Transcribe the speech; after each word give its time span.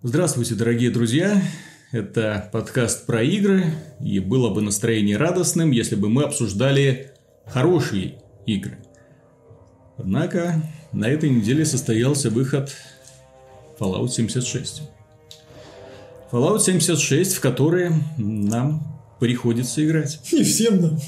Здравствуйте, 0.00 0.54
дорогие 0.54 0.90
друзья! 0.90 1.42
Это 1.90 2.48
подкаст 2.52 3.04
про 3.04 3.20
игры, 3.24 3.64
и 4.00 4.20
было 4.20 4.54
бы 4.54 4.62
настроение 4.62 5.16
радостным, 5.16 5.72
если 5.72 5.96
бы 5.96 6.08
мы 6.08 6.22
обсуждали 6.22 7.14
хорошие 7.44 8.22
игры. 8.46 8.78
Однако 9.96 10.62
на 10.92 11.08
этой 11.08 11.30
неделе 11.30 11.64
состоялся 11.64 12.30
выход 12.30 12.72
Fallout 13.80 14.10
76. 14.10 14.82
Fallout 16.30 16.60
76, 16.60 17.34
в 17.34 17.40
который 17.40 17.90
нам 18.18 18.97
приходится 19.18 19.84
играть. 19.84 20.20
Не 20.32 20.42
всем 20.42 20.80
нам. 20.80 20.98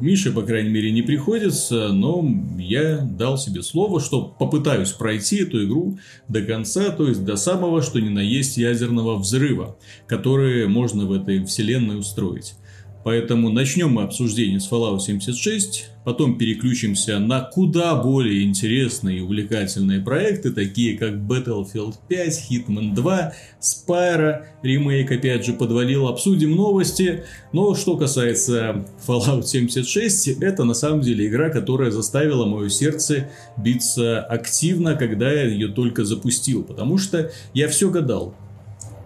Мише, 0.00 0.32
по 0.32 0.42
крайней 0.42 0.70
мере, 0.70 0.90
не 0.90 1.02
приходится, 1.02 1.88
но 1.92 2.26
я 2.58 2.98
дал 2.98 3.38
себе 3.38 3.62
слово, 3.62 4.00
что 4.00 4.22
попытаюсь 4.22 4.90
пройти 4.90 5.42
эту 5.42 5.64
игру 5.64 5.98
до 6.28 6.42
конца, 6.42 6.90
то 6.90 7.06
есть 7.08 7.24
до 7.24 7.36
самого, 7.36 7.82
что 7.82 8.00
ни 8.00 8.08
на 8.08 8.20
есть 8.20 8.56
ядерного 8.56 9.16
взрыва, 9.16 9.78
который 10.06 10.66
можно 10.66 11.06
в 11.06 11.12
этой 11.12 11.44
вселенной 11.44 11.98
устроить. 11.98 12.54
Поэтому 13.04 13.50
начнем 13.50 13.90
мы 13.90 14.02
обсуждение 14.02 14.58
с 14.58 14.70
Fallout 14.70 15.00
76, 15.00 15.90
потом 16.06 16.38
переключимся 16.38 17.18
на 17.18 17.42
куда 17.42 17.94
более 17.96 18.44
интересные 18.44 19.18
и 19.18 19.20
увлекательные 19.20 20.00
проекты, 20.00 20.50
такие 20.52 20.96
как 20.96 21.12
Battlefield 21.12 21.96
5, 22.08 22.50
Hitman 22.50 22.94
2, 22.94 23.32
Spyro, 23.60 24.46
ремейк 24.62 25.12
опять 25.12 25.44
же 25.44 25.52
подвалил, 25.52 26.08
обсудим 26.08 26.56
новости. 26.56 27.24
Но 27.52 27.74
что 27.74 27.98
касается 27.98 28.86
Fallout 29.06 29.44
76, 29.44 30.28
это 30.40 30.64
на 30.64 30.74
самом 30.74 31.02
деле 31.02 31.26
игра, 31.26 31.50
которая 31.50 31.90
заставила 31.90 32.46
мое 32.46 32.70
сердце 32.70 33.28
биться 33.58 34.22
активно, 34.22 34.96
когда 34.96 35.30
я 35.30 35.44
ее 35.44 35.68
только 35.68 36.06
запустил, 36.06 36.64
потому 36.64 36.96
что 36.96 37.30
я 37.52 37.68
все 37.68 37.90
гадал, 37.90 38.34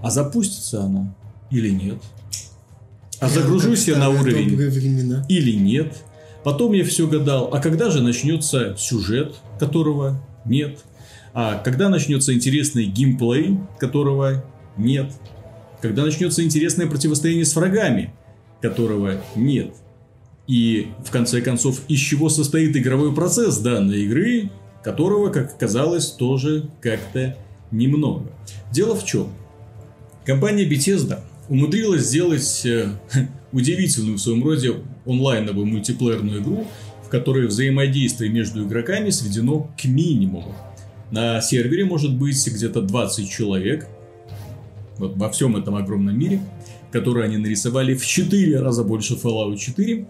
а 0.03 0.11
запустится 0.11 0.85
она 0.85 1.13
или 1.51 1.71
нет? 1.71 1.99
А 3.21 3.29
загружусь 3.29 3.89
я 3.89 3.97
на 3.97 4.11
уровень 4.11 5.25
или 5.29 5.53
нет. 5.53 6.05
Потом 6.45 6.73
я 6.73 6.85
все 6.85 7.07
гадал, 7.09 7.51
а 7.53 7.61
когда 7.61 7.91
же 7.91 8.01
начнется 8.01 8.77
сюжет, 8.79 9.35
которого 9.59 10.23
нет? 10.45 10.79
А 11.35 11.59
когда 11.59 11.89
начнется 11.89 12.33
интересный 12.33 12.87
геймплей, 12.87 13.59
которого 13.79 14.45
нет? 14.77 15.13
Когда 15.83 16.05
начнется 16.05 16.43
интересное 16.45 16.87
противостояние 16.87 17.45
с 17.45 17.55
врагами, 17.55 18.15
которого 18.63 19.21
нет? 19.35 19.75
И, 20.47 20.89
в 21.05 21.11
конце 21.11 21.43
концов, 21.43 21.83
из 21.89 21.99
чего 21.99 22.31
состоит 22.31 22.75
игровой 22.77 23.15
процесс 23.15 23.59
данной 23.59 24.05
игры, 24.05 24.51
которого, 24.83 25.31
как 25.31 25.55
оказалось, 25.55 26.07
тоже 26.07 26.71
как-то 26.81 27.37
немного. 27.71 28.31
Дело 28.73 28.95
в 28.97 29.05
чем? 29.05 29.29
Компания 30.25 30.65
Bethesda 30.65 31.21
умудрилась 31.49 32.07
сделать 32.07 32.63
э, 32.65 32.91
удивительную 33.53 34.19
в 34.19 34.21
своем 34.21 34.45
роде 34.45 34.75
онлайновую 35.07 35.67
мультиплеерную 35.67 36.43
игру, 36.43 36.67
в 37.05 37.09
которой 37.09 37.47
взаимодействие 37.47 38.31
между 38.31 38.67
игроками 38.67 39.11
сведено 39.11 39.71
к 39.81 39.85
минимуму. 39.85 40.55
На 41.11 41.41
сервере 41.41 41.85
может 41.85 42.15
быть 42.15 42.47
где-то 42.47 42.83
20 42.83 43.31
человек, 43.31 43.89
вот 44.99 45.17
во 45.17 45.31
всем 45.31 45.57
этом 45.57 45.77
огромном 45.77 46.19
мире, 46.19 46.41
который 46.93 47.25
они 47.25 47.39
нарисовали 47.39 47.95
в 47.95 48.05
4 48.05 48.61
раза 48.61 48.85
больше 48.85 49.15
Fallout 49.15 49.57
4, 49.57 50.07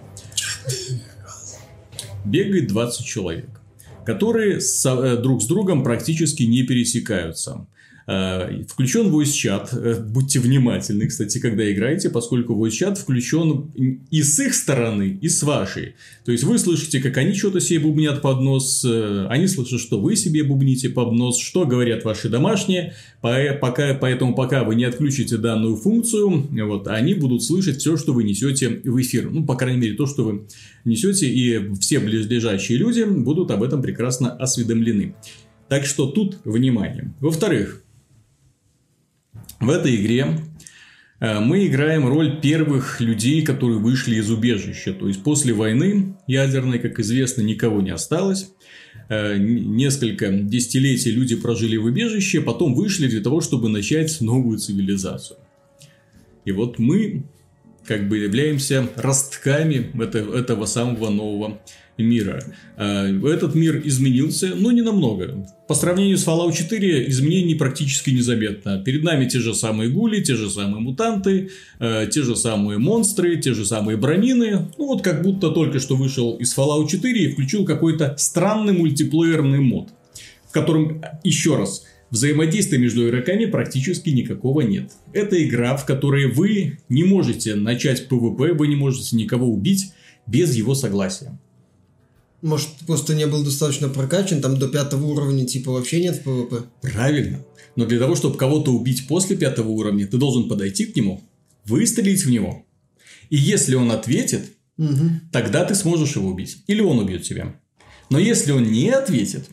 бегает 2.24 2.68
20 2.68 3.06
человек, 3.06 3.48
которые 4.04 4.60
с, 4.60 4.84
э, 4.86 5.16
друг 5.16 5.42
с 5.42 5.46
другом 5.46 5.84
практически 5.84 6.42
не 6.42 6.64
пересекаются. 6.64 7.66
Э, 8.10 8.62
включен 8.66 9.08
voice 9.08 9.32
чат. 9.32 9.68
Э, 9.74 10.02
будьте 10.02 10.40
внимательны, 10.40 11.06
кстати, 11.08 11.38
когда 11.38 11.70
играете, 11.70 12.08
поскольку 12.08 12.54
voice 12.54 12.70
чат 12.70 12.96
включен 12.96 13.70
и 14.10 14.22
с 14.22 14.40
их 14.40 14.54
стороны, 14.54 15.18
и 15.20 15.28
с 15.28 15.42
вашей. 15.42 15.94
То 16.24 16.32
есть 16.32 16.42
вы 16.42 16.58
слышите, 16.58 17.00
как 17.00 17.18
они 17.18 17.34
что-то 17.34 17.60
себе 17.60 17.80
бубнят 17.80 18.22
под 18.22 18.40
нос, 18.40 18.82
э, 18.82 19.26
они 19.28 19.46
слышат, 19.46 19.80
что 19.80 20.00
вы 20.00 20.16
себе 20.16 20.42
бубните 20.42 20.88
под 20.88 21.12
нос, 21.12 21.38
что 21.38 21.66
говорят 21.66 22.04
ваши 22.04 22.30
домашние. 22.30 22.94
Пока, 23.20 23.92
поэтому 23.92 24.34
пока 24.34 24.64
вы 24.64 24.74
не 24.74 24.84
отключите 24.84 25.36
данную 25.36 25.76
функцию, 25.76 26.48
вот, 26.66 26.88
они 26.88 27.12
будут 27.12 27.42
слышать 27.42 27.78
все, 27.78 27.98
что 27.98 28.14
вы 28.14 28.24
несете 28.24 28.80
в 28.84 28.98
эфир. 29.02 29.28
Ну, 29.30 29.44
по 29.44 29.54
крайней 29.54 29.80
мере, 29.80 29.94
то, 29.96 30.06
что 30.06 30.24
вы 30.24 30.46
несете, 30.86 31.28
и 31.28 31.74
все 31.74 31.98
близлежащие 31.98 32.78
люди 32.78 33.02
будут 33.02 33.50
об 33.50 33.62
этом 33.62 33.82
прекрасно 33.82 34.32
осведомлены. 34.32 35.14
Так 35.68 35.84
что 35.84 36.06
тут 36.06 36.38
внимание. 36.44 37.12
Во-вторых, 37.20 37.82
в 39.60 39.70
этой 39.70 39.96
игре 39.96 40.40
э, 41.20 41.40
мы 41.40 41.66
играем 41.66 42.06
роль 42.08 42.40
первых 42.40 43.00
людей, 43.00 43.44
которые 43.44 43.78
вышли 43.78 44.16
из 44.16 44.30
убежища. 44.30 44.92
То 44.92 45.08
есть, 45.08 45.22
после 45.22 45.52
войны 45.52 46.16
ядерной, 46.26 46.78
как 46.78 46.98
известно, 47.00 47.42
никого 47.42 47.80
не 47.80 47.90
осталось. 47.90 48.52
Э, 49.08 49.36
несколько 49.38 50.30
десятилетий 50.30 51.10
люди 51.10 51.34
прожили 51.36 51.76
в 51.76 51.86
убежище, 51.86 52.40
потом 52.40 52.74
вышли 52.74 53.08
для 53.08 53.20
того, 53.20 53.40
чтобы 53.40 53.68
начать 53.68 54.20
новую 54.20 54.58
цивилизацию. 54.58 55.38
И 56.44 56.52
вот 56.52 56.78
мы 56.78 57.24
как 57.86 58.08
бы 58.08 58.18
являемся 58.18 58.88
ростками 58.96 59.90
этого 60.38 60.66
самого 60.66 61.08
нового 61.08 61.60
мира. 61.98 62.42
А, 62.76 63.06
этот 63.06 63.54
мир 63.54 63.82
изменился, 63.84 64.54
но 64.54 64.72
не 64.72 64.82
намного. 64.82 65.46
По 65.66 65.74
сравнению 65.74 66.16
с 66.16 66.26
Fallout 66.26 66.56
4 66.56 67.08
изменений 67.10 67.54
практически 67.54 68.10
незаметно. 68.10 68.82
Перед 68.82 69.02
нами 69.02 69.28
те 69.28 69.40
же 69.40 69.54
самые 69.54 69.90
гули, 69.90 70.22
те 70.22 70.34
же 70.34 70.50
самые 70.50 70.80
мутанты, 70.80 71.50
а, 71.78 72.06
те 72.06 72.22
же 72.22 72.36
самые 72.36 72.78
монстры, 72.78 73.36
те 73.36 73.54
же 73.54 73.64
самые 73.64 73.96
бронины. 73.96 74.68
Ну 74.78 74.86
вот 74.86 75.02
как 75.02 75.22
будто 75.22 75.50
только 75.50 75.80
что 75.80 75.96
вышел 75.96 76.36
из 76.36 76.56
Fallout 76.56 76.88
4 76.88 77.24
и 77.24 77.32
включил 77.32 77.64
какой-то 77.64 78.14
странный 78.18 78.72
мультиплеерный 78.72 79.60
мод, 79.60 79.90
в 80.48 80.52
котором, 80.52 81.02
еще 81.24 81.56
раз, 81.56 81.84
Взаимодействия 82.10 82.78
между 82.78 83.06
игроками 83.06 83.44
практически 83.44 84.08
никакого 84.08 84.62
нет. 84.62 84.92
Это 85.12 85.44
игра, 85.44 85.76
в 85.76 85.84
которой 85.84 86.32
вы 86.32 86.78
не 86.88 87.04
можете 87.04 87.54
начать 87.54 88.06
PvP, 88.08 88.54
вы 88.54 88.66
не 88.68 88.76
можете 88.76 89.14
никого 89.14 89.46
убить 89.46 89.92
без 90.26 90.54
его 90.54 90.74
согласия. 90.74 91.38
Может, 92.42 92.68
просто 92.86 93.14
не 93.14 93.26
был 93.26 93.44
достаточно 93.44 93.88
прокачан, 93.88 94.40
там 94.40 94.58
до 94.58 94.68
пятого 94.68 95.06
уровня 95.06 95.44
типа 95.44 95.72
вообще 95.72 96.00
нет 96.00 96.16
в 96.16 96.22
PvP? 96.22 96.66
Правильно. 96.82 97.44
Но 97.74 97.84
для 97.86 97.98
того, 97.98 98.14
чтобы 98.14 98.36
кого-то 98.36 98.72
убить 98.72 99.08
после 99.08 99.36
пятого 99.36 99.68
уровня, 99.70 100.06
ты 100.06 100.18
должен 100.18 100.48
подойти 100.48 100.86
к 100.86 100.96
нему, 100.96 101.22
выстрелить 101.64 102.24
в 102.24 102.30
него. 102.30 102.64
И 103.30 103.36
если 103.36 103.74
он 103.74 103.90
ответит, 103.90 104.52
угу. 104.76 105.10
тогда 105.32 105.64
ты 105.64 105.74
сможешь 105.74 106.16
его 106.16 106.28
убить. 106.28 106.62
Или 106.66 106.80
он 106.80 106.98
убьет 106.98 107.22
тебя. 107.22 107.54
Но 108.10 108.18
если 108.18 108.52
он 108.52 108.70
не 108.70 108.90
ответит, 108.90 109.48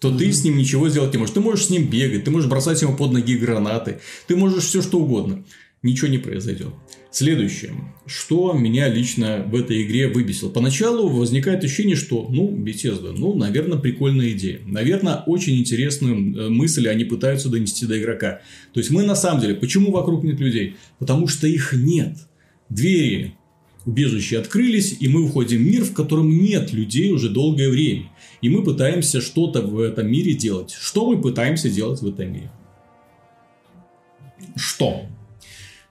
то 0.00 0.08
угу. 0.08 0.18
ты 0.18 0.32
с 0.32 0.44
ним 0.44 0.56
ничего 0.56 0.88
сделать 0.88 1.12
не 1.12 1.18
можешь. 1.18 1.34
Ты 1.34 1.40
можешь 1.40 1.66
с 1.66 1.70
ним 1.70 1.88
бегать, 1.88 2.24
ты 2.24 2.30
можешь 2.30 2.48
бросать 2.48 2.80
ему 2.82 2.96
под 2.96 3.12
ноги 3.12 3.36
гранаты, 3.36 4.00
ты 4.26 4.36
можешь 4.36 4.64
все 4.64 4.82
что 4.82 4.98
угодно. 4.98 5.44
Ничего 5.82 6.08
не 6.08 6.18
произойдет. 6.18 6.74
Следующее. 7.16 7.72
Что 8.04 8.52
меня 8.52 8.90
лично 8.90 9.42
в 9.50 9.54
этой 9.54 9.84
игре 9.84 10.06
выбесило? 10.06 10.50
Поначалу 10.50 11.08
возникает 11.08 11.64
ощущение, 11.64 11.96
что, 11.96 12.28
ну, 12.28 12.54
Bethesda, 12.54 13.14
ну, 13.16 13.34
наверное, 13.34 13.78
прикольная 13.78 14.32
идея. 14.32 14.60
Наверное, 14.66 15.22
очень 15.24 15.58
интересную 15.58 16.14
э, 16.14 16.48
мысль 16.50 16.86
они 16.88 17.04
пытаются 17.06 17.48
донести 17.48 17.86
до 17.86 17.98
игрока. 17.98 18.42
То 18.74 18.80
есть, 18.80 18.90
мы 18.90 19.02
на 19.02 19.14
самом 19.14 19.40
деле, 19.40 19.54
почему 19.54 19.92
вокруг 19.92 20.24
нет 20.24 20.38
людей? 20.40 20.76
Потому 20.98 21.26
что 21.26 21.46
их 21.46 21.72
нет. 21.72 22.18
Двери 22.68 23.32
убежища 23.86 24.38
открылись, 24.38 24.98
и 25.00 25.08
мы 25.08 25.22
уходим 25.22 25.56
в 25.56 25.66
мир, 25.66 25.84
в 25.84 25.94
котором 25.94 26.28
нет 26.28 26.74
людей 26.74 27.12
уже 27.12 27.30
долгое 27.30 27.70
время. 27.70 28.10
И 28.42 28.50
мы 28.50 28.62
пытаемся 28.62 29.22
что-то 29.22 29.62
в 29.62 29.80
этом 29.80 30.06
мире 30.06 30.34
делать. 30.34 30.76
Что 30.78 31.10
мы 31.10 31.18
пытаемся 31.22 31.70
делать 31.70 32.02
в 32.02 32.06
этом 32.06 32.30
мире? 32.30 32.50
Что? 34.54 35.06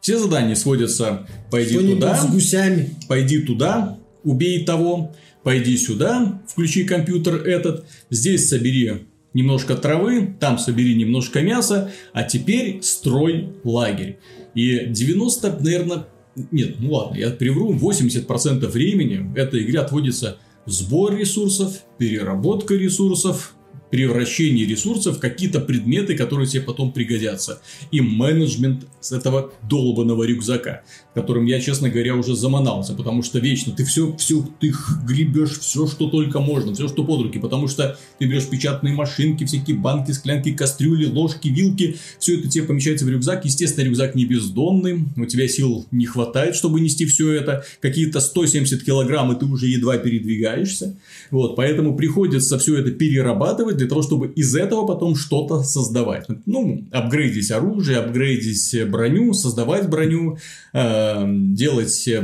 Все 0.06 0.20
задания 0.20 0.54
сводятся 0.54 1.26
«пойди 1.50 1.80
туда», 1.80 2.16
с 2.16 2.30
гусями. 2.30 2.92
«пойди 3.08 3.40
туда», 3.40 3.98
«убей 4.24 4.64
того», 4.64 5.16
«пойди 5.42 5.76
сюда», 5.78 6.44
«включи 6.48 6.84
компьютер 6.84 7.38
этот», 7.38 7.88
«здесь 8.12 8.48
собери 8.48 9.08
немножко 9.34 9.74
травы, 9.76 10.36
там 10.40 10.60
собери 10.60 10.94
немножко 10.94 11.42
мяса, 11.42 11.92
а 12.14 12.22
теперь 12.22 12.84
строй 12.84 13.48
лагерь». 13.64 14.20
И 14.54 14.86
90, 14.90 15.58
наверное, 15.62 16.06
нет, 16.52 16.76
ну 16.78 16.94
ладно, 16.94 17.18
я 17.18 17.32
привру, 17.32 17.74
80% 17.74 18.68
времени 18.68 19.36
этой 19.36 19.64
игре 19.64 19.80
отводится 19.80 20.38
сбор 20.68 21.16
ресурсов, 21.16 21.82
переработка 21.98 22.76
ресурсов, 22.76 23.55
превращение 23.96 24.66
ресурсов 24.66 25.16
в 25.16 25.20
какие-то 25.22 25.62
предметы, 25.62 26.18
которые 26.18 26.48
тебе 26.48 26.64
потом 26.64 26.92
пригодятся. 26.92 27.62
И 27.92 28.02
менеджмент 28.02 28.86
с 29.00 29.14
этого 29.14 29.54
долбанного 29.70 30.24
рюкзака, 30.24 30.82
которым 31.14 31.46
я, 31.46 31.62
честно 31.62 31.90
говоря, 31.90 32.16
уже 32.16 32.36
заманался, 32.36 32.94
потому 32.94 33.24
что 33.24 33.40
вечно 33.40 33.72
ты 33.72 33.86
все, 33.86 34.14
все, 34.18 34.46
ты 34.60 34.74
гребешь 35.08 35.60
все, 35.60 35.88
что 35.88 36.10
только 36.10 36.42
можно, 36.42 36.74
все, 36.74 36.90
что 36.90 37.06
под 37.06 37.22
руки, 37.22 37.40
потому 37.40 37.70
что 37.70 37.98
ты 38.20 38.26
берешь 38.26 38.48
печатные 38.48 38.94
машинки, 38.94 39.46
всякие 39.46 39.78
банки, 39.78 40.12
склянки, 40.12 40.52
кастрюли, 40.52 41.06
ложки, 41.06 41.48
вилки, 41.48 41.96
все 42.20 42.38
это 42.38 42.50
тебе 42.50 42.66
помещается 42.66 43.06
в 43.06 43.10
рюкзак. 43.10 43.46
Естественно, 43.46 43.86
рюкзак 43.86 44.14
не 44.16 44.26
бездонный, 44.26 45.06
у 45.16 45.26
тебя 45.26 45.48
сил 45.48 45.86
не 45.92 46.06
хватает, 46.06 46.56
чтобы 46.56 46.82
нести 46.82 47.06
все 47.06 47.32
это. 47.32 47.64
Какие-то 47.80 48.20
170 48.20 48.84
килограмм, 48.84 49.32
и 49.32 49.40
ты 49.40 49.46
уже 49.46 49.68
едва 49.68 49.98
передвигаешься. 49.98 50.98
Вот, 51.32 51.56
поэтому 51.56 51.96
приходится 51.96 52.60
все 52.60 52.78
это 52.78 52.92
перерабатывать 52.92 53.78
для 53.86 53.90
того, 53.90 54.02
чтобы 54.02 54.28
из 54.30 54.56
этого 54.56 54.88
потом 54.88 55.16
что-то 55.16 55.62
создавать. 55.62 56.26
Ну, 56.48 56.88
апгрейдить 56.92 57.52
оружие, 57.52 58.00
апгрейдить 58.00 58.90
броню, 58.90 59.34
создавать 59.34 59.88
броню, 59.90 60.40
э, 60.74 61.24
делать 61.28 62.08
э, 62.08 62.24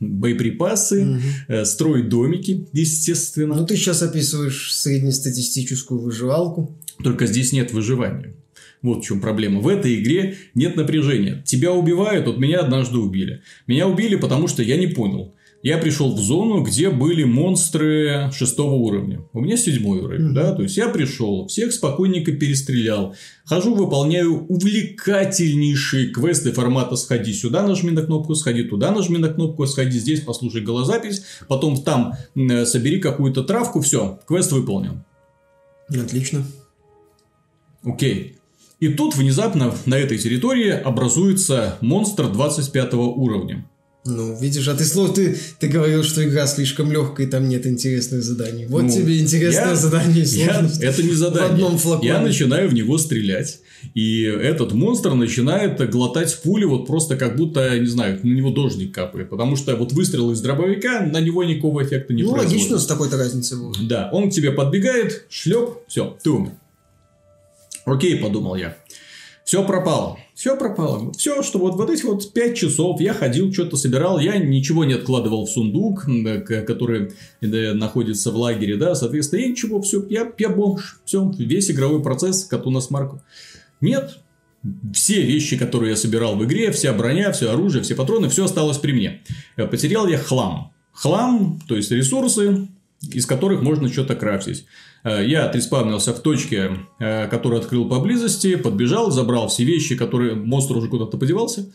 боеприпасы, 0.00 1.06
угу. 1.06 1.64
строить 1.66 2.08
домики, 2.08 2.66
естественно. 2.72 3.54
Ну, 3.54 3.66
ты 3.66 3.76
сейчас 3.76 4.02
описываешь 4.02 4.74
среднестатистическую 4.74 6.00
выживалку. 6.00 6.74
Только 7.04 7.26
здесь 7.26 7.52
нет 7.52 7.72
выживания. 7.72 8.32
Вот 8.80 9.04
в 9.04 9.06
чем 9.06 9.20
проблема. 9.20 9.60
В 9.60 9.68
этой 9.68 10.00
игре 10.00 10.36
нет 10.54 10.76
напряжения. 10.76 11.42
Тебя 11.44 11.72
убивают, 11.72 12.26
вот 12.26 12.38
меня 12.38 12.60
однажды 12.60 12.96
убили. 12.96 13.42
Меня 13.66 13.88
убили, 13.88 14.16
потому 14.16 14.48
что 14.48 14.62
я 14.62 14.78
не 14.78 14.86
понял 14.86 15.34
я 15.66 15.78
пришел 15.78 16.14
в 16.14 16.18
зону, 16.20 16.62
где 16.62 16.90
были 16.90 17.24
монстры 17.24 18.30
шестого 18.32 18.74
уровня. 18.74 19.24
У 19.32 19.40
меня 19.40 19.56
седьмой 19.56 19.98
уровень, 19.98 20.28
mm-hmm. 20.28 20.32
да, 20.32 20.54
то 20.54 20.62
есть 20.62 20.76
я 20.76 20.88
пришел, 20.88 21.48
всех 21.48 21.72
спокойненько 21.72 22.30
перестрелял. 22.30 23.16
Хожу, 23.44 23.74
выполняю 23.74 24.46
увлекательнейшие 24.46 26.10
квесты 26.10 26.52
формата 26.52 26.94
«Сходи 26.94 27.32
сюда, 27.32 27.66
нажми 27.66 27.90
на 27.90 28.02
кнопку, 28.02 28.36
сходи 28.36 28.62
туда, 28.62 28.92
нажми 28.92 29.18
на 29.18 29.28
кнопку, 29.28 29.66
сходи 29.66 29.98
здесь, 29.98 30.20
послушай 30.20 30.62
голозапись, 30.62 31.24
потом 31.48 31.82
там 31.82 32.14
э, 32.36 32.64
собери 32.64 33.00
какую-то 33.00 33.42
травку, 33.42 33.80
все, 33.80 34.20
квест 34.28 34.52
выполнен». 34.52 35.02
Отлично. 35.88 36.46
Окей. 37.82 38.36
И 38.78 38.86
тут 38.90 39.16
внезапно 39.16 39.74
на 39.84 39.96
этой 39.96 40.18
территории 40.18 40.70
образуется 40.70 41.76
монстр 41.80 42.28
25 42.28 42.94
уровня. 42.94 43.68
Ну, 44.06 44.38
видишь, 44.38 44.68
а 44.68 44.74
ты 44.74 44.84
слово 44.84 45.12
ты, 45.12 45.36
ты 45.58 45.68
говорил, 45.68 46.02
что 46.02 46.26
игра 46.26 46.46
слишком 46.46 46.90
легкая, 46.90 47.26
и 47.26 47.30
там 47.30 47.48
нет 47.48 47.66
интересных 47.66 48.22
заданий. 48.22 48.66
Вот 48.66 48.84
ну, 48.84 48.90
тебе 48.90 49.18
интересное 49.18 49.70
я, 49.70 49.76
задание 49.76 50.24
я, 50.24 50.70
Это 50.80 51.02
не 51.02 51.12
задание. 51.12 51.48
В 51.48 51.52
одном 51.52 51.78
флаконе. 51.78 52.08
Я 52.08 52.20
начинаю 52.20 52.68
в 52.68 52.74
него 52.74 52.98
стрелять. 52.98 53.60
И 53.94 54.22
этот 54.22 54.72
монстр 54.72 55.14
начинает 55.14 55.78
глотать 55.90 56.40
пули, 56.42 56.64
вот 56.64 56.86
просто 56.86 57.16
как 57.16 57.36
будто, 57.36 57.78
не 57.78 57.86
знаю, 57.86 58.18
на 58.22 58.32
него 58.32 58.50
дождик 58.50 58.94
капает. 58.94 59.28
Потому 59.30 59.56
что 59.56 59.74
вот 59.76 59.92
выстрел 59.92 60.30
из 60.32 60.40
дробовика 60.40 61.00
на 61.00 61.20
него 61.20 61.44
никакого 61.44 61.84
эффекта 61.84 62.14
не 62.14 62.22
ну, 62.22 62.32
производит. 62.32 62.52
Ну, 62.52 62.58
логично, 62.58 62.78
с 62.78 62.86
такой-то 62.86 63.16
разницей 63.16 63.58
будет. 63.58 63.86
Да, 63.86 64.08
он 64.12 64.30
к 64.30 64.34
тебе 64.34 64.52
подбегает, 64.52 65.26
шлеп, 65.28 65.86
все, 65.88 66.16
ты 66.22 66.30
умер. 66.30 66.52
Окей, 67.84 68.16
подумал 68.16 68.56
я. 68.56 68.76
Все 69.46 69.64
пропало. 69.64 70.18
Все 70.34 70.56
пропало. 70.56 71.12
Все, 71.12 71.40
что 71.44 71.60
вот, 71.60 71.76
вот 71.76 71.88
эти 71.88 72.02
вот 72.02 72.32
5 72.32 72.56
часов 72.56 73.00
я 73.00 73.14
ходил, 73.14 73.52
что-то 73.52 73.76
собирал, 73.76 74.18
я 74.18 74.38
ничего 74.38 74.84
не 74.84 74.94
откладывал 74.94 75.46
в 75.46 75.50
сундук, 75.50 76.04
который 76.66 77.12
находится 77.40 78.32
в 78.32 78.36
лагере, 78.36 78.76
да, 78.76 78.96
соответственно, 78.96 79.42
я 79.42 79.48
ничего, 79.48 79.80
все, 79.80 80.04
я, 80.10 80.32
я 80.36 80.48
бомж, 80.48 80.98
все, 81.04 81.30
весь 81.38 81.70
игровой 81.70 82.02
процесс, 82.02 82.44
коту 82.44 82.70
на 82.70 82.80
смарку. 82.80 83.22
Нет, 83.80 84.18
все 84.92 85.22
вещи, 85.22 85.56
которые 85.56 85.90
я 85.90 85.96
собирал 85.96 86.34
в 86.34 86.44
игре, 86.44 86.72
вся 86.72 86.92
броня, 86.92 87.30
все 87.30 87.52
оружие, 87.52 87.84
все 87.84 87.94
патроны, 87.94 88.28
все 88.28 88.46
осталось 88.46 88.78
при 88.78 88.90
мне. 88.90 89.22
Потерял 89.54 90.08
я 90.08 90.18
хлам. 90.18 90.72
Хлам, 90.90 91.60
то 91.68 91.76
есть 91.76 91.92
ресурсы, 91.92 92.66
из 93.00 93.26
которых 93.26 93.62
можно 93.62 93.88
что-то 93.92 94.16
крафтить. 94.16 94.66
Э, 95.06 95.24
я 95.24 95.44
отреспавнился 95.46 96.12
в 96.12 96.20
точке, 96.20 96.80
э, 96.98 97.28
которую 97.28 97.60
открыл 97.60 97.88
поблизости, 97.88 98.56
подбежал, 98.56 99.12
забрал 99.12 99.46
все 99.46 99.64
вещи, 99.64 99.96
которые... 99.96 100.34
Монстр 100.34 100.76
уже 100.76 100.88
куда-то 100.88 101.16
подевался. 101.16 101.72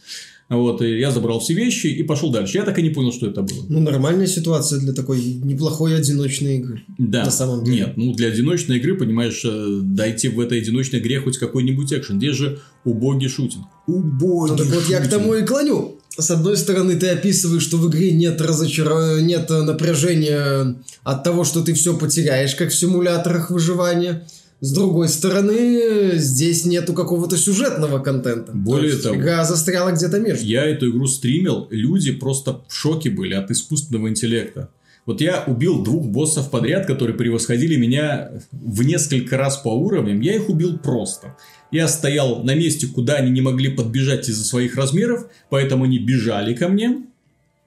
Вот, 0.51 0.81
и 0.81 0.99
я 0.99 1.11
забрал 1.11 1.39
все 1.39 1.53
вещи 1.53 1.87
и 1.87 2.03
пошел 2.03 2.29
дальше. 2.29 2.57
Я 2.57 2.65
так 2.65 2.77
и 2.77 2.81
не 2.81 2.89
понял, 2.89 3.13
что 3.13 3.25
это 3.25 3.41
было. 3.41 3.65
Ну, 3.69 3.79
нормальная 3.79 4.27
ситуация 4.27 4.79
для 4.79 4.91
такой 4.91 5.23
неплохой 5.23 5.95
одиночной 5.95 6.57
игры. 6.57 6.83
Да. 6.97 7.23
На 7.23 7.31
самом 7.31 7.63
деле. 7.63 7.77
Нет, 7.77 7.93
ну, 7.95 8.13
для 8.13 8.27
одиночной 8.27 8.77
игры, 8.77 8.95
понимаешь, 8.95 9.41
э, 9.45 9.79
дойти 9.81 10.27
в 10.27 10.39
этой 10.41 10.59
одиночной 10.59 10.99
игре 10.99 11.21
хоть 11.21 11.37
какой-нибудь 11.37 11.93
экшен. 11.93 12.17
Здесь 12.17 12.35
же 12.35 12.59
убогий 12.83 13.29
шутинг. 13.29 13.65
Убогий 13.87 14.51
Ну, 14.51 14.57
так 14.57 14.67
вот 14.67 14.89
я 14.89 14.99
к 14.99 15.09
тому 15.09 15.35
и 15.35 15.43
клоню 15.43 15.97
с 16.17 16.29
одной 16.29 16.57
стороны, 16.57 16.97
ты 16.97 17.07
описываешь, 17.07 17.63
что 17.63 17.77
в 17.77 17.89
игре 17.89 18.11
нет, 18.11 18.41
разочар... 18.41 19.21
нет 19.21 19.49
напряжения 19.49 20.75
от 21.03 21.23
того, 21.23 21.45
что 21.45 21.61
ты 21.61 21.73
все 21.73 21.97
потеряешь, 21.97 22.55
как 22.55 22.69
в 22.69 22.75
симуляторах 22.75 23.49
выживания. 23.49 24.27
С 24.61 24.73
другой 24.73 25.09
стороны, 25.09 26.11
здесь 26.17 26.65
нету 26.65 26.93
какого-то 26.93 27.35
сюжетного 27.35 27.97
контента. 27.97 28.51
Более 28.53 28.95
То 28.95 29.03
того, 29.03 29.15
игра 29.15 29.43
застряла 29.43 29.91
где-то 29.91 30.19
между. 30.19 30.45
Я 30.45 30.65
эту 30.65 30.91
игру 30.91 31.07
стримил, 31.07 31.67
люди 31.71 32.11
просто 32.11 32.61
в 32.67 32.73
шоке 32.73 33.09
были 33.09 33.33
от 33.33 33.49
искусственного 33.49 34.09
интеллекта. 34.09 34.69
Вот 35.07 35.19
я 35.19 35.43
убил 35.47 35.83
двух 35.83 36.05
боссов 36.05 36.51
подряд, 36.51 36.85
которые 36.85 37.17
превосходили 37.17 37.75
меня 37.75 38.31
в 38.51 38.83
несколько 38.83 39.35
раз 39.35 39.57
по 39.57 39.69
уровням. 39.69 40.21
Я 40.21 40.35
их 40.35 40.47
убил 40.47 40.77
просто. 40.77 41.35
Я 41.71 41.87
стоял 41.87 42.43
на 42.43 42.53
месте, 42.53 42.85
куда 42.85 43.15
они 43.15 43.31
не 43.31 43.41
могли 43.41 43.69
подбежать 43.69 44.29
из-за 44.29 44.43
своих 44.43 44.75
размеров, 44.75 45.25
поэтому 45.49 45.85
они 45.85 45.97
бежали 45.97 46.53
ко 46.53 46.67
мне. 46.67 47.07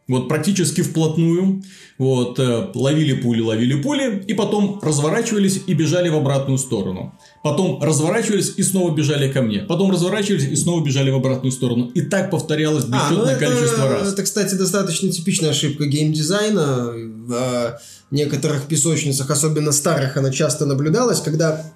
Вот 0.06 0.28
практически 0.28 0.82
вплотную. 0.82 1.62
Вот, 1.96 2.38
э, 2.38 2.70
ловили 2.74 3.14
пули, 3.14 3.40
ловили 3.40 3.80
пули, 3.80 4.22
и 4.26 4.34
потом 4.34 4.80
разворачивались 4.82 5.62
и 5.66 5.74
бежали 5.74 6.08
в 6.08 6.16
обратную 6.16 6.58
сторону. 6.58 7.18
Потом 7.42 7.80
разворачивались 7.80 8.54
и 8.56 8.62
снова 8.62 8.94
бежали 8.94 9.32
ко 9.32 9.42
мне. 9.42 9.60
Потом 9.60 9.90
разворачивались 9.90 10.44
и 10.44 10.56
снова 10.56 10.84
бежали 10.84 11.10
в 11.10 11.14
обратную 11.14 11.52
сторону. 11.52 11.90
И 11.94 12.02
так 12.02 12.30
повторялось 12.30 12.84
бесчетное 12.84 13.36
а, 13.36 13.38
ну 13.40 13.46
количество 13.46 13.84
это, 13.84 13.88
раз. 13.88 14.12
Это, 14.12 14.22
кстати, 14.24 14.54
достаточно 14.56 15.10
типичная 15.10 15.50
ошибка 15.50 15.86
геймдизайна. 15.86 16.92
В 17.26 17.78
некоторых 18.10 18.66
песочницах, 18.66 19.30
особенно 19.30 19.72
старых, 19.72 20.16
она 20.16 20.30
часто 20.30 20.66
наблюдалась, 20.66 21.20
когда 21.20 21.72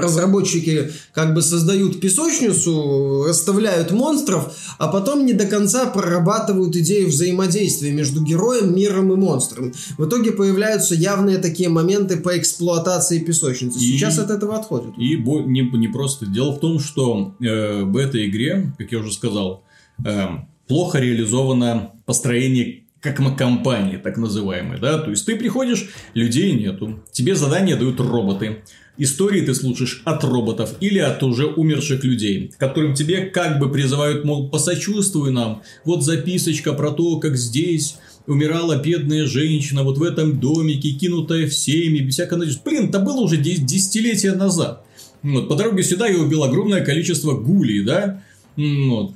разработчики 0.00 0.90
как 1.12 1.34
бы 1.34 1.42
создают 1.42 2.00
песочницу, 2.00 3.24
расставляют 3.28 3.90
монстров, 3.90 4.54
а 4.78 4.88
потом 4.88 5.26
не 5.26 5.32
до 5.32 5.46
конца 5.46 5.86
прорабатывают 5.86 6.76
идею 6.76 7.08
взаимодействия 7.08 7.92
между 7.92 8.22
героем, 8.22 8.74
миром 8.74 9.12
и 9.12 9.16
монстром. 9.16 9.72
В 9.98 10.06
итоге 10.06 10.32
появляются 10.32 10.94
явные 10.94 11.38
такие 11.38 11.68
моменты 11.68 12.16
по 12.16 12.36
эксплуатации 12.38 13.18
песочницы. 13.18 13.78
Сейчас 13.78 14.18
и, 14.18 14.22
от 14.22 14.30
этого 14.30 14.56
отходят. 14.56 14.96
И 14.98 15.16
не, 15.16 15.60
не 15.76 15.88
просто. 15.88 16.26
Дело 16.26 16.52
в 16.52 16.60
том, 16.60 16.78
что 16.78 17.34
э, 17.40 17.82
в 17.82 17.96
этой 17.96 18.28
игре, 18.28 18.72
как 18.78 18.92
я 18.92 18.98
уже 18.98 19.12
сказал, 19.12 19.64
э, 20.04 20.26
плохо 20.66 20.98
реализовано 20.98 21.92
построение 22.06 22.81
как 23.02 23.36
компании, 23.36 23.96
так 23.96 24.16
называемые, 24.16 24.80
да, 24.80 24.98
то 24.98 25.10
есть 25.10 25.26
ты 25.26 25.36
приходишь, 25.36 25.90
людей 26.14 26.52
нету, 26.52 27.02
тебе 27.12 27.34
задания 27.34 27.76
дают 27.76 28.00
роботы, 28.00 28.62
Истории 28.98 29.40
ты 29.40 29.54
слушаешь 29.54 30.02
от 30.04 30.22
роботов 30.22 30.74
или 30.80 30.98
от 30.98 31.22
уже 31.22 31.46
умерших 31.46 32.04
людей, 32.04 32.52
которым 32.58 32.94
тебе 32.94 33.22
как 33.22 33.58
бы 33.58 33.72
призывают, 33.72 34.24
мол, 34.24 34.50
посочувствуй 34.50 35.32
нам. 35.32 35.62
Вот 35.86 36.04
записочка 36.04 36.74
про 36.74 36.90
то, 36.90 37.18
как 37.18 37.38
здесь 37.38 37.96
умирала 38.26 38.76
бедная 38.82 39.26
женщина 39.26 39.82
вот 39.82 39.96
в 39.96 40.02
этом 40.02 40.38
домике, 40.38 40.90
кинутая 40.90 41.48
всеми, 41.48 42.00
без 42.00 42.14
всякой 42.14 42.38
надежды. 42.38 42.60
Блин, 42.64 42.90
это 42.90 42.98
было 42.98 43.22
уже 43.22 43.38
десятилетия 43.38 44.32
назад. 44.32 44.84
Вот, 45.22 45.48
по 45.48 45.54
дороге 45.54 45.82
сюда 45.82 46.06
я 46.06 46.18
убил 46.18 46.44
огромное 46.44 46.84
количество 46.84 47.32
гулей, 47.32 47.82
да? 47.82 48.22
Вот. 48.56 49.14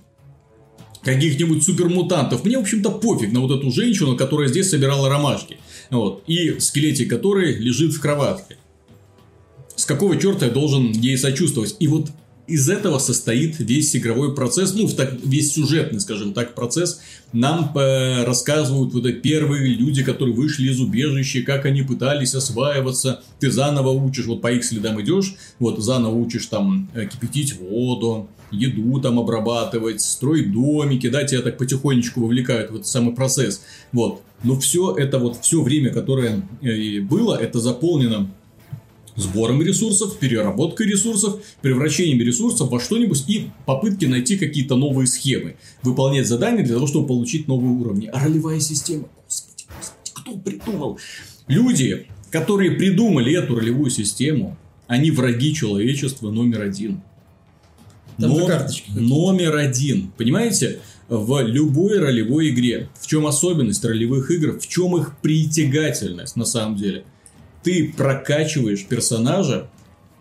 Каких-нибудь 1.07 1.63
супермутантов. 1.63 2.45
Мне, 2.45 2.59
в 2.59 2.63
общем-то, 2.63 2.91
пофиг 2.91 3.33
на 3.33 3.41
вот 3.41 3.59
эту 3.59 3.71
женщину, 3.71 4.15
которая 4.15 4.49
здесь 4.49 4.69
собирала 4.69 5.09
ромашки. 5.09 5.57
Вот. 5.91 6.23
И 6.27 6.59
скелетик 6.61 7.09
которой 7.09 7.57
лежит 7.57 7.95
в 7.95 8.01
кроватке 8.01 8.59
с 9.77 9.85
какого 9.85 10.17
черта 10.17 10.47
я 10.47 10.53
должен 10.53 10.91
ей 10.91 11.17
сочувствовать? 11.17 11.77
И 11.79 11.87
вот 11.87 12.11
из 12.47 12.69
этого 12.69 12.99
состоит 12.99 13.59
весь 13.59 13.95
игровой 13.97 14.35
процесс, 14.35 14.73
ну, 14.73 14.89
так, 14.89 15.15
весь 15.25 15.53
сюжетный, 15.53 16.01
скажем 16.01 16.33
так, 16.33 16.55
процесс. 16.55 17.01
Нам 17.33 17.73
э, 17.77 18.25
рассказывают 18.25 18.95
вот 18.95 19.05
эти 19.05 19.17
первые 19.17 19.75
люди, 19.75 20.05
которые 20.05 20.35
вышли 20.35 20.71
из 20.71 20.81
убежища, 20.81 21.43
как 21.43 21.67
они 21.67 21.83
пытались 21.83 22.35
осваиваться. 22.35 23.23
Ты 23.41 23.51
заново 23.51 23.91
учишь, 23.91 24.27
вот 24.27 24.43
по 24.43 24.53
их 24.53 24.65
следам 24.65 25.01
идешь, 25.03 25.35
вот 25.59 25.81
заново 25.81 26.15
учишь 26.15 26.47
там 26.47 26.89
э, 26.95 27.07
кипятить 27.07 27.59
воду, 27.59 28.29
еду 28.51 29.01
там 29.01 29.19
обрабатывать, 29.19 30.01
строить 30.01 30.53
домики, 30.53 31.09
да, 31.09 31.25
тебя 31.25 31.43
так 31.43 31.59
потихонечку 31.59 32.21
вовлекают 32.21 32.71
в 32.71 32.75
этот 32.75 32.87
самый 32.87 33.15
процесс. 33.15 33.63
Вот. 33.93 34.23
Но 34.43 34.59
все 34.59 34.95
это 34.97 35.19
вот, 35.19 35.39
все 35.41 35.63
время, 35.63 35.91
которое 35.93 36.43
э, 36.63 37.01
было, 37.01 37.37
это 37.37 37.59
заполнено 37.61 38.31
сбором 39.17 39.63
ресурсов, 39.63 40.19
переработкой 40.19 40.87
ресурсов, 40.87 41.41
превращением 41.63 42.21
ресурсов 42.21 42.71
во 42.71 42.79
что-нибудь 42.79 43.25
и 43.29 43.51
попытки 43.65 44.05
найти 44.05 44.37
какие-то 44.37 44.77
новые 44.77 45.07
схемы, 45.07 45.57
выполнять 45.83 46.29
задания 46.29 46.65
для 46.65 46.75
того, 46.75 46.87
чтобы 46.87 47.09
получить 47.09 47.49
новые 47.49 47.73
уровни. 47.73 48.11
А 48.13 48.25
ролевая 48.25 48.61
система, 48.61 49.09
господи, 49.25 49.65
господи, 49.77 50.11
кто 50.15 50.37
придумал? 50.37 50.99
Люди, 51.49 52.07
которые 52.31 52.73
придумали 52.73 53.35
эту 53.35 53.57
ролевую 53.57 53.91
систему, 53.91 54.57
они 54.87 55.11
враги 55.11 55.55
человечества 55.55 56.31
номер 56.31 56.63
один. 56.63 57.01
Там 58.19 58.31
Но- 58.31 58.47
карточки 58.47 58.91
номер 58.95 59.57
один. 59.57 60.11
Понимаете? 60.17 60.81
В 61.09 61.41
любой 61.43 61.99
ролевой 61.99 62.51
игре. 62.51 62.89
В 63.01 63.07
чем 63.07 63.27
особенность 63.27 63.85
ролевых 63.85 64.31
игр? 64.31 64.59
В 64.59 64.67
чем 64.67 64.97
их 64.97 65.19
притягательность 65.21 66.35
на 66.37 66.45
самом 66.45 66.77
деле? 66.77 67.05
Ты 67.63 67.93
прокачиваешь 67.97 68.85
персонажа, 68.87 69.69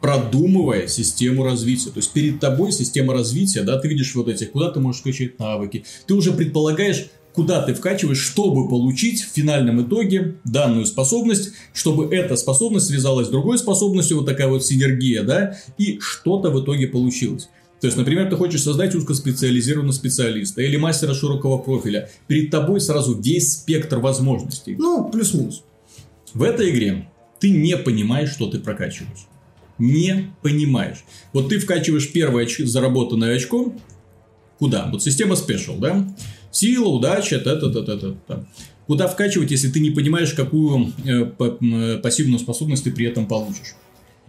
продумывая 0.01 0.87
систему 0.87 1.43
развития. 1.43 1.89
То 1.89 1.97
есть 1.97 2.11
перед 2.11 2.39
тобой 2.39 2.71
система 2.71 3.13
развития, 3.13 3.63
да, 3.63 3.79
ты 3.79 3.87
видишь 3.87 4.13
вот 4.13 4.27
этих, 4.27 4.51
куда 4.51 4.69
ты 4.69 4.79
можешь 4.79 5.01
качать 5.01 5.39
навыки. 5.39 5.85
Ты 6.05 6.13
уже 6.13 6.31
предполагаешь, 6.31 7.07
куда 7.33 7.61
ты 7.63 7.73
вкачиваешь, 7.73 8.19
чтобы 8.19 8.69
получить 8.69 9.21
в 9.21 9.33
финальном 9.33 9.81
итоге 9.81 10.35
данную 10.43 10.85
способность, 10.85 11.53
чтобы 11.73 12.13
эта 12.15 12.35
способность 12.35 12.87
связалась 12.87 13.27
с 13.27 13.31
другой 13.31 13.57
способностью, 13.57 14.17
вот 14.17 14.25
такая 14.27 14.47
вот 14.47 14.63
синергия, 14.63 15.23
да, 15.23 15.57
и 15.77 15.97
что-то 15.99 16.51
в 16.51 16.63
итоге 16.63 16.87
получилось. 16.87 17.49
То 17.81 17.87
есть, 17.87 17.97
например, 17.97 18.29
ты 18.29 18.35
хочешь 18.35 18.63
создать 18.63 18.95
узкоспециализированного 18.95 19.93
специалиста 19.93 20.61
или 20.61 20.77
мастера 20.77 21.13
широкого 21.13 21.57
профиля. 21.57 22.09
Перед 22.27 22.49
тобой 22.49 22.79
сразу 22.81 23.19
весь 23.19 23.53
спектр 23.53 23.97
возможностей. 23.97 24.75
Ну, 24.77 25.09
плюс-минус. 25.09 25.63
В 26.33 26.41
этой 26.43 26.69
игре 26.71 27.09
ты 27.39 27.49
не 27.49 27.77
понимаешь, 27.77 28.31
что 28.31 28.47
ты 28.47 28.59
прокачиваешь. 28.59 29.27
Не 29.77 30.31
понимаешь. 30.41 31.03
Вот 31.33 31.49
ты 31.49 31.59
вкачиваешь 31.59 32.11
первое 32.11 32.45
оч- 32.45 32.65
заработанное 32.65 33.35
очко. 33.35 33.73
Куда? 34.57 34.89
Вот 34.91 35.03
система 35.03 35.35
спешл, 35.35 35.75
да? 35.77 36.15
Сила, 36.51 36.87
удача, 36.87 37.39
та-та-та-та-та. 37.39 38.45
Куда 38.87 39.07
вкачивать, 39.07 39.51
если 39.51 39.69
ты 39.69 39.79
не 39.81 39.89
понимаешь, 39.91 40.33
какую 40.33 40.93
э, 41.03 41.25
пассивную 41.97 42.39
способность 42.39 42.85
ты 42.85 42.91
при 42.91 43.05
этом 43.05 43.27
получишь? 43.27 43.75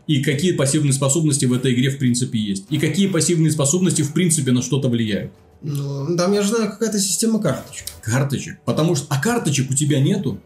И 0.07 0.23
какие 0.23 0.53
пассивные 0.53 0.93
способности 0.93 1.47
в 1.47 1.53
этой 1.53 1.75
игре 1.75 1.91
в 1.91 1.99
принципе 1.99 2.39
есть? 2.39 2.67
И 2.71 2.79
какие 2.79 3.09
пассивные 3.09 3.51
способности 3.51 4.03
в 4.03 4.13
принципе 4.13 4.53
на 4.53 4.63
что-то 4.63 4.89
влияют? 4.89 5.33
Ну, 5.63 6.17
там, 6.17 6.33
я 6.33 6.43
же 6.43 6.49
знаю, 6.49 6.71
какая-то 6.71 6.99
система 7.01 7.41
карточек. 7.41 7.87
Карточек. 8.03 8.59
Потому 8.65 8.95
что... 8.95 9.07
А 9.09 9.21
карточек 9.21 9.71
у 9.71 9.75
тебя 9.75 10.01
нету. 10.01 10.41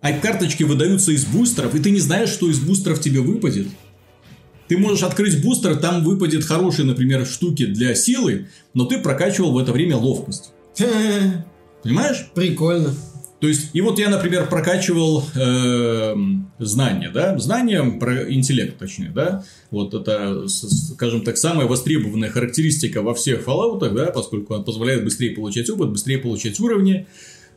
А 0.00 0.12
карточки 0.12 0.62
выдаются 0.62 1.12
из 1.12 1.24
бустеров, 1.24 1.74
и 1.74 1.80
ты 1.80 1.90
не 1.90 2.00
знаешь, 2.00 2.28
что 2.28 2.50
из 2.50 2.58
бустеров 2.58 3.00
тебе 3.00 3.20
выпадет. 3.20 3.68
Ты 4.68 4.78
можешь 4.78 5.02
открыть 5.02 5.42
бустер, 5.42 5.76
там 5.76 6.02
выпадет 6.04 6.44
хорошие, 6.44 6.86
например, 6.86 7.26
штуки 7.26 7.66
для 7.66 7.94
силы, 7.94 8.48
но 8.74 8.84
ты 8.84 8.98
прокачивал 8.98 9.52
в 9.52 9.58
это 9.58 9.72
время 9.72 9.96
ловкость. 9.96 10.52
Понимаешь? 11.82 12.28
Прикольно. 12.34 12.94
То 13.42 13.48
есть, 13.48 13.70
и 13.72 13.80
вот 13.80 13.98
я, 13.98 14.08
например, 14.08 14.48
прокачивал 14.48 15.24
эм, 15.34 16.48
знания, 16.60 17.10
да, 17.12 17.36
знания 17.40 17.82
про 17.82 18.32
интеллект, 18.32 18.78
точнее, 18.78 19.10
да, 19.12 19.42
вот 19.72 19.94
это, 19.94 20.46
скажем 20.46 21.22
так, 21.22 21.36
самая 21.36 21.66
востребованная 21.66 22.30
характеристика 22.30 23.02
во 23.02 23.14
всех 23.14 23.44
Fallout, 23.44 23.80
да, 23.92 24.12
поскольку 24.12 24.54
он 24.54 24.62
позволяет 24.62 25.02
быстрее 25.02 25.30
получать 25.34 25.68
опыт, 25.70 25.90
быстрее 25.90 26.18
получать 26.18 26.60
уровни, 26.60 27.08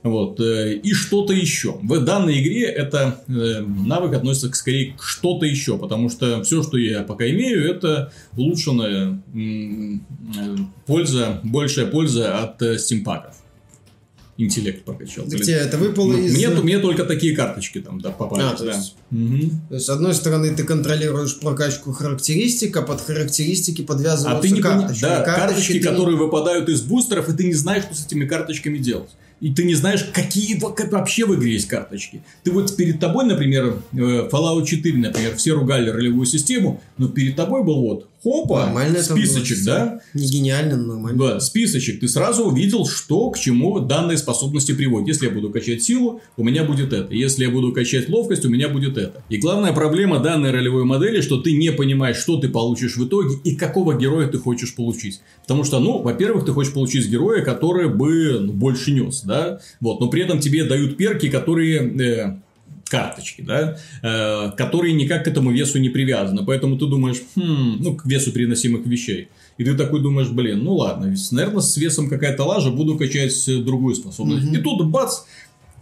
вот, 0.02 0.40
э, 0.40 0.74
и 0.74 0.92
что-то 0.92 1.34
еще. 1.34 1.78
В 1.84 2.04
данной 2.04 2.42
игре 2.42 2.64
это 2.64 3.24
э, 3.28 3.62
навык 3.62 4.16
относится 4.16 4.50
к- 4.50 4.56
скорее 4.56 4.94
к 4.94 5.04
что-то 5.04 5.46
еще, 5.46 5.78
потому 5.78 6.10
что 6.10 6.42
все, 6.42 6.64
что 6.64 6.80
я 6.80 7.04
пока 7.04 7.30
имею, 7.30 7.64
это 7.64 8.12
улучшенная 8.36 9.22
э, 9.36 10.56
польза, 10.88 11.42
большая 11.44 11.86
польза 11.86 12.40
от 12.40 12.60
э, 12.64 12.80
стимпаков. 12.80 13.36
Интеллект 14.38 14.84
прокачал. 14.84 15.26
Тебе 15.28 15.54
это 15.54 15.78
выпало 15.78 16.12
Ну, 16.12 16.18
из... 16.18 16.36
мне, 16.36 16.50
мне 16.50 16.80
только 16.80 17.06
такие 17.06 17.34
карточки 17.36 17.80
там 17.80 18.02
да, 18.02 18.10
попались. 18.12 18.44
А, 18.46 18.56
то 18.56 18.66
да. 18.66 18.76
есть- 18.76 18.96
Мгм. 19.12 19.62
То 19.70 19.76
есть, 19.76 19.86
с 19.86 19.90
одной 19.90 20.14
стороны, 20.14 20.54
ты 20.54 20.64
контролируешь 20.66 21.40
прокачку 21.40 21.94
характеристик, 21.94 22.76
а 22.76 22.82
под 22.82 23.00
характеристики 23.00 23.82
А 23.84 23.86
подвязываются 23.86 24.42
ты 24.42 24.50
не 24.54 24.62
карточки. 24.62 25.02
Да, 25.02 25.22
И 25.22 25.26
карточки, 25.26 25.74
ты- 25.74 25.80
которые 25.80 26.18
выпадают 26.18 26.68
из 26.68 26.82
бустеров, 26.82 27.30
и 27.30 27.34
ты 27.34 27.46
не 27.46 27.54
знаешь, 27.54 27.84
что 27.86 27.96
с 27.96 28.06
этими 28.06 28.26
карточками 28.26 28.78
делать. 28.78 29.10
И 29.42 29.54
ты 29.54 29.64
не 29.64 29.76
знаешь, 29.76 30.04
какие 30.14 30.58
во- 30.60 30.72
как 30.72 30.92
вообще 30.92 31.26
в 31.26 31.36
игре 31.36 31.54
есть 31.54 31.68
карточки. 31.68 32.22
Ты 32.44 32.52
вот 32.52 32.76
перед 32.76 33.00
тобой, 33.00 33.26
например, 33.26 33.78
э, 33.94 33.98
Fallout 34.32 34.66
4, 34.66 34.98
например, 34.98 35.36
все 35.36 35.52
ругали 35.54 35.90
ролевую 35.90 36.26
систему, 36.26 36.82
но 36.98 37.08
перед 37.10 37.36
тобой 37.36 37.64
был 37.64 37.82
вот, 37.82 38.10
хопа, 38.26 38.66
Нормально 38.66 39.04
списочек, 39.04 39.64
да? 39.66 40.02
Не 40.16 40.28
гениально, 40.28 40.78
но 40.78 40.94
нормально. 40.94 41.18
Да, 41.18 41.40
списочек. 41.40 42.00
Ты 42.00 42.08
сразу 42.08 42.46
увидел, 42.46 42.88
что 42.88 43.30
к 43.30 43.38
чему 43.38 43.80
данные 43.80 44.18
способности 44.18 44.72
приводят. 44.74 45.08
Если 45.08 45.28
я 45.28 45.32
буду 45.32 45.52
качать 45.52 45.84
силу, 45.84 46.22
у 46.36 46.44
меня 46.44 46.64
будет 46.64 46.92
это. 46.92 47.14
Если 47.14 47.46
я 47.46 47.52
буду 47.52 47.72
качать 47.72 48.10
ловкость, 48.10 48.44
у 48.44 48.50
меня 48.50 48.68
будет 48.68 48.98
это. 48.98 49.24
И 49.30 49.38
главная 49.38 49.74
проблема 49.74 50.20
данной 50.20 50.50
ролевой 50.50 50.86
модели, 50.86 51.22
что 51.22 51.38
ты 51.38 51.56
не 51.56 51.72
понимаешь, 51.72 52.18
что 52.18 52.38
ты 52.38 52.50
получишь 52.50 52.98
в 52.98 53.06
итоге 53.06 53.36
и 53.44 53.56
какого 53.56 53.96
героя 53.96 54.28
ты 54.28 54.40
хочешь 54.40 54.74
получить. 54.74 55.22
Потому 55.44 55.64
что, 55.64 55.80
ну, 55.80 56.02
во-первых, 56.02 56.46
ты 56.46 56.52
хочешь 56.52 56.74
получить 56.74 57.08
героя, 57.08 57.44
который 57.44 57.90
бы 57.90 58.40
ну, 58.40 58.54
больше 58.54 58.92
нес, 58.92 59.22
да? 59.22 59.60
Вот, 59.80 60.00
но 60.00 60.10
при 60.10 60.24
этом 60.24 60.40
тебе 60.40 60.64
дают 60.64 60.98
перки, 60.98 61.30
которые... 61.30 62.02
э, 62.02 62.45
карточки, 62.86 63.42
да, 63.42 63.78
э, 64.02 64.52
которые 64.56 64.94
никак 64.94 65.26
к 65.26 65.28
этому 65.28 65.52
весу 65.52 65.80
не 65.80 65.90
привязаны. 65.90 66.46
Поэтому 66.46 66.78
ты 66.78 66.86
думаешь, 66.86 67.22
хм, 67.36 67.78
ну, 67.80 67.96
к 67.96 68.06
весу 68.06 68.32
переносимых 68.32 68.86
вещей. 68.86 69.30
И 69.58 69.64
ты 69.64 69.74
такой 69.76 70.02
думаешь, 70.02 70.30
блин, 70.30 70.64
ну 70.64 70.76
ладно, 70.76 71.14
наверное, 71.32 71.62
с 71.62 71.78
весом 71.78 72.10
какая-то 72.10 72.44
лажа, 72.44 72.72
буду 72.72 72.98
качать 72.98 73.48
э, 73.48 73.58
другую 73.58 73.96
способность. 73.96 74.54
И 74.54 74.58
тут 74.58 74.86
бац, 74.88 75.22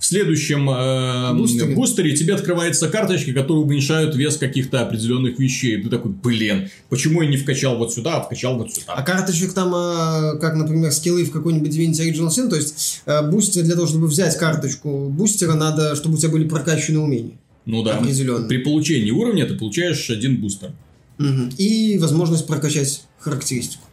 в 0.03 0.05
следующем 0.05 0.69
э, 0.69 1.33
Бустере. 1.33 1.73
бустере. 1.73 2.13
тебе 2.13 2.35
открывается 2.35 2.89
карточки, 2.89 3.31
которые 3.31 3.63
уменьшают 3.63 4.17
вес 4.17 4.35
каких-то 4.35 4.81
определенных 4.81 5.39
вещей. 5.39 5.81
Ты 5.81 5.89
такой, 5.89 6.11
блин, 6.11 6.67
почему 6.89 7.21
я 7.21 7.29
не 7.29 7.37
вкачал 7.37 7.77
вот 7.77 7.93
сюда, 7.93 8.17
а 8.17 8.21
вкачал 8.21 8.57
вот 8.57 8.73
сюда? 8.73 8.95
А 8.95 9.01
карточек 9.01 9.53
там, 9.53 9.71
а, 9.73 10.35
как, 10.41 10.55
например, 10.55 10.91
скиллы 10.91 11.23
в 11.23 11.31
какой-нибудь 11.31 11.69
Divinity 11.69 12.11
Original 12.11 12.27
Sin, 12.27 12.49
то 12.49 12.57
есть 12.57 13.01
э, 13.05 13.29
бустер 13.29 13.63
для 13.63 13.75
того, 13.75 13.87
чтобы 13.87 14.07
взять 14.07 14.37
карточку 14.37 15.07
бустера, 15.07 15.53
надо, 15.53 15.95
чтобы 15.95 16.15
у 16.15 16.17
тебя 16.17 16.31
были 16.31 16.49
прокачаны 16.49 16.99
умения. 16.99 17.37
ну 17.65 17.81
да, 17.81 17.95
определенно. 17.95 18.45
при 18.49 18.57
получении 18.57 19.11
уровня 19.11 19.45
ты 19.45 19.55
получаешь 19.55 20.09
один 20.09 20.41
бустер. 20.41 20.73
Мгм. 21.17 21.51
И 21.57 21.97
возможность 21.97 22.45
прокачать 22.45 23.03
характеристику. 23.19 23.85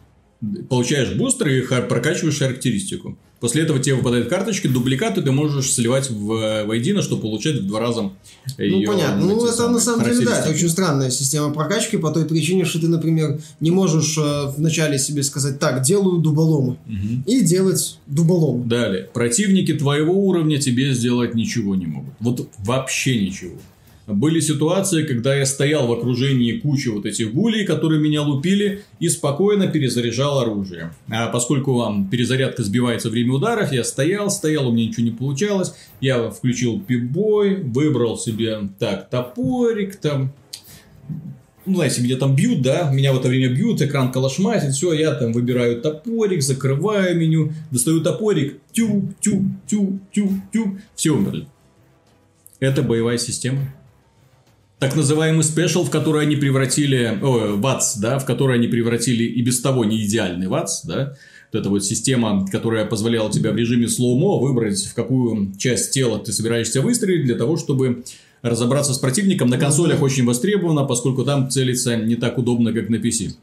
Получаешь 0.67 1.13
бустер 1.13 1.47
и 1.47 1.61
прокачиваешь 1.61 2.39
характеристику. 2.39 3.17
После 3.41 3.63
этого 3.63 3.79
тебе 3.79 3.95
выпадают 3.95 4.29
карточки, 4.29 4.67
дубликаты 4.67 5.23
ты 5.23 5.31
можешь 5.31 5.73
сливать 5.73 6.11
в, 6.11 6.63
воедино, 6.63 7.01
чтобы 7.01 7.23
получать 7.23 7.55
в 7.55 7.65
два 7.65 7.79
раза 7.79 8.01
Ну, 8.03 8.13
её, 8.63 8.87
понятно. 8.87 9.25
Ну, 9.25 9.45
это 9.47 9.67
на 9.67 9.79
самом 9.79 10.05
деле, 10.05 10.23
да, 10.23 10.41
это 10.41 10.51
очень 10.51 10.69
странная 10.69 11.09
система 11.09 11.51
прокачки 11.51 11.97
по 11.97 12.11
той 12.11 12.25
причине, 12.25 12.65
что 12.65 12.79
ты, 12.79 12.87
например, 12.87 13.41
не 13.59 13.71
можешь 13.71 14.15
э, 14.19 14.53
вначале 14.55 14.99
себе 14.99 15.23
сказать, 15.23 15.57
так, 15.57 15.81
делаю 15.81 16.19
дуболомы. 16.19 16.77
Мгм. 16.85 17.23
И 17.25 17.41
делать 17.41 17.97
дуболом. 18.05 18.69
Далее. 18.69 19.09
Противники 19.11 19.73
твоего 19.73 20.13
уровня 20.13 20.59
тебе 20.59 20.93
сделать 20.93 21.33
ничего 21.33 21.73
не 21.73 21.87
могут. 21.87 22.13
Вот 22.19 22.47
вообще 22.59 23.25
ничего. 23.25 23.55
Были 24.07 24.39
ситуации, 24.39 25.03
когда 25.03 25.35
я 25.35 25.45
стоял 25.45 25.87
в 25.87 25.91
окружении 25.91 26.59
кучи 26.59 26.89
вот 26.89 27.05
этих 27.05 27.33
гулей, 27.33 27.65
которые 27.65 28.01
меня 28.01 28.23
лупили, 28.23 28.83
и 28.99 29.09
спокойно 29.09 29.67
перезаряжал 29.67 30.39
оружие. 30.39 30.93
А 31.09 31.27
поскольку 31.27 31.73
вам 31.73 32.09
перезарядка 32.09 32.63
сбивается 32.63 33.09
время 33.09 33.33
ударов, 33.33 33.71
я 33.71 33.83
стоял, 33.83 34.29
стоял, 34.29 34.67
у 34.67 34.71
меня 34.71 34.87
ничего 34.87 35.05
не 35.05 35.11
получалось. 35.11 35.73
Я 36.01 36.29
включил 36.29 36.79
пип-бой, 36.79 37.61
выбрал 37.61 38.17
себе 38.17 38.69
так 38.79 39.09
топорик, 39.09 39.95
там 39.97 40.33
ну, 41.65 41.75
знаете, 41.75 42.01
меня 42.01 42.17
там 42.17 42.35
бьют, 42.35 42.63
да, 42.63 42.91
меня 42.91 43.13
в 43.13 43.19
это 43.19 43.27
время 43.27 43.53
бьют, 43.53 43.81
экран 43.81 44.11
калашматит, 44.11 44.73
все, 44.73 44.93
я 44.93 45.13
там 45.13 45.31
выбираю 45.31 45.79
топорик, 45.79 46.41
закрываю 46.41 47.15
меню, 47.15 47.53
достаю 47.69 48.01
топорик, 48.01 48.59
тю, 48.71 49.13
тю, 49.21 49.45
тю, 49.67 49.99
тю, 50.11 50.29
тю, 50.51 50.77
все 50.95 51.11
умерли. 51.11 51.47
Это 52.59 52.81
боевая 52.81 53.19
система. 53.19 53.73
Так 54.81 54.95
называемый 54.95 55.43
спешл, 55.43 55.83
в 55.83 55.91
который 55.91 56.23
они 56.23 56.35
превратили, 56.35 57.19
о, 57.21 57.55
ВАЦ, 57.55 57.97
да, 57.97 58.17
в 58.17 58.25
который 58.25 58.55
они 58.55 58.67
превратили 58.67 59.23
и 59.25 59.39
без 59.43 59.61
того 59.61 59.85
не 59.85 60.03
идеальный 60.03 60.47
ВАЦ, 60.47 60.85
да, 60.85 61.15
вот 61.53 61.59
эта 61.59 61.69
вот 61.69 61.85
система, 61.85 62.47
которая 62.47 62.87
позволяла 62.87 63.31
тебе 63.31 63.51
в 63.51 63.55
режиме 63.55 63.87
slow-mo 63.87 64.39
выбрать, 64.39 64.83
в 64.83 64.95
какую 64.95 65.53
часть 65.59 65.93
тела 65.93 66.17
ты 66.17 66.33
собираешься 66.33 66.81
выстрелить, 66.81 67.25
для 67.25 67.35
того, 67.35 67.57
чтобы 67.57 68.03
разобраться 68.41 68.95
с 68.95 68.97
противником. 68.97 69.49
На 69.49 69.59
консолях 69.59 70.01
очень 70.01 70.25
востребовано, 70.25 70.85
поскольку 70.85 71.23
там 71.25 71.47
целиться 71.47 71.95
не 71.95 72.15
так 72.15 72.39
удобно, 72.39 72.73
как 72.73 72.89
на 72.89 72.95
PC. 72.95 73.33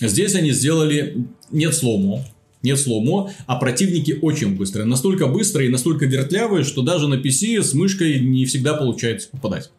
Здесь 0.00 0.34
они 0.34 0.50
сделали... 0.50 1.28
Нет 1.52 1.76
slow-mo. 1.76 2.24
Нет 2.62 2.78
slow-mo, 2.78 3.32
а 3.46 3.56
противники 3.56 4.18
очень 4.20 4.56
быстрые. 4.56 4.86
Настолько 4.86 5.26
быстрые 5.26 5.68
и 5.68 5.72
настолько 5.72 6.06
вертлявые, 6.06 6.64
что 6.64 6.82
даже 6.82 7.08
на 7.08 7.14
PC 7.14 7.62
с 7.62 7.74
мышкой 7.74 8.20
не 8.20 8.44
всегда 8.46 8.74
получается 8.74 9.28
попадать. 9.30 9.70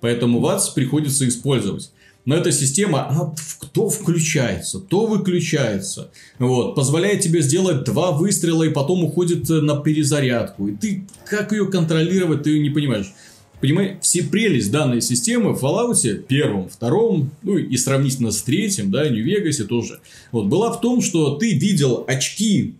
Поэтому 0.00 0.40
VATS 0.40 0.70
приходится 0.70 1.26
использовать. 1.26 1.90
Но 2.24 2.36
эта 2.36 2.52
система, 2.52 3.08
она 3.08 3.34
то 3.72 3.88
включается, 3.88 4.80
то 4.80 5.06
выключается. 5.06 6.10
Вот, 6.38 6.74
позволяет 6.74 7.22
тебе 7.22 7.40
сделать 7.40 7.84
два 7.84 8.12
выстрела 8.12 8.64
и 8.64 8.68
потом 8.68 9.02
уходит 9.02 9.48
на 9.48 9.76
перезарядку. 9.76 10.68
И 10.68 10.76
ты 10.76 11.06
как 11.24 11.52
ее 11.52 11.66
контролировать, 11.66 12.42
ты 12.42 12.58
не 12.58 12.68
понимаешь. 12.68 13.14
Понимаешь, 13.60 13.98
все 14.00 14.22
прелесть 14.22 14.70
данной 14.70 15.00
системы 15.00 15.52
в 15.52 15.62
Fallout 15.62 16.22
первом, 16.28 16.68
втором, 16.68 17.30
ну 17.42 17.56
и 17.56 17.76
сравнительно 17.76 18.30
с 18.30 18.42
третьим, 18.42 18.90
да, 18.90 19.08
Нью-Вегасе 19.08 19.64
тоже, 19.64 20.00
вот, 20.30 20.46
была 20.46 20.72
в 20.72 20.80
том, 20.80 21.00
что 21.00 21.36
ты 21.36 21.54
видел 21.54 22.04
очки, 22.06 22.74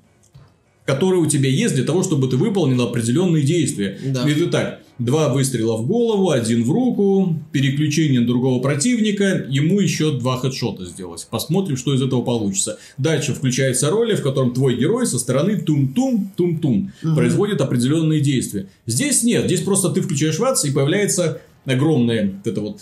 которые 0.84 1.20
у 1.20 1.26
тебя 1.26 1.50
есть 1.50 1.74
для 1.74 1.84
того, 1.84 2.02
чтобы 2.02 2.28
ты 2.28 2.36
выполнил 2.36 2.80
определенные 2.82 3.42
действия. 3.42 3.98
Да. 4.06 4.28
И 4.28 4.34
ты 4.34 4.46
так, 4.46 4.80
Два 4.98 5.32
выстрела 5.32 5.76
в 5.76 5.86
голову, 5.86 6.30
один 6.30 6.64
в 6.64 6.72
руку, 6.72 7.36
переключение 7.52 8.20
другого 8.20 8.60
противника, 8.60 9.46
ему 9.48 9.78
еще 9.78 10.18
два 10.18 10.38
хедшота 10.38 10.86
сделать. 10.86 11.26
Посмотрим, 11.30 11.76
что 11.76 11.94
из 11.94 12.02
этого 12.02 12.22
получится. 12.22 12.78
Дальше 12.96 13.32
включается 13.32 13.90
роль, 13.90 14.16
в 14.16 14.22
котором 14.22 14.52
твой 14.52 14.76
герой 14.76 15.06
со 15.06 15.20
стороны 15.20 15.60
тум-тум, 15.60 16.32
тум-тум 16.36 16.92
угу. 17.02 17.14
производит 17.14 17.60
определенные 17.60 18.20
действия. 18.20 18.66
Здесь 18.86 19.22
нет, 19.22 19.44
здесь 19.44 19.60
просто 19.60 19.90
ты 19.90 20.00
включаешь 20.00 20.38
ватс 20.38 20.64
и 20.64 20.72
появляется 20.72 21.40
огромное 21.64 22.32
вот 22.36 22.46
это 22.46 22.60
вот 22.60 22.80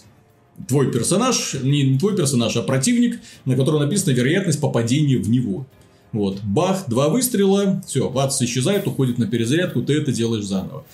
твой 0.68 0.90
персонаж, 0.90 1.54
не 1.62 1.98
твой 1.98 2.16
персонаж, 2.16 2.56
а 2.56 2.62
противник, 2.62 3.20
на 3.44 3.56
котором 3.56 3.80
написана 3.80 4.14
вероятность 4.14 4.60
попадения 4.60 5.18
в 5.18 5.28
него. 5.28 5.66
Вот, 6.12 6.40
бах, 6.42 6.88
два 6.88 7.10
выстрела, 7.10 7.82
все, 7.86 8.08
ватс 8.08 8.40
исчезает, 8.40 8.86
уходит 8.86 9.18
на 9.18 9.26
перезарядку, 9.26 9.82
ты 9.82 9.94
это 9.94 10.12
делаешь 10.12 10.44
заново. 10.44 10.86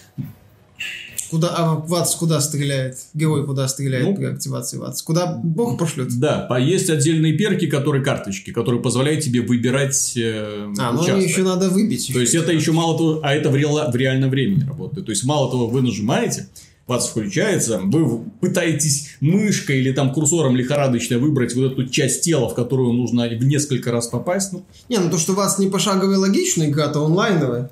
Куда, 1.32 1.48
а 1.56 1.76
ВАЦ 1.76 2.14
куда 2.16 2.42
стреляет? 2.42 2.98
Герой 3.14 3.46
куда 3.46 3.66
стреляет 3.66 4.04
ну, 4.04 4.14
при 4.14 4.26
активации 4.26 4.76
ВАЦ? 4.76 5.00
Куда 5.00 5.40
Бог 5.42 5.78
пошлет? 5.78 6.08
Да, 6.20 6.46
есть 6.58 6.90
отдельные 6.90 7.32
перки, 7.32 7.66
которые 7.68 8.04
карточки, 8.04 8.50
которые 8.50 8.82
позволяют 8.82 9.24
тебе 9.24 9.40
выбирать 9.40 10.12
э, 10.14 10.70
А, 10.78 10.92
ну 10.92 11.02
они 11.02 11.24
еще 11.24 11.42
надо 11.42 11.70
выбить. 11.70 12.10
То 12.12 12.20
есть, 12.20 12.34
это 12.34 12.52
еще 12.52 12.72
мало 12.72 12.98
того, 12.98 13.20
а 13.22 13.32
это 13.32 13.48
в, 13.48 13.56
реал, 13.56 13.90
в 13.90 13.96
реальном 13.96 14.28
времени 14.28 14.62
работает. 14.68 15.06
То 15.06 15.10
есть, 15.10 15.24
мало 15.24 15.50
того, 15.50 15.68
вы 15.68 15.80
нажимаете, 15.80 16.48
ВАЦ 16.86 17.08
включается, 17.08 17.78
вы 17.82 18.24
пытаетесь 18.42 19.16
мышкой 19.20 19.78
или 19.78 19.92
там 19.92 20.12
курсором 20.12 20.54
лихорадочно 20.54 21.16
выбрать 21.16 21.54
вот 21.54 21.72
эту 21.72 21.88
часть 21.88 22.24
тела, 22.24 22.50
в 22.50 22.54
которую 22.54 22.92
нужно 22.92 23.26
в 23.26 23.42
несколько 23.42 23.90
раз 23.90 24.08
попасть. 24.08 24.52
Ну. 24.52 24.64
Не, 24.90 24.98
ну 24.98 25.10
то, 25.10 25.16
что 25.16 25.32
ВАЦ 25.32 25.60
не 25.60 25.70
пошаговая 25.70 26.18
логичная 26.18 26.68
игра, 26.68 26.88
то 26.88 27.06
онлайновая. 27.06 27.70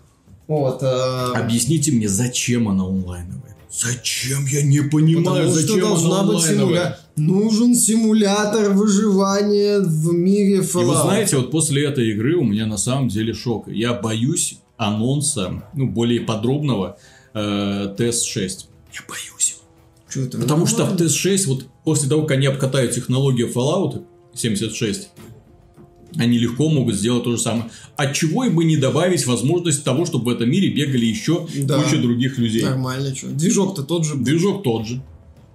Вот, 0.48 0.82
э... 0.82 1.32
Объясните 1.34 1.92
мне, 1.92 2.08
зачем 2.08 2.68
она 2.70 2.84
онлайновая? 2.84 3.49
Зачем? 3.72 4.46
Я 4.46 4.62
не 4.62 4.80
понимаю, 4.80 5.48
Потому 5.48 5.50
зачем 5.52 5.78
что 5.78 5.88
должна 5.88 6.24
быть 6.24 6.42
симуля... 6.42 6.98
Нужен 7.16 7.74
симулятор 7.74 8.72
выживания 8.72 9.80
в 9.80 10.12
мире 10.12 10.60
Fallout. 10.60 10.82
И 10.82 10.86
вы 10.86 10.94
знаете, 10.96 11.36
вот 11.36 11.50
после 11.50 11.84
этой 11.84 12.10
игры 12.10 12.36
у 12.36 12.44
меня 12.44 12.66
на 12.66 12.78
самом 12.78 13.08
деле 13.08 13.34
шок. 13.34 13.68
Я 13.68 13.94
боюсь 13.94 14.58
анонса, 14.76 15.62
ну, 15.74 15.86
более 15.86 16.22
подробного 16.22 16.96
э, 17.34 17.94
TS6. 17.96 18.64
Я 18.92 19.00
боюсь. 19.08 19.58
Что? 20.08 20.38
Потому 20.38 20.66
что 20.66 20.86
в 20.86 20.96
TS6, 20.96 21.46
вот 21.46 21.66
после 21.84 22.08
того, 22.08 22.22
как 22.22 22.32
они 22.32 22.46
обкатают 22.46 22.92
технологию 22.92 23.48
Fallout 23.52 24.02
76, 24.34 25.10
они 26.16 26.38
легко 26.38 26.68
могут 26.68 26.94
сделать 26.94 27.24
то 27.24 27.32
же 27.32 27.38
самое. 27.38 27.70
От 27.96 28.14
чего 28.14 28.44
и 28.44 28.50
бы 28.50 28.64
не 28.64 28.76
добавить 28.76 29.26
возможность 29.26 29.84
того, 29.84 30.06
чтобы 30.06 30.26
в 30.26 30.28
этом 30.34 30.50
мире 30.50 30.68
бегали 30.68 31.06
еще 31.06 31.46
да. 31.62 31.82
куча 31.82 31.98
других 31.98 32.38
людей. 32.38 32.62
Нормально, 32.62 33.14
что. 33.14 33.28
Движок-то 33.28 33.82
тот 33.82 34.04
же. 34.04 34.16
Движок 34.16 34.62
тот 34.62 34.86
же. 34.86 35.02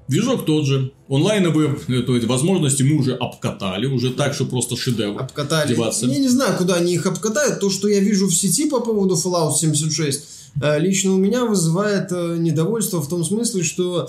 Движок 0.07 0.45
тот 0.45 0.65
же. 0.65 0.91
Онлайновые 1.09 1.77
э, 1.87 2.01
то 2.01 2.15
есть, 2.15 2.27
возможности 2.27 2.83
мы 2.83 2.97
уже 2.97 3.15
обкатали, 3.15 3.87
уже 3.87 4.11
так, 4.11 4.33
что 4.33 4.45
просто 4.45 4.75
шедевр. 4.75 5.19
Обкатали. 5.19 5.73
Деваться. 5.73 6.05
Я 6.05 6.19
не 6.19 6.27
знаю, 6.27 6.57
куда 6.57 6.75
они 6.75 6.93
их 6.93 7.05
обкатают. 7.05 7.59
То, 7.59 7.69
что 7.69 7.87
я 7.87 7.99
вижу 7.99 8.27
в 8.27 8.33
сети 8.33 8.69
по 8.69 8.81
поводу 8.81 9.15
Fallout 9.15 9.55
76, 9.55 10.23
э, 10.61 10.79
лично 10.79 11.13
у 11.13 11.17
меня 11.17 11.45
вызывает 11.45 12.11
э, 12.11 12.37
недовольство 12.37 13.01
в 13.01 13.09
том 13.09 13.23
смысле, 13.23 13.63
что 13.63 14.07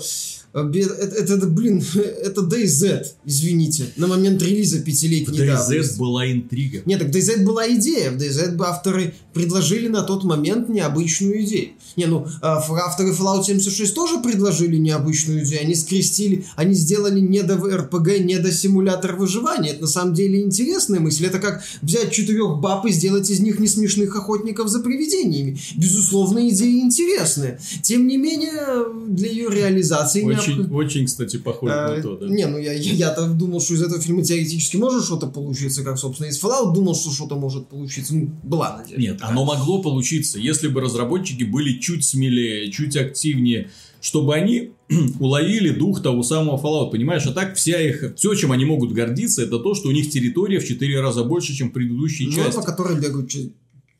это, 0.65 1.17
это, 1.17 1.33
это, 1.35 1.47
блин, 1.47 1.83
это 2.23 2.41
DayZ, 2.41 3.05
извините, 3.25 3.85
на 3.95 4.07
момент 4.07 4.41
релиза 4.41 4.79
пятилетней 4.79 5.47
давности. 5.47 5.93
DayZ 5.93 5.97
была 5.97 6.31
интрига. 6.31 6.81
Нет, 6.85 6.99
так 6.99 7.09
DayZ 7.09 7.43
была 7.43 7.67
идея. 7.73 8.11
В 8.11 8.17
DayZ 8.17 8.59
авторы 8.63 9.13
предложили 9.33 9.87
на 9.87 10.01
тот 10.01 10.23
момент 10.23 10.69
необычную 10.69 11.43
идею. 11.43 11.69
Не, 11.95 12.05
ну, 12.05 12.27
а, 12.41 12.57
авторы 12.57 13.11
Fallout 13.11 13.43
76 13.43 13.93
тоже 13.93 14.19
предложили 14.19 14.77
необычную 14.77 15.43
идею. 15.43 15.61
Они 15.61 15.75
скрестили, 15.75 16.45
они 16.55 16.73
сделали 16.73 17.19
не 17.19 17.43
до 17.43 17.55
РПГ, 17.55 18.19
не 18.19 18.37
до 18.39 18.51
симулятор 18.51 19.15
выживания. 19.15 19.71
Это 19.71 19.81
на 19.81 19.87
самом 19.87 20.13
деле 20.13 20.41
интересная 20.41 20.99
мысль. 20.99 21.25
Это 21.25 21.39
как 21.39 21.63
взять 21.81 22.11
четырех 22.11 22.59
баб 22.59 22.85
и 22.85 22.91
сделать 22.91 23.29
из 23.29 23.39
них 23.39 23.59
несмешных 23.59 24.15
охотников 24.15 24.69
за 24.69 24.79
привидениями. 24.79 25.57
Безусловно, 25.75 26.47
идея 26.49 26.81
интересная. 26.81 27.59
Тем 27.81 28.07
не 28.07 28.17
менее, 28.17 28.85
для 29.07 29.29
ее 29.29 29.49
реализации 29.49 30.23
очень, 30.23 30.46
необ... 30.55 30.71
очень, 30.71 31.05
кстати, 31.05 31.37
похоже 31.37 31.73
а, 31.73 31.95
на 31.95 32.01
то, 32.01 32.17
да. 32.17 32.27
Не, 32.27 32.45
ну 32.47 32.57
я, 32.57 32.73
я, 32.73 32.93
я-то 32.93 33.27
думал, 33.27 33.61
что 33.61 33.73
из 33.73 33.81
этого 33.81 34.01
фильма 34.01 34.23
теоретически 34.23 34.77
может 34.77 35.03
что-то 35.03 35.27
получиться, 35.27 35.83
как, 35.83 35.97
собственно, 35.97 36.27
из 36.27 36.41
Fallout 36.41 36.73
думал, 36.73 36.95
что 36.95 37.11
что-то 37.11 37.35
может 37.35 37.67
получиться. 37.67 38.15
Ну, 38.15 38.31
была 38.43 38.77
надежда. 38.77 39.01
Нет, 39.01 39.17
оно 39.21 39.45
могло 39.45 39.81
получиться, 39.81 40.39
если 40.39 40.67
бы 40.67 40.81
разработчики 40.81 41.43
были 41.43 41.79
чуть 41.79 42.05
смелее, 42.05 42.71
чуть 42.71 42.95
активнее, 42.95 43.69
чтобы 44.01 44.35
они 44.35 44.71
уловили 45.19 45.69
дух 45.69 46.01
того 46.01 46.23
самого 46.23 46.57
Fallout, 46.57 46.91
понимаешь? 46.91 47.25
А 47.25 47.33
так 47.33 47.55
вся 47.55 47.81
их, 47.81 48.15
все, 48.15 48.33
чем 48.35 48.51
они 48.51 48.65
могут 48.65 48.93
гордиться, 48.93 49.43
это 49.43 49.59
то, 49.59 49.73
что 49.75 49.89
у 49.89 49.91
них 49.91 50.09
территория 50.09 50.59
в 50.59 50.65
4 50.65 51.01
раза 51.01 51.23
больше, 51.23 51.53
чем 51.55 51.71
предыдущие 51.71 52.29
ну, 52.29 52.35
части. 52.35 52.55
по 52.55 52.63
которой 52.63 52.99
бегают 52.99 53.29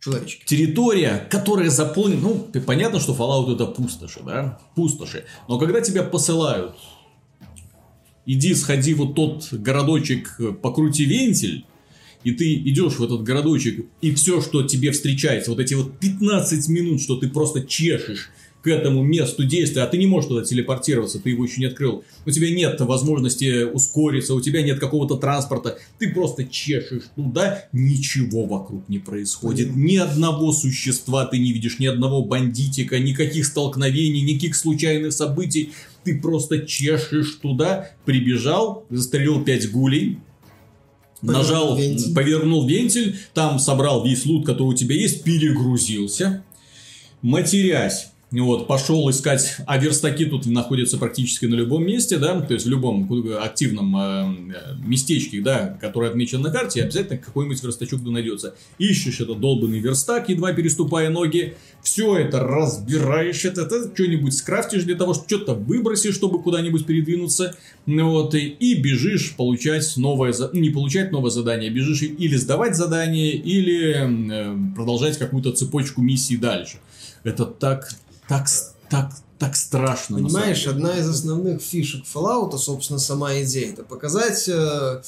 человечки. 0.08 0.46
Территория, 0.46 1.28
которая 1.30 1.70
заполнена... 1.70 2.22
Ну, 2.22 2.50
понятно, 2.65 3.00
что 3.00 3.13
Fallout 3.13 3.54
это 3.54 3.65
пустоши, 3.65 4.22
да? 4.26 4.60
Пустоши. 4.76 5.26
Но 5.48 5.60
когда 5.60 5.82
тебя 5.82 6.04
посылают, 6.04 6.76
иди 8.26 8.54
сходи 8.56 8.93
вот 8.93 9.15
тот 9.15 9.52
городочек, 9.52 10.39
покрути 10.62 11.06
вентиль, 11.06 11.65
и 12.24 12.32
ты 12.32 12.56
идешь 12.56 12.93
в 12.93 13.04
этот 13.04 13.24
городочек, 13.24 13.86
и 14.02 14.13
все, 14.13 14.41
что 14.41 14.63
тебе 14.63 14.91
встречается, 14.91 15.52
вот 15.52 15.60
эти 15.60 15.74
вот 15.76 16.00
15 16.00 16.67
минут, 16.70 17.02
что 17.02 17.17
ты 17.17 17.30
просто 17.30 17.62
чешешь 17.62 18.30
к 18.67 18.69
этому 18.69 19.01
месту 19.01 19.45
действия, 19.45 19.84
а 19.84 19.88
ты 19.88 19.97
не 19.97 20.08
можешь 20.08 20.27
туда 20.27 20.43
телепортироваться, 20.43 21.19
ты 21.19 21.30
его 21.30 21.45
еще 21.45 21.62
не 21.62 21.67
открыл, 21.67 22.03
у 22.25 22.32
тебя 22.32 22.53
нет 22.53 22.82
возможности 22.82 23.63
ускориться, 23.63 24.34
у 24.36 24.41
тебя 24.41 24.62
нет 24.62 24.77
какого-то 24.77 25.15
транспорта, 25.15 25.77
ты 25.99 26.13
просто 26.13 26.43
чешешь 26.43 27.03
туда, 27.15 27.63
ничего 27.71 28.45
вокруг 28.45 28.89
не 28.89 28.99
происходит, 28.99 29.73
ни 29.73 29.95
одного 29.95 30.51
существа 30.51 31.25
ты 31.25 31.38
не 31.38 31.53
видишь, 31.53 31.80
ни 31.80 31.86
одного 31.86 32.25
бандитика, 32.25 32.99
никаких 32.99 33.45
столкновений, 33.45 34.21
никаких 34.21 34.53
случайных 34.58 35.13
событий, 35.13 35.71
ты 36.03 36.19
просто 36.19 36.60
чешешь 36.60 37.39
туда, 37.41 37.91
прибежал, 38.03 38.86
застрелил 38.89 39.45
пять 39.45 39.71
гулей, 39.71 40.17
нажал, 41.21 41.77
вентиль. 41.77 42.13
повернул 42.13 42.67
вентиль, 42.67 43.15
там 43.34 43.60
собрал 43.60 44.03
весь 44.03 44.25
лут, 44.25 44.45
который 44.45 44.69
у 44.69 44.73
тебя 44.73 44.95
есть, 44.95 45.23
перегрузился, 45.23 46.43
матерясь 47.21 48.10
вот, 48.31 48.67
пошел 48.67 49.09
искать, 49.09 49.55
а 49.65 49.77
верстаки 49.77 50.25
тут 50.25 50.45
находятся 50.47 50.97
практически 50.97 51.45
на 51.45 51.55
любом 51.55 51.85
месте, 51.85 52.17
да, 52.17 52.39
то 52.41 52.53
есть 52.53 52.65
в 52.65 52.69
любом 52.69 53.09
активном 53.41 53.95
э, 53.95 54.53
местечке, 54.85 55.39
да, 55.39 55.77
который 55.79 56.09
отмечен 56.09 56.41
на 56.41 56.51
карте, 56.51 56.83
обязательно 56.83 57.19
какой-нибудь 57.19 57.63
верстачок 57.63 58.03
да 58.03 58.11
найдется. 58.11 58.55
Ищешь 58.79 59.21
этот 59.21 59.39
долбанный 59.39 59.79
верстак, 59.79 60.27
едва 60.27 60.51
переступая 60.51 61.09
ноги, 61.09 61.55
все 61.81 62.17
это 62.17 62.41
разбираешь, 62.41 63.45
это, 63.45 63.61
это 63.61 63.89
что-нибудь 63.93 64.33
скрафтишь 64.33 64.83
для 64.83 64.95
того, 64.95 65.13
чтобы 65.13 65.29
что-то 65.29 65.53
выбросишь, 65.53 66.15
чтобы 66.15 66.43
куда-нибудь 66.43 66.85
передвинуться, 66.85 67.55
вот, 67.85 68.35
и, 68.35 68.45
и 68.47 68.75
бежишь 68.75 69.35
получать 69.37 69.95
новое, 69.95 70.33
не 70.51 70.69
получать 70.69 71.13
новое 71.13 71.31
задание, 71.31 71.69
бежишь 71.69 72.01
или 72.01 72.35
сдавать 72.35 72.75
задание, 72.75 73.31
или 73.31 73.93
э, 73.95 74.75
продолжать 74.75 75.17
какую-то 75.17 75.53
цепочку 75.53 76.01
миссий 76.01 76.35
дальше. 76.35 76.79
Это 77.23 77.45
так 77.45 77.89
так, 78.27 78.47
так, 78.89 79.11
так 79.39 79.55
страшно. 79.55 80.17
Понимаешь, 80.17 80.67
одна 80.67 80.97
из 80.97 81.07
основных 81.07 81.61
фишек 81.61 82.03
Fallout, 82.13 82.57
собственно, 82.57 82.99
сама 82.99 83.41
идея, 83.41 83.71
это 83.71 83.83
показать 83.83 84.47
э, 84.47 85.01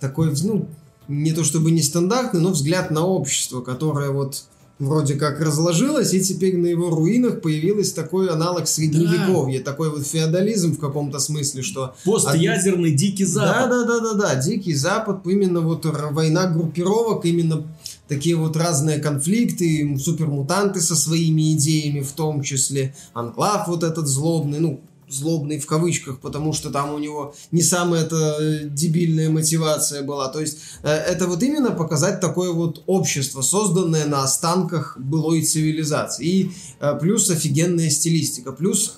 такой, 0.00 0.34
ну, 0.42 0.66
не 1.08 1.32
то 1.32 1.44
чтобы 1.44 1.70
нестандартный, 1.70 2.40
но 2.40 2.50
взгляд 2.50 2.90
на 2.90 3.06
общество, 3.06 3.60
которое 3.60 4.10
вот 4.10 4.44
вроде 4.78 5.14
как 5.14 5.40
разложилось, 5.40 6.12
и 6.12 6.20
теперь 6.20 6.56
на 6.56 6.66
его 6.66 6.90
руинах 6.90 7.40
появился 7.40 7.94
такой 7.94 8.28
аналог 8.28 8.68
средневековья, 8.68 9.58
да. 9.60 9.64
такой 9.64 9.90
вот 9.90 10.06
феодализм 10.06 10.74
в 10.74 10.78
каком-то 10.78 11.18
смысле, 11.18 11.62
что... 11.62 11.94
Постядерный 12.04 12.90
от... 12.90 12.96
дикий 12.96 13.24
запад. 13.24 13.70
Да, 13.70 13.84
да, 13.84 13.84
да, 13.84 14.00
да, 14.00 14.14
да, 14.14 14.34
дикий 14.34 14.74
запад, 14.74 15.26
именно 15.26 15.60
вот 15.60 15.86
война 15.86 16.46
группировок, 16.46 17.24
именно 17.24 17.64
такие 18.08 18.36
вот 18.36 18.56
разные 18.56 18.98
конфликты, 18.98 19.96
супермутанты 19.98 20.80
со 20.80 20.96
своими 20.96 21.54
идеями 21.54 22.00
в 22.00 22.12
том 22.12 22.42
числе, 22.42 22.94
Анклав 23.12 23.68
вот 23.68 23.82
этот 23.82 24.06
злобный, 24.06 24.60
ну, 24.60 24.80
злобный 25.08 25.58
в 25.58 25.66
кавычках, 25.66 26.20
потому 26.20 26.52
что 26.52 26.70
там 26.70 26.94
у 26.94 26.98
него 26.98 27.34
не 27.52 27.62
самая 27.62 28.02
это 28.02 28.36
э, 28.40 28.60
дебильная 28.64 29.30
мотивация 29.30 30.02
была. 30.02 30.28
То 30.28 30.40
есть 30.40 30.58
э, 30.82 30.88
это 30.88 31.26
вот 31.26 31.42
именно 31.42 31.70
показать 31.70 32.20
такое 32.20 32.52
вот 32.52 32.82
общество, 32.86 33.42
созданное 33.42 34.06
на 34.06 34.24
останках 34.24 34.96
былой 34.98 35.42
цивилизации. 35.42 36.26
И 36.26 36.50
э, 36.80 36.98
плюс 37.00 37.30
офигенная 37.30 37.90
стилистика, 37.90 38.52
плюс 38.52 38.96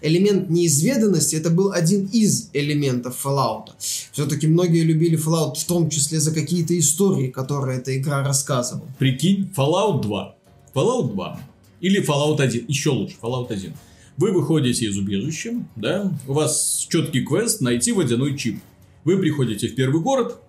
элемент 0.00 0.50
неизведанности, 0.50 1.36
это 1.36 1.50
был 1.50 1.72
один 1.72 2.06
из 2.06 2.50
элементов 2.52 3.16
Fallout. 3.24 3.70
Все-таки 4.12 4.46
многие 4.46 4.82
любили 4.82 5.18
Fallout 5.18 5.56
в 5.56 5.64
том 5.64 5.90
числе 5.90 6.20
за 6.20 6.32
какие-то 6.32 6.78
истории, 6.78 7.28
которые 7.28 7.78
эта 7.78 7.96
игра 7.96 8.22
рассказывала. 8.22 8.88
Прикинь, 8.98 9.52
Fallout 9.56 10.02
2. 10.02 10.34
Fallout 10.74 11.12
2. 11.12 11.40
Или 11.80 12.04
Fallout 12.04 12.40
1. 12.40 12.66
Еще 12.68 12.90
лучше, 12.90 13.16
Fallout 13.20 13.52
1 13.52 13.72
вы 14.18 14.32
выходите 14.32 14.86
из 14.86 14.98
убежища, 14.98 15.54
да, 15.76 16.12
у 16.26 16.32
вас 16.32 16.86
четкий 16.88 17.24
квест 17.24 17.60
найти 17.60 17.92
водяной 17.92 18.36
чип. 18.36 18.60
Вы 19.04 19.16
приходите 19.16 19.68
в 19.68 19.74
первый 19.74 20.02
город, 20.02 20.40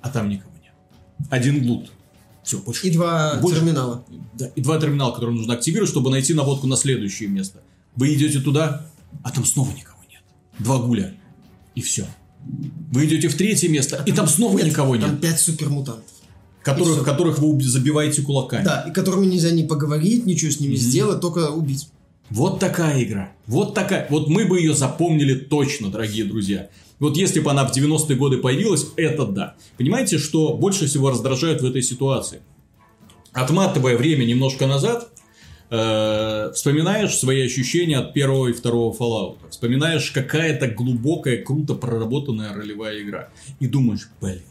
а 0.00 0.08
там 0.08 0.30
никого 0.30 0.50
нет. 0.62 0.72
Один 1.30 1.68
лут. 1.68 1.92
Все, 2.42 2.58
больше. 2.58 2.88
И 2.88 2.90
два 2.90 3.38
больше, 3.40 3.60
терминала. 3.60 4.02
Да, 4.32 4.46
и 4.46 4.62
два 4.62 4.80
терминала, 4.80 5.12
которые 5.12 5.36
нужно 5.36 5.54
активировать, 5.54 5.90
чтобы 5.90 6.10
найти 6.10 6.32
наводку 6.32 6.66
на 6.66 6.76
следующее 6.76 7.28
место. 7.28 7.60
Вы 7.96 8.14
идете 8.14 8.40
туда, 8.40 8.86
а 9.22 9.30
там 9.30 9.44
снова 9.44 9.70
никого 9.72 10.00
нет. 10.10 10.22
Два 10.58 10.78
гуля. 10.78 11.14
И 11.74 11.82
все. 11.82 12.06
Вы 12.90 13.04
идете 13.04 13.28
в 13.28 13.34
третье 13.36 13.68
место, 13.68 14.02
а 14.02 14.08
и 14.08 14.12
там 14.12 14.26
снова 14.26 14.56
нет, 14.56 14.68
никого 14.68 14.96
нет. 14.96 15.04
Там 15.04 15.18
пять 15.18 15.38
супермутантов. 15.38 16.10
Которых, 16.62 17.04
которых 17.04 17.38
вы 17.38 17.62
забиваете 17.62 18.22
кулаками. 18.22 18.64
Да, 18.64 18.86
и 18.88 18.92
которыми 18.92 19.26
нельзя 19.26 19.50
ни 19.50 19.66
поговорить, 19.66 20.24
ничего 20.24 20.50
с 20.50 20.60
ними 20.60 20.74
mm-hmm. 20.74 20.76
сделать, 20.76 21.20
только 21.20 21.50
убить. 21.50 21.88
Вот 22.30 22.60
такая 22.60 23.02
игра. 23.02 23.32
Вот 23.46 23.74
такая. 23.74 24.06
Вот 24.10 24.28
мы 24.28 24.44
бы 24.44 24.58
ее 24.58 24.74
запомнили 24.74 25.34
точно, 25.34 25.90
дорогие 25.90 26.24
друзья. 26.24 26.68
Вот 26.98 27.16
если 27.16 27.40
бы 27.40 27.50
она 27.50 27.66
в 27.66 27.76
90-е 27.76 28.16
годы 28.16 28.38
появилась, 28.38 28.86
это 28.96 29.24
да. 29.26 29.56
Понимаете, 29.76 30.18
что 30.18 30.54
больше 30.54 30.86
всего 30.86 31.10
раздражает 31.10 31.62
в 31.62 31.64
этой 31.64 31.82
ситуации? 31.82 32.40
Отматывая 33.32 33.96
время 33.96 34.24
немножко 34.24 34.66
назад, 34.66 35.08
э, 35.70 36.50
вспоминаешь 36.54 37.16
свои 37.16 37.42
ощущения 37.46 37.98
от 37.98 38.14
первого 38.14 38.48
и 38.48 38.52
второго 38.52 38.94
Fallout. 38.94 39.38
Вспоминаешь 39.50 40.10
какая-то 40.10 40.66
глубокая, 40.68 41.42
круто 41.42 41.74
проработанная 41.74 42.52
ролевая 42.52 43.00
игра. 43.00 43.28
И 43.60 43.68
думаешь, 43.68 44.10
блин, 44.20 44.42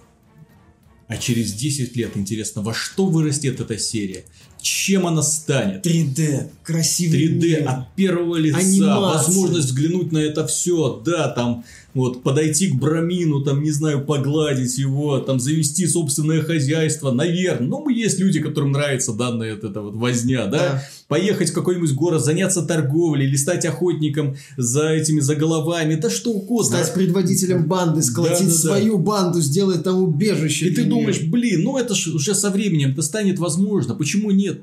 а 1.08 1.18
через 1.18 1.54
10 1.54 1.96
лет 1.96 2.16
интересно, 2.16 2.62
во 2.62 2.74
что 2.74 3.06
вырастет 3.06 3.60
эта 3.60 3.78
серия? 3.78 4.24
Чем 4.68 5.08
она 5.08 5.22
станет. 5.22 5.86
3D, 5.86 6.50
красивый 6.64 7.28
3D 7.28 7.42
мир. 7.42 7.70
от 7.70 7.96
первого 7.96 8.36
лица, 8.36 8.60
Анимация. 8.60 9.00
возможность 9.00 9.68
взглянуть 9.68 10.12
на 10.12 10.18
это 10.18 10.46
все, 10.46 11.02
да, 11.06 11.30
там 11.30 11.64
вот, 11.98 12.22
подойти 12.22 12.68
к 12.68 12.76
Брамину, 12.76 13.44
там, 13.44 13.64
не 13.64 13.72
знаю, 13.72 14.06
погладить 14.06 14.78
его, 14.78 15.18
там, 15.18 15.40
завести 15.40 15.88
собственное 15.88 16.44
хозяйство, 16.44 17.12
наверное. 17.12 17.68
Ну, 17.68 17.90
есть 17.90 18.20
люди, 18.20 18.40
которым 18.40 18.72
нравится 18.72 19.14
данная 19.14 19.56
вот 19.56 19.64
эта 19.64 19.82
вот 19.82 19.96
возня, 19.96 20.46
да? 20.46 20.58
да. 20.58 20.84
Поехать 21.08 21.50
в 21.50 21.54
какой-нибудь 21.54 21.94
город, 21.94 22.24
заняться 22.24 22.62
торговлей, 22.62 23.26
или 23.26 23.36
стать 23.36 23.66
охотником 23.66 24.36
за 24.58 24.90
этими, 24.90 25.22
за 25.22 25.36
головами, 25.36 25.96
да 25.96 26.12
что 26.12 26.32
угодно. 26.34 26.78
Стать 26.78 26.94
предводителем 26.94 27.66
банды, 27.66 28.04
сколотить 28.04 28.48
да, 28.48 28.54
да, 28.54 28.60
свою 28.60 28.98
да. 28.98 29.04
банду, 29.04 29.42
сделать 29.42 29.84
там 29.84 30.04
убежище. 30.04 30.68
И 30.68 30.76
ты 30.76 30.84
думаешь, 30.84 31.22
блин, 31.22 31.64
ну 31.64 31.78
это 31.78 31.96
ж 31.96 32.08
уже 32.08 32.36
со 32.36 32.52
временем 32.52 32.92
это 32.92 33.02
станет 33.02 33.40
возможно, 33.40 33.96
почему 33.96 34.30
нет? 34.30 34.57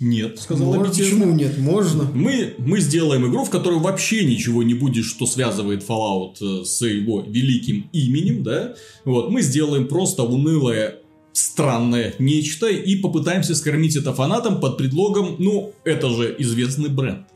Нет, 0.00 0.40
сказала 0.40 0.76
Может, 0.76 0.96
Почему 0.96 1.32
нет? 1.34 1.58
Можно. 1.58 2.04
Мы, 2.14 2.54
мы 2.56 2.80
сделаем 2.80 3.30
игру, 3.30 3.44
в 3.44 3.50
которой 3.50 3.78
вообще 3.78 4.24
ничего 4.24 4.62
не 4.62 4.72
будет, 4.72 5.04
что 5.04 5.26
связывает 5.26 5.86
Fallout 5.86 6.36
э, 6.40 6.64
с 6.64 6.80
его 6.86 7.20
великим 7.20 7.90
именем, 7.92 8.42
да? 8.42 8.74
Вот, 9.04 9.30
мы 9.30 9.42
сделаем 9.42 9.88
просто 9.88 10.22
унылое 10.22 11.00
странное 11.32 12.14
нечто 12.18 12.66
и 12.66 12.96
попытаемся 12.96 13.54
скормить 13.54 13.94
это 13.94 14.14
фанатам 14.14 14.58
под 14.58 14.78
предлогом, 14.78 15.36
ну, 15.38 15.74
это 15.84 16.08
же 16.08 16.34
известный 16.38 16.88
бренд. 16.88 17.26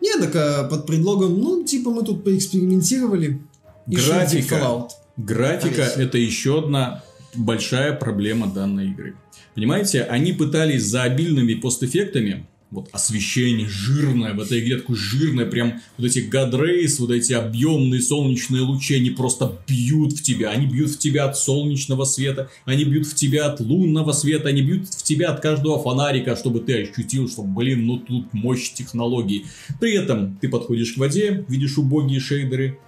Не, 0.00 0.14
так 0.14 0.34
а 0.34 0.64
под 0.64 0.86
предлогом, 0.86 1.38
ну, 1.38 1.62
типа 1.64 1.90
мы 1.90 2.02
тут 2.02 2.24
поэкспериментировали. 2.24 3.42
Графика. 3.86 4.88
Графика 5.18 5.82
это 5.82 6.16
еще 6.16 6.60
одна 6.60 7.02
большая 7.34 7.92
проблема 7.92 8.46
данной 8.46 8.88
игры. 8.90 9.14
Понимаете, 9.54 10.02
они 10.02 10.32
пытались 10.32 10.84
за 10.84 11.02
обильными 11.02 11.54
постэффектами, 11.54 12.46
вот 12.70 12.88
освещение 12.92 13.68
жирное, 13.68 14.32
в 14.32 14.40
этой 14.40 14.60
игре 14.60 14.78
такое 14.78 14.96
жирное, 14.96 15.44
прям 15.44 15.80
вот 15.98 16.06
эти 16.06 16.20
гадрейс, 16.20 17.00
вот 17.00 17.10
эти 17.10 17.32
объемные 17.32 18.00
солнечные 18.00 18.62
лучи, 18.62 18.94
они 18.94 19.10
просто 19.10 19.58
бьют 19.66 20.12
в 20.12 20.22
тебя, 20.22 20.50
они 20.50 20.66
бьют 20.66 20.90
в 20.90 20.98
тебя 20.98 21.24
от 21.24 21.36
солнечного 21.36 22.04
света, 22.04 22.48
они 22.64 22.84
бьют 22.84 23.06
в 23.06 23.14
тебя 23.14 23.46
от 23.46 23.60
лунного 23.60 24.12
света, 24.12 24.48
они 24.48 24.62
бьют 24.62 24.88
в 24.88 25.02
тебя 25.02 25.30
от 25.30 25.40
каждого 25.40 25.82
фонарика, 25.82 26.36
чтобы 26.36 26.60
ты 26.60 26.82
ощутил, 26.82 27.28
что, 27.28 27.42
блин, 27.42 27.86
ну 27.86 27.98
тут 27.98 28.32
мощь 28.32 28.72
технологий. 28.72 29.46
При 29.80 29.94
этом 29.94 30.36
ты 30.40 30.48
подходишь 30.48 30.92
к 30.92 30.98
воде, 30.98 31.44
видишь 31.48 31.76
убогие 31.76 32.20
шейдеры, 32.20 32.78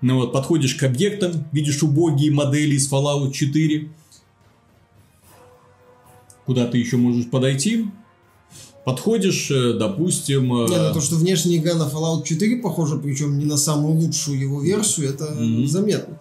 ну 0.00 0.16
вот, 0.16 0.32
подходишь 0.32 0.74
к 0.74 0.82
объектам, 0.84 1.48
видишь 1.52 1.82
убогие 1.82 2.30
модели 2.30 2.74
из 2.74 2.90
Fallout 2.90 3.32
4, 3.32 3.90
куда 6.46 6.66
ты 6.66 6.78
еще 6.78 6.96
можешь 6.96 7.28
подойти. 7.28 7.86
Подходишь, 8.84 9.50
э, 9.50 9.74
допустим... 9.74 10.44
Не, 10.44 10.66
на 10.76 10.88
ну, 10.88 10.94
то, 10.94 11.00
что 11.02 11.16
внешняя 11.16 11.58
игра 11.58 11.74
на 11.74 11.82
Fallout 11.82 12.24
4 12.24 12.62
похожа, 12.62 12.96
причем 12.96 13.38
не 13.38 13.44
на 13.44 13.58
самую 13.58 13.94
лучшую 13.94 14.38
его 14.38 14.62
версию, 14.62 15.10
это 15.10 15.24
mm-hmm. 15.24 15.66
заметно. 15.66 16.18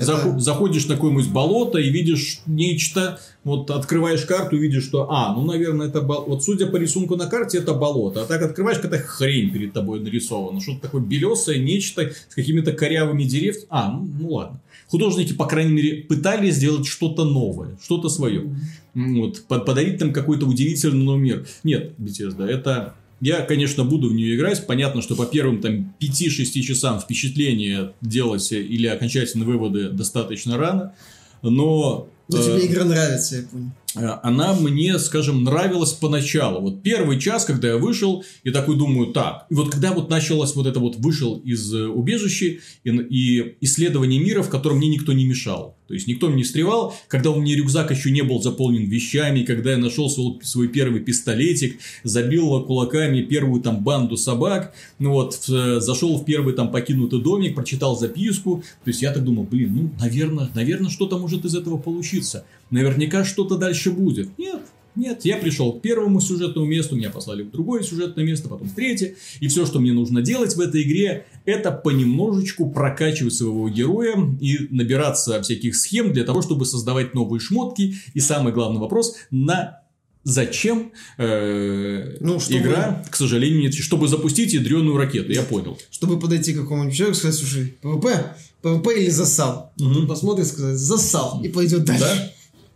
Это... 0.00 0.38
Заходишь 0.38 0.86
на 0.86 0.94
какое-нибудь 0.94 1.28
болото 1.28 1.78
и 1.78 1.90
видишь 1.90 2.40
нечто, 2.46 3.20
вот 3.44 3.70
открываешь 3.70 4.22
карту 4.22 4.56
видишь, 4.56 4.84
что, 4.84 5.10
а, 5.10 5.34
ну, 5.34 5.44
наверное, 5.44 5.88
это 5.88 6.00
болото. 6.00 6.30
Вот 6.30 6.44
судя 6.44 6.66
по 6.66 6.76
рисунку 6.76 7.16
на 7.16 7.26
карте, 7.26 7.58
это 7.58 7.74
болото. 7.74 8.22
А 8.22 8.26
так 8.26 8.42
открываешь, 8.42 8.78
какая-то 8.78 9.04
хрень 9.06 9.50
перед 9.50 9.72
тобой 9.72 10.00
нарисована. 10.00 10.60
Что-то 10.60 10.82
такое 10.82 11.00
белесое, 11.00 11.58
нечто 11.58 12.10
с 12.28 12.34
какими-то 12.34 12.72
корявыми 12.72 13.24
деревьями. 13.24 13.66
А, 13.68 13.92
ну, 13.92 14.08
ну 14.18 14.28
ладно. 14.34 14.60
Художники, 14.88 15.32
по 15.32 15.46
крайней 15.46 15.72
мере, 15.72 16.02
пытались 16.02 16.56
сделать 16.56 16.86
что-то 16.86 17.24
новое, 17.24 17.78
что-то 17.82 18.08
свое. 18.08 18.54
Вот, 18.94 19.42
подарить 19.46 19.98
там 19.98 20.12
какой-то 20.12 20.46
удивительный 20.46 21.16
мир. 21.16 21.46
Нет, 21.62 21.92
Bethesda, 21.98 22.44
это 22.44 22.94
я, 23.20 23.42
конечно, 23.42 23.84
буду 23.84 24.08
в 24.08 24.14
нее 24.14 24.34
играть. 24.36 24.66
Понятно, 24.66 25.02
что 25.02 25.14
по 25.14 25.26
первым 25.26 25.60
там 25.60 25.94
5-6 26.00 26.60
часам 26.62 27.00
впечатление 27.00 27.92
делать 28.00 28.50
или 28.52 28.86
окончательные 28.86 29.46
выводы 29.46 29.90
достаточно 29.90 30.56
рано. 30.56 30.94
Но... 31.42 32.08
Но 32.28 32.38
э, 32.38 32.42
тебе 32.42 32.66
игра 32.66 32.84
нравится, 32.84 33.36
я 33.36 33.42
понял. 33.42 33.70
Э, 33.96 34.18
она 34.22 34.54
мне, 34.54 34.98
скажем, 34.98 35.44
нравилась 35.44 35.92
поначалу. 35.92 36.60
Вот 36.60 36.82
первый 36.82 37.18
час, 37.18 37.44
когда 37.44 37.68
я 37.68 37.76
вышел, 37.76 38.24
я 38.44 38.52
такой 38.52 38.76
думаю, 38.76 39.12
так. 39.12 39.46
И 39.50 39.54
вот 39.54 39.70
когда 39.70 39.92
вот 39.92 40.10
началось 40.10 40.54
вот 40.54 40.66
это 40.66 40.80
вот, 40.80 40.96
вышел 40.96 41.38
из 41.38 41.72
э, 41.74 41.86
убежища 41.86 42.46
и, 42.46 42.60
и 42.84 43.56
исследование 43.60 44.20
мира, 44.20 44.42
в 44.42 44.50
котором 44.50 44.78
мне 44.78 44.88
никто 44.88 45.12
не 45.12 45.24
мешал. 45.24 45.76
То 45.90 45.94
есть, 45.94 46.06
никто 46.06 46.28
мне 46.28 46.36
не 46.36 46.42
встревал, 46.44 46.94
когда 47.08 47.32
у 47.32 47.40
меня 47.40 47.56
рюкзак 47.56 47.90
еще 47.90 48.12
не 48.12 48.22
был 48.22 48.40
заполнен 48.40 48.88
вещами, 48.88 49.42
когда 49.42 49.72
я 49.72 49.76
нашел 49.76 50.08
свой, 50.08 50.38
свой 50.40 50.68
первый 50.68 51.00
пистолетик, 51.00 51.80
забил 52.04 52.62
кулаками 52.62 53.22
первую 53.22 53.60
там 53.60 53.82
банду 53.82 54.16
собак, 54.16 54.72
ну 55.00 55.10
вот, 55.10 55.34
в, 55.34 55.50
э, 55.50 55.80
зашел 55.80 56.16
в 56.16 56.24
первый 56.24 56.54
там 56.54 56.70
покинутый 56.70 57.20
домик, 57.20 57.56
прочитал 57.56 57.98
записку. 57.98 58.62
То 58.84 58.90
есть, 58.90 59.02
я 59.02 59.12
так 59.12 59.24
думал, 59.24 59.42
блин, 59.42 59.74
ну, 59.74 59.90
наверное, 59.98 60.48
наверное, 60.54 60.90
что-то 60.90 61.18
может 61.18 61.44
из 61.44 61.56
этого 61.56 61.76
получиться. 61.76 62.44
Наверняка 62.70 63.24
что-то 63.24 63.56
дальше 63.56 63.90
будет. 63.90 64.36
Нет, 64.38 64.60
нет, 64.96 65.24
я 65.24 65.36
пришел 65.36 65.72
к 65.72 65.82
первому 65.82 66.20
сюжетному 66.20 66.66
месту, 66.66 66.96
меня 66.96 67.10
послали 67.10 67.42
в 67.42 67.50
другое 67.50 67.82
сюжетное 67.82 68.24
место, 68.24 68.48
потом 68.48 68.68
в 68.68 68.74
третье. 68.74 69.14
И 69.38 69.48
все, 69.48 69.64
что 69.64 69.78
мне 69.78 69.92
нужно 69.92 70.20
делать 70.20 70.56
в 70.56 70.60
этой 70.60 70.82
игре, 70.82 71.26
это 71.44 71.70
понемножечку 71.70 72.68
прокачивать 72.70 73.34
своего 73.34 73.68
героя 73.68 74.16
и 74.40 74.66
набираться 74.70 75.40
всяких 75.42 75.76
схем 75.76 76.12
для 76.12 76.24
того, 76.24 76.42
чтобы 76.42 76.66
создавать 76.66 77.14
новые 77.14 77.40
шмотки. 77.40 77.94
И 78.14 78.20
самый 78.20 78.52
главный 78.52 78.80
вопрос, 78.80 79.16
на 79.30 79.80
Зачем 80.22 80.92
э, 81.16 82.18
ну, 82.20 82.38
чтобы... 82.38 82.58
игра, 82.58 83.02
к 83.10 83.16
сожалению, 83.16 83.62
нет, 83.62 83.74
чтобы 83.74 84.06
запустить 84.06 84.52
ядреную 84.52 84.98
ракету, 84.98 85.32
я 85.32 85.42
понял. 85.42 85.78
Чтобы 85.90 86.20
подойти 86.20 86.52
к 86.52 86.60
какому-нибудь 86.60 86.94
человеку 86.94 87.16
и 87.16 87.18
сказать, 87.20 87.38
слушай, 87.38 87.74
PvP, 87.80 88.36
PvP 88.60 89.00
или 89.00 89.08
засал? 89.08 89.72
Угу. 89.80 90.00
Он 90.00 90.06
посмотрит 90.06 90.46
и 90.46 90.50
сказать, 90.50 90.76
засал, 90.76 91.42
и 91.42 91.48
пойдет 91.48 91.84
дальше. 91.84 92.04
Да? 92.04 92.32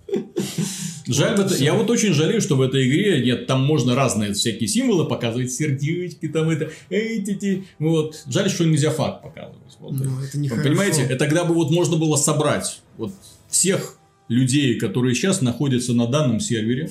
Жаль, 1.07 1.39
это, 1.39 1.55
я 1.57 1.75
вот 1.75 1.91
очень 1.91 2.15
жалею, 2.15 2.41
что 2.41 2.57
в 2.57 2.63
этой 2.63 2.89
игре 2.89 3.23
нет, 3.23 3.47
там 3.47 3.63
можно 3.63 3.95
разные 3.95 4.33
всякие 4.33 4.69
символы 4.69 5.07
показывать, 5.07 5.53
сердечки, 5.53 6.29
там 6.29 6.49
это, 6.49 6.71
эти, 6.89 7.65
вот. 7.79 8.25
Жаль, 8.27 8.49
что 8.49 8.65
нельзя 8.65 8.91
fuck 8.91 9.23
показывать. 9.23 9.77
Вот. 9.81 9.93
Ну, 9.93 10.21
это 10.21 10.39
не 10.39 10.49
Понимаете, 10.49 11.03
это 11.03 11.17
тогда 11.17 11.45
бы 11.45 11.55
вот 11.55 11.71
можно 11.71 11.97
было 11.97 12.17
собрать 12.17 12.81
вот 12.97 13.13
всех 13.49 13.99
людей, 14.29 14.79
которые 14.79 15.15
сейчас 15.15 15.43
находятся 15.43 15.93
на 15.93 16.07
данном 16.07 16.41
сервере, 16.41 16.91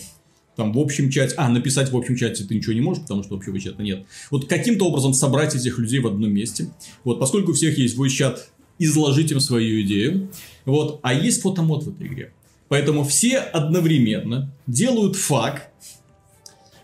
там 0.55 0.71
в 0.71 0.79
общем 0.79 1.09
чате, 1.09 1.33
а, 1.37 1.49
написать 1.49 1.91
в 1.91 1.97
общем 1.97 2.15
чате 2.15 2.43
ты 2.43 2.53
ничего 2.53 2.73
не 2.73 2.81
можешь, 2.81 3.01
потому 3.01 3.23
что 3.23 3.35
общего 3.35 3.59
чата 3.59 3.81
нет. 3.81 4.05
Вот 4.29 4.47
каким-то 4.47 4.85
образом 4.85 5.13
собрать 5.13 5.55
этих 5.55 5.79
людей 5.79 5.99
в 5.99 6.07
одном 6.07 6.31
месте. 6.31 6.69
Вот, 7.03 7.19
поскольку 7.19 7.51
у 7.51 7.53
всех 7.53 7.77
есть 7.79 7.95
свой 7.95 8.09
чат, 8.11 8.51
изложить 8.77 9.31
им 9.31 9.39
свою 9.39 9.81
идею. 9.81 10.29
Вот, 10.65 10.99
а 11.01 11.13
есть 11.13 11.41
фотомод 11.41 11.83
в 11.83 11.89
этой 11.89 12.07
игре. 12.07 12.33
Поэтому 12.69 13.03
все 13.03 13.37
одновременно 13.37 14.51
делают 14.67 15.15
фак, 15.15 15.71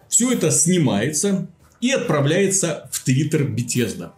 все 0.07 0.31
это 0.31 0.51
снимается 0.51 1.47
и 1.81 1.91
отправляется 1.91 2.89
в 2.91 3.03
Твиттер 3.03 3.43
Бетезда 3.45 4.13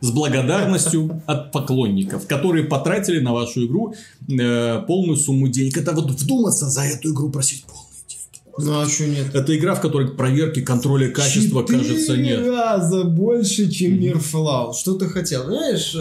с 0.00 0.10
благодарностью 0.10 1.22
от 1.26 1.52
поклонников, 1.52 2.26
которые 2.26 2.64
потратили 2.64 3.20
на 3.20 3.32
вашу 3.32 3.66
игру 3.66 3.94
э, 4.28 4.82
полную 4.86 5.16
сумму 5.16 5.48
денег. 5.48 5.76
Это 5.76 5.92
вот 5.92 6.10
вдуматься 6.10 6.66
за 6.66 6.82
эту 6.82 7.12
игру 7.12 7.30
просить 7.30 7.64
полные 7.64 8.02
деньги. 8.06 8.40
Ну 8.58 8.80
а 8.80 8.88
что 8.88 9.06
нет? 9.06 9.34
Это 9.34 9.56
игра, 9.56 9.74
в 9.74 9.80
которой 9.80 10.08
проверки 10.08 10.60
контроля 10.60 11.10
качества, 11.10 11.62
Четыре 11.62 11.78
кажется, 11.80 12.16
нет. 12.16 12.46
раза 12.46 13.04
больше, 13.04 13.70
чем 13.70 13.98
мир 13.98 14.18
Fallout. 14.18 14.74
Что 14.74 14.94
ты 14.94 15.06
хотел? 15.06 15.44
Знаешь, 15.46 15.96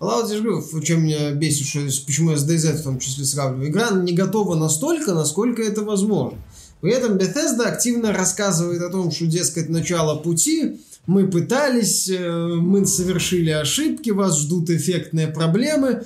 э, 0.00 0.04
Fallout, 0.04 0.28
я 0.28 0.36
же 0.36 0.42
говорю, 0.42 0.82
чем 0.82 1.04
меня 1.04 1.32
бесит, 1.32 1.66
что, 1.66 1.80
почему 2.06 2.30
я 2.32 2.36
с 2.36 2.48
DayZ 2.48 2.78
в 2.78 2.82
том 2.82 2.98
числе 2.98 3.24
сравниваю. 3.24 3.70
Игра 3.70 3.90
не 3.90 4.12
готова 4.12 4.54
настолько, 4.54 5.14
насколько 5.14 5.62
это 5.62 5.82
возможно. 5.82 6.38
При 6.80 6.92
этом 6.92 7.16
Bethesda 7.16 7.64
активно 7.64 8.12
рассказывает 8.12 8.82
о 8.82 8.90
том, 8.90 9.10
что, 9.10 9.26
дескать, 9.26 9.68
начало 9.68 10.16
пути, 10.16 10.80
мы 11.06 11.28
пытались, 11.28 12.08
э, 12.08 12.54
мы 12.56 12.84
совершили 12.86 13.50
ошибки, 13.50 14.10
вас 14.10 14.38
ждут 14.38 14.70
эффектные 14.70 15.28
проблемы. 15.28 16.04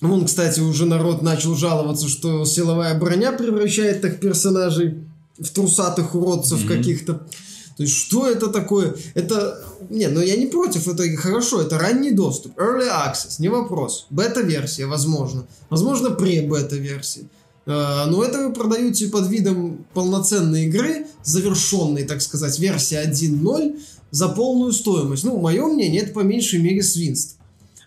Вон, 0.00 0.26
кстати, 0.26 0.60
уже 0.60 0.84
народ 0.86 1.22
начал 1.22 1.56
жаловаться, 1.56 2.08
что 2.08 2.44
силовая 2.44 2.98
броня 2.98 3.32
превращает 3.32 4.00
так 4.00 4.20
персонажей 4.20 4.98
в 5.38 5.48
трусатых 5.50 6.14
уродцев 6.14 6.60
Мгм. 6.60 6.68
каких-то. 6.68 7.14
То 7.14 7.82
есть, 7.82 7.94
что 7.94 8.28
это 8.28 8.48
такое? 8.48 8.94
Это... 9.14 9.64
Не, 9.90 10.08
ну 10.08 10.20
я 10.20 10.36
не 10.36 10.46
против, 10.46 10.88
это 10.88 11.04
хорошо, 11.16 11.62
это 11.62 11.78
ранний 11.78 12.10
доступ. 12.10 12.58
Early 12.58 12.88
access, 12.88 13.36
не 13.38 13.48
вопрос. 13.48 14.06
Бета-версия, 14.10 14.86
возможно. 14.86 15.46
Возможно, 15.70 16.10
пре-бета-версия. 16.10 17.28
Э, 17.66 18.06
Но 18.06 18.22
это 18.24 18.38
вы 18.38 18.52
продаете 18.52 19.08
под 19.08 19.28
видом 19.28 19.84
полноценной 19.94 20.66
игры, 20.66 21.06
завершенной, 21.22 22.04
так 22.04 22.22
сказать, 22.22 22.58
версии 22.58 22.96
1.0 22.96 23.80
за 24.10 24.28
полную 24.28 24.72
стоимость. 24.72 25.24
Ну, 25.24 25.38
мое 25.38 25.66
мнение, 25.66 26.02
это 26.02 26.12
по 26.12 26.20
меньшей 26.20 26.60
мере 26.60 26.82
свинство. 26.82 27.38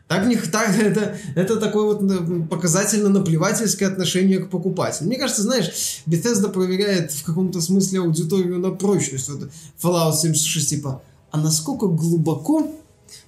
Так, 0.08 0.27
не, 0.27 0.36
так 0.36 0.77
это, 0.77 1.17
это 1.36 1.56
такое 1.56 1.86
вот 1.86 2.04
э, 2.04 2.43
показательно 2.49 3.10
наплевательское 3.10 3.89
отношение 3.89 4.39
к 4.39 4.49
покупателю. 4.49 5.08
Мне 5.08 5.17
кажется, 5.17 5.41
знаешь, 5.41 6.01
Bethesda 6.06 6.49
проверяет 6.49 7.12
в 7.12 7.23
каком-то 7.23 7.62
смысле 7.62 8.01
аудиторию 8.01 8.60
на 8.60 8.71
прочность. 8.71 9.30
Вот 9.30 9.49
Fallout 9.82 10.15
76, 10.15 10.69
типа, 10.69 11.01
а 11.31 11.37
насколько 11.37 11.87
глубоко 11.87 12.71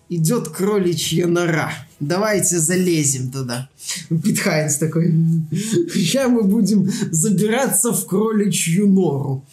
идет 0.09 0.49
кроличья 0.49 1.27
нора? 1.27 1.71
Давайте 1.99 2.59
залезем 2.59 3.31
туда. 3.31 3.69
Пит 4.09 4.39
Хайнс 4.39 4.77
такой, 4.77 5.13
сейчас 5.93 6.29
мы 6.29 6.43
будем 6.43 6.91
забираться 7.11 7.91
в 7.91 8.05
кроличью 8.05 8.87
нору. 8.87 9.45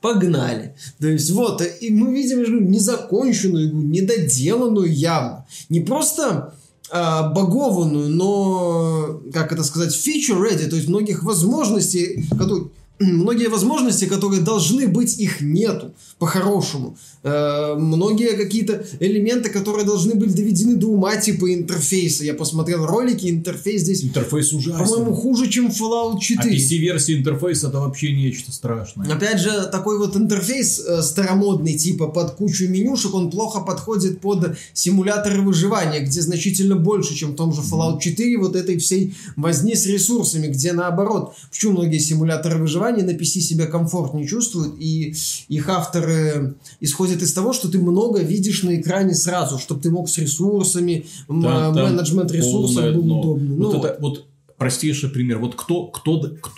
Погнали. 0.00 0.74
То 1.00 1.08
есть 1.08 1.30
вот, 1.30 1.62
и 1.80 1.90
мы 1.90 2.14
видим 2.14 2.38
говорю, 2.38 2.60
незаконченную 2.60 3.68
игру, 3.68 3.82
недоделанную 3.82 4.92
явно. 4.92 5.46
Не 5.68 5.80
просто 5.80 6.54
а, 6.90 7.28
багованную, 7.30 8.08
но, 8.08 9.20
как 9.32 9.52
это 9.52 9.62
сказать, 9.62 9.94
feature 9.94 10.40
ready, 10.40 10.66
то 10.68 10.76
есть 10.76 10.88
многих 10.88 11.22
возможностей, 11.22 12.26
которые, 12.30 12.68
многие 12.98 13.48
возможности, 13.48 14.06
которые 14.06 14.42
должны 14.42 14.88
быть, 14.88 15.18
их 15.18 15.40
нету, 15.40 15.92
по-хорошему. 16.18 16.96
Э, 17.22 17.74
многие 17.76 18.36
какие-то 18.36 18.84
элементы, 19.00 19.50
которые 19.50 19.84
должны 19.84 20.14
быть 20.14 20.34
доведены 20.34 20.76
до 20.76 20.88
ума, 20.88 21.16
типа 21.16 21.52
интерфейса. 21.52 22.24
Я 22.24 22.34
посмотрел 22.34 22.86
ролики, 22.86 23.28
интерфейс 23.28 23.82
здесь, 23.82 24.04
Интерфейс 24.04 24.52
ужасен. 24.52 24.78
по-моему, 24.78 25.14
хуже, 25.14 25.48
чем 25.48 25.68
Fallout 25.68 26.16
А 26.16 26.20
4. 26.20 26.56
PC-версия 26.56 27.16
интерфейса 27.18 27.68
это 27.68 27.80
вообще 27.80 28.12
нечто 28.12 28.52
страшное. 28.52 29.12
Опять 29.12 29.40
же, 29.40 29.68
такой 29.70 29.98
вот 29.98 30.16
интерфейс 30.16 30.80
э, 30.80 31.02
старомодный, 31.02 31.74
типа 31.74 32.08
под 32.08 32.32
кучу 32.32 32.68
менюшек, 32.68 33.14
он 33.14 33.30
плохо 33.30 33.60
подходит 33.60 34.20
под 34.20 34.56
симуляторы 34.72 35.42
выживания, 35.42 36.00
где 36.00 36.20
значительно 36.20 36.76
больше, 36.76 37.14
чем 37.14 37.32
в 37.32 37.36
том 37.36 37.52
же 37.52 37.60
Fallout 37.62 38.00
4, 38.00 38.38
вот 38.38 38.56
этой 38.56 38.78
всей 38.78 39.14
возни 39.36 39.74
с 39.74 39.86
ресурсами, 39.86 40.48
где 40.48 40.72
наоборот. 40.72 41.34
Почему 41.50 41.72
многие 41.72 41.98
симуляторы 41.98 42.58
выживания 42.58 42.87
на 43.02 43.10
PC 43.10 43.40
себя 43.40 43.66
комфортнее 43.66 44.26
чувствуют, 44.26 44.76
и 44.80 45.14
их 45.48 45.68
авторы 45.68 46.54
исходят 46.80 47.22
из 47.22 47.32
того, 47.32 47.52
что 47.52 47.68
ты 47.70 47.78
много 47.78 48.20
видишь 48.20 48.62
на 48.62 48.80
экране 48.80 49.14
сразу, 49.14 49.58
чтобы 49.58 49.80
ты 49.80 49.90
мог 49.90 50.08
с 50.08 50.18
ресурсами, 50.18 51.06
там 51.26 51.74
менеджмент 51.74 52.32
ресурсов 52.32 52.94
был 52.94 53.02
дно. 53.02 53.20
удобный. 53.20 53.56
Вот 53.56 53.72
Ну, 53.74 53.78
это 53.84 53.96
вот 54.00 54.26
простейший 54.56 55.10
пример. 55.10 55.38
Вот 55.38 55.54
кто, 55.54 55.86
кто, 55.86 56.20
кто, 56.20 56.50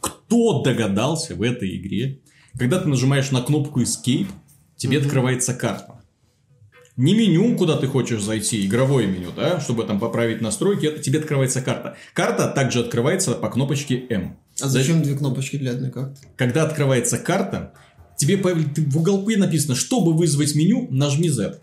кто 0.00 0.62
догадался 0.62 1.34
в 1.34 1.42
этой 1.42 1.76
игре, 1.76 2.20
когда 2.58 2.78
ты 2.78 2.88
нажимаешь 2.88 3.30
на 3.30 3.42
кнопку 3.42 3.80
Escape, 3.80 4.26
тебе 4.76 4.98
Мгм. 4.98 5.06
открывается 5.06 5.54
карта. 5.54 5.96
Не 6.96 7.14
меню, 7.14 7.56
куда 7.56 7.76
ты 7.78 7.86
хочешь 7.86 8.22
зайти, 8.22 8.66
игровое 8.66 9.06
меню, 9.06 9.28
да, 9.34 9.58
чтобы 9.60 9.84
там 9.84 9.98
поправить 9.98 10.42
настройки, 10.42 10.84
это 10.86 11.00
тебе 11.00 11.20
открывается 11.20 11.62
карта. 11.62 11.96
Карта 12.12 12.48
также 12.48 12.80
открывается 12.80 13.32
по 13.32 13.48
кнопочке 13.48 14.04
M. 14.10 14.36
а 14.60 14.68
зачем 14.68 15.02
две 15.02 15.16
кнопочки 15.16 15.56
для 15.56 15.72
одной 15.72 15.90
карты? 15.90 16.20
Когда 16.36 16.64
открывается 16.64 17.18
карта, 17.18 17.72
тебе 18.16 18.36
в 18.36 18.98
уголке 18.98 19.36
написано, 19.36 19.74
чтобы 19.74 20.12
вызвать 20.12 20.54
меню, 20.54 20.88
нажми 20.90 21.28
Z. 21.28 21.60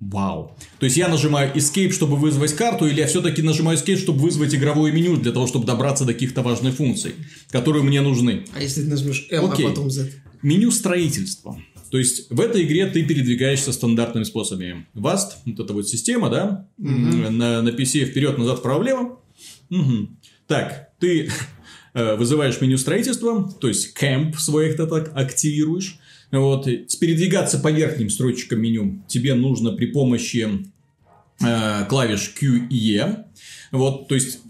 Вау. 0.00 0.56
То 0.78 0.84
есть 0.84 0.96
я 0.96 1.08
нажимаю 1.08 1.52
Escape, 1.56 1.90
чтобы 1.90 2.16
вызвать 2.16 2.52
карту, 2.52 2.86
или 2.86 3.00
я 3.00 3.06
все-таки 3.08 3.42
нажимаю 3.42 3.76
Escape, 3.76 3.96
чтобы 3.96 4.20
вызвать 4.20 4.54
игровое 4.54 4.92
меню, 4.92 5.16
для 5.16 5.32
того, 5.32 5.48
чтобы 5.48 5.66
добраться 5.66 6.04
до 6.04 6.12
каких-то 6.12 6.42
важных 6.42 6.76
функций, 6.76 7.14
которые 7.50 7.82
мне 7.82 8.00
нужны. 8.00 8.44
А 8.54 8.62
если 8.62 8.82
ты 8.82 8.88
нажмешь 8.90 9.26
M, 9.30 9.50
Окей. 9.50 9.66
а 9.66 9.70
потом 9.70 9.90
Z? 9.90 10.12
Меню 10.42 10.70
строительства. 10.70 11.60
То 11.90 11.98
есть 11.98 12.30
в 12.30 12.40
этой 12.40 12.62
игре 12.64 12.86
ты 12.86 13.04
передвигаешься 13.04 13.72
стандартными 13.72 14.22
способами. 14.24 14.86
Vast, 14.94 15.30
вот 15.46 15.58
эта 15.58 15.72
вот 15.72 15.88
система, 15.88 16.30
да, 16.30 16.68
Мгм. 16.76 17.36
на, 17.36 17.62
на 17.62 17.68
PC 17.70 18.04
вперед, 18.04 18.38
назад, 18.38 18.58
вправо, 18.58 18.78
влево. 18.80 19.20
Мгм. 19.68 20.16
Так, 20.46 20.87
ты 20.98 21.30
э, 21.94 22.16
вызываешь 22.16 22.60
меню 22.60 22.78
строительства, 22.78 23.50
то 23.60 23.68
есть 23.68 23.96
camp 23.96 24.36
свой 24.36 24.70
это 24.70 24.86
так 24.86 25.12
активируешь. 25.14 25.98
Вот, 26.30 26.64
передвигаться 27.00 27.58
по 27.58 27.70
верхним 27.70 28.10
строчкам 28.10 28.60
меню 28.60 29.02
тебе 29.08 29.34
нужно 29.34 29.72
при 29.72 29.86
помощи 29.86 30.66
э, 31.40 31.84
клавиш 31.88 32.34
Q 32.38 32.66
и 32.68 32.96
E. 32.96 33.24
Вот, 33.72 34.08
то 34.08 34.14
есть 34.14 34.40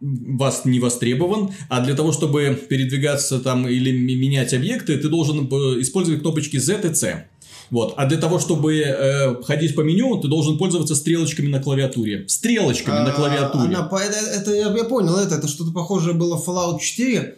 вас 0.00 0.64
не 0.64 0.80
востребован, 0.80 1.50
а 1.68 1.84
для 1.84 1.94
того, 1.94 2.12
чтобы 2.12 2.58
передвигаться 2.68 3.40
там 3.40 3.68
или 3.68 3.90
менять 3.90 4.54
объекты, 4.54 4.96
ты 4.96 5.08
должен 5.08 5.46
э, 5.46 5.80
использовать 5.80 6.20
кнопочки 6.20 6.56
Z 6.56 6.88
и 6.88 6.94
C. 6.94 7.28
Вот. 7.70 7.94
А 7.96 8.06
для 8.06 8.18
того, 8.18 8.38
чтобы 8.38 8.76
э, 8.80 9.42
ходить 9.42 9.74
по 9.74 9.82
меню, 9.82 10.16
ты 10.18 10.28
должен 10.28 10.58
пользоваться 10.58 10.94
стрелочками 10.94 11.48
на 11.48 11.60
клавиатуре. 11.60 12.24
Стрелочками 12.28 12.96
на 12.96 13.12
А, 13.12 13.12
клавиатуре. 13.12 13.74
она 13.76 13.88
это, 14.02 14.16
это 14.16 14.54
я, 14.54 14.74
я 14.74 14.84
понял, 14.84 15.16
это, 15.16 15.34
это 15.36 15.48
что-то 15.48 15.72
похожее 15.72 16.14
было 16.14 16.36
в 16.36 16.48
Fallout 16.48 16.78
4. 16.80 17.36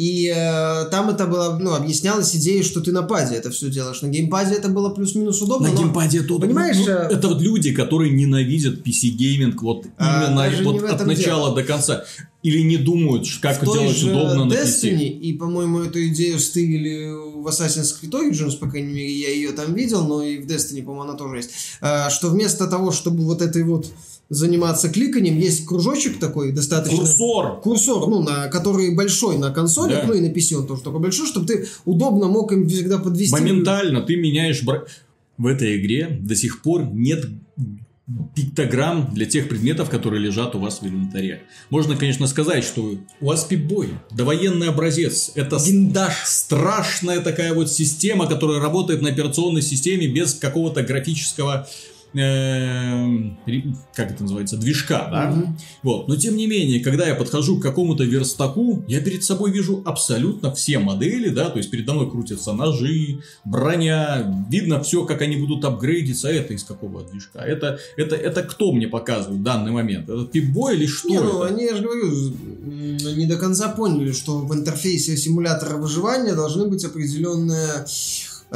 И 0.00 0.32
э, 0.34 0.86
там 0.90 1.10
это 1.10 1.26
было, 1.26 1.58
ну, 1.60 1.74
объяснялась 1.74 2.34
идея, 2.34 2.62
что 2.62 2.80
ты 2.80 2.90
на 2.90 3.02
паде 3.02 3.34
это 3.34 3.50
все 3.50 3.68
делаешь. 3.68 4.00
На 4.00 4.06
геймпаде 4.06 4.54
это 4.54 4.70
было 4.70 4.88
плюс-минус 4.88 5.42
удобно. 5.42 5.68
На 5.68 5.74
но- 5.74 5.82
геймпаде 5.82 6.20
это 6.20 6.38
понимаешь, 6.38 6.78
Ну, 6.78 6.90
э, 6.90 7.08
это 7.10 7.28
вот 7.28 7.42
люди, 7.42 7.74
которые 7.74 8.10
ненавидят 8.10 8.80
PC-гейминг 8.82 9.60
вот 9.60 9.84
А, 9.98 10.24
именно 10.32 10.64
вот 10.64 10.90
от 10.90 11.04
начала 11.04 11.54
до 11.54 11.64
конца. 11.64 12.04
Или 12.42 12.62
не 12.62 12.78
думают, 12.78 13.26
как 13.42 13.62
делать 13.62 13.94
же 13.94 14.10
удобно 14.10 14.46
на 14.46 14.52
Destiny, 14.54 15.00
PC. 15.00 15.18
и, 15.20 15.32
по-моему, 15.34 15.80
эту 15.80 16.02
идею 16.06 16.38
стырили 16.38 17.10
в 17.34 17.46
Assassin's 17.46 17.94
Creed 18.00 18.12
Origins, 18.12 18.56
по 18.56 18.70
крайней 18.70 18.94
мере, 18.94 19.12
я 19.12 19.28
ее 19.28 19.52
там 19.52 19.74
видел, 19.74 20.06
но 20.06 20.22
и 20.22 20.38
в 20.38 20.46
Destiny, 20.46 20.82
по-моему, 20.82 21.02
она 21.10 21.18
тоже 21.18 21.36
есть. 21.36 21.50
А, 21.82 22.08
что 22.08 22.28
вместо 22.28 22.66
того, 22.68 22.90
чтобы 22.90 23.24
вот 23.24 23.42
этой 23.42 23.64
вот 23.64 23.92
заниматься 24.30 24.88
кликанием, 24.88 25.36
есть 25.38 25.66
кружочек 25.66 26.18
такой 26.20 26.52
достаточно... 26.52 26.98
Курсор! 26.98 27.60
курсор, 27.60 28.08
ну, 28.08 28.22
на 28.22 28.46
который 28.48 28.94
большой 28.94 29.36
на 29.38 29.50
консоли, 29.50 29.92
Да. 29.92 30.04
ну 30.06 30.14
и 30.14 30.20
на 30.20 30.32
PC 30.32 30.54
он 30.54 30.66
тоже 30.66 30.82
такой 30.82 31.00
большой, 31.00 31.26
чтобы 31.26 31.46
ты 31.46 31.66
удобно 31.84 32.28
мог 32.28 32.52
им 32.52 32.68
всегда 32.68 32.98
подвести. 32.98 33.32
Моментально 33.32 34.00
ты 34.02 34.14
меняешь... 34.16 34.62
бра- 34.62 34.84
В 35.36 35.46
этой 35.46 35.80
игре 35.80 36.16
до 36.20 36.36
сих 36.36 36.62
пор 36.62 36.84
нет 36.92 37.26
пиктограмм 38.34 39.10
для 39.14 39.24
тех 39.26 39.48
предметов, 39.48 39.88
которые 39.88 40.20
лежат 40.20 40.54
у 40.54 40.58
вас 40.58 40.80
в 40.82 40.86
инвентаре. 40.86 41.42
Можно, 41.70 41.96
конечно, 41.96 42.26
сказать, 42.26 42.64
что 42.64 42.94
у 43.20 43.26
вас 43.26 43.44
пипбой, 43.44 43.90
довоенный 44.10 44.68
образец. 44.68 45.30
Это 45.36 45.58
Гиндаш. 45.64 46.14
страшная 46.26 47.20
такая 47.20 47.54
вот 47.54 47.70
система, 47.70 48.26
которая 48.26 48.58
работает 48.60 49.00
на 49.02 49.10
операционной 49.10 49.62
системе 49.62 50.08
без 50.08 50.34
какого-то 50.34 50.82
графического 50.82 51.68
как 52.12 54.10
это 54.10 54.22
называется, 54.22 54.56
движка, 54.56 55.08
да? 55.10 55.30
Мгм. 55.30 55.58
Вот. 55.82 56.08
Но 56.08 56.16
тем 56.16 56.36
не 56.36 56.46
менее, 56.46 56.80
когда 56.80 57.06
я 57.06 57.14
подхожу 57.14 57.58
к 57.58 57.62
какому-то 57.62 58.04
верстаку, 58.04 58.84
я 58.88 59.00
перед 59.00 59.24
собой 59.24 59.52
вижу 59.52 59.82
абсолютно 59.84 60.52
все 60.52 60.78
модели, 60.78 61.28
да, 61.28 61.50
то 61.50 61.58
есть 61.58 61.70
передо 61.70 61.94
мной 61.94 62.10
крутятся 62.10 62.52
ножи, 62.52 63.20
броня, 63.44 64.46
видно 64.50 64.82
все, 64.82 65.04
как 65.04 65.22
они 65.22 65.36
будут 65.36 65.64
апгрейдиться, 65.64 66.28
а 66.28 66.32
это 66.32 66.54
из 66.54 66.64
какого 66.64 67.02
движка? 67.02 67.40
Это, 67.40 67.78
это, 67.96 68.16
это 68.16 68.42
кто 68.42 68.72
мне 68.72 68.88
показывает 68.88 69.40
в 69.40 69.42
данный 69.42 69.70
момент? 69.70 70.08
Это 70.08 70.24
пипбой 70.26 70.76
или 70.76 70.86
что 70.86 71.08
Не, 71.08 71.16
это? 71.16 71.24
ну, 71.24 71.42
они, 71.42 71.64
я 71.64 71.76
же 71.76 71.82
говорю, 71.82 72.10
не 73.16 73.26
до 73.26 73.36
конца 73.36 73.68
поняли, 73.68 74.12
что 74.12 74.38
в 74.38 74.54
интерфейсе 74.54 75.16
симулятора 75.16 75.76
выживания 75.76 76.34
должны 76.34 76.66
быть 76.66 76.84
определенные, 76.84 77.84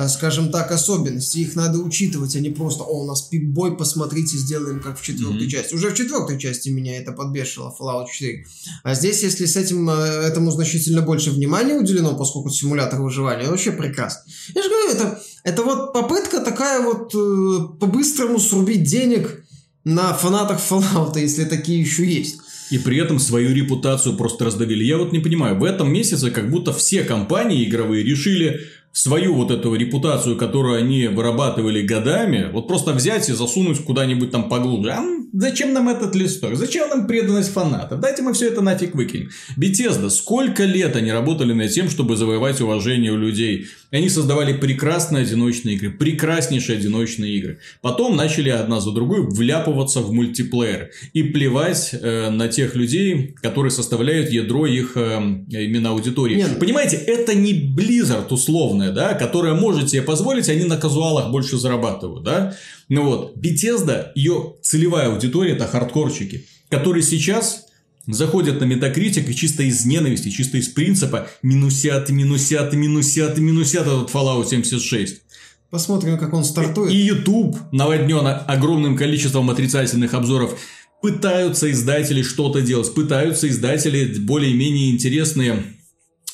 скажем 0.09 0.51
так, 0.51 0.71
особенности. 0.73 1.39
Их 1.39 1.55
надо 1.57 1.79
учитывать, 1.79 2.35
а 2.37 2.41
не 2.41 2.51
просто, 2.51 2.83
о, 2.85 3.03
у 3.03 3.07
нас 3.07 3.23
пип-бой, 3.23 3.77
посмотрите, 3.77 4.37
сделаем 4.37 4.81
как 4.81 4.99
в 4.99 5.03
четвертой 5.03 5.43
Мгм. 5.43 5.49
части. 5.49 5.75
Уже 5.75 5.91
в 5.91 5.95
четвертой 5.95 6.39
части 6.39 6.69
меня 6.69 6.99
это 6.99 7.13
подбешило, 7.13 7.75
Fallout 7.79 8.07
4. 8.13 8.45
А 8.83 8.95
здесь, 8.95 9.23
если 9.23 9.47
с 9.47 9.57
этим, 9.57 9.89
э, 9.89 9.95
этому 9.95 10.51
значительно 10.51 11.03
больше 11.03 11.31
внимания 11.31 11.75
уделено, 11.75 12.17
поскольку 12.17 12.51
симулятор 12.51 13.01
выживания, 13.01 13.49
вообще 13.49 13.73
прекрасно. 13.73 14.23
Я 14.55 14.63
же 14.63 14.69
говорю, 14.69 14.91
это, 14.91 15.23
это 15.45 15.63
вот 15.63 15.93
попытка 15.93 16.41
такая 16.41 16.83
вот 16.83 17.15
э, 17.15 17.79
по-быстрому 17.79 18.39
срубить 18.41 18.83
денег 18.85 19.45
на 19.85 20.13
фанатах 20.15 20.61
Fallout, 20.61 21.21
если 21.21 21.45
такие 21.45 21.81
еще 21.81 22.05
есть. 22.05 22.39
И 22.71 22.79
при 22.79 22.97
этом 22.99 23.19
свою 23.19 23.55
репутацию 23.55 24.17
просто 24.17 24.47
раздавили. 24.47 24.83
Я 24.85 24.97
вот 24.97 25.13
не 25.13 25.19
понимаю, 25.19 25.59
в 25.59 25.65
этом 25.65 25.93
месяце 25.93 26.31
как 26.31 26.51
будто 26.51 26.73
все 26.73 27.05
компании 27.05 27.69
игровые 27.69 28.03
решили 28.03 28.61
свою 28.95 29.35
вот 29.35 29.51
эту 29.51 29.75
репутацию, 29.75 30.37
которую 30.37 30.79
они 30.79 31.09
вырабатывали 31.09 31.83
годами, 31.83 32.49
вот 32.53 32.69
просто 32.69 32.93
взять 32.93 33.29
и 33.29 33.33
засунуть 33.33 33.85
куда-нибудь 33.85 34.31
там 34.31 34.49
поглубже. 34.49 34.93
А 34.93 35.03
зачем 35.33 35.73
нам 35.73 35.89
этот 35.89 36.15
листок? 36.15 36.55
Зачем 36.55 36.89
нам 36.89 37.09
преданность 37.09 37.53
фанатов? 37.53 37.99
Дайте 38.01 38.23
мы 38.23 38.33
все 38.33 38.47
это 38.47 38.63
нафиг 38.63 38.95
выкинем. 38.95 39.31
Bethesda, 39.57 40.11
сколько 40.11 40.65
лет 40.65 40.95
они 40.95 41.11
работали 41.11 41.53
над 41.53 41.73
тем, 41.73 41.91
чтобы 41.91 42.17
завоевать 42.17 42.61
уважение 42.61 43.11
у 43.11 43.17
людей. 43.17 43.67
И 43.95 43.97
Они 43.97 44.09
создавали 44.09 44.55
прекрасные 44.55 45.23
одиночные 45.23 45.77
игры, 45.77 45.93
прекраснейшие 45.93 46.79
одиночные 46.79 47.37
игры. 47.37 47.61
Потом 47.81 48.17
начали 48.17 48.51
одна 48.51 48.81
за 48.81 48.91
другой 48.91 49.25
вляпываться 49.25 50.01
в 50.01 50.13
мультиплеер 50.13 50.91
и 51.13 51.23
плевать 51.23 51.91
э, 51.93 52.31
на 52.31 52.49
тех 52.49 52.75
людей, 52.75 53.37
которые 53.41 53.71
составляют 53.71 54.31
ядро 54.31 54.67
их 54.67 54.97
э, 54.97 55.19
именно 55.49 55.91
аудитории. 55.91 56.35
Нет. 56.35 56.59
Понимаете, 56.59 56.97
это 56.97 57.37
не 57.37 57.53
Blizzard 57.53 58.27
условная, 58.31 58.91
да, 58.91 59.15
которая 59.15 59.55
может 59.55 59.91
себе 59.91 60.03
позволить, 60.03 60.49
они 60.49 60.65
на 60.65 60.77
казуалах 60.77 61.31
больше 61.31 61.57
зарабатывают, 61.57 62.25
да. 62.25 62.57
Ну 62.89 63.05
вот, 63.05 63.37
Bethesda, 63.37 64.09
ее 64.17 64.55
целевая 64.61 65.13
аудитория 65.13 65.53
это 65.53 65.69
хардкорчики, 65.69 66.47
которые 66.69 67.05
сейчас 67.05 67.67
заходят 68.07 68.61
на 68.61 68.65
Metacritic 68.65 69.29
и 69.29 69.35
чисто 69.35 69.63
из 69.63 69.85
ненависти, 69.87 70.31
чисто 70.31 70.59
из 70.59 70.69
принципа 70.69 71.29
минусят, 71.43 72.11
минусят, 72.11 72.75
минусят, 72.75 73.39
минусят 73.39 73.83
этот 73.83 74.11
Fallout 74.11 74.49
76. 74.49 75.23
Посмотрим, 75.71 76.19
как 76.19 76.33
он 76.33 76.45
стартует. 76.45 76.93
И 76.93 76.97
YouTube 76.97 77.57
наводнен 77.73 78.27
огромным 78.47 78.97
количеством 78.97 79.51
отрицательных 79.51 80.15
обзоров. 80.15 80.59
Пытаются 81.03 81.71
издатели 81.71 82.23
что-то 82.23 82.63
делать, 82.63 82.95
пытаются 82.95 83.49
издатели 83.49 84.19
более-менее 84.21 84.93
интересные 84.93 85.65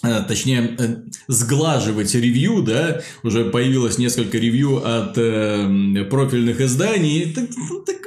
э, 0.02 0.22
точнее, 0.28 0.76
э, 0.78 0.96
сглаживать 1.26 2.14
ревью, 2.14 2.62
да, 2.62 3.00
уже 3.22 3.46
появилось 3.46 3.98
несколько 3.98 4.38
ревью 4.38 4.76
от 4.86 5.16
э, 5.16 6.04
профильных 6.08 6.60
изданий, 6.60 7.32
так, 7.32 7.48
ну, 7.56 7.80
так 7.80 8.00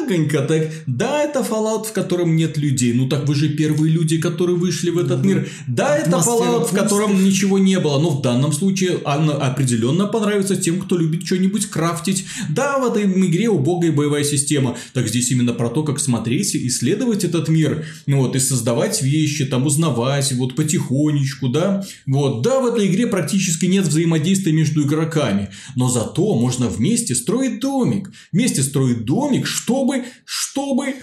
мягонько, 0.00 0.42
так, 0.42 0.70
да, 0.86 1.22
это 1.22 1.40
Fallout, 1.40 1.86
в 1.86 1.92
котором 1.92 2.36
нет 2.36 2.56
людей, 2.56 2.92
ну 2.92 3.08
так 3.08 3.26
вы 3.26 3.34
же 3.34 3.48
первые 3.48 3.92
люди, 3.92 4.18
которые 4.18 4.56
вышли 4.56 4.90
в 4.90 4.98
этот 4.98 5.24
мир, 5.24 5.48
да, 5.66 5.96
это 5.96 6.18
Fallout, 6.18 6.66
в 6.66 6.74
котором 6.74 7.22
ничего 7.24 7.58
не 7.58 7.78
было, 7.78 7.98
но 7.98 8.10
в 8.10 8.22
данном 8.22 8.52
случае 8.52 9.00
она 9.04 9.34
определенно 9.34 10.06
понравится 10.06 10.56
тем, 10.56 10.80
кто 10.80 10.96
любит 10.96 11.26
что-нибудь 11.26 11.66
крафтить, 11.66 12.26
да, 12.50 12.78
в 12.78 12.90
этой 12.90 13.04
игре 13.04 13.48
убогая 13.48 13.92
боевая 13.92 14.24
система, 14.24 14.76
так 14.92 15.08
здесь 15.08 15.30
именно 15.30 15.52
про 15.52 15.68
то, 15.68 15.82
как 15.82 16.00
смотреть 16.00 16.54
и 16.54 16.66
исследовать 16.68 17.24
этот 17.24 17.48
мир, 17.48 17.86
ну 18.06 18.18
вот, 18.18 18.36
и 18.36 18.38
создавать 18.38 19.02
вещи, 19.02 19.44
там, 19.44 19.66
узнавать, 19.66 20.32
вот, 20.32 20.54
потихонечку, 20.54 21.48
да, 21.48 21.84
вот, 22.06 22.42
да, 22.42 22.60
в 22.60 22.66
этой 22.66 22.86
игре 22.86 23.06
практически 23.06 23.66
нет 23.66 23.86
взаимодействия 23.86 24.52
между 24.52 24.82
игроками, 24.82 25.50
но 25.76 25.88
зато 25.88 26.34
можно 26.34 26.68
вместе 26.68 27.14
строить 27.14 27.60
домик, 27.60 28.10
вместе 28.32 28.62
строить 28.62 29.04
домик, 29.04 29.46
чтобы, 29.84 30.04
чтобы 30.24 30.94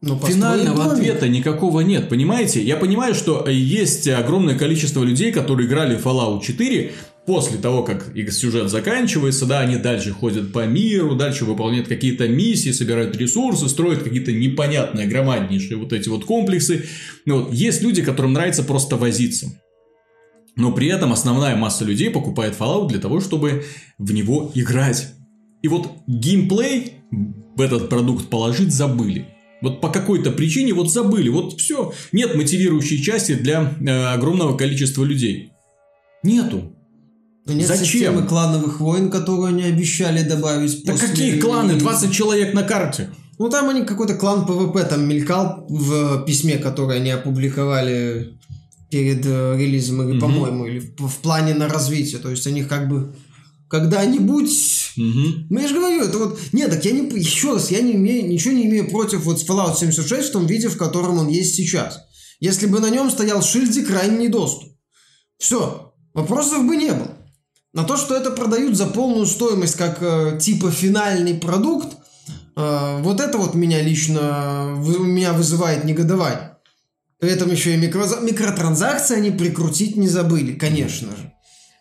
Ну, 0.00 0.14
построить 0.14 0.34
Финального 0.36 0.84
домик. 0.84 0.92
ответа 0.92 1.28
никакого 1.28 1.80
нет, 1.80 2.08
понимаете? 2.08 2.62
Я 2.62 2.76
понимаю, 2.76 3.14
что 3.14 3.48
есть 3.48 4.08
огромное 4.08 4.58
количество 4.58 5.02
людей, 5.02 5.32
которые 5.32 5.66
играли 5.66 5.96
в 5.96 6.04
Fallout 6.06 6.42
4 6.42 6.92
после 7.26 7.58
того, 7.58 7.82
как 7.82 8.14
их 8.14 8.32
сюжет 8.32 8.70
заканчивается, 8.70 9.46
да, 9.46 9.60
они 9.60 9.76
дальше 9.76 10.12
ходят 10.12 10.52
по 10.52 10.64
миру, 10.64 11.16
дальше 11.16 11.44
выполняют 11.44 11.88
какие-то 11.88 12.28
миссии, 12.28 12.70
собирают 12.70 13.16
ресурсы, 13.16 13.68
строят 13.68 14.02
какие-то 14.04 14.32
непонятные, 14.32 15.08
громаднейшие 15.08 15.76
вот 15.76 15.92
эти 15.92 16.08
вот 16.08 16.24
комплексы. 16.24 16.86
Ну, 17.24 17.42
вот, 17.42 17.52
есть 17.52 17.82
люди, 17.82 18.02
которым 18.02 18.32
нравится 18.32 18.62
просто 18.62 18.96
возиться. 18.96 19.60
Но 20.54 20.72
при 20.72 20.88
этом 20.88 21.12
основная 21.12 21.56
масса 21.56 21.84
людей 21.84 22.10
покупает 22.10 22.54
Fallout 22.58 22.88
для 22.88 22.98
того, 22.98 23.20
чтобы 23.20 23.64
в 23.98 24.12
него 24.12 24.52
играть. 24.54 25.12
И 25.62 25.68
вот 25.68 25.90
геймплей 26.06 26.92
в 27.56 27.60
этот 27.60 27.88
продукт 27.88 28.28
положить 28.28 28.72
забыли. 28.72 29.26
Вот 29.62 29.80
по 29.80 29.88
какой-то 29.88 30.30
причине 30.30 30.74
вот 30.74 30.92
забыли. 30.92 31.28
Вот 31.30 31.58
все. 31.58 31.92
Нет 32.12 32.34
мотивирующей 32.34 33.02
части 33.02 33.34
для 33.34 33.74
э, 33.80 34.04
огромного 34.14 34.56
количества 34.56 35.02
людей. 35.02 35.52
Нету. 36.22 36.72
Но 37.46 37.52
нет 37.54 37.66
Зачем? 37.68 37.86
системы 37.86 38.26
клановых 38.26 38.80
войн, 38.80 39.08
которую 39.10 39.46
они 39.46 39.62
обещали 39.64 40.22
добавить. 40.28 40.84
Да 40.84 40.94
какие 40.96 41.38
кланы? 41.38 41.74
20 41.76 42.12
человек 42.12 42.52
на 42.54 42.64
карте. 42.64 43.10
Ну, 43.38 43.48
там 43.48 43.68
они 43.68 43.84
какой-то 43.84 44.14
клан 44.14 44.46
PvP 44.46 44.84
там 44.84 45.08
мелькал 45.08 45.64
в 45.68 46.24
письме, 46.24 46.56
которое 46.58 47.00
они 47.00 47.10
опубликовали 47.10 48.38
перед 48.90 49.24
э, 49.26 49.56
релизом, 49.58 50.02
или, 50.02 50.12
Мгм. 50.12 50.20
по-моему, 50.20 50.66
или 50.66 50.80
в, 50.98 51.06
в 51.08 51.16
плане 51.18 51.54
на 51.54 51.68
развитие. 51.68 52.18
То 52.20 52.30
есть, 52.30 52.46
они 52.46 52.62
как 52.64 52.88
бы 52.88 53.14
когда-нибудь... 53.68 54.92
Мгм. 54.96 55.46
Ну, 55.50 55.60
я 55.60 55.68
же 55.68 55.74
говорю, 55.74 56.02
это 56.04 56.18
вот... 56.18 56.38
Нет, 56.52 56.70
так 56.70 56.84
я 56.84 56.92
не... 56.92 57.08
Еще 57.18 57.52
раз, 57.54 57.70
я 57.70 57.80
не 57.80 57.92
имею, 57.92 58.28
ничего 58.28 58.54
не 58.54 58.66
имею 58.66 58.90
против 58.90 59.24
вот 59.24 59.38
Fallout 59.42 59.76
76 59.78 60.28
в 60.28 60.32
том 60.32 60.46
виде, 60.46 60.68
в 60.68 60.76
котором 60.76 61.18
он 61.18 61.28
есть 61.28 61.54
сейчас. 61.54 62.00
Если 62.40 62.66
бы 62.66 62.80
на 62.80 62.90
нем 62.90 63.10
стоял 63.10 63.42
шильдик 63.42 63.90
«Ранний 63.90 64.28
доступ». 64.28 64.72
Все. 65.38 65.92
Вопросов 66.14 66.66
бы 66.66 66.76
не 66.76 66.92
было. 66.92 67.10
На 67.72 67.84
то, 67.84 67.96
что 67.96 68.14
это 68.16 68.30
продают 68.30 68.76
за 68.76 68.86
полную 68.86 69.26
стоимость, 69.26 69.76
как 69.76 69.98
э, 70.00 70.38
типа 70.40 70.70
финальный 70.70 71.34
продукт, 71.34 71.94
э, 72.56 72.98
вот 73.02 73.20
это 73.20 73.36
вот 73.36 73.54
меня 73.54 73.82
лично, 73.82 74.72
вы- 74.76 74.96
у 74.96 75.04
меня 75.04 75.34
вызывает 75.34 75.84
негодование. 75.84 76.56
При 77.18 77.30
этом 77.30 77.50
еще 77.50 77.74
и 77.74 77.78
микро- 77.78 78.22
микротранзакции 78.24 79.16
они 79.16 79.30
прикрутить 79.30 79.96
не 79.96 80.08
забыли, 80.08 80.52
конечно 80.54 81.08
же. 81.16 81.32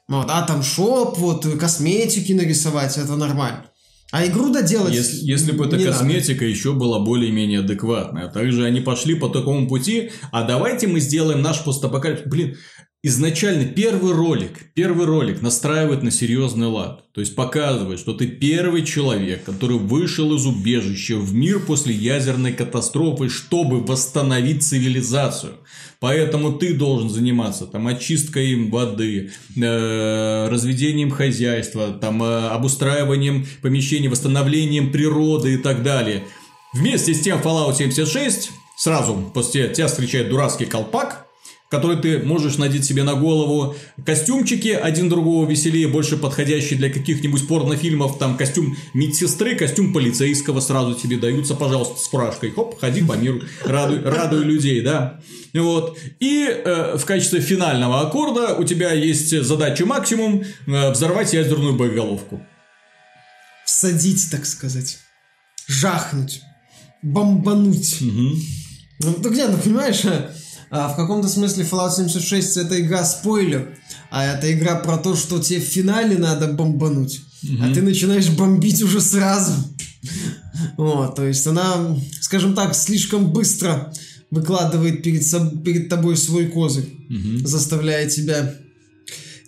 Вот, 0.07 0.27
а 0.29 0.43
там 0.43 0.61
шоп, 0.61 1.17
вот, 1.17 1.45
косметики 1.59 2.33
нарисовать, 2.33 2.97
это 2.97 3.15
нормально. 3.15 3.65
А 4.11 4.25
игру 4.27 4.53
доделать 4.53 4.93
Если, 4.93 5.25
если 5.25 5.51
бы 5.51 5.65
эта 5.65 5.77
не 5.77 5.85
надо. 5.85 5.97
косметика 5.97 6.45
еще 6.45 6.73
была 6.73 6.99
более-менее 6.99 7.59
адекватная. 7.59 8.29
Также 8.29 8.63
они 8.63 8.79
пошли 8.79 9.15
по 9.15 9.29
такому 9.29 9.67
пути, 9.67 10.11
а 10.31 10.43
давайте 10.43 10.87
мы 10.87 10.99
сделаем 10.99 11.41
наш 11.41 11.63
постапокалипсис. 11.63 12.27
Блин, 12.27 12.55
изначально 13.03 13.65
первый 13.65 14.13
ролик, 14.13 14.73
первый 14.73 15.05
ролик 15.05 15.41
настраивает 15.41 16.03
на 16.03 16.11
серьезный 16.11 16.67
лад. 16.67 17.11
То 17.13 17.19
есть 17.19 17.35
показывает, 17.35 17.99
что 17.99 18.13
ты 18.13 18.27
первый 18.27 18.85
человек, 18.85 19.43
который 19.43 19.77
вышел 19.77 20.33
из 20.35 20.45
убежища 20.45 21.17
в 21.17 21.33
мир 21.33 21.59
после 21.59 21.93
ядерной 21.93 22.53
катастрофы, 22.53 23.27
чтобы 23.27 23.83
восстановить 23.83 24.63
цивилизацию. 24.63 25.53
Поэтому 25.99 26.53
ты 26.53 26.73
должен 26.73 27.09
заниматься 27.09 27.65
там 27.65 27.87
очисткой 27.87 28.69
воды, 28.69 29.31
э, 29.55 30.47
разведением 30.49 31.11
хозяйства, 31.11 31.91
там 31.91 32.21
э, 32.23 32.47
обустраиванием 32.49 33.45
помещений, 33.61 34.07
восстановлением 34.07 34.91
природы 34.91 35.55
и 35.55 35.57
так 35.57 35.83
далее. 35.83 36.23
Вместе 36.73 37.13
с 37.13 37.21
тем 37.21 37.39
Fallout 37.39 37.75
76 37.75 38.51
сразу 38.77 39.31
после 39.33 39.69
тебя 39.69 39.87
встречает 39.87 40.29
дурацкий 40.29 40.65
колпак, 40.65 41.24
который 41.75 41.97
ты 41.97 42.19
можешь 42.19 42.57
надеть 42.57 42.85
себе 42.85 43.03
на 43.03 43.15
голову. 43.15 43.75
Костюмчики 44.05 44.69
один 44.69 45.09
другого 45.09 45.49
веселее, 45.49 45.87
больше 45.87 46.17
подходящие 46.17 46.79
для 46.79 46.89
каких-нибудь 46.89 47.47
порнофильмов. 47.47 48.17
Там 48.17 48.37
костюм 48.37 48.77
медсестры, 48.93 49.55
костюм 49.55 49.93
полицейского 49.93 50.61
сразу 50.61 50.93
тебе 50.93 51.17
даются, 51.17 51.55
пожалуйста, 51.55 51.99
с 51.99 52.07
фуражкой. 52.07 52.51
Хоп, 52.51 52.79
ходи 52.79 53.03
по 53.03 53.13
миру, 53.13 53.41
радуй, 53.63 54.01
радуй 54.01 54.43
людей, 54.45 54.81
да. 54.81 55.19
Вот. 55.53 55.97
И 56.19 56.47
э, 56.47 56.97
в 56.97 57.05
качестве 57.05 57.39
финального 57.41 58.01
аккорда 58.01 58.55
у 58.55 58.63
тебя 58.63 58.91
есть 58.91 59.41
задача 59.43 59.85
максимум 59.85 60.43
э, 60.67 60.91
взорвать 60.91 61.33
ядерную 61.33 61.73
боеголовку. 61.73 62.41
всадить, 63.65 64.29
так 64.31 64.45
сказать, 64.45 64.99
жахнуть, 65.67 66.41
бомбануть. 67.01 68.01
Мгм. 68.01 68.35
Ну, 68.99 69.29
нет, 69.29 69.49
ну 69.51 69.57
понимаешь, 69.57 70.03
а, 70.69 70.89
в 70.89 70.95
каком-то 70.95 71.27
смысле 71.27 71.63
Fallout 71.63 71.95
76 71.95 72.57
это 72.57 72.79
игра 72.81 73.03
спойлер, 73.05 73.77
а 74.11 74.25
это 74.25 74.51
игра 74.51 74.75
про 74.75 74.97
то, 74.97 75.15
что 75.15 75.39
тебе 75.39 75.59
в 75.59 75.63
финале 75.63 76.17
надо 76.17 76.47
бомбануть, 76.47 77.21
а 77.61 77.73
ты 77.73 77.81
начинаешь 77.81 78.29
бомбить 78.29 78.81
уже 78.81 79.01
сразу. 79.01 79.53
Вот, 80.77 81.15
то 81.15 81.25
есть 81.25 81.45
она, 81.47 81.97
скажем 82.21 82.53
так, 82.55 82.75
слишком 82.75 83.31
быстро 83.33 83.93
выкладывает 84.31 85.03
перед, 85.03 85.21
соб- 85.21 85.61
перед 85.63 85.89
тобой 85.89 86.17
свой 86.17 86.47
козырь, 86.47 86.89
Мгм. 87.09 87.45
заставляя 87.45 88.09
тебя 88.09 88.55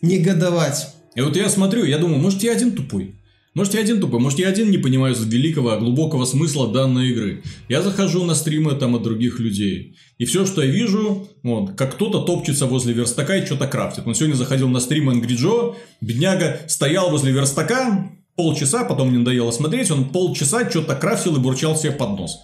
негодовать. 0.02 0.88
И 1.16 1.22
вот 1.22 1.36
я 1.36 1.50
смотрю, 1.50 1.84
я 1.86 1.98
думаю, 1.98 2.20
может 2.20 2.44
я 2.44 2.52
один 2.54 2.72
тупой. 2.74 3.16
Может 3.58 3.74
я 3.74 3.80
один 3.80 4.00
тупой, 4.00 4.20
может 4.20 4.38
я 4.38 4.50
один 4.50 4.70
не 4.70 4.78
понимаю 4.78 5.16
великого, 5.18 5.76
глубокого 5.80 6.26
смысла 6.26 6.72
данной 6.72 7.10
игры. 7.10 7.42
Я 7.68 7.82
захожу 7.82 8.24
на 8.24 8.36
стримы 8.36 8.76
там 8.76 8.96
от 8.96 9.02
других 9.02 9.40
людей. 9.40 9.96
И 10.20 10.26
все, 10.26 10.46
что 10.46 10.62
я 10.62 10.70
вижу, 10.70 11.28
вот, 11.42 11.72
как 11.72 11.96
кто-то 11.96 12.22
топчется 12.22 12.68
возле 12.68 12.94
верстака 12.94 13.36
и 13.36 13.44
что-то 13.44 13.66
крафтит. 13.66 14.06
Он 14.06 14.14
сегодня 14.14 14.36
заходил 14.36 14.70
на 14.70 14.80
стрим 14.80 15.10
Angry 15.10 15.36
Joe, 15.36 15.76
бедняга 16.02 16.60
стоял 16.68 17.10
возле 17.10 17.32
верстака 17.32 18.12
полчаса, 18.36 18.84
потом 18.84 19.10
мне 19.10 19.18
надоело 19.18 19.50
смотреть, 19.50 19.90
он 19.90 20.10
полчаса 20.10 20.70
что-то 20.70 20.94
крафтил 20.96 21.38
и 21.38 21.40
бурчал 21.40 21.76
себе 21.76 21.94
под 21.94 22.10
нос. 22.12 22.38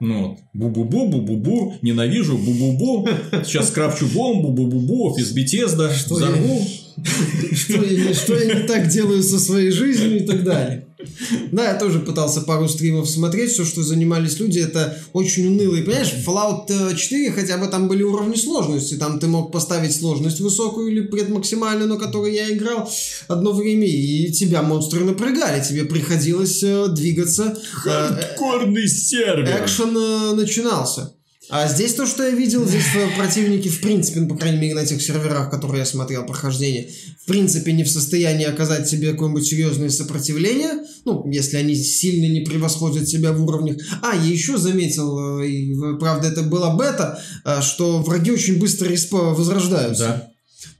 Ну 0.00 0.28
вот, 0.28 0.38
бу-бу-бу, 0.54 1.06
бу-бу-бу, 1.08 1.74
ненавижу, 1.82 2.38
бу-бу-бу, 2.38 3.08
сейчас 3.44 3.70
крафчу 3.70 4.06
бомбу, 4.06 4.52
бу-бу-бу, 4.52 5.10
офис 5.10 5.32
Бетезда, 5.32 5.92
Что 5.92 6.14
взорву. 6.14 6.60
что 7.52 7.82
я, 7.84 8.14
что 8.14 8.38
я 8.38 8.54
не 8.60 8.66
так 8.66 8.88
делаю 8.88 9.22
со 9.22 9.38
своей 9.38 9.70
жизнью 9.70 10.22
и 10.22 10.26
так 10.26 10.44
далее. 10.44 10.87
Да, 11.52 11.64
я 11.72 11.74
тоже 11.74 12.00
пытался 12.00 12.40
пару 12.40 12.68
стримов 12.68 13.08
смотреть, 13.08 13.52
все, 13.52 13.64
что 13.64 13.82
занимались 13.82 14.38
люди, 14.38 14.58
это 14.58 14.98
очень 15.12 15.46
унылые. 15.46 15.84
Понимаешь, 15.84 16.12
Fallout 16.26 16.66
э, 16.68 16.96
4 16.96 17.32
хотя 17.32 17.58
бы 17.58 17.68
там 17.68 17.88
были 17.88 18.02
уровни 18.02 18.34
сложности, 18.34 18.94
там 18.94 19.20
ты 19.20 19.28
мог 19.28 19.52
поставить 19.52 19.94
сложность 19.94 20.40
высокую 20.40 20.90
или 20.90 21.02
предмаксимальную, 21.02 21.88
на 21.88 21.98
которой 21.98 22.34
я 22.34 22.50
играл 22.50 22.90
одно 23.28 23.52
время, 23.52 23.86
и 23.86 24.32
тебя 24.32 24.62
монстры 24.62 25.04
напрягали, 25.04 25.62
тебе 25.62 25.84
приходилось 25.84 26.62
э, 26.62 26.88
двигаться. 26.88 27.56
Э, 27.84 28.08
Хардкорный 28.08 28.88
сервер. 28.88 29.48
экшен 29.62 29.96
э, 29.96 30.34
начинался. 30.34 31.12
А 31.50 31.66
здесь 31.66 31.94
то, 31.94 32.06
что 32.06 32.24
я 32.24 32.30
видел, 32.30 32.66
здесь 32.66 32.84
противники, 33.16 33.68
в 33.68 33.80
принципе, 33.80 34.20
ну, 34.20 34.28
по 34.28 34.36
крайней 34.36 34.58
мере, 34.58 34.74
на 34.74 34.84
тех 34.84 35.00
серверах, 35.00 35.50
которые 35.50 35.80
я 35.80 35.86
смотрел 35.86 36.26
прохождение, 36.26 36.90
в 37.22 37.26
принципе, 37.26 37.72
не 37.72 37.84
в 37.84 37.90
состоянии 37.90 38.44
оказать 38.44 38.88
тебе 38.90 39.12
какое-нибудь 39.12 39.46
серьезное 39.46 39.88
сопротивление, 39.88 40.72
ну, 41.04 41.26
если 41.30 41.56
они 41.56 41.74
сильно 41.74 42.30
не 42.30 42.40
превосходят 42.40 43.06
тебя 43.06 43.32
в 43.32 43.42
уровнях. 43.42 43.78
А, 44.02 44.14
я 44.14 44.30
еще 44.30 44.58
заметил, 44.58 45.40
э, 45.40 45.48
и, 45.48 45.74
правда, 45.98 46.28
это 46.28 46.42
была 46.42 46.74
бета, 46.76 47.22
э, 47.44 47.62
что 47.62 48.02
враги 48.02 48.30
очень 48.30 48.58
быстро 48.58 48.86
респа 48.86 49.18
возрождаются. 49.34 50.04
Да. 50.04 50.32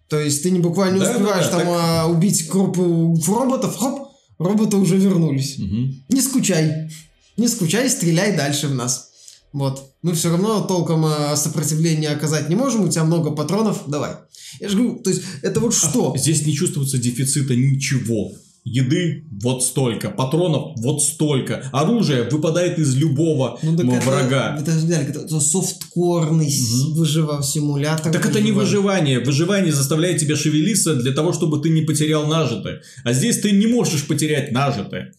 То 0.09 0.21
есть 0.21 0.43
ты 0.43 0.51
не 0.51 0.59
буквально 0.59 1.01
Да, 1.01 1.11
успеваешь 1.11 1.47
да, 1.47 1.59
там 1.59 1.69
а, 1.69 2.07
убить 2.07 2.49
группу 2.49 3.15
роботов, 3.27 3.77
хоп, 3.77 4.09
роботы 4.39 4.77
уже 4.77 4.97
вернулись. 4.97 5.59
Мгм. 5.59 6.05
Не 6.09 6.21
скучай. 6.21 6.91
Не 7.37 7.49
скучай, 7.49 7.89
стреляй 7.89 8.37
дальше 8.37 8.69
в 8.69 8.75
нас. 8.75 9.08
Вот. 9.53 9.83
Мы 10.03 10.13
все 10.13 10.31
равно 10.31 10.61
толком 10.61 11.07
э, 11.07 11.37
сопротивления 11.37 12.11
оказать 12.11 12.49
не 12.49 12.55
можем, 12.55 12.85
у 12.85 12.89
тебя 12.89 13.05
много 13.05 13.31
патронов, 13.31 13.85
давай. 13.87 14.13
Я 14.61 14.69
же 14.69 14.77
говорю, 14.77 14.97
то 15.03 15.11
есть 15.11 15.23
это 15.43 15.61
вот 15.61 15.75
что? 15.75 16.15
Здесь 16.17 16.47
не 16.47 16.55
чувствуется 16.55 16.99
дефицита 16.99 17.57
ничего. 17.57 18.33
Еды 18.65 19.25
вот 19.43 19.65
столько, 19.65 20.11
патронов 20.11 20.73
вот 20.77 21.03
столько, 21.03 21.67
оружие 21.73 22.29
выпадает 22.29 22.79
из 22.79 22.95
любого 22.97 23.59
Ну, 23.63 23.75
так 23.77 23.87
это- 23.87 24.07
врага. 24.07 24.59
Это, 24.61 24.73
Виталик, 24.73 25.09
это, 25.11 25.21
это 25.21 25.41
софткорный 25.41 26.51
с- 26.51 26.89
выжива- 26.95 27.43
симулятор. 27.43 28.13
Так 28.13 28.27
это 28.27 28.43
не 28.43 28.53
выживание. 28.53 29.21
Выживание 29.21 29.73
заставляет 29.73 30.19
тебя 30.21 30.37
шевелиться 30.37 30.97
для 30.97 31.13
того, 31.13 31.33
чтобы 31.33 31.63
ты 31.63 31.71
не 31.71 31.81
потерял 31.83 32.27
нажитое. 32.27 32.83
А 33.05 33.15
здесь 33.15 33.39
ты 33.41 33.53
не 33.53 33.67
можешь 33.67 34.07
потерять 34.07 34.53
нажитое. 34.53 35.15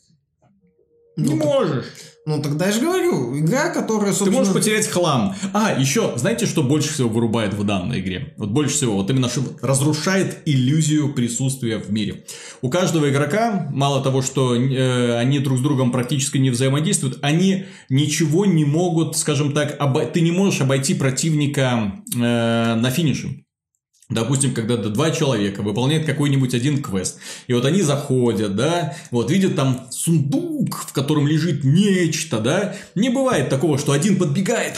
Не 1.17 1.23
Ну, 1.33 1.37
так- 1.37 1.45
можешь. 1.45 1.85
Ну, 2.29 2.39
тогда 2.43 2.67
я 2.67 2.71
же 2.71 2.79
говорю, 2.79 3.35
игра, 3.39 3.71
которая, 3.73 4.11
Ты 4.11 4.17
собственно... 4.17 4.37
можешь 4.37 4.53
потерять 4.53 4.87
хлам. 4.87 5.33
А, 5.51 5.73
еще, 5.79 6.13
знаете, 6.15 6.45
что 6.45 6.61
больше 6.61 6.93
всего 6.93 7.09
вырубает 7.09 7.55
в 7.55 7.63
данной 7.63 8.01
игре? 8.01 8.35
Вот 8.37 8.49
больше 8.49 8.75
всего, 8.75 8.97
вот 8.97 9.09
именно 9.09 9.29
что 9.29 9.41
разрушает 9.63 10.43
иллюзию 10.45 11.11
присутствия 11.13 11.79
в 11.79 11.91
мире. 11.91 12.25
У 12.61 12.69
каждого 12.69 13.09
игрока, 13.09 13.67
мало 13.73 14.03
того, 14.03 14.21
что 14.21 14.55
э, 14.55 15.17
они 15.17 15.39
друг 15.39 15.57
с 15.57 15.61
другом 15.61 15.91
практически 15.91 16.37
не 16.37 16.51
взаимодействуют, 16.51 17.17
они 17.23 17.65
ничего 17.89 18.45
не 18.45 18.63
могут, 18.63 19.17
скажем 19.17 19.53
так, 19.53 19.77
оба- 19.79 20.05
ты 20.05 20.21
не 20.21 20.31
можешь 20.31 20.61
обойти 20.61 20.93
противника 20.93 21.93
э, 22.15 22.19
на 22.19 22.91
финише. 22.91 23.43
Допустим, 24.09 24.55
когда 24.55 24.75
два 24.75 25.11
человека 25.11 25.61
выполняют 25.61 26.05
какой-нибудь 26.05 26.55
один 26.55 26.81
квест, 26.81 27.19
и 27.45 27.53
вот 27.53 27.63
они 27.65 27.83
заходят, 27.83 28.55
да, 28.55 28.95
вот 29.11 29.29
видят 29.29 29.55
там 29.55 29.87
сундук, 29.91 30.85
в 30.87 30.93
котором 30.93 31.27
лежит 31.27 31.63
нечто, 31.63 32.39
да, 32.39 32.75
не 32.95 33.09
бывает 33.09 33.49
такого, 33.49 33.77
что 33.77 33.91
один 33.91 34.17
подбегает, 34.17 34.77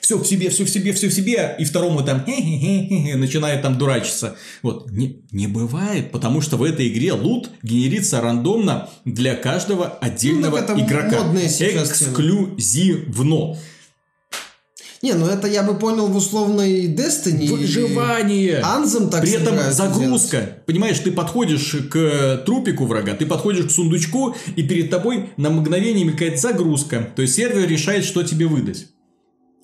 все 0.00 0.16
в 0.16 0.24
себе, 0.24 0.48
все 0.48 0.64
в 0.64 0.70
себе, 0.70 0.92
все 0.92 1.08
в 1.08 1.12
себе, 1.12 1.56
и 1.58 1.64
второму 1.64 2.02
там 2.02 2.24
начинает 2.24 3.62
там 3.62 3.76
дурачиться. 3.76 4.36
Вот, 4.62 4.90
не, 4.90 5.22
не 5.32 5.48
бывает, 5.48 6.12
потому 6.12 6.40
что 6.40 6.56
в 6.56 6.62
этой 6.62 6.88
игре 6.88 7.12
лут 7.12 7.50
генерится 7.64 8.20
рандомно 8.20 8.88
для 9.04 9.34
каждого 9.34 9.86
отдельного 10.00 10.60
Ну, 10.60 10.86
игрока. 10.86 11.18
Эксклюзивно. 11.82 13.58
Не, 15.00 15.12
ну 15.14 15.26
это 15.26 15.46
я 15.46 15.62
бы 15.62 15.78
понял 15.78 16.08
в 16.08 16.16
условной 16.16 16.86
Destiny. 16.86 17.48
Выживание. 17.48 18.60
Anthem 18.60 19.10
так 19.10 19.22
При 19.22 19.32
этом 19.32 19.56
загрузка. 19.70 20.58
Понимаешь, 20.66 20.98
ты 20.98 21.12
подходишь 21.12 21.76
к 21.90 22.42
трупику 22.44 22.86
врага, 22.86 23.14
ты 23.14 23.26
подходишь 23.26 23.66
к 23.66 23.70
сундучку, 23.70 24.34
и 24.56 24.62
перед 24.62 24.90
тобой 24.90 25.30
на 25.36 25.50
мгновение 25.50 26.04
мелькает 26.04 26.40
загрузка. 26.40 27.12
То 27.14 27.22
есть 27.22 27.34
сервер 27.34 27.68
решает, 27.68 28.04
что 28.04 28.22
тебе 28.22 28.46
выдать. 28.46 28.88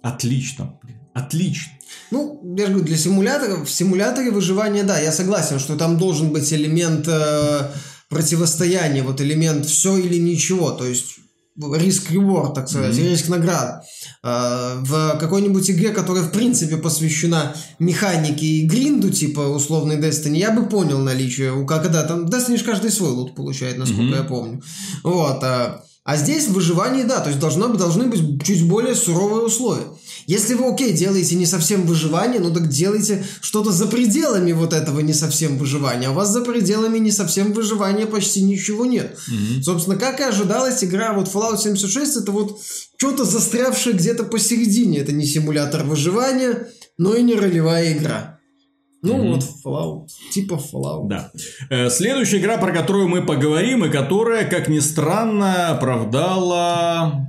Отлично. 0.02 0.78
Отлично. 1.14 1.72
Ну, 2.10 2.40
я 2.56 2.66
же 2.66 2.72
говорю, 2.72 2.86
для 2.86 2.96
симулятора, 2.96 3.64
в 3.64 3.70
симуляторе 3.70 4.30
выживания, 4.30 4.82
да, 4.82 5.00
я 5.00 5.12
согласен, 5.12 5.58
что 5.58 5.76
там 5.76 5.96
должен 5.96 6.30
быть 6.30 6.52
элемент 6.52 7.08
э, 7.08 7.70
противостояния, 8.08 9.02
вот 9.02 9.20
элемент 9.20 9.66
все 9.66 9.96
или 9.96 10.18
ничего, 10.18 10.70
то 10.72 10.86
есть 10.86 11.16
риск-реворд, 11.56 12.54
так 12.54 12.68
сказать, 12.68 12.96
Мгм. 12.96 13.04
риск-награда. 13.06 13.82
В 14.22 15.16
какой-нибудь 15.20 15.70
игре, 15.70 15.90
которая 15.90 16.24
в 16.24 16.30
принципе 16.32 16.76
посвящена 16.76 17.54
механике 17.78 18.44
и 18.44 18.66
гринду, 18.66 19.10
типа 19.10 19.40
условной 19.40 19.96
Destiny, 19.98 20.38
я 20.38 20.50
бы 20.50 20.66
понял 20.68 20.98
наличие, 20.98 21.52
у 21.52 21.66
когда 21.66 22.02
там 22.02 22.24
Destiny 22.26 22.58
ж 22.58 22.62
каждый 22.64 22.90
свой 22.90 23.10
лут 23.10 23.34
получает, 23.34 23.78
насколько 23.78 24.02
Мгм. 24.02 24.14
я 24.14 24.22
помню. 24.24 24.62
Вот, 25.04 25.42
э, 25.42 25.80
а 26.04 26.16
здесь 26.16 26.48
в 26.48 26.52
выживании, 26.54 27.04
да, 27.04 27.20
то 27.20 27.28
есть 27.28 27.40
должно, 27.40 27.68
должны 27.68 28.06
быть 28.06 28.42
чуть 28.44 28.66
более 28.68 28.94
суровые 28.94 29.44
условия. 29.46 29.86
Если 30.26 30.54
вы, 30.54 30.72
окей, 30.72 30.92
делаете 30.92 31.34
не 31.34 31.46
совсем 31.46 31.82
выживание, 31.86 32.40
ну 32.40 32.52
так 32.52 32.68
делайте 32.68 33.24
что-то 33.40 33.72
за 33.72 33.86
пределами 33.86 34.52
вот 34.52 34.72
этого 34.72 35.00
не 35.00 35.12
совсем 35.12 35.58
выживания. 35.58 36.08
А 36.08 36.10
у 36.10 36.14
вас 36.14 36.30
за 36.30 36.40
пределами 36.42 36.98
не 36.98 37.10
совсем 37.10 37.52
выживания 37.52 38.06
почти 38.06 38.42
ничего 38.42 38.86
нет. 38.86 39.18
Собственно, 39.62 39.96
как 39.96 40.20
и 40.20 40.24
ожидалось, 40.24 40.82
игра 40.84 41.12
вот 41.12 41.28
Fallout 41.28 41.58
76 41.58 42.16
это 42.18 42.32
вот 42.32 42.58
что-то 42.96 43.24
застрявшее 43.24 43.94
где-то 43.96 44.24
посередине. 44.24 44.98
Это 45.00 45.12
не 45.12 45.26
симулятор 45.26 45.84
выживания, 45.84 46.68
но 46.96 47.14
и 47.14 47.22
не 47.22 47.34
ролевая 47.34 47.92
игра. 47.96 48.38
Ну 49.02 49.18
Мгм. 49.18 49.32
вот 49.34 49.44
Fallout, 49.62 50.06
типа 50.32 50.54
Fallout. 50.54 51.08
Да. 51.08 51.30
Э, 51.68 51.90
Следующая 51.90 52.38
игра, 52.38 52.56
про 52.56 52.72
которую 52.72 53.06
мы 53.08 53.20
поговорим, 53.26 53.84
и 53.84 53.90
которая, 53.90 54.48
как 54.48 54.68
ни 54.68 54.78
странно, 54.78 55.68
оправдала 55.68 57.28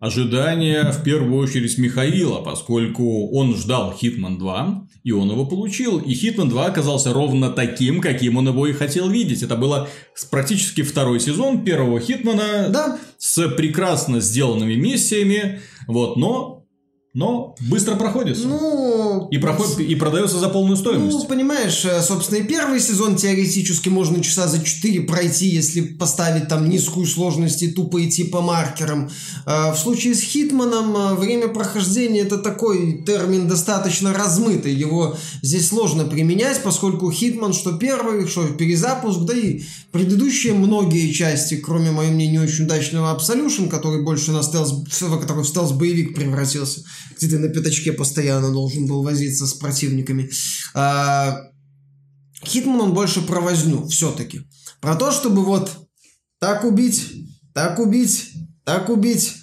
ожидания 0.00 0.90
в 0.90 1.04
первую 1.04 1.38
очередь 1.40 1.78
Михаила, 1.78 2.40
поскольку 2.40 3.30
он 3.30 3.54
ждал 3.54 3.94
Hitman 4.00 4.38
2, 4.38 4.88
и 5.04 5.12
он 5.12 5.30
его 5.30 5.44
получил. 5.44 5.98
И 5.98 6.12
Hitman 6.14 6.48
2 6.48 6.66
оказался 6.66 7.12
ровно 7.12 7.50
таким, 7.50 8.00
каким 8.00 8.38
он 8.38 8.48
его 8.48 8.66
и 8.66 8.72
хотел 8.72 9.08
видеть. 9.08 9.42
Это 9.42 9.56
было 9.56 9.88
практически 10.30 10.82
второй 10.82 11.20
сезон 11.20 11.64
первого 11.64 12.00
Хитмана 12.00 12.68
Да, 12.70 12.98
с 13.18 13.46
прекрасно 13.50 14.20
сделанными 14.20 14.74
миссиями, 14.74 15.60
вот, 15.86 16.16
но 16.16 16.59
но 17.12 17.56
быстро 17.68 17.96
проходится. 17.96 18.46
Ну, 18.46 19.28
и, 19.30 19.38
проходит, 19.38 19.80
и 19.80 19.94
продается 19.96 20.38
за 20.38 20.48
полную 20.48 20.76
стоимость. 20.76 21.18
Ну, 21.18 21.24
понимаешь, 21.24 21.84
э, 21.84 22.00
собственно, 22.02 22.38
и 22.38 22.44
первый 22.44 22.78
сезон 22.78 23.16
теоретически 23.16 23.88
можно 23.88 24.22
часа 24.22 24.46
за 24.46 24.62
4 24.62 25.00
пройти, 25.02 25.48
если 25.48 25.80
поставить 25.80 26.46
там 26.46 26.68
низкую 26.68 27.06
сложность 27.06 27.62
и 27.62 27.72
тупо 27.72 28.06
идти 28.06 28.22
по 28.24 28.42
маркерам. 28.42 29.10
Э, 29.44 29.72
в 29.72 29.76
случае 29.76 30.14
с 30.14 30.22
Хитманом 30.22 30.96
э, 30.96 31.14
время 31.16 31.48
прохождения 31.48 32.20
это 32.20 32.38
такой 32.38 33.02
термин 33.04 33.48
достаточно 33.48 34.14
размытый. 34.14 34.72
Его 34.72 35.16
здесь 35.42 35.66
сложно 35.66 36.04
применять, 36.04 36.62
поскольку 36.62 37.10
Хитман, 37.10 37.54
что 37.54 37.72
первый, 37.72 38.28
что 38.28 38.46
перезапуск, 38.50 39.22
да 39.22 39.36
и 39.36 39.62
предыдущие 39.90 40.54
многие 40.54 41.12
части, 41.12 41.56
кроме, 41.56 41.90
моего 41.90 42.12
мнения, 42.12 42.30
не 42.30 42.38
очень 42.38 42.64
удачного 42.64 43.16
Absolution, 43.16 43.68
который 43.68 44.02
больше 44.02 44.30
на 44.30 44.42
стелс, 44.42 44.84
который 45.20 45.42
в 45.42 45.48
стелс-боевик 45.48 46.14
превратился, 46.14 46.84
где 47.16 47.28
ты 47.28 47.38
на 47.38 47.48
пятачке 47.48 47.92
постоянно 47.92 48.50
должен 48.50 48.86
был 48.86 49.02
возиться 49.02 49.46
с 49.46 49.54
противниками. 49.54 50.30
А, 50.74 51.40
Хитман 52.44 52.80
он 52.80 52.94
больше 52.94 53.22
про 53.22 53.40
возню 53.40 53.86
все-таки. 53.88 54.42
Про 54.80 54.96
то, 54.96 55.12
чтобы 55.12 55.44
вот 55.44 55.70
так 56.38 56.64
убить, 56.64 57.06
так 57.52 57.78
убить, 57.78 58.32
так 58.64 58.88
убить, 58.88 59.34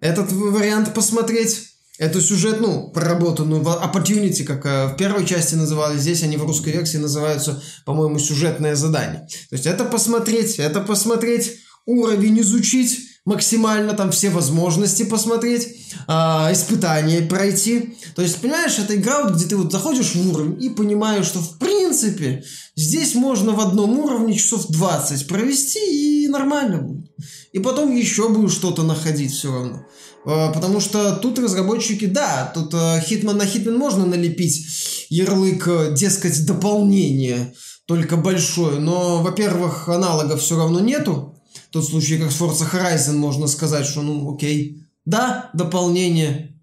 этот 0.00 0.30
вариант 0.32 0.94
посмотреть, 0.94 1.74
эту 1.98 2.20
сюжетную 2.20 2.90
проработанную 2.90 3.62
opportunity, 3.62 4.44
как 4.44 4.66
э, 4.66 4.88
в 4.88 4.96
первой 4.96 5.26
части 5.26 5.54
называли, 5.54 5.98
здесь 5.98 6.22
они 6.22 6.36
в 6.36 6.44
русской 6.44 6.72
версии 6.72 6.98
называются, 6.98 7.62
по-моему, 7.84 8.18
сюжетное 8.18 8.74
задание. 8.74 9.26
То 9.48 9.56
есть 9.56 9.66
это 9.66 9.84
посмотреть, 9.84 10.58
это 10.58 10.80
посмотреть, 10.80 11.58
уровень 11.86 12.40
изучить, 12.40 12.98
максимально 13.24 13.94
там 13.94 14.10
все 14.10 14.28
возможности 14.30 15.02
посмотреть, 15.04 15.68
э, 16.06 16.12
испытания 16.52 17.22
пройти. 17.22 17.96
То 18.14 18.22
есть, 18.22 18.36
понимаешь, 18.36 18.78
это 18.78 18.94
игра, 18.96 19.24
где 19.30 19.46
ты 19.46 19.56
вот 19.56 19.72
заходишь 19.72 20.14
в 20.14 20.30
уровень 20.30 20.62
и 20.62 20.68
понимаешь, 20.68 21.26
что 21.26 21.40
в 21.40 21.58
принципе 21.58 22.44
здесь 22.76 23.14
можно 23.14 23.52
в 23.52 23.60
одном 23.60 23.98
уровне 23.98 24.34
часов 24.34 24.66
20 24.68 25.26
провести 25.26 26.24
и 26.24 26.28
нормально 26.28 26.82
будет. 26.82 27.10
И 27.52 27.60
потом 27.60 27.94
еще 27.94 28.28
будешь 28.28 28.52
что-то 28.52 28.82
находить 28.82 29.32
все 29.32 29.52
равно. 29.52 29.86
Э, 30.26 30.52
потому 30.52 30.80
что 30.80 31.16
тут 31.16 31.38
разработчики, 31.38 32.04
да, 32.04 32.52
тут 32.54 32.74
Хитман 33.06 33.38
на 33.38 33.46
Хитман 33.46 33.78
можно 33.78 34.04
налепить 34.04 35.06
ярлык, 35.08 35.66
э, 35.66 35.94
дескать, 35.94 36.44
дополнение, 36.44 37.54
только 37.86 38.18
большое. 38.18 38.80
Но, 38.80 39.22
во-первых, 39.22 39.88
аналогов 39.88 40.42
все 40.42 40.58
равно 40.58 40.80
нету 40.80 41.33
тот 41.74 41.88
случай, 41.88 42.18
как 42.18 42.30
с 42.30 42.40
Forza 42.40 42.70
Horizon, 42.72 43.16
можно 43.16 43.48
сказать, 43.48 43.84
что 43.84 44.00
ну 44.00 44.32
окей. 44.32 44.86
Да, 45.04 45.50
дополнение. 45.54 46.62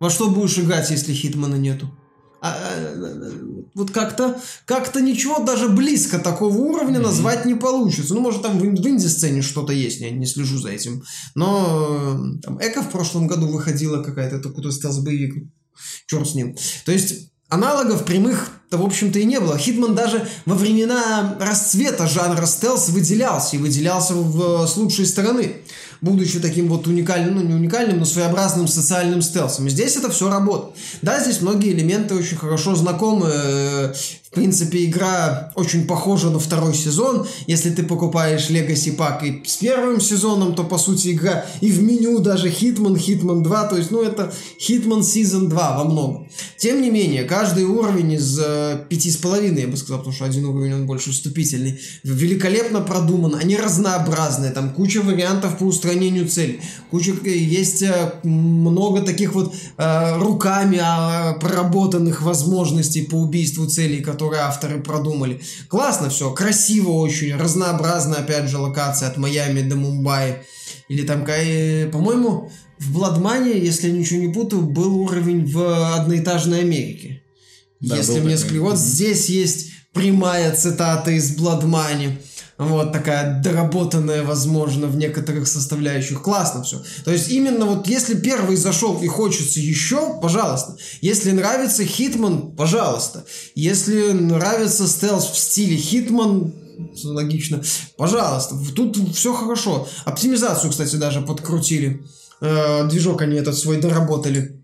Во 0.00 0.10
что 0.10 0.28
будешь 0.28 0.58
играть, 0.58 0.90
если 0.90 1.14
Хитмана 1.14 1.54
нету? 1.54 1.88
А, 2.40 2.56
а, 2.56 3.32
вот 3.74 3.92
как-то 3.92 4.40
как-то 4.64 5.00
ничего 5.00 5.38
даже 5.38 5.68
близко 5.68 6.18
такого 6.18 6.56
уровня 6.56 6.98
назвать 6.98 7.44
не 7.44 7.54
получится. 7.54 8.14
Ну, 8.14 8.20
может, 8.20 8.42
там 8.42 8.58
в, 8.58 8.62
в 8.62 8.88
инди-сцене 8.88 9.42
что-то 9.42 9.72
есть, 9.72 10.00
я 10.00 10.10
не 10.10 10.26
слежу 10.26 10.58
за 10.58 10.70
этим. 10.70 11.04
Но 11.36 12.20
там 12.42 12.58
Эко 12.60 12.82
в 12.82 12.90
прошлом 12.90 13.28
году 13.28 13.46
выходила 13.46 14.02
какая-то, 14.02 14.36
это 14.38 14.48
какой-то 14.48 14.70
стелс-боевик. 14.70 15.48
Черт 16.08 16.28
с 16.28 16.34
ним. 16.34 16.56
То 16.84 16.90
есть, 16.90 17.30
аналогов 17.48 18.04
прямых 18.04 18.50
да, 18.70 18.76
в 18.76 18.84
общем-то, 18.84 19.18
и 19.18 19.24
не 19.24 19.40
было. 19.40 19.56
Хитман 19.56 19.94
даже 19.94 20.28
во 20.44 20.54
времена 20.54 21.38
расцвета 21.40 22.06
жанра 22.06 22.44
стелс 22.44 22.90
выделялся, 22.90 23.56
и 23.56 23.58
выделялся 23.58 24.12
в, 24.12 24.66
с 24.66 24.76
лучшей 24.76 25.06
стороны, 25.06 25.62
будучи 26.00 26.40
таким 26.40 26.68
вот 26.68 26.86
уникальным, 26.86 27.36
ну 27.36 27.42
не 27.42 27.54
уникальным, 27.54 27.98
но 27.98 28.04
своеобразным 28.04 28.68
социальным 28.68 29.22
стелсом. 29.22 29.66
И 29.66 29.70
здесь 29.70 29.96
это 29.96 30.10
все 30.10 30.30
работает. 30.30 30.74
Да, 31.02 31.20
здесь 31.20 31.40
многие 31.40 31.72
элементы 31.72 32.14
очень 32.14 32.36
хорошо 32.36 32.74
знакомы. 32.74 33.92
В 34.28 34.34
принципе, 34.34 34.84
игра 34.84 35.52
очень 35.54 35.86
похожа 35.86 36.28
на 36.28 36.38
второй 36.38 36.74
сезон. 36.74 37.26
Если 37.46 37.70
ты 37.70 37.82
покупаешь 37.82 38.50
Legacy 38.50 38.92
пак 38.92 39.24
и 39.24 39.42
с 39.46 39.56
первым 39.56 40.02
сезоном, 40.02 40.54
то, 40.54 40.64
по 40.64 40.76
сути, 40.76 41.12
игра 41.12 41.46
и 41.62 41.70
в 41.72 41.82
меню 41.82 42.18
даже 42.18 42.48
Hitman, 42.48 42.94
Hitman 42.94 43.42
2, 43.42 43.64
то 43.64 43.76
есть, 43.78 43.90
ну, 43.90 44.02
это 44.02 44.30
Hitman 44.60 45.00
Season 45.00 45.48
2 45.48 45.78
во 45.78 45.84
многом. 45.84 46.28
Тем 46.58 46.82
не 46.82 46.90
менее, 46.90 47.24
каждый 47.24 47.64
уровень 47.64 48.12
из 48.12 48.38
э, 48.38 48.84
пяти 48.90 49.10
с 49.10 49.16
половиной, 49.16 49.62
я 49.62 49.68
бы 49.68 49.78
сказал, 49.78 49.98
потому 50.00 50.14
что 50.14 50.26
один 50.26 50.44
уровень 50.44 50.74
он 50.74 50.86
больше 50.86 51.10
вступительный. 51.10 51.80
Великолепно 52.02 52.82
продуман, 52.82 53.34
они 53.34 53.56
разнообразные, 53.56 54.50
там 54.50 54.74
куча 54.74 55.00
вариантов 55.00 55.56
по 55.56 55.64
устранению 55.88 56.28
цели, 56.28 56.60
куча 56.90 57.12
есть 57.24 57.82
э, 57.82 58.12
много 58.22 59.02
таких 59.02 59.34
вот 59.34 59.54
э, 59.76 60.18
руками 60.18 60.76
э, 60.76 61.38
проработанных 61.40 62.22
возможностей 62.22 63.02
по 63.02 63.16
убийству 63.16 63.66
целей, 63.66 64.00
которые 64.00 64.42
авторы 64.42 64.80
продумали. 64.80 65.40
Классно 65.68 66.10
все, 66.10 66.32
красиво 66.32 66.90
очень, 66.90 67.36
разнообразно, 67.36 68.16
опять 68.16 68.48
же, 68.48 68.58
локация 68.58 69.08
от 69.08 69.16
Майами 69.16 69.62
до 69.62 69.76
Мумбаи. 69.76 70.36
Или 70.88 71.06
там, 71.06 71.24
э, 71.26 71.88
по-моему, 71.90 72.50
в 72.78 72.92
Бладмане, 72.92 73.58
если 73.58 73.88
я 73.88 73.94
ничего 73.94 74.20
не 74.20 74.32
путаю, 74.32 74.62
был 74.62 74.96
уровень 74.96 75.46
в 75.46 75.96
одноэтажной 75.96 76.60
Америке. 76.60 77.22
Да, 77.80 77.96
если 77.96 78.20
мне 78.20 78.36
скажу, 78.36 78.62
вот 78.62 78.78
здесь 78.78 79.28
есть 79.28 79.70
прямая 79.92 80.54
цитата 80.54 81.10
из 81.10 81.36
Бладмани. 81.36 82.18
Вот 82.58 82.92
такая 82.92 83.40
доработанная, 83.40 84.24
возможно, 84.24 84.88
в 84.88 84.96
некоторых 84.96 85.46
составляющих. 85.46 86.22
Классно 86.22 86.64
все. 86.64 86.82
То 87.04 87.12
есть 87.12 87.30
именно 87.30 87.66
вот 87.66 87.86
если 87.86 88.14
первый 88.14 88.56
зашел 88.56 89.00
и 89.00 89.06
хочется 89.06 89.60
еще, 89.60 90.18
пожалуйста. 90.20 90.76
Если 91.00 91.30
нравится 91.30 91.84
Хитман, 91.84 92.56
пожалуйста. 92.56 93.24
Если 93.54 94.10
нравится 94.10 94.88
стелс 94.88 95.26
в 95.26 95.38
стиле 95.38 95.76
Хитман, 95.76 96.52
логично, 97.04 97.62
пожалуйста. 97.96 98.56
Тут 98.74 98.98
все 99.14 99.32
хорошо. 99.32 99.86
Оптимизацию, 100.04 100.70
кстати, 100.70 100.96
даже 100.96 101.20
подкрутили. 101.20 102.02
Э, 102.40 102.88
движок 102.88 103.22
они 103.22 103.36
этот 103.36 103.56
свой 103.56 103.78
доработали 103.78 104.57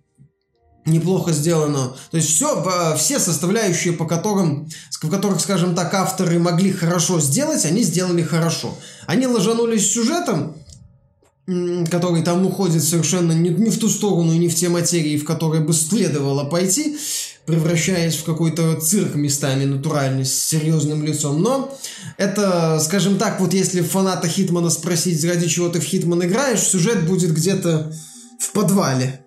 неплохо 0.86 1.32
сделано. 1.32 1.96
То 2.10 2.16
есть 2.16 2.30
все, 2.30 2.94
все 2.96 3.18
составляющие, 3.18 3.92
по 3.92 4.06
которым, 4.06 4.68
в 4.90 5.10
которых, 5.10 5.40
скажем 5.40 5.74
так, 5.74 5.92
авторы 5.94 6.38
могли 6.38 6.72
хорошо 6.72 7.20
сделать, 7.20 7.64
они 7.64 7.82
сделали 7.82 8.22
хорошо. 8.22 8.76
Они 9.06 9.26
ложанулись 9.26 9.92
сюжетом, 9.92 10.56
который 11.90 12.22
там 12.22 12.46
уходит 12.46 12.82
совершенно 12.82 13.32
не, 13.32 13.50
не 13.50 13.70
в 13.70 13.78
ту 13.78 13.88
сторону, 13.88 14.32
не 14.32 14.48
в 14.48 14.54
те 14.54 14.68
материи, 14.68 15.18
в 15.18 15.24
которые 15.24 15.62
бы 15.62 15.74
следовало 15.74 16.44
пойти, 16.44 16.96
превращаясь 17.44 18.16
в 18.16 18.24
какой-то 18.24 18.80
цирк 18.80 19.14
местами 19.14 19.64
натуральный, 19.66 20.24
с 20.24 20.32
серьезным 20.32 21.04
лицом. 21.04 21.42
Но 21.42 21.78
это, 22.16 22.80
скажем 22.80 23.18
так, 23.18 23.40
вот 23.40 23.52
если 23.52 23.82
фаната 23.82 24.26
Хитмана 24.26 24.70
спросить, 24.70 25.22
ради 25.24 25.46
чего 25.48 25.68
ты 25.68 25.80
в 25.80 25.84
Хитман 25.84 26.24
играешь, 26.24 26.60
сюжет 26.60 27.06
будет 27.06 27.34
где-то 27.34 27.92
в 28.38 28.52
подвале. 28.52 29.24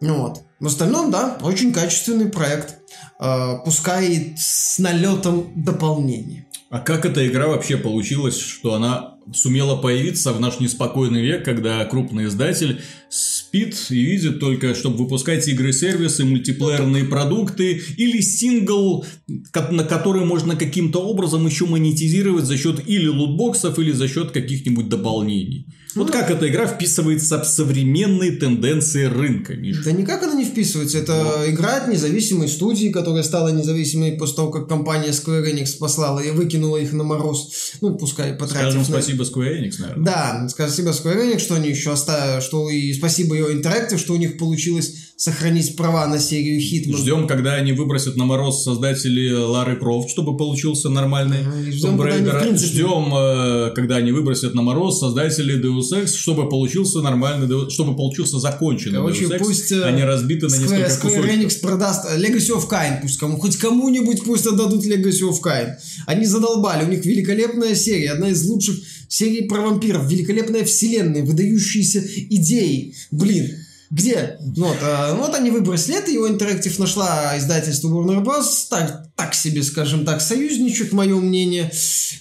Вот. 0.00 0.45
В 0.58 0.66
остальном, 0.66 1.10
да, 1.10 1.38
очень 1.42 1.72
качественный 1.72 2.30
проект. 2.30 2.76
Э, 3.20 3.58
пускай 3.64 4.34
с 4.36 4.78
налетом 4.78 5.52
дополнений. 5.54 6.46
А 6.70 6.80
как 6.80 7.04
эта 7.04 7.26
игра 7.26 7.46
вообще 7.46 7.76
получилась, 7.76 8.38
что 8.38 8.74
она 8.74 9.16
сумела 9.34 9.76
появиться 9.76 10.32
в 10.32 10.40
наш 10.40 10.58
неспокойный 10.60 11.22
век, 11.22 11.44
когда 11.44 11.84
крупный 11.84 12.26
издатель 12.26 12.80
спит 13.08 13.76
и 13.90 14.00
видит 14.00 14.40
только, 14.40 14.74
чтобы 14.74 14.96
выпускать 14.96 15.46
игры-сервисы, 15.46 16.24
мультиплеерные 16.24 17.04
продукты 17.04 17.80
или 17.96 18.20
сингл, 18.20 19.04
на 19.28 19.84
который 19.84 20.24
можно 20.24 20.56
каким-то 20.56 21.00
образом 21.00 21.46
еще 21.46 21.66
монетизировать 21.66 22.44
за 22.44 22.56
счет 22.56 22.82
или 22.86 23.08
лутбоксов, 23.08 23.78
или 23.78 23.92
за 23.92 24.08
счет 24.08 24.32
каких-нибудь 24.32 24.88
дополнений. 24.88 25.66
Вот 25.96 26.10
как 26.10 26.30
эта 26.30 26.48
игра 26.48 26.66
вписывается 26.66 27.40
в 27.42 27.46
современные 27.46 28.32
тенденции 28.32 29.04
рынка, 29.04 29.54
Миша? 29.54 29.82
Да 29.84 29.92
никак 29.92 30.22
она 30.22 30.34
не 30.34 30.44
вписывается. 30.44 30.98
Это 30.98 31.14
вот. 31.14 31.48
игра 31.48 31.76
от 31.76 31.88
независимой 31.88 32.48
студии, 32.48 32.88
которая 32.88 33.22
стала 33.22 33.48
независимой 33.48 34.12
после 34.12 34.36
того, 34.36 34.50
как 34.50 34.68
компания 34.68 35.10
Square 35.10 35.50
Enix 35.50 35.78
послала 35.78 36.20
и 36.20 36.30
выкинула 36.30 36.76
их 36.76 36.92
на 36.92 37.02
мороз. 37.02 37.50
Ну, 37.80 37.96
пускай 37.96 38.34
потратив... 38.34 38.70
Скажем 38.70 38.84
спасибо 38.84 39.24
Square 39.24 39.60
Enix, 39.60 39.74
наверное. 39.78 40.04
Да, 40.04 40.48
спасибо 40.48 40.90
Square 40.90 41.32
Enix, 41.32 41.38
что 41.40 41.54
они 41.54 41.70
еще 41.70 41.92
оставили, 41.92 42.40
что 42.40 42.68
и 42.68 42.92
спасибо 42.92 43.34
ее 43.34 43.58
Interactive, 43.58 43.98
что 43.98 44.12
у 44.12 44.16
них 44.16 44.38
получилось 44.38 45.14
сохранить 45.16 45.76
права 45.76 46.06
на 46.06 46.18
серию 46.18 46.60
Hitman. 46.60 46.98
Ждем, 46.98 47.26
когда 47.26 47.54
они 47.54 47.72
выбросят 47.72 48.16
на 48.16 48.26
мороз 48.26 48.62
создатели 48.62 49.32
Лары 49.32 49.76
Крофт, 49.76 50.10
чтобы 50.10 50.36
получился 50.36 50.90
нормальный 50.90 51.38
Tomb 51.82 51.96
Raider. 51.96 52.54
Ждем, 52.56 53.14
э, 53.14 53.74
когда 53.74 53.96
они 53.96 54.12
выбросят 54.12 54.54
на 54.54 54.60
мороз 54.60 55.00
создатели 55.00 55.58
Deus 55.58 55.98
Ex, 55.98 56.14
чтобы 56.14 56.50
получился 56.50 57.00
нормальный, 57.00 57.70
чтобы 57.70 57.96
получился 57.96 58.38
законченный 58.38 58.98
Короче, 58.98 59.24
Deus 59.24 59.36
Ex, 59.36 59.38
пусть 59.38 59.72
а 59.72 59.90
не 59.90 60.04
разбиты 60.04 60.48
на 60.48 60.56
несколько 60.56 60.86
Square 60.86 61.00
кусочков. 61.00 61.24
Enix 61.24 61.60
продаст 61.60 62.04
Legacy 62.18 62.54
of 62.54 62.68
Kain, 62.68 63.00
пусть 63.00 63.16
кому, 63.16 63.38
хоть 63.38 63.56
кому-нибудь 63.56 64.22
пусть 64.22 64.46
отдадут 64.46 64.84
Legacy 64.84 65.22
of 65.22 65.36
Kain. 65.42 65.76
Они 66.06 66.26
задолбали, 66.26 66.84
у 66.84 66.88
них 66.88 67.06
великолепная 67.06 67.74
серия, 67.74 68.10
одна 68.10 68.28
из 68.28 68.44
лучших 68.44 68.76
серий 69.08 69.48
про 69.48 69.62
вампиров, 69.62 70.10
великолепная 70.10 70.64
вселенная, 70.64 71.22
выдающиеся 71.22 72.02
идеи. 72.28 72.94
Блин, 73.10 73.50
Где? 73.90 74.38
Ну 74.56 74.66
вот, 74.66 74.78
э, 74.82 75.14
вот 75.14 75.34
они 75.34 75.50
выбросили 75.50 75.96
это, 75.96 76.10
его 76.10 76.28
Interactive 76.28 76.74
нашла 76.78 77.38
издательство 77.38 77.88
Warner 77.88 78.22
Bros. 78.24 78.66
Так, 78.68 79.06
так 79.14 79.34
себе, 79.34 79.62
скажем 79.62 80.04
так, 80.04 80.20
союзничек, 80.20 80.92
мое 80.92 81.16
мнение. 81.16 81.70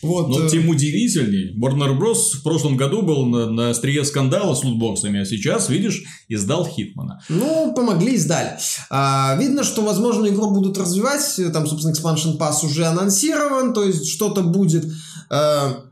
Вот, 0.02 0.30
Но 0.30 0.46
э, 0.46 0.50
тем 0.50 0.70
удивительней. 0.70 1.58
Warner 1.60 1.98
Bros. 1.98 2.38
в 2.38 2.44
прошлом 2.44 2.78
году 2.78 3.02
был 3.02 3.26
на, 3.26 3.50
на 3.50 3.70
острие 3.72 4.06
скандала 4.06 4.54
с 4.54 4.64
лутбоксами, 4.64 5.22
а 5.22 5.26
сейчас, 5.26 5.70
видишь, 5.70 6.04
издал 6.30 6.68
Хитмана. 6.68 7.22
Ну, 7.30 7.74
помогли, 7.76 8.14
издали. 8.14 8.58
А, 8.90 9.36
видно, 9.40 9.64
что, 9.64 9.82
возможно, 9.82 10.28
игру 10.28 10.52
будут 10.52 10.78
развивать. 10.78 11.40
Там, 11.52 11.68
собственно, 11.68 11.94
Expansion 11.94 12.38
Pass 12.38 12.66
уже 12.66 12.86
анонсирован, 12.86 13.74
то 13.74 13.84
есть 13.84 14.08
что-то 14.08 14.42
будет. 14.44 14.86
А, 15.30 15.86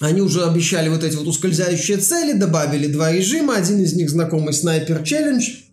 они 0.00 0.20
уже 0.20 0.44
обещали 0.44 0.88
вот 0.88 1.02
эти 1.02 1.16
вот 1.16 1.26
ускользающие 1.26 1.96
цели, 1.96 2.32
добавили 2.32 2.86
два 2.86 3.12
режима. 3.12 3.56
Один 3.56 3.80
из 3.80 3.94
них 3.94 4.10
знакомый 4.10 4.52
снайпер 4.52 5.02
челлендж. 5.02 5.65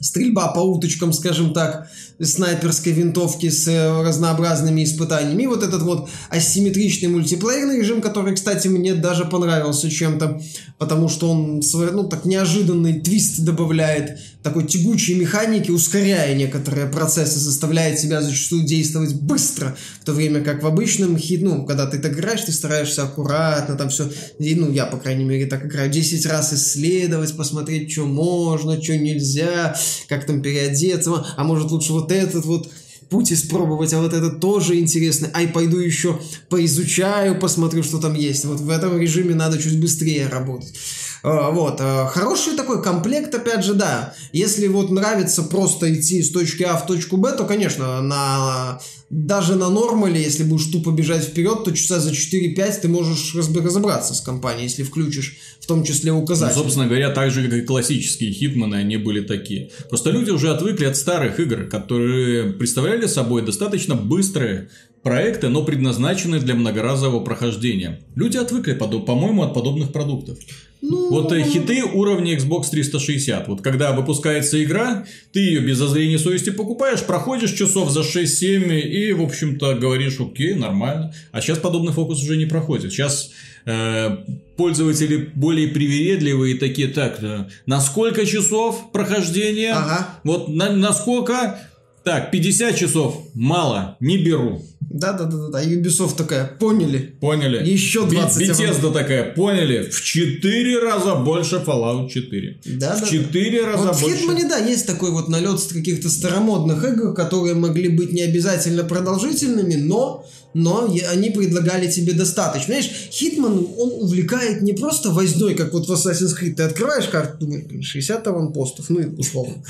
Стрельба 0.00 0.48
по 0.48 0.60
уточкам, 0.60 1.12
скажем 1.12 1.52
так, 1.52 1.88
снайперской 2.20 2.92
винтовки 2.92 3.50
с 3.50 3.66
э, 3.68 4.02
разнообразными 4.02 4.84
испытаниями. 4.84 5.44
И 5.44 5.46
вот 5.46 5.62
этот 5.62 5.82
вот 5.82 6.08
асимметричный 6.30 7.08
мультиплеерный 7.08 7.78
режим, 7.78 8.00
который, 8.00 8.34
кстати, 8.34 8.68
мне 8.68 8.94
даже 8.94 9.24
понравился 9.24 9.90
чем-то, 9.90 10.40
потому 10.78 11.08
что 11.08 11.30
он 11.30 11.62
ну, 11.92 12.04
так 12.04 12.24
неожиданный 12.24 13.00
твист 13.00 13.40
добавляет 13.40 14.18
такой 14.42 14.66
тягучей 14.66 15.14
механики, 15.14 15.70
ускоряя 15.70 16.34
некоторые 16.34 16.86
процессы, 16.86 17.38
заставляет 17.38 17.98
себя 17.98 18.20
зачастую 18.20 18.64
действовать 18.64 19.14
быстро, 19.14 19.76
в 20.00 20.04
то 20.04 20.12
время 20.12 20.42
как 20.42 20.62
в 20.62 20.66
обычном 20.66 21.16
хит, 21.16 21.42
ну, 21.42 21.64
когда 21.64 21.86
ты 21.86 21.98
так 21.98 22.12
играешь, 22.12 22.42
ты 22.42 22.52
стараешься 22.52 23.04
аккуратно, 23.04 23.76
там 23.76 23.88
все, 23.88 24.10
ну, 24.38 24.70
я, 24.72 24.86
по 24.86 24.96
крайней 24.96 25.24
мере, 25.24 25.46
так 25.46 25.64
играю, 25.66 25.90
10 25.90 26.26
раз 26.26 26.52
исследовать, 26.52 27.36
посмотреть, 27.36 27.92
что 27.92 28.04
можно, 28.04 28.82
что 28.82 28.96
нельзя, 28.96 29.76
как 30.08 30.26
там 30.26 30.42
переодеться, 30.42 31.26
а 31.36 31.44
может 31.44 31.70
лучше 31.70 31.92
вот 31.92 32.12
этот 32.12 32.44
вот 32.44 32.70
путь 33.12 33.32
испробовать, 33.32 33.92
а 33.92 34.00
вот 34.00 34.14
это 34.14 34.30
тоже 34.30 34.78
интересно. 34.78 35.30
Ай, 35.34 35.46
пойду 35.46 35.78
еще 35.78 36.18
поизучаю, 36.48 37.38
посмотрю, 37.38 37.82
что 37.82 37.98
там 37.98 38.14
есть. 38.14 38.44
Вот 38.46 38.60
в 38.60 38.70
этом 38.70 38.98
режиме 38.98 39.34
надо 39.34 39.62
чуть 39.62 39.78
быстрее 39.78 40.28
работать. 40.28 40.74
А, 41.22 41.50
Вот. 41.50 41.76
а, 41.80 42.06
Хороший 42.06 42.54
такой 42.56 42.82
комплект, 42.82 43.34
опять 43.34 43.64
же, 43.64 43.74
да. 43.74 44.14
Если 44.32 44.66
вот 44.66 44.90
нравится 44.90 45.42
просто 45.42 45.92
идти 45.94 46.22
с 46.22 46.30
точки 46.30 46.62
А 46.64 46.76
в 46.76 46.86
точку 46.86 47.16
Б, 47.16 47.32
то, 47.36 47.44
конечно, 47.44 48.02
на 48.02 48.80
даже 49.10 49.56
на 49.56 49.68
нормале, 49.68 50.22
если 50.22 50.42
будешь 50.42 50.66
тупо 50.72 50.90
бежать 50.90 51.22
вперед, 51.22 51.64
то 51.64 51.72
часа 51.72 52.00
за 52.00 52.12
4-5 52.12 52.80
ты 52.80 52.88
можешь 52.88 53.34
разобраться 53.34 54.14
с 54.14 54.22
компанией, 54.22 54.64
если 54.64 54.84
включишь 54.84 55.36
в 55.60 55.66
том 55.66 55.84
числе 55.84 56.12
Ну, 56.12 56.22
указатели. 56.22 56.58
собственно 56.58 56.86
говоря, 56.86 57.10
так 57.10 57.30
же, 57.30 57.44
как 57.44 57.52
и 57.52 57.60
классические 57.60 58.32
хитманы, 58.32 58.76
они 58.76 58.96
были 58.96 59.20
такие. 59.20 59.70
Просто 59.90 60.10
люди 60.10 60.30
уже 60.30 60.48
отвыкли 60.50 60.86
от 60.86 60.96
старых 60.96 61.38
игр, 61.40 61.64
которые 61.64 62.54
представляли 62.54 63.06
собой 63.06 63.42
достаточно 63.42 63.94
быстрые 63.96 64.70
проекты, 65.02 65.48
но 65.48 65.62
предназначенные 65.62 66.40
для 66.40 66.54
многоразового 66.54 67.22
прохождения. 67.22 68.00
Люди 68.14 68.38
отвыкли, 68.38 68.72
по-моему, 68.72 69.42
от 69.42 69.52
подобных 69.52 69.92
продуктов. 69.92 70.38
Ну, 70.82 71.10
Вот 71.10 71.32
э, 71.32 71.44
хиты 71.44 71.84
уровня 71.84 72.36
Xbox 72.36 72.70
360. 72.70 73.46
Вот 73.46 73.62
когда 73.62 73.92
выпускается 73.92 74.62
игра, 74.62 75.04
ты 75.32 75.38
ее 75.38 75.60
без 75.60 75.78
зазрения 75.78 76.18
совести 76.18 76.50
покупаешь, 76.50 77.02
проходишь 77.04 77.52
часов 77.52 77.90
за 77.90 78.00
6-7 78.00 78.80
и, 78.80 79.12
в 79.12 79.22
общем-то, 79.22 79.76
говоришь, 79.76 80.18
окей, 80.18 80.54
нормально. 80.54 81.14
А 81.30 81.40
сейчас 81.40 81.58
подобный 81.58 81.92
фокус 81.92 82.20
уже 82.20 82.36
не 82.36 82.46
проходит. 82.46 82.92
Сейчас 82.92 83.30
э, 83.64 84.16
пользователи 84.56 85.30
более 85.36 85.68
привередливые 85.68 86.56
такие, 86.56 86.88
так, 86.88 87.22
э, 87.22 87.46
на 87.66 87.80
сколько 87.80 88.26
часов 88.26 88.90
прохождения? 88.90 89.74
Ага. 89.74 90.08
Вот 90.24 90.48
на, 90.48 90.72
на 90.72 90.92
сколько? 90.92 91.60
Так, 92.02 92.32
50 92.32 92.76
часов 92.76 93.28
мало, 93.34 93.96
не 94.00 94.18
беру. 94.18 94.60
Да-да-да-да, 94.90 95.62
Ubisoft 95.64 96.16
такая, 96.16 96.46
поняли. 96.58 97.14
Поняли? 97.20 97.68
Еще 97.68 98.06
20 98.06 98.38
Би- 98.38 98.46
Bethesda 98.46 98.92
такая, 98.92 99.32
поняли? 99.32 99.88
В 99.90 100.02
4 100.02 100.78
раза 100.80 101.14
больше 101.16 101.56
Fallout 101.56 102.08
4. 102.08 102.60
Да, 102.64 102.96
в 102.96 103.00
да, 103.00 103.06
4 103.06 103.64
раза 103.64 103.84
Вот 103.84 103.96
в 103.96 104.00
больше. 104.02 104.16
Хитмане, 104.16 104.48
да, 104.48 104.58
есть 104.58 104.86
такой 104.86 105.10
вот 105.10 105.28
налет 105.28 105.60
с 105.60 105.66
каких-то 105.66 106.08
старомодных 106.08 106.84
игр, 106.84 107.14
которые 107.14 107.54
могли 107.54 107.88
быть 107.88 108.12
не 108.12 108.22
обязательно 108.22 108.84
продолжительными, 108.84 109.74
но, 109.74 110.26
но 110.54 110.92
они 111.10 111.30
предлагали 111.30 111.90
тебе 111.90 112.12
достаточно. 112.12 112.74
Знаешь, 112.74 112.90
Хитман, 113.10 113.66
он 113.76 113.92
увлекает 114.02 114.62
не 114.62 114.72
просто 114.72 115.10
возней, 115.10 115.54
как 115.54 115.72
вот 115.72 115.88
в 115.88 115.92
Assassin's 115.92 116.38
Creed. 116.38 116.54
Ты 116.54 116.62
открываешь 116.64 117.06
карту, 117.06 117.38
думаешь, 117.46 117.64
блин, 117.64 117.82
60 117.82 118.26
аванпостов, 118.26 118.90
ну 118.90 119.00
и 119.00 119.06
условно. 119.06 119.62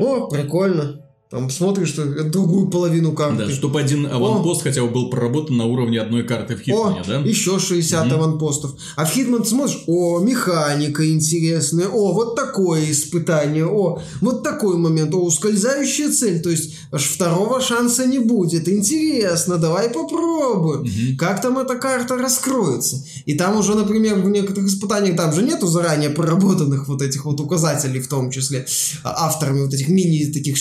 О, 0.00 0.28
прикольно. 0.28 1.00
Там 1.28 1.50
смотришь 1.50 1.88
что, 1.88 2.04
другую 2.22 2.68
половину 2.68 3.10
карты. 3.10 3.46
Да, 3.46 3.50
чтобы 3.50 3.80
один 3.80 4.06
аванпост 4.06 4.62
хотя 4.62 4.82
бы 4.82 4.90
был 4.90 5.10
проработан 5.10 5.56
на 5.56 5.64
уровне 5.64 6.00
одной 6.00 6.22
карты 6.22 6.54
в 6.54 6.60
Хитмане, 6.60 7.00
О, 7.00 7.04
да? 7.04 7.18
еще 7.18 7.58
60 7.58 8.12
аванпостов. 8.12 8.74
А 8.94 9.04
в 9.04 9.10
Хитман 9.10 9.44
смотришь, 9.44 9.82
о, 9.88 10.20
механика 10.20 11.04
интересная, 11.10 11.88
о, 11.88 12.12
вот 12.12 12.36
такое 12.36 12.92
испытание, 12.92 13.66
о, 13.66 14.00
вот 14.20 14.44
такой 14.44 14.76
момент, 14.76 15.14
о, 15.14 15.24
ускользающая 15.24 16.12
цель, 16.12 16.40
то 16.40 16.48
есть 16.48 16.76
аж 16.92 17.02
второго 17.02 17.60
шанса 17.60 18.06
не 18.06 18.20
будет. 18.20 18.68
Интересно, 18.68 19.56
давай 19.56 19.90
попробуем. 19.90 21.16
Как 21.18 21.42
там 21.42 21.58
эта 21.58 21.74
карта 21.74 22.16
раскроется? 22.16 23.04
И 23.24 23.34
там 23.34 23.58
уже, 23.58 23.74
например, 23.74 24.20
в 24.20 24.30
некоторых 24.30 24.68
испытаниях 24.68 25.16
там 25.16 25.32
же 25.32 25.42
нету 25.42 25.66
заранее 25.66 26.10
проработанных 26.10 26.86
вот 26.86 27.02
этих 27.02 27.24
вот 27.24 27.40
указателей, 27.40 28.00
в 28.00 28.06
том 28.06 28.30
числе 28.30 28.64
а, 29.02 29.26
авторами 29.26 29.62
вот 29.62 29.74
этих 29.74 29.88
мини 29.88 30.26
таких 30.26 30.56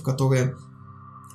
сюжетиков, 0.00 0.02
которые 0.02 0.54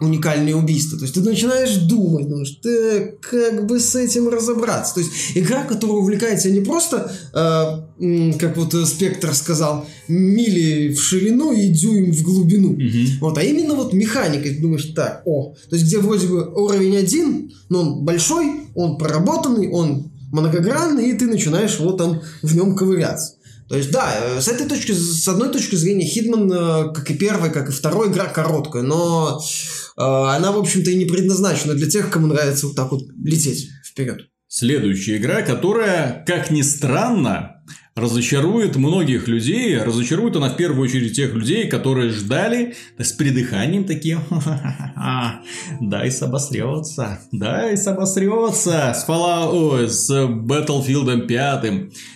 уникальные 0.01 0.57
убийства. 0.57 0.97
То 0.97 1.05
есть 1.05 1.15
ты 1.15 1.21
начинаешь 1.21 1.77
думать, 1.77 2.27
думаешь, 2.27 2.59
так, 2.61 3.21
как 3.21 3.65
бы 3.65 3.79
с 3.79 3.95
этим 3.95 4.27
разобраться. 4.27 4.95
То 4.95 4.99
есть 4.99 5.11
игра, 5.35 5.63
которая 5.63 5.97
увлекает 5.97 6.41
тебя 6.41 6.53
не 6.53 6.59
просто, 6.59 7.09
э, 7.33 8.33
как 8.37 8.57
вот 8.57 8.73
э, 8.73 8.85
Спектр 8.85 9.33
сказал, 9.33 9.85
мили 10.09 10.93
в 10.93 11.01
ширину 11.01 11.53
и 11.53 11.69
дюйм 11.69 12.11
в 12.11 12.23
глубину. 12.23 12.77
Вот, 13.21 13.37
а 13.37 13.41
именно 13.41 13.75
вот 13.75 13.93
механика. 13.93 14.49
Ты 14.49 14.59
думаешь, 14.59 14.91
так, 14.93 15.21
о, 15.23 15.55
то 15.69 15.75
есть 15.77 15.87
где 15.87 15.99
вроде 15.99 16.27
бы 16.27 16.43
уровень 16.53 16.97
один, 16.97 17.53
но 17.69 17.79
он 17.79 18.03
большой, 18.03 18.67
он 18.75 18.97
проработанный, 18.97 19.69
он 19.69 20.11
многогранный, 20.33 21.09
и 21.09 21.13
ты 21.13 21.25
начинаешь 21.25 21.79
вот 21.79 21.97
там 21.97 22.21
в 22.41 22.53
нем 22.53 22.75
ковыряться. 22.75 23.35
То 23.67 23.75
есть, 23.75 23.91
да, 23.91 24.13
э, 24.19 24.41
с 24.41 24.47
этой 24.47 24.67
точки, 24.67 24.91
с 24.91 25.27
одной 25.27 25.51
точки 25.51 25.75
зрения, 25.75 26.05
Хитман, 26.05 26.51
э, 26.51 26.93
как 26.93 27.09
и 27.09 27.15
первая, 27.15 27.51
как 27.51 27.69
и 27.69 27.71
вторая 27.71 28.11
игра, 28.11 28.25
короткая, 28.25 28.83
но 28.83 29.41
э, 29.97 30.01
она, 30.01 30.51
в 30.51 30.59
общем-то, 30.59 30.91
и 30.91 30.95
не 30.95 31.05
предназначена 31.05 31.73
для 31.73 31.89
тех, 31.89 32.09
кому 32.11 32.27
нравится 32.27 32.67
вот 32.67 32.75
так 32.75 32.91
вот 32.91 33.01
лететь 33.23 33.69
вперед. 33.83 34.29
Следующая 34.47 35.17
игра, 35.17 35.41
которая, 35.41 36.23
как 36.27 36.51
ни 36.51 36.61
странно, 36.61 37.63
разочарует 37.95 38.75
многих 38.75 39.29
людей. 39.29 39.77
Разочарует 39.77 40.35
она 40.35 40.49
в 40.49 40.57
первую 40.57 40.83
очередь 40.83 41.15
тех 41.15 41.33
людей, 41.33 41.69
которые 41.69 42.09
ждали 42.09 42.75
с 42.97 43.13
придыханием 43.13 43.85
«Ха-ха-ха, 44.29 45.41
Дай 45.79 46.09
обосрется, 46.09 47.21
дай 47.31 47.75
обосрется 47.75 48.93
с, 48.93 49.07
Fallout, 49.07 49.87
с 49.87 50.11
Battlefield 50.11 51.25
5. 51.25 51.71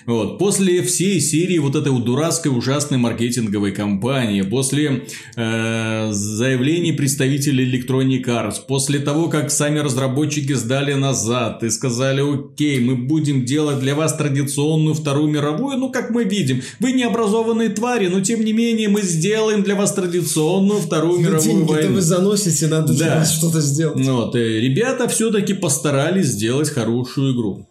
Вот. 0.06 0.38
После 0.38 0.82
всей 0.82 1.22
серии 1.22 1.60
вот 1.60 1.76
этой 1.76 1.94
вот 1.94 2.04
дурацкой 2.04 2.50
ужасной 2.58 2.98
маркетинговой 2.98 3.72
кампании, 3.72 4.42
после 4.42 5.06
э, 5.38 6.10
заявлений 6.12 6.92
представителей 6.92 7.72
Electronic 7.72 8.26
Arts, 8.26 8.56
после 8.68 9.00
того, 9.00 9.30
как 9.30 9.50
сами 9.50 9.80
разработчики 9.80 10.52
сдали 10.54 10.94
назад 10.94 11.64
и 11.64 11.70
сказали, 11.70 12.22
окей, 12.22 12.82
мы 12.82 12.98
будем 12.98 13.46
делать 13.46 13.80
для 13.80 13.96
вас 13.96 14.14
традиционную 14.18 14.94
Вторую 14.94 15.30
мировую, 15.30 15.69
ну, 15.78 15.92
как 15.92 16.10
мы 16.12 16.24
видим, 16.24 16.62
вы 16.80 16.92
необразованные 16.94 17.70
твари, 17.70 18.08
но 18.08 18.22
тем 18.22 18.44
не 18.44 18.54
менее 18.54 18.90
мы 18.90 19.02
сделаем 19.02 19.64
для 19.64 19.76
вас 19.76 19.94
традиционную 19.94 20.80
Вторую 20.80 21.20
мировую 21.20 21.42
Деньги-то 21.42 21.74
войну. 21.74 21.94
вы 21.96 22.02
заносите, 22.02 22.68
надо 22.68 22.94
Да. 22.98 23.26
что-то 23.26 23.62
сделать. 23.62 23.98
Ну 23.98 24.16
Вот, 24.16 24.36
э, 24.36 24.60
ребята 24.60 25.08
все-таки 25.08 25.54
постарались 25.54 26.28
сделать 26.28 26.70
хорошую 26.70 27.34
игру. 27.34 27.66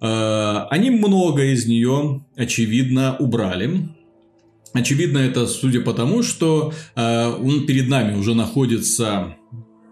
Э, 0.00 0.64
Они 0.70 0.90
много 0.90 1.44
из 1.44 1.66
нее, 1.66 2.24
очевидно, 2.36 3.16
убрали. 3.18 3.88
Очевидно, 4.72 5.18
это 5.18 5.46
судя 5.46 5.80
по 5.80 5.92
тому, 5.92 6.22
что 6.22 6.72
э, 6.96 7.32
перед 7.66 7.88
нами 7.88 8.16
уже 8.16 8.34
находится, 8.34 9.34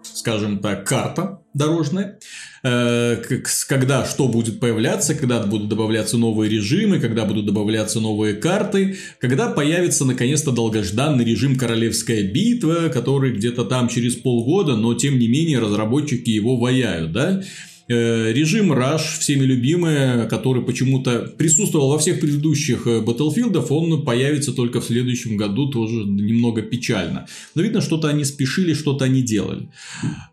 скажем 0.01 0.59
так, 0.59 0.87
карта 0.87 1.41
дорожная, 1.53 2.17
когда 2.61 4.05
что 4.05 4.27
будет 4.27 4.59
появляться, 4.59 5.15
когда 5.15 5.41
будут 5.43 5.69
добавляться 5.69 6.17
новые 6.17 6.49
режимы, 6.49 6.99
когда 6.99 7.25
будут 7.25 7.45
добавляться 7.45 7.99
новые 7.99 8.33
карты, 8.35 8.97
когда 9.19 9.49
появится 9.49 10.05
наконец-то 10.05 10.51
долгожданный 10.51 11.23
режим 11.23 11.57
Королевская 11.57 12.23
битва, 12.23 12.89
который 12.89 13.33
где-то 13.33 13.65
там 13.65 13.87
через 13.87 14.15
полгода, 14.15 14.75
но 14.75 14.93
тем 14.93 15.19
не 15.19 15.27
менее 15.27 15.59
разработчики 15.59 16.29
его 16.29 16.57
ваяют, 16.57 17.11
да? 17.11 17.43
Э, 17.91 18.31
режим 18.31 18.71
Rush, 18.71 19.19
всеми 19.19 19.45
любимый, 19.45 20.27
который 20.27 20.61
почему-то 20.61 21.21
присутствовал 21.37 21.89
во 21.89 21.97
всех 21.97 22.19
предыдущих 22.19 22.85
э, 22.85 22.99
Battlefield, 22.99 23.57
он 23.69 24.05
появится 24.05 24.53
только 24.53 24.79
в 24.79 24.85
следующем 24.85 25.37
году, 25.37 25.71
тоже 25.71 26.03
немного 26.05 26.61
печально. 26.61 27.25
Но 27.55 27.63
видно, 27.63 27.81
что-то 27.81 28.07
они 28.07 28.25
спешили, 28.25 28.75
что-то 28.75 29.05
они 29.05 29.23
делали. 29.23 29.71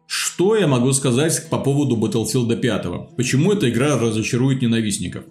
Что 0.06 0.54
я 0.54 0.66
могу 0.66 0.92
сказать 0.92 1.48
по 1.48 1.56
поводу 1.56 1.96
Battlefield 1.96 2.54
5? 2.60 3.16
Почему 3.16 3.52
эта 3.52 3.70
игра 3.70 3.98
разочарует 3.98 4.60
ненавистников? 4.60 5.24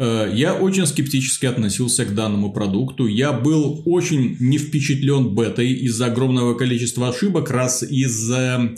Э, 0.00 0.28
я 0.32 0.54
очень 0.54 0.86
скептически 0.86 1.46
относился 1.46 2.04
к 2.04 2.14
данному 2.14 2.52
продукту. 2.52 3.06
Я 3.06 3.32
был 3.32 3.82
очень 3.84 4.36
не 4.40 4.58
впечатлен 4.58 5.36
бетой 5.36 5.68
из-за 5.72 6.06
огромного 6.06 6.54
количества 6.54 7.10
ошибок, 7.10 7.50
раз 7.50 7.82
из-за 7.82 8.74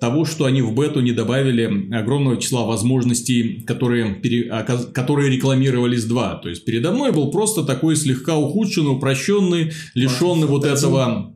того, 0.00 0.24
что 0.24 0.44
они 0.44 0.62
в 0.62 0.74
бету 0.74 1.00
не 1.00 1.12
добавили 1.12 1.94
огромного 1.94 2.36
числа 2.36 2.64
возможностей, 2.64 3.64
которые, 3.66 4.14
пере... 4.16 4.50
которые 4.92 5.30
рекламировались 5.30 6.04
два. 6.04 6.34
То 6.36 6.48
есть 6.48 6.64
передо 6.64 6.92
мной 6.92 7.12
был 7.12 7.30
просто 7.30 7.64
такой 7.64 7.96
слегка 7.96 8.36
ухудшенный, 8.36 8.92
упрощенный, 8.92 9.72
лишенный 9.94 10.46
вот 10.46 10.64
этого 10.64 11.34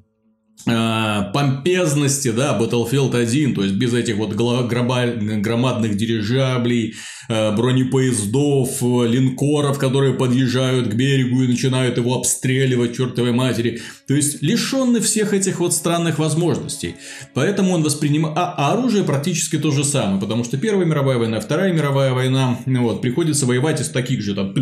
помпезности, 0.64 2.30
да, 2.30 2.58
Battlefield 2.58 3.16
1, 3.16 3.54
то 3.54 3.62
есть 3.62 3.74
без 3.76 3.94
этих 3.94 4.16
вот 4.16 4.34
громадных 4.34 5.96
дирижаблей, 5.96 6.94
э, 7.28 7.56
бронепоездов, 7.56 8.82
линкоров, 8.82 9.78
которые 9.78 10.14
подъезжают 10.14 10.88
к 10.88 10.94
берегу 10.94 11.42
и 11.42 11.48
начинают 11.48 11.96
его 11.96 12.14
обстреливать 12.16 12.96
чертовой 12.96 13.32
матери. 13.32 13.80
То 14.06 14.14
есть 14.14 14.42
лишенный 14.42 15.00
всех 15.00 15.32
этих 15.32 15.60
вот 15.60 15.72
странных 15.72 16.18
возможностей. 16.18 16.96
Поэтому 17.34 17.72
он 17.72 17.82
воспринимает... 17.82 18.36
А, 18.36 18.54
а 18.56 18.72
оружие 18.72 19.04
практически 19.04 19.58
то 19.58 19.70
же 19.70 19.84
самое, 19.84 20.20
потому 20.20 20.44
что 20.44 20.56
Первая 20.56 20.86
мировая 20.86 21.18
война, 21.18 21.40
Вторая 21.40 21.72
мировая 21.72 22.12
война, 22.12 22.58
ну 22.66 22.82
вот, 22.82 23.00
приходится 23.00 23.46
воевать 23.46 23.80
из 23.80 23.88
таких 23.88 24.22
же, 24.22 24.34
там, 24.34 24.54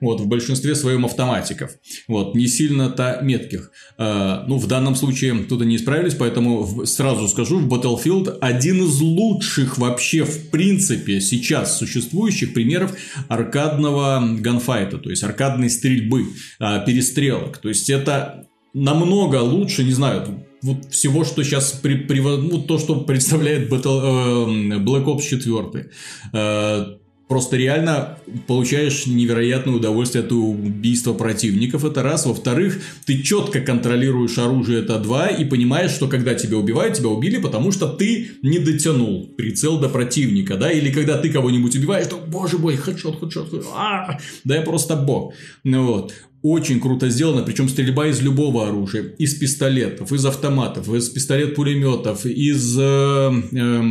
вот, 0.00 0.20
в 0.20 0.26
большинстве 0.26 0.74
своем 0.74 1.04
автоматиков. 1.04 1.72
Вот, 2.08 2.34
не 2.34 2.46
сильно-то 2.46 3.20
метких. 3.22 3.70
Э, 3.98 4.44
ну, 4.46 4.58
в 4.58 4.66
данном 4.66 4.94
случае 4.94 5.44
тут 5.44 5.62
они 5.62 5.76
исправились, 5.76 6.14
поэтому 6.14 6.86
сразу 6.86 7.28
скажу, 7.28 7.58
в 7.58 7.72
Battlefield 7.72 8.38
один 8.40 8.84
из 8.84 9.00
лучших 9.00 9.78
вообще 9.78 10.24
в 10.24 10.50
принципе 10.50 11.20
сейчас 11.20 11.78
существующих 11.78 12.54
примеров 12.54 12.96
аркадного 13.28 14.22
ганфайта, 14.38 14.98
то 14.98 15.10
есть 15.10 15.22
аркадной 15.22 15.70
стрельбы, 15.70 16.26
а, 16.58 16.80
перестрелок. 16.80 17.58
То 17.58 17.68
есть 17.68 17.90
это 17.90 18.46
намного 18.72 19.36
лучше, 19.36 19.84
не 19.84 19.92
знаю, 19.92 20.44
вот 20.62 20.90
всего, 20.90 21.24
что 21.24 21.42
сейчас 21.42 21.72
при, 21.72 21.94
при, 21.96 22.20
ну, 22.20 22.62
то, 22.62 22.78
что 22.78 23.00
представляет 23.00 23.70
Battle, 23.70 24.74
э, 24.74 24.78
Black 24.78 25.04
Ops 25.04 25.22
4. 25.22 25.90
Э, 26.32 26.96
Просто 27.30 27.56
реально 27.56 28.18
получаешь 28.48 29.06
невероятное 29.06 29.74
удовольствие 29.74 30.24
от 30.24 30.32
убийства 30.32 31.14
противников, 31.14 31.84
это 31.84 32.02
раз. 32.02 32.26
Во-вторых, 32.26 32.82
ты 33.06 33.22
четко 33.22 33.60
контролируешь 33.60 34.36
оружие, 34.36 34.80
это 34.80 34.98
два, 34.98 35.28
и 35.28 35.44
понимаешь, 35.44 35.92
что 35.92 36.08
когда 36.08 36.34
тебя 36.34 36.58
убивают, 36.58 36.94
тебя 36.94 37.08
убили, 37.08 37.38
потому 37.38 37.70
что 37.70 37.86
ты 37.86 38.32
не 38.42 38.58
дотянул 38.58 39.28
прицел 39.36 39.78
до 39.78 39.88
противника, 39.88 40.56
да, 40.56 40.72
или 40.72 40.90
когда 40.90 41.18
ты 41.18 41.30
кого-нибудь 41.30 41.76
убиваешь, 41.76 42.08
то, 42.08 42.16
боже 42.16 42.58
мой, 42.58 42.74
хедшот, 42.74 43.20
хедшот, 43.20 43.50
хедшот, 43.50 43.74
а, 43.76 44.18
да 44.42 44.56
я 44.56 44.62
просто 44.62 44.96
бог. 44.96 45.32
Ну 45.62 45.86
вот. 45.86 46.12
Очень 46.42 46.80
круто 46.80 47.10
сделано, 47.10 47.42
причем 47.42 47.68
стрельба 47.68 48.06
из 48.06 48.22
любого 48.22 48.66
оружия, 48.66 49.02
из 49.18 49.34
пистолетов, 49.34 50.10
из 50.10 50.24
автоматов, 50.24 50.88
из 50.92 51.10
пистолет-пулеметов, 51.10 52.24
из 52.24 52.78
э, 52.78 53.30
э, 53.52 53.82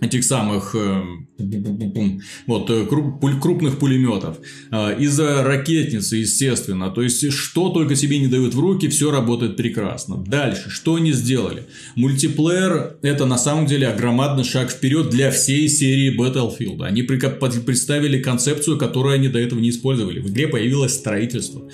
этих 0.00 0.24
самых 0.24 0.74
э, 0.74 1.02
вот, 2.46 2.70
э, 2.70 2.86
крупных 2.86 3.78
пулеметов, 3.78 4.38
э, 4.70 5.00
из-за 5.00 5.42
ракетницы, 5.42 6.16
естественно. 6.16 6.90
То 6.90 7.02
есть, 7.02 7.32
что 7.32 7.70
только 7.70 7.96
себе 7.96 8.18
не 8.18 8.28
дают 8.28 8.54
в 8.54 8.60
руки, 8.60 8.88
все 8.88 9.10
работает 9.10 9.56
прекрасно. 9.56 10.16
Дальше, 10.24 10.70
что 10.70 10.96
они 10.96 11.12
сделали? 11.12 11.64
Мультиплеер– 11.96 12.96
это 13.02 13.26
на 13.26 13.38
самом 13.38 13.66
деле 13.66 13.92
громадный 13.96 14.44
шаг 14.44 14.70
вперед 14.70 15.10
для 15.10 15.30
всей 15.30 15.68
серии 15.68 16.16
Battlefield. 16.18 16.82
Они 16.84 17.02
представили 17.02 18.20
концепцию, 18.20 18.78
которую 18.78 19.14
они 19.14 19.28
до 19.28 19.38
этого 19.38 19.58
не 19.58 19.70
использовали. 19.70 20.20
В 20.20 20.28
игре 20.30 20.48
появилось 20.48 20.94
строительство. 20.94 21.68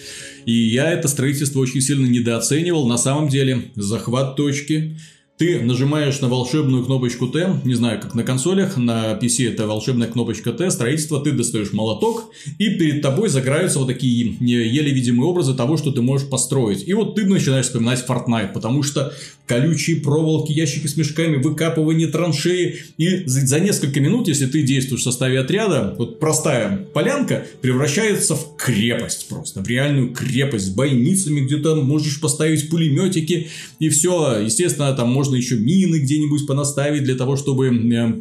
И 0.47 0.53
я 0.53 0.91
это 0.91 1.09
строительство 1.09 1.61
очень 1.61 1.81
сильно 1.81 2.07
недооценивал. 2.07 2.87
На 2.87 2.99
самом 2.99 3.29
деле, 3.29 3.71
захват 3.75 4.37
точки– 4.37 4.99
ты 5.37 5.61
нажимаешь 5.61 6.21
на 6.21 6.29
волшебную 6.29 6.85
кнопочку 6.85 7.27
Т, 7.27 7.61
не 7.65 7.75
знаю, 7.75 8.01
как 8.01 8.15
на 8.15 8.23
консолях, 8.23 8.77
на 8.77 9.19
PC 9.21 9.53
это 9.53 9.67
волшебная 9.67 10.07
кнопочка 10.07 10.53
Т, 10.53 10.71
строительство, 10.71 11.21
ты 11.21 11.33
достаешь 11.33 11.73
молоток, 11.73 12.31
и 12.59 12.71
перед 12.71 13.03
тобой 13.03 13.29
загораются 13.29 13.81
вот 13.81 13.89
такие 13.89 14.37
еле 14.41 14.93
видимые 14.93 15.29
образы 15.29 15.55
того, 15.55 15.77
что 15.77 15.91
ты 15.91 16.03
можешь 16.03 16.29
построить. 16.29 16.87
И 16.87 16.95
вот 16.95 17.17
ты 17.17 17.27
начинаешь 17.27 17.67
вспоминать 17.67 18.05
Fortnite, 18.09 18.53
потому 18.53 18.85
что 18.85 19.13
колючие 19.47 19.97
проволоки, 19.97 20.53
ящики 20.53 20.87
с 20.87 20.97
мешками, 20.97 21.37
выкапывание 21.37 22.07
траншеи, 22.07 22.77
и 22.97 23.25
за 23.27 23.59
несколько 23.59 24.01
минут, 24.01 24.29
если 24.29 24.47
ты 24.47 24.63
действуешь 24.63 25.01
в 25.01 25.05
составе 25.05 25.41
отряда, 25.41 25.97
вот 25.99 26.21
простая 26.21 26.87
полянка 26.95 27.45
превращается 27.61 28.37
в 28.37 28.57
крепость 28.57 29.29
просто, 29.29 29.63
в 29.63 29.69
реальную 29.69 30.15
крепость 30.15 30.67
с 30.67 30.71
бойницами, 30.71 31.41
где 31.41 31.57
там 31.57 31.85
можешь 31.85 32.21
поставить 32.21 32.71
пулеметики, 32.71 33.49
и 33.81 33.89
все, 33.89 34.39
естественно, 34.39 34.93
там 34.93 35.11
можно 35.11 35.24
можно 35.25 35.37
еще 35.37 35.57
мины 35.57 36.01
где-нибудь 36.01 36.47
понаставить 36.47 37.05
для 37.05 37.15
того, 37.15 37.37
чтобы 37.37 37.71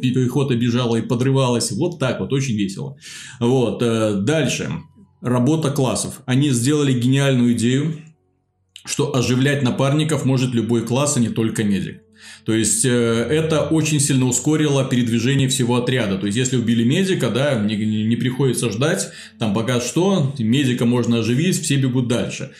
пехота 0.00 0.54
бежала 0.54 0.96
и 0.96 1.02
подрывалась. 1.02 1.70
Вот 1.72 1.98
так 1.98 2.20
вот, 2.20 2.32
очень 2.32 2.56
весело. 2.56 2.96
Вот, 3.40 3.82
э, 3.82 4.20
дальше. 4.22 4.70
Работа 5.20 5.70
классов. 5.70 6.22
Они 6.24 6.50
сделали 6.50 6.98
гениальную 6.98 7.52
идею, 7.52 7.96
что 8.86 9.14
оживлять 9.14 9.62
напарников 9.62 10.24
может 10.24 10.54
любой 10.54 10.82
класс, 10.86 11.16
а 11.16 11.20
не 11.20 11.28
только 11.28 11.62
медик. 11.62 12.00
То 12.46 12.54
есть, 12.54 12.86
э, 12.86 12.88
это 12.88 13.68
очень 13.68 14.00
сильно 14.00 14.24
ускорило 14.24 14.84
передвижение 14.84 15.48
всего 15.48 15.76
отряда. 15.76 16.16
То 16.16 16.24
есть, 16.24 16.38
если 16.38 16.56
убили 16.56 16.84
медика, 16.84 17.28
да, 17.28 17.54
не, 17.54 17.76
не 17.76 18.16
приходится 18.16 18.70
ждать, 18.70 19.10
там 19.38 19.52
пока 19.52 19.80
что, 19.80 20.34
медика 20.38 20.86
можно 20.86 21.18
оживить, 21.18 21.60
все 21.60 21.76
бегут 21.76 22.08
дальше. 22.08 22.52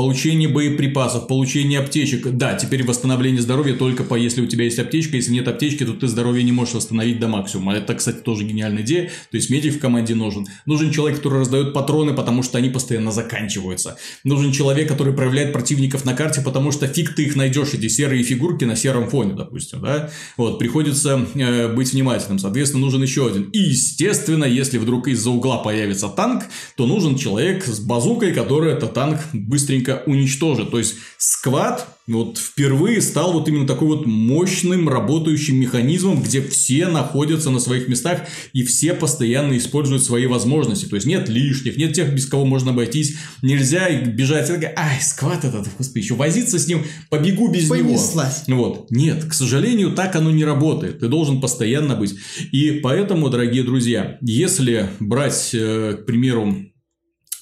Получение 0.00 0.48
боеприпасов, 0.48 1.26
получение 1.26 1.78
аптечек. 1.78 2.26
Да, 2.30 2.54
теперь 2.54 2.84
восстановление 2.84 3.42
здоровья 3.42 3.74
только 3.74 4.02
по, 4.02 4.14
если 4.14 4.40
у 4.40 4.46
тебя 4.46 4.64
есть 4.64 4.78
аптечка. 4.78 5.16
Если 5.16 5.30
нет 5.30 5.46
аптечки, 5.46 5.84
то 5.84 5.92
ты 5.92 6.08
здоровье 6.08 6.42
не 6.42 6.52
можешь 6.52 6.72
восстановить 6.72 7.20
до 7.20 7.28
максимума. 7.28 7.74
Это, 7.74 7.92
кстати, 7.92 8.16
тоже 8.16 8.44
гениальная 8.44 8.82
идея. 8.82 9.10
То 9.30 9.36
есть, 9.36 9.50
медик 9.50 9.74
в 9.74 9.78
команде 9.78 10.14
нужен. 10.14 10.46
Нужен 10.64 10.90
человек, 10.90 11.18
который 11.18 11.40
раздает 11.40 11.74
патроны, 11.74 12.14
потому 12.14 12.42
что 12.42 12.56
они 12.56 12.70
постоянно 12.70 13.12
заканчиваются. 13.12 13.98
Нужен 14.24 14.52
человек, 14.52 14.88
который 14.88 15.12
проявляет 15.12 15.52
противников 15.52 16.06
на 16.06 16.14
карте, 16.14 16.40
потому 16.40 16.72
что 16.72 16.86
фиг 16.86 17.14
ты 17.14 17.24
их 17.24 17.36
найдешь, 17.36 17.74
эти 17.74 17.88
серые 17.88 18.22
фигурки 18.22 18.64
на 18.64 18.76
сером 18.76 19.10
фоне, 19.10 19.34
допустим, 19.34 19.82
да? 19.82 20.08
Вот, 20.38 20.58
приходится 20.58 21.26
э, 21.34 21.74
быть 21.74 21.92
внимательным. 21.92 22.38
Соответственно, 22.38 22.86
нужен 22.86 23.02
еще 23.02 23.26
один. 23.26 23.50
И, 23.50 23.58
естественно, 23.58 24.44
если 24.44 24.78
вдруг 24.78 25.08
из-за 25.08 25.28
угла 25.28 25.58
появится 25.58 26.08
танк, 26.08 26.44
то 26.74 26.86
нужен 26.86 27.16
человек 27.16 27.66
с 27.66 27.80
базукой, 27.80 28.32
который 28.32 28.72
этот 28.72 28.94
танк 28.94 29.20
быстренько 29.34 29.89
быстренько 29.90 30.02
уничтожит. 30.06 30.70
То 30.70 30.78
есть, 30.78 30.96
сквад 31.18 31.86
вот 32.06 32.38
впервые 32.38 33.00
стал 33.02 33.32
вот 33.32 33.48
именно 33.48 33.66
такой 33.66 33.88
вот 33.88 34.06
мощным 34.06 34.88
работающим 34.88 35.56
механизмом, 35.56 36.22
где 36.22 36.42
все 36.42 36.88
находятся 36.88 37.50
на 37.50 37.60
своих 37.60 37.86
местах 37.86 38.22
и 38.52 38.64
все 38.64 38.94
постоянно 38.94 39.56
используют 39.56 40.02
свои 40.02 40.26
возможности. 40.26 40.86
То 40.86 40.96
есть, 40.96 41.06
нет 41.06 41.28
лишних, 41.28 41.76
нет 41.76 41.94
тех, 41.94 42.12
без 42.12 42.26
кого 42.26 42.44
можно 42.44 42.72
обойтись. 42.72 43.16
Нельзя 43.42 43.90
бежать, 44.00 44.50
ай, 44.50 45.00
сквад 45.00 45.44
этот, 45.44 45.68
господи, 45.78 46.02
еще 46.04 46.14
возиться 46.14 46.58
с 46.58 46.66
ним, 46.66 46.84
побегу 47.10 47.48
без 47.48 47.68
Понеслась. 47.68 48.48
него. 48.48 48.60
Вот. 48.60 48.90
Нет, 48.90 49.24
к 49.24 49.32
сожалению, 49.32 49.92
так 49.92 50.16
оно 50.16 50.30
не 50.30 50.44
работает. 50.44 51.00
Ты 51.00 51.08
должен 51.08 51.40
постоянно 51.40 51.94
быть. 51.94 52.14
И 52.52 52.80
поэтому, 52.82 53.30
дорогие 53.30 53.62
друзья, 53.62 54.18
если 54.20 54.88
брать, 54.98 55.50
э, 55.52 55.96
к 56.00 56.06
примеру, 56.06 56.69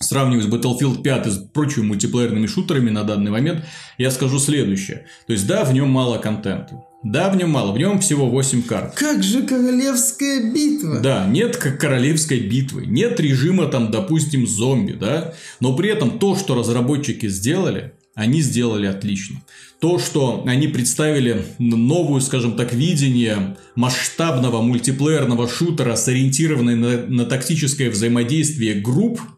сравнивать 0.01 0.45
с 0.45 0.49
Battlefield 0.49 1.03
5 1.03 1.27
с 1.27 1.39
прочими 1.39 1.85
мультиплеерными 1.85 2.47
шутерами 2.47 2.91
на 2.91 3.05
данный 3.05 3.31
момент, 3.31 3.65
я 3.99 4.11
скажу 4.11 4.39
следующее. 4.39 5.07
То 5.27 5.33
есть, 5.33 5.47
да, 5.47 5.65
в 5.65 5.73
нем 5.73 5.91
мало 5.91 6.19
контента. 6.19 6.85
Да, 7.05 7.31
в 7.31 7.37
нем 7.37 7.51
мало, 7.51 7.73
в 7.73 7.79
нем 7.79 8.01
всего 8.01 8.29
8 8.29 8.63
карт. 8.63 8.95
Как 8.97 9.23
же 9.23 9.43
королевская 9.43 10.53
битва? 10.53 10.99
Да, 11.01 11.27
нет 11.27 11.57
как 11.57 11.81
королевской 11.81 12.41
битвы, 12.41 12.87
нет 12.87 13.21
режима 13.21 13.67
там, 13.67 13.93
допустим, 13.93 14.47
зомби, 14.47 14.93
да, 14.93 15.35
но 15.61 15.77
при 15.77 15.91
этом 15.91 16.19
то, 16.19 16.35
что 16.37 16.57
разработчики 16.57 17.29
сделали, 17.29 17.93
они 18.17 18.41
сделали 18.41 18.87
отлично. 18.87 19.43
То, 19.79 20.01
что 20.01 20.43
они 20.45 20.67
представили 20.67 21.47
новую, 21.61 22.21
скажем 22.21 22.57
так, 22.57 22.73
видение 22.73 23.57
масштабного 23.77 24.61
мультиплеерного 24.61 25.49
шутера, 25.49 25.95
сориентированной 25.95 26.75
на, 26.75 27.07
на 27.07 27.25
тактическое 27.27 27.91
взаимодействие 27.91 28.75
групп– 28.75 29.21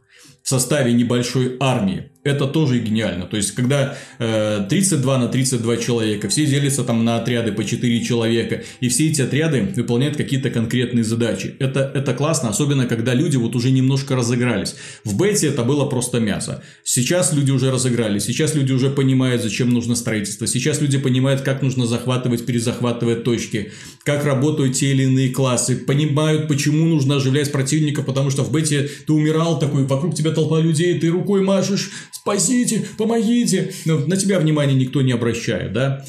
в 0.50 0.52
составе 0.52 0.92
небольшой 0.92 1.56
армии. 1.60 2.10
Это 2.22 2.46
тоже 2.46 2.78
гениально. 2.78 3.24
То 3.24 3.36
есть, 3.36 3.52
когда 3.52 3.96
э, 4.18 4.66
32 4.68 5.18
на 5.18 5.28
32 5.28 5.76
человека, 5.78 6.28
все 6.28 6.44
делятся 6.44 6.84
там 6.84 7.04
на 7.04 7.16
отряды 7.16 7.52
по 7.52 7.64
4 7.64 8.04
человека, 8.04 8.62
и 8.80 8.88
все 8.88 9.08
эти 9.08 9.22
отряды 9.22 9.72
выполняют 9.74 10.16
какие-то 10.16 10.50
конкретные 10.50 11.02
задачи. 11.02 11.54
Это, 11.58 11.90
это 11.94 12.12
классно, 12.12 12.50
особенно 12.50 12.86
когда 12.86 13.14
люди 13.14 13.36
вот 13.36 13.56
уже 13.56 13.70
немножко 13.70 14.16
разыгрались. 14.16 14.76
В 15.04 15.16
бете 15.16 15.48
это 15.48 15.64
было 15.64 15.86
просто 15.86 16.20
мясо. 16.20 16.62
Сейчас 16.84 17.32
люди 17.32 17.50
уже 17.50 17.70
разыгрались, 17.70 18.24
сейчас 18.24 18.54
люди 18.54 18.72
уже 18.72 18.90
понимают, 18.90 19.42
зачем 19.42 19.70
нужно 19.70 19.94
строительство, 19.94 20.46
сейчас 20.46 20.80
люди 20.82 20.98
понимают, 20.98 21.40
как 21.40 21.62
нужно 21.62 21.86
захватывать, 21.86 22.44
перезахватывать 22.44 23.24
точки, 23.24 23.72
как 24.04 24.24
работают 24.24 24.74
те 24.74 24.90
или 24.90 25.04
иные 25.04 25.30
классы, 25.30 25.76
понимают, 25.76 26.48
почему 26.48 26.84
нужно 26.84 27.16
оживлять 27.16 27.50
противника, 27.50 28.02
потому 28.02 28.28
что 28.28 28.42
в 28.42 28.52
бете 28.52 28.90
ты 29.06 29.12
умирал 29.12 29.58
такой, 29.58 29.84
вокруг 29.84 30.14
тебя 30.14 30.32
толпа 30.32 30.60
людей, 30.60 30.98
ты 30.98 31.08
рукой 31.08 31.42
машешь, 31.42 31.90
спасите, 32.12 32.86
помогите. 32.98 33.72
Но 33.84 33.98
на 33.98 34.16
тебя 34.16 34.38
внимания 34.38 34.74
никто 34.74 35.02
не 35.02 35.12
обращает, 35.12 35.72
да. 35.72 36.04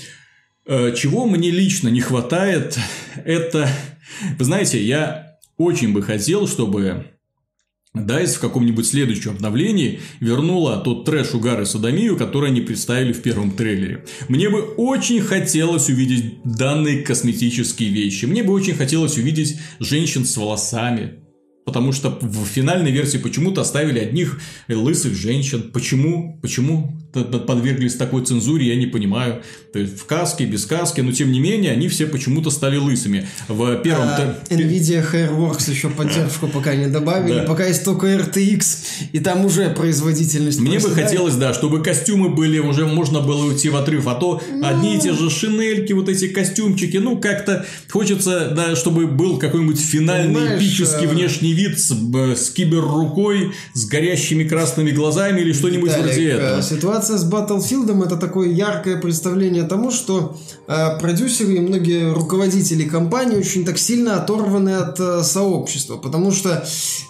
Э, 0.65 0.93
чего 0.95 1.25
мне 1.25 1.49
лично 1.49 1.89
не 1.89 2.01
хватает, 2.01 2.77
это... 3.25 3.69
Вы 4.37 4.45
знаете, 4.45 4.83
я 4.83 5.37
очень 5.57 5.93
бы 5.93 6.01
хотел, 6.01 6.47
чтобы 6.47 7.05
DICE 7.95 8.35
в 8.35 8.39
каком-нибудь 8.39 8.87
следующем 8.87 9.31
обновлении 9.31 9.99
вернула 10.21 10.77
тот 10.77 11.03
трэш, 11.03 11.33
угар 11.33 11.61
и 11.61 11.65
садомию, 11.65 12.15
который 12.15 12.49
они 12.49 12.61
представили 12.61 13.11
в 13.11 13.21
первом 13.21 13.51
трейлере. 13.51 14.05
Мне 14.29 14.49
бы 14.49 14.61
очень 14.61 15.19
хотелось 15.19 15.89
увидеть 15.89 16.41
данные 16.45 17.03
косметические 17.03 17.89
вещи. 17.89 18.25
Мне 18.25 18.43
бы 18.43 18.53
очень 18.53 18.75
хотелось 18.75 19.17
увидеть 19.17 19.57
женщин 19.79 20.23
с 20.23 20.37
волосами, 20.37 21.20
Потому 21.65 21.91
что 21.91 22.17
в 22.21 22.45
финальной 22.45 22.91
версии 22.91 23.17
почему-то 23.17 23.61
оставили 23.61 23.99
одних 23.99 24.39
лысых 24.67 25.13
женщин. 25.13 25.71
Почему? 25.71 26.39
Почему 26.41 27.00
подверглись 27.13 27.95
такой 27.95 28.23
цензуре, 28.25 28.67
я 28.67 28.75
не 28.75 28.87
понимаю. 28.87 29.41
То 29.73 29.79
есть 29.79 29.97
в 29.97 30.05
каске, 30.05 30.45
без 30.45 30.65
каски, 30.65 30.99
но 31.01 31.11
тем 31.11 31.31
не 31.31 31.39
менее 31.39 31.71
они 31.71 31.87
все 31.87 32.05
почему-то 32.05 32.49
стали 32.49 32.77
лысыми. 32.77 33.27
В 33.47 33.77
первом... 33.77 34.07
А, 34.09 34.37
Nvidia 34.49 35.05
Hairworks 35.11 35.71
еще 35.71 35.89
поддержку 35.89 36.47
пока 36.47 36.75
не 36.75 36.87
добавили, 36.87 37.39
да. 37.39 37.43
пока 37.43 37.65
есть 37.65 37.85
только 37.85 38.07
RTX, 38.07 38.61
и 39.13 39.19
там 39.19 39.45
уже 39.45 39.69
производительность. 39.69 40.59
Мне 40.59 40.79
бы 40.79 40.89
хотелось, 40.89 41.35
да, 41.35 41.53
чтобы 41.53 41.81
костюмы 41.81 42.29
были, 42.29 42.59
уже 42.59 42.85
можно 42.85 43.21
было 43.21 43.45
уйти 43.45 43.69
в 43.69 43.77
отрыв, 43.77 44.07
а 44.07 44.15
то 44.15 44.41
ну... 44.51 44.67
одни 44.67 44.97
и 44.97 44.99
те 44.99 45.13
же 45.13 45.29
шинельки, 45.29 45.93
вот 45.93 46.09
эти 46.09 46.27
костюмчики, 46.27 46.97
ну 46.97 47.17
как-то 47.17 47.65
хочется, 47.89 48.51
да, 48.53 48.75
чтобы 48.75 49.07
был 49.07 49.37
какой-нибудь 49.37 49.79
финальный 49.79 50.35
Понимаешь, 50.35 50.61
эпический 50.61 51.07
а... 51.07 51.09
внешний 51.09 51.53
вид 51.53 51.79
с, 51.79 51.91
с 51.91 52.49
кибер-рукой, 52.49 53.53
с 53.73 53.85
горящими 53.85 54.43
красными 54.43 54.91
глазами 54.91 55.41
или 55.41 55.53
что-нибудь 55.53 55.91
вроде 55.91 56.29
этого. 56.29 56.61
Ситуация 56.61 57.00
ситуация 57.01 57.17
с 57.17 57.29
Battlefield 57.29 58.05
это 58.05 58.17
такое 58.17 58.49
яркое 58.49 58.97
представление 58.97 59.63
тому, 59.63 59.91
что 59.91 60.37
э, 60.67 60.99
продюсеры 60.99 61.55
и 61.55 61.59
многие 61.59 62.13
руководители 62.13 62.83
компании 62.83 63.37
очень 63.37 63.65
так 63.65 63.77
сильно 63.77 64.15
оторваны 64.17 64.75
от 64.75 64.99
э, 64.99 65.23
сообщества, 65.23 65.97
потому 65.97 66.31
что 66.31 66.65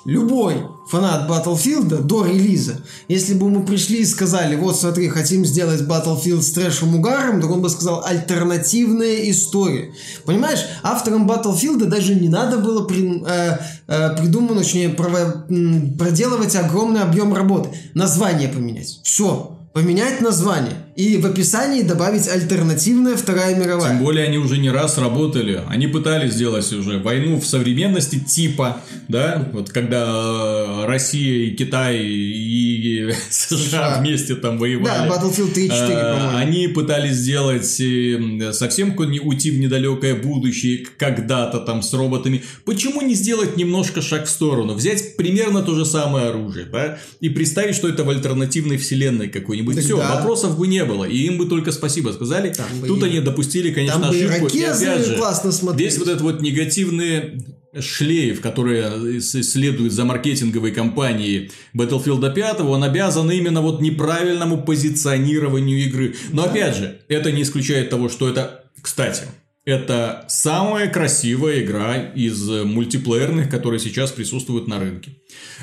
любой 0.05 0.65
фанат 0.89 1.29
Battlefield 1.29 2.01
до 2.03 2.25
релиза, 2.25 2.81
если 3.07 3.33
бы 3.33 3.49
мы 3.49 3.65
пришли 3.65 3.99
и 3.99 4.05
сказали, 4.05 4.55
вот 4.55 4.77
смотри, 4.77 5.09
хотим 5.09 5.45
сделать 5.45 5.81
Battlefield 5.81 6.41
с 6.41 6.51
трэшем 6.51 6.95
угаром, 6.95 7.41
то 7.41 7.47
он 7.47 7.61
бы 7.61 7.69
сказал 7.69 8.03
альтернативная 8.05 9.29
история. 9.29 9.93
Понимаешь, 10.25 10.59
авторам 10.83 11.29
Battlefield 11.29 11.85
даже 11.85 12.15
не 12.15 12.29
надо 12.29 12.57
было 12.57 12.83
при, 12.83 13.23
э, 13.25 13.57
э, 13.87 14.15
придумать, 14.17 14.57
точнее, 14.57 14.89
проделывать 14.89 16.55
огромный 16.55 17.01
объем 17.01 17.33
работы. 17.33 17.69
Название 17.93 18.49
поменять. 18.49 18.99
Все 19.03 19.50
поменять 19.73 20.21
название 20.21 20.75
и 20.95 21.17
в 21.17 21.25
описании 21.25 21.83
добавить 21.83 22.27
альтернативная 22.27 23.15
Вторая 23.15 23.55
мировая. 23.55 23.91
Тем 23.91 24.03
более 24.03 24.25
они 24.25 24.37
уже 24.37 24.57
не 24.57 24.69
раз 24.69 24.97
работали. 24.97 25.61
Они 25.69 25.87
пытались 25.87 26.33
сделать 26.33 26.71
уже 26.73 26.99
войну 26.99 27.39
в 27.39 27.45
современности 27.45 28.19
типа, 28.19 28.81
да, 29.07 29.49
вот 29.53 29.69
когда 29.69 30.05
э, 30.05 30.85
Россия 30.85 31.47
и 31.47 31.55
Китай 31.55 31.97
и 31.97 33.13
США, 33.29 33.57
США. 33.57 33.99
вместе 33.99 34.35
там 34.35 34.57
воевали. 34.57 35.07
Да, 35.07 35.07
Battlefield 35.07 35.53
3 35.53 35.69
4, 35.69 35.93
а. 35.93 36.37
Они 36.37 36.67
пытались 36.67 37.15
сделать 37.15 37.79
э, 37.79 38.51
совсем 38.51 38.95
уйти 38.97 39.51
в 39.51 39.59
недалекое 39.59 40.15
будущее 40.15 40.85
когда-то 40.97 41.59
там 41.59 41.83
с 41.83 41.93
роботами. 41.93 42.43
Почему 42.65 43.01
не 43.01 43.15
сделать 43.15 43.55
немножко 43.55 44.01
шаг 44.01 44.25
в 44.25 44.29
сторону? 44.29 44.73
Взять 44.73 45.15
примерно 45.15 45.61
то 45.61 45.73
же 45.73 45.85
самое 45.85 46.27
оружие, 46.27 46.65
да, 46.65 46.97
и 47.21 47.29
представить, 47.29 47.75
что 47.75 47.87
это 47.87 48.03
в 48.03 48.09
альтернативной 48.09 48.77
вселенной 48.77 49.29
какой-нибудь. 49.29 49.79
Все, 49.81 49.95
вопросов 49.97 50.57
бы 50.57 50.67
не 50.67 50.80
не 50.81 50.85
было. 50.85 51.05
И 51.05 51.17
им 51.17 51.37
бы 51.37 51.45
только 51.45 51.71
спасибо 51.71 52.09
сказали. 52.09 52.53
Там 52.53 52.67
Тут 52.85 53.03
и... 53.03 53.05
они 53.05 53.19
допустили, 53.19 53.71
конечно, 53.71 54.01
там 54.01 54.09
ошибку. 54.09 54.45
Бы 54.45 54.51
и, 54.51 54.59
и 54.59 54.63
опять 54.63 55.05
же, 55.05 55.15
классно 55.15 55.51
весь 55.73 55.97
вот 55.97 56.07
этот 56.07 56.21
вот 56.21 56.41
негативный 56.41 57.41
шлейф, 57.79 58.41
который 58.41 59.21
следует 59.21 59.93
за 59.93 60.03
маркетинговой 60.03 60.71
компанией 60.71 61.51
Battlefield 61.73 62.33
5, 62.33 62.61
он 62.61 62.83
обязан 62.83 63.31
именно 63.31 63.61
вот 63.61 63.81
неправильному 63.81 64.61
позиционированию 64.63 65.79
игры. 65.85 66.15
Но 66.31 66.43
да. 66.43 66.51
опять 66.51 66.75
же, 66.75 66.99
это 67.07 67.31
не 67.31 67.43
исключает 67.43 67.89
того, 67.89 68.09
что 68.09 68.27
это, 68.27 68.65
кстати, 68.81 69.23
это 69.63 70.25
самая 70.27 70.89
красивая 70.89 71.61
игра 71.61 71.95
из 71.97 72.49
мультиплеерных, 72.49 73.49
которые 73.49 73.79
сейчас 73.79 74.11
присутствуют 74.11 74.67
на 74.67 74.79
рынке. 74.79 75.17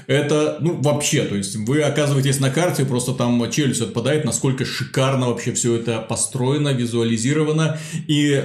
Это, 0.06 0.58
ну, 0.60 0.80
вообще, 0.80 1.24
то 1.24 1.34
есть, 1.34 1.56
вы 1.56 1.82
оказываетесь 1.82 2.38
на 2.38 2.50
карте, 2.50 2.84
просто 2.84 3.12
там 3.12 3.50
челюсть 3.50 3.80
отпадает, 3.80 4.24
насколько 4.24 4.64
шикарно 4.64 5.28
вообще 5.28 5.52
все 5.52 5.74
это 5.76 6.00
построено, 6.00 6.72
визуализировано. 6.72 7.78
И 8.06 8.42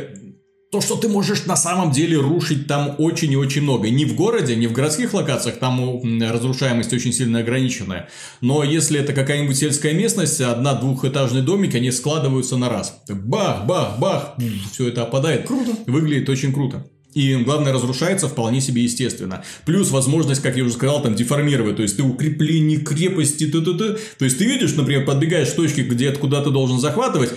то, 0.74 0.82
что 0.82 0.96
ты 0.96 1.08
можешь 1.08 1.46
на 1.46 1.56
самом 1.56 1.92
деле 1.92 2.18
рушить 2.18 2.66
там 2.66 2.96
очень 2.98 3.32
и 3.32 3.36
очень 3.36 3.62
много. 3.62 3.92
Не 3.92 4.06
в 4.06 4.16
городе, 4.16 4.56
не 4.56 4.66
в 4.66 4.74
городских 4.74 5.14
локациях, 5.14 5.60
там 5.60 6.02
разрушаемость 6.20 6.92
очень 6.94 7.14
сильно 7.14 7.40
ограниченная. 7.40 8.10
Но 8.42 8.64
если 8.64 9.00
это 9.00 9.14
какая-нибудь 9.14 9.56
сельская 9.56 9.94
местность, 9.94 10.42
одна-двухэтажный 10.42 11.44
домик, 11.44 11.76
они 11.76 11.92
складываются 11.92 12.58
на 12.58 12.70
раз. 12.70 13.04
Бах, 13.08 13.68
бах, 13.68 14.00
бах, 14.00 14.36
все 14.72 14.88
это 14.88 15.04
опадает. 15.04 15.46
Круто. 15.46 15.74
Выглядит 15.86 16.28
очень 16.28 16.52
круто. 16.52 16.84
И 17.14 17.36
главное, 17.36 17.72
разрушается 17.72 18.28
вполне 18.28 18.60
себе 18.60 18.82
естественно. 18.82 19.44
Плюс 19.66 19.92
возможность, 19.92 20.42
как 20.42 20.58
я 20.58 20.64
уже 20.64 20.74
сказал, 20.74 21.04
там 21.04 21.14
деформировать. 21.14 21.76
То 21.76 21.84
есть, 21.84 21.98
ты 21.98 22.04
укрепление 22.04 22.80
крепости, 22.80 23.46
т 23.46 23.60
-т 23.60 23.78
-т. 23.78 24.00
То 24.18 24.26
есть, 24.26 24.40
ты 24.40 24.46
видишь, 24.46 24.74
например, 24.74 25.06
подбегаешь 25.06 25.50
к 25.50 25.56
точке, 25.56 25.84
где 25.84 26.12
куда 26.12 26.42
ты 26.42 26.50
должен 26.50 26.80
захватывать, 26.80 27.32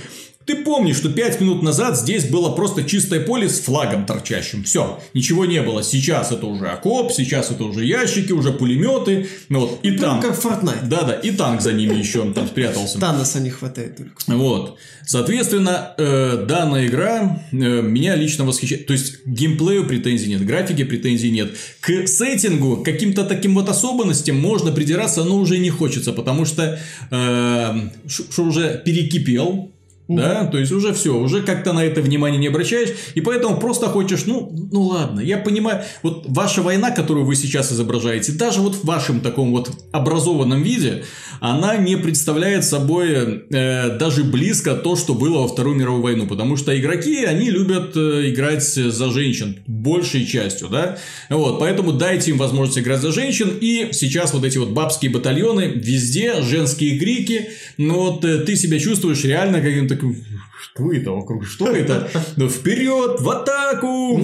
ты 0.46 0.54
помнишь, 0.54 0.96
что 0.96 1.08
5 1.08 1.40
минут 1.40 1.62
назад 1.62 1.98
здесь 1.98 2.24
было 2.26 2.52
просто 2.52 2.84
чистое 2.84 3.20
поле 3.20 3.48
с 3.48 3.58
флагом 3.60 4.06
торчащим. 4.06 4.62
Все, 4.62 5.00
ничего 5.12 5.44
не 5.44 5.60
было. 5.60 5.82
Сейчас 5.82 6.30
это 6.30 6.46
уже 6.46 6.68
окоп, 6.68 7.12
сейчас 7.12 7.50
это 7.50 7.64
уже 7.64 7.84
ящики, 7.84 8.30
уже 8.30 8.52
пулеметы. 8.52 9.28
Ну 9.48 9.60
вот, 9.60 9.80
и 9.82 9.90
Прям 9.90 10.20
танк. 10.20 10.22
как 10.22 10.38
Fortnite. 10.38 10.86
Да-да, 10.86 11.14
и 11.14 11.32
танк 11.32 11.60
за 11.60 11.72
ними 11.72 11.94
еще 11.94 12.20
он 12.20 12.32
там 12.32 12.46
спрятался. 12.46 13.00
Таноса 13.00 13.40
не 13.40 13.50
хватает 13.50 13.96
только. 13.96 14.12
Вот. 14.28 14.78
Соответственно, 15.04 15.94
э, 15.98 16.44
данная 16.48 16.86
игра 16.86 17.42
э, 17.50 17.56
меня 17.56 18.14
лично 18.14 18.44
восхищает. 18.44 18.86
То 18.86 18.92
есть, 18.92 19.26
геймплею 19.26 19.86
претензий 19.86 20.28
нет, 20.28 20.46
графике 20.46 20.84
претензий 20.84 21.30
нет. 21.30 21.56
К 21.80 22.06
сеттингу, 22.06 22.82
каким-то 22.84 23.24
таким 23.24 23.54
вот 23.54 23.68
особенностям 23.68 24.38
можно 24.40 24.70
придираться, 24.70 25.24
но 25.24 25.36
уже 25.38 25.58
не 25.58 25.70
хочется, 25.70 26.12
потому 26.12 26.44
что 26.44 26.78
э, 27.10 27.74
что 28.06 28.42
уже 28.44 28.80
перекипел, 28.84 29.72
да, 30.08 30.46
то 30.46 30.58
есть 30.58 30.70
уже 30.70 30.92
все, 30.94 31.16
уже 31.16 31.42
как-то 31.42 31.72
на 31.72 31.84
это 31.84 32.00
внимание 32.00 32.38
не 32.38 32.46
обращаешь, 32.46 32.90
и 33.14 33.20
поэтому 33.20 33.58
просто 33.58 33.86
хочешь, 33.86 34.24
ну, 34.26 34.50
ну 34.70 34.82
ладно, 34.82 35.20
я 35.20 35.36
понимаю, 35.36 35.82
вот 36.02 36.26
ваша 36.28 36.62
война, 36.62 36.92
которую 36.92 37.26
вы 37.26 37.34
сейчас 37.34 37.72
изображаете, 37.72 38.32
даже 38.32 38.60
вот 38.60 38.76
в 38.76 38.84
вашем 38.84 39.20
таком 39.20 39.50
вот 39.50 39.70
образованном 39.92 40.62
виде, 40.62 41.04
она 41.40 41.76
не 41.76 41.96
представляет 41.96 42.64
собой 42.64 43.46
э, 43.50 43.98
даже 43.98 44.22
близко 44.22 44.74
то, 44.74 44.94
что 44.94 45.14
было 45.14 45.42
во 45.42 45.48
Вторую 45.48 45.76
мировую 45.76 46.02
войну, 46.02 46.26
потому 46.26 46.56
что 46.56 46.78
игроки, 46.78 47.24
они 47.24 47.50
любят 47.50 47.96
э, 47.96 48.30
играть 48.30 48.62
за 48.62 49.10
женщин 49.10 49.56
большей 49.66 50.24
частью, 50.24 50.68
да, 50.68 50.98
вот, 51.30 51.58
поэтому 51.58 51.92
дайте 51.92 52.30
им 52.30 52.38
возможность 52.38 52.78
играть 52.78 53.00
за 53.00 53.10
женщин, 53.10 53.50
и 53.60 53.88
сейчас 53.92 54.32
вот 54.32 54.44
эти 54.44 54.58
вот 54.58 54.70
бабские 54.70 55.10
батальоны, 55.10 55.72
везде 55.74 56.42
женские 56.42 56.98
крики, 56.98 57.50
ну 57.76 57.94
вот 57.94 58.24
э, 58.24 58.38
ты 58.38 58.54
себя 58.54 58.78
чувствуешь 58.78 59.24
реально 59.24 59.60
каким-то 59.60 59.95
такой, 59.96 60.24
что 60.60 60.92
это 60.92 61.10
вокруг, 61.10 61.46
что 61.46 61.68
это? 61.68 62.08
Ну, 62.36 62.48
вперед, 62.48 63.20
в 63.20 63.30
атаку! 63.30 64.20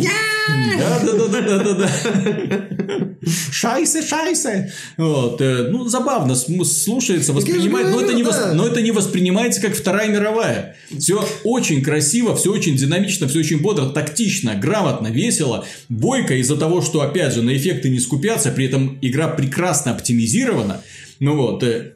Да, 0.78 1.00
да, 1.04 1.12
да, 1.12 1.28
да, 1.28 1.40
да, 1.40 1.58
да, 1.58 1.74
да. 1.74 3.08
Шайсе, 3.50 4.02
шайсе. 4.02 4.72
Вот, 4.96 5.40
э, 5.40 5.68
ну, 5.70 5.88
забавно 5.88 6.34
слушается, 6.34 7.32
воспринимает, 7.32 7.88
но 7.88 8.00
это, 8.00 8.12
не 8.14 8.22
вос... 8.22 8.36
но 8.52 8.66
это 8.66 8.82
не 8.82 8.90
воспринимается 8.90 9.60
как 9.60 9.74
Вторая 9.74 10.08
мировая. 10.08 10.76
Все 10.98 11.24
очень 11.44 11.82
красиво, 11.82 12.34
все 12.34 12.52
очень 12.52 12.76
динамично, 12.76 13.28
все 13.28 13.38
очень 13.38 13.60
бодро, 13.60 13.86
тактично, 13.86 14.54
грамотно, 14.56 15.08
весело, 15.08 15.64
бойко 15.88 16.34
из-за 16.34 16.56
того, 16.56 16.82
что, 16.82 17.00
опять 17.02 17.34
же, 17.34 17.42
на 17.42 17.56
эффекты 17.56 17.88
не 17.88 18.00
скупятся, 18.00 18.50
при 18.50 18.66
этом 18.66 18.98
игра 19.00 19.28
прекрасно 19.28 19.92
оптимизирована. 19.92 20.82
Ну 21.20 21.36
вот, 21.36 21.62
э, 21.62 21.94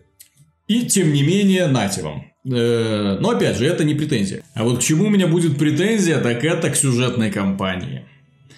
И 0.69 0.87
тем 0.87 1.13
не 1.13 1.23
менее, 1.23 1.67
нате 1.67 2.03
вам. 2.03 2.27
Э, 2.51 3.19
но 3.21 3.31
опять 3.31 3.57
же, 3.57 3.67
это 3.67 3.85
не 3.85 3.95
претензия. 3.95 4.43
А 4.55 4.65
вот 4.65 4.79
к 4.79 4.83
чему 4.83 5.07
у 5.07 5.11
меня 5.11 5.27
будет 5.27 5.59
претензия, 5.59 6.19
так 6.19 6.45
это 6.45 6.71
к 6.71 6.77
сюжетной 6.77 7.31
кампании. 7.31 8.05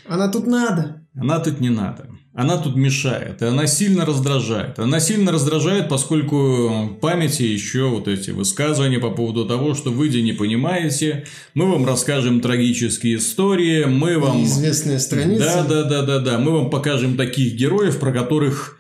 Она 0.07 0.28
тут 0.28 0.47
надо. 0.47 1.03
Она 1.14 1.39
тут 1.39 1.61
не 1.61 1.70
надо. 1.70 2.07
Она 2.34 2.57
тут 2.57 2.76
мешает, 2.76 3.43
и 3.43 3.47
она 3.47 3.66
сильно 3.66 4.07
раздражает. 4.07 4.78
Она 4.78 5.01
сильно 5.01 5.32
раздражает, 5.32 5.89
поскольку 5.89 6.68
в 6.84 6.99
памяти 7.01 7.43
еще 7.43 7.89
вот 7.89 8.07
эти 8.07 8.30
высказывания 8.30 9.01
по 9.01 9.11
поводу 9.11 9.45
того, 9.45 9.74
что 9.74 9.91
вы 9.91 10.09
не 10.09 10.32
понимаете, 10.32 11.24
мы 11.55 11.68
вам 11.68 11.84
расскажем 11.84 12.41
трагические 12.41 13.16
истории, 13.16 13.86
мы 13.86 14.20
вам... 14.20 14.45
Известные 14.45 15.01
страницы. 15.01 15.45
Да, 15.45 15.64
да, 15.64 15.82
да, 15.82 16.03
да, 16.03 16.18
да. 16.20 16.39
Мы 16.39 16.53
вам 16.53 16.70
покажем 16.70 17.16
таких 17.16 17.55
героев, 17.55 17.99
про 17.99 18.12
которых 18.12 18.78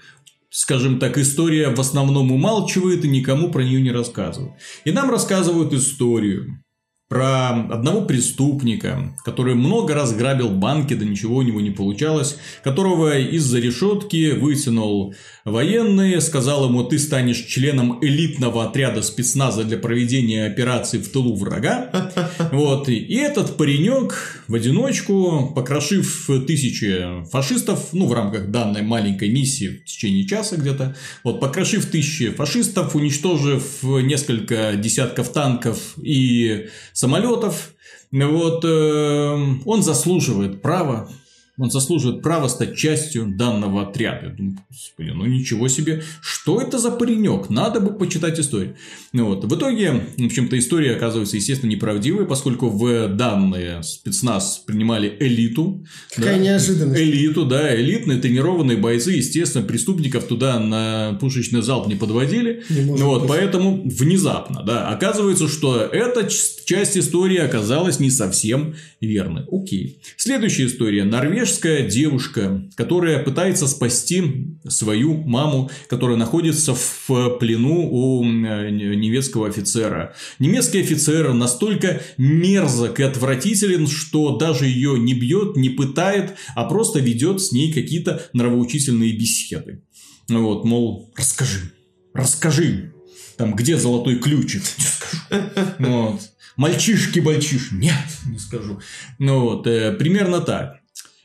скажем 0.58 0.98
так, 0.98 1.18
история 1.18 1.68
в 1.68 1.78
основном 1.78 2.32
умалчивает 2.32 3.04
и 3.04 3.08
никому 3.08 3.48
про 3.48 3.62
нее 3.62 3.80
не 3.80 3.92
рассказывает. 3.92 4.54
И 4.84 4.90
нам 4.90 5.08
рассказывают 5.08 5.72
историю 5.72 6.64
про 7.08 7.50
одного 7.70 8.02
преступника, 8.02 9.14
который 9.24 9.54
много 9.54 9.94
раз 9.94 10.14
грабил 10.14 10.50
банки, 10.50 10.94
да 10.94 11.06
ничего 11.06 11.36
у 11.36 11.42
него 11.42 11.60
не 11.60 11.70
получалось, 11.70 12.38
которого 12.64 13.16
из-за 13.18 13.60
решетки 13.60 14.32
вытянул 14.32 15.14
военный, 15.44 16.20
сказал 16.20 16.68
ему, 16.68 16.82
ты 16.82 16.98
станешь 16.98 17.44
членом 17.46 17.98
элитного 18.02 18.64
отряда 18.64 19.02
спецназа 19.02 19.62
для 19.62 19.78
проведения 19.78 20.46
операций 20.46 20.98
в 20.98 21.08
тылу 21.10 21.36
врага. 21.36 22.12
Вот, 22.50 22.88
и 22.88 23.14
этот 23.14 23.56
паренек 23.56 24.37
в 24.48 24.54
одиночку, 24.54 25.52
покрошив 25.54 26.30
тысячи 26.46 27.24
фашистов, 27.30 27.90
ну, 27.92 28.06
в 28.06 28.12
рамках 28.14 28.50
данной 28.50 28.82
маленькой 28.82 29.30
миссии 29.30 29.82
в 29.82 29.84
течение 29.84 30.26
часа 30.26 30.56
где-то, 30.56 30.96
вот, 31.22 31.38
покрошив 31.38 31.86
тысячи 31.86 32.30
фашистов, 32.30 32.96
уничтожив 32.96 33.82
несколько 33.82 34.74
десятков 34.76 35.32
танков 35.32 35.94
и 36.02 36.68
самолетов, 36.94 37.74
вот, 38.10 38.64
э, 38.64 39.54
он 39.66 39.82
заслуживает 39.82 40.62
права 40.62 41.10
он 41.58 41.70
заслуживает 41.70 42.22
права 42.22 42.48
стать 42.48 42.76
частью 42.76 43.26
данного 43.26 43.88
отряда. 43.88 44.26
Я 44.26 44.32
думаю, 44.32 44.58
господи, 44.70 45.10
ну 45.10 45.26
ничего 45.26 45.66
себе, 45.68 46.02
что 46.20 46.60
это 46.60 46.78
за 46.78 46.92
паренек? 46.92 47.50
Надо 47.50 47.80
бы 47.80 47.92
почитать 47.98 48.38
историю. 48.38 48.76
Ну 49.12 49.26
вот. 49.26 49.44
В 49.44 49.56
итоге, 49.56 50.04
в 50.16 50.24
общем-то, 50.24 50.56
история 50.58 50.94
оказывается, 50.94 51.36
естественно, 51.36 51.70
неправдивой, 51.70 52.26
поскольку 52.26 52.68
в 52.68 53.08
данные 53.08 53.82
спецназ 53.82 54.62
принимали 54.64 55.16
элиту. 55.18 55.84
Какая 56.14 56.36
да, 56.36 56.42
неожиданность. 56.42 57.00
Элиту, 57.00 57.44
да, 57.44 57.74
элитные 57.74 58.18
тренированные 58.18 58.76
бойцы, 58.76 59.12
естественно, 59.12 59.64
преступников 59.64 60.24
туда 60.24 60.60
на 60.60 61.18
пушечный 61.20 61.62
залп 61.62 61.88
не 61.88 61.96
подводили. 61.96 62.62
Не 62.70 63.02
вот, 63.02 63.22
быть. 63.22 63.28
поэтому 63.28 63.82
внезапно, 63.84 64.62
да, 64.62 64.88
оказывается, 64.88 65.48
что 65.48 65.80
эта 65.80 66.28
часть 66.28 66.96
истории 66.96 67.38
оказалась 67.38 67.98
не 67.98 68.10
совсем 68.10 68.76
верной. 69.00 69.44
Окей. 69.50 70.00
Следующая 70.16 70.66
история. 70.66 71.04
Норвеж 71.04 71.47
норвежская 71.48 71.88
девушка, 71.88 72.62
которая 72.76 73.22
пытается 73.22 73.66
спасти 73.66 74.56
свою 74.68 75.14
маму, 75.24 75.70
которая 75.88 76.16
находится 76.16 76.74
в 76.74 77.38
плену 77.38 77.88
у 77.90 78.24
немецкого 78.24 79.48
офицера. 79.48 80.14
Немецкий 80.38 80.80
офицер 80.80 81.32
настолько 81.32 82.02
мерзок 82.18 83.00
и 83.00 83.02
отвратителен, 83.02 83.86
что 83.86 84.36
даже 84.36 84.66
ее 84.66 84.98
не 84.98 85.14
бьет, 85.14 85.56
не 85.56 85.70
пытает, 85.70 86.36
а 86.54 86.64
просто 86.64 87.00
ведет 87.00 87.40
с 87.40 87.52
ней 87.52 87.72
какие-то 87.72 88.22
нравоучительные 88.32 89.16
беседы. 89.16 89.82
Вот, 90.28 90.64
мол, 90.64 91.12
расскажи, 91.16 91.72
расскажи, 92.12 92.92
там, 93.38 93.54
где 93.54 93.78
золотой 93.78 94.16
ключик? 94.16 94.62
Не 94.78 94.84
скажу. 94.84 95.74
Вот. 95.78 96.20
Мальчишки, 96.56 97.20
мальчиш. 97.20 97.70
Нет, 97.70 97.94
не 98.26 98.38
скажу. 98.38 98.80
Ну 99.20 99.40
вот, 99.42 99.66
э, 99.68 99.92
примерно 99.92 100.40
так. 100.40 100.80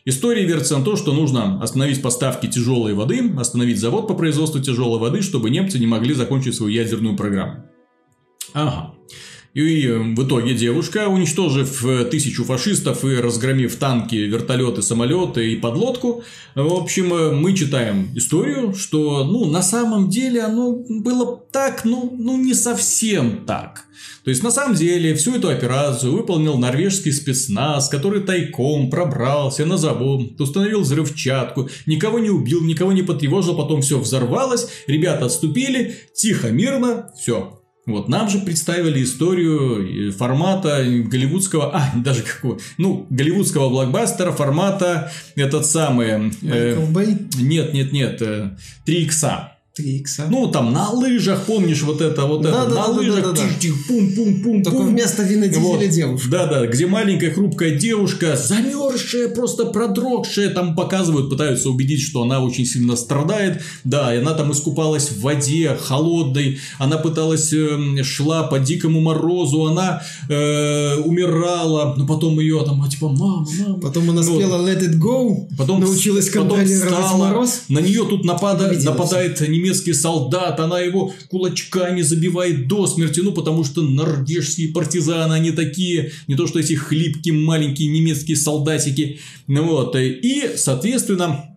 История 0.05 0.45
вертится 0.45 0.77
на 0.77 0.83
то, 0.83 0.97
что 0.97 1.13
нужно 1.13 1.61
остановить 1.63 2.01
поставки 2.01 2.47
тяжелой 2.47 2.93
воды, 2.93 3.33
остановить 3.37 3.79
завод 3.79 4.07
по 4.07 4.15
производству 4.15 4.59
тяжелой 4.59 4.99
воды, 4.99 5.21
чтобы 5.21 5.49
немцы 5.49 5.79
не 5.79 5.87
могли 5.87 6.13
закончить 6.13 6.55
свою 6.55 6.73
ядерную 6.73 7.15
программу. 7.15 7.65
Ага. 8.53 8.95
И 9.53 9.87
в 9.87 10.25
итоге 10.25 10.55
девушка, 10.55 11.07
уничтожив 11.07 11.85
э, 11.85 12.05
тысячу 12.05 12.43
фашистов 12.43 13.05
и 13.05 13.17
разгромив 13.17 13.75
танки, 13.75 14.15
вертолеты, 14.15 14.81
самолеты 14.81 15.51
и 15.51 15.55
подлодку, 15.57 16.23
в 16.55 16.73
общем, 16.73 17.13
э, 17.13 17.31
мы 17.35 17.53
читаем 17.53 18.09
историю, 18.15 18.73
что, 18.73 19.23
ну, 19.23 19.45
на 19.45 19.61
самом 19.61 20.09
деле 20.09 20.41
оно 20.41 20.83
было 20.89 21.39
так, 21.51 21.85
ну, 21.85 22.15
ну, 22.17 22.35
не 22.35 22.55
совсем 22.55 23.45
так. 23.45 23.83
То 24.23 24.31
есть, 24.31 24.41
на 24.41 24.49
самом 24.49 24.75
деле, 24.75 25.13
всю 25.13 25.35
эту 25.35 25.49
операцию 25.49 26.13
выполнил 26.13 26.57
норвежский 26.57 27.13
спецназ, 27.13 27.89
который 27.89 28.21
тайком 28.21 28.89
пробрался 28.89 29.67
на 29.67 29.77
завод, 29.77 30.41
установил 30.41 30.81
взрывчатку, 30.81 31.69
никого 31.85 32.17
не 32.17 32.31
убил, 32.31 32.63
никого 32.63 32.91
не 32.91 33.03
потревожил, 33.03 33.55
потом 33.55 33.81
все 33.81 33.99
взорвалось, 33.99 34.67
ребята 34.87 35.25
отступили, 35.25 35.95
тихо, 36.15 36.49
мирно, 36.49 37.11
все, 37.21 37.62
вот, 37.85 38.07
нам 38.07 38.29
же 38.29 38.39
представили 38.39 39.03
историю 39.03 40.09
э, 40.09 40.11
формата 40.11 40.83
голливудского, 40.83 41.71
а, 41.75 41.91
даже 41.95 42.23
какого, 42.23 42.57
ну, 42.77 43.05
голливудского 43.09 43.69
блокбастера 43.69 44.31
формата 44.31 45.11
этот 45.35 45.65
самый... 45.65 46.31
Э, 46.41 46.75
Майкл 46.75 46.91
Бэй? 46.91 47.17
Нет, 47.39 47.73
нет, 47.73 47.91
нет, 47.91 48.21
э, 48.21 48.51
3 48.85 49.03
икса. 49.03 49.52
3 49.75 49.97
икса. 49.97 50.27
Ну, 50.29 50.51
там 50.51 50.71
на 50.71 50.91
лыжах, 50.91 51.47
помнишь, 51.47 51.81
вот 51.81 51.99
это, 51.99 52.25
вот 52.25 52.43
да, 52.43 52.49
это, 52.49 52.57
да, 52.59 52.67
на 52.69 52.75
да, 52.75 52.85
лыжах, 52.85 53.23
да, 53.23 53.31
да, 53.31 53.41
да. 53.41 53.59
Тих, 53.59 53.87
пум, 53.87 54.13
пум, 54.13 54.43
пум, 54.43 54.63
Только 54.63 54.77
пум. 54.77 54.89
вместо 54.89 55.23
винодизеля 55.23 55.63
вот. 55.63 55.89
девушка. 55.89 56.29
Да, 56.29 56.45
да, 56.45 56.67
где 56.67 56.85
маленькая 56.85 57.31
хрупкая 57.33 57.71
девушка, 57.71 58.35
замерзшая, 58.37 59.29
просто 59.29 59.65
продрогшая, 59.65 60.51
там 60.51 60.75
показывают, 60.75 61.27
пытаются 61.31 61.71
убедить, 61.71 62.01
что 62.01 62.21
она 62.21 62.43
очень 62.43 62.67
сильно 62.67 62.95
страдает. 62.95 63.63
Да, 63.83 64.13
и 64.13 64.19
она 64.19 64.35
там 64.35 64.51
искупалась 64.51 65.09
в 65.09 65.21
воде 65.21 65.75
холодной, 65.81 66.59
она 66.77 66.97
пыталась, 66.97 67.51
э, 67.51 68.03
шла 68.03 68.43
по 68.43 68.59
дикому 68.59 69.01
морозу, 69.01 69.65
она 69.65 70.03
э, 70.29 70.97
умирала, 70.97 71.95
но 71.97 72.05
потом 72.05 72.39
ее 72.39 72.63
там, 72.63 72.87
типа, 72.87 73.09
мама, 73.09 73.47
мама. 73.59 73.79
Потом 73.79 74.07
она 74.11 74.21
ну, 74.21 74.35
спела 74.35 74.57
Let 74.57 74.81
It 74.81 74.99
Go, 74.99 75.47
потом, 75.57 75.79
научилась 75.79 76.29
потом 76.29 76.63
встала, 76.63 77.17
мороз. 77.17 77.63
На 77.69 77.79
нее 77.79 78.05
тут 78.07 78.23
нападает, 78.23 78.83
нападает 78.83 79.41
немецкий 79.63 79.93
солдат, 79.93 80.59
она 80.59 80.79
его 80.79 81.13
кулачками 81.29 82.01
забивает 82.01 82.67
до 82.67 82.85
смерти, 82.87 83.21
ну, 83.21 83.31
потому 83.31 83.63
что 83.63 83.81
норвежские 83.81 84.73
партизаны, 84.73 85.33
они 85.33 85.51
такие, 85.51 86.11
не 86.27 86.35
то 86.35 86.47
что 86.47 86.59
эти 86.59 86.73
хлипкие 86.73 87.33
маленькие 87.33 87.89
немецкие 87.89 88.37
солдатики, 88.37 89.19
вот, 89.47 89.95
и, 89.95 90.51
соответственно, 90.55 91.49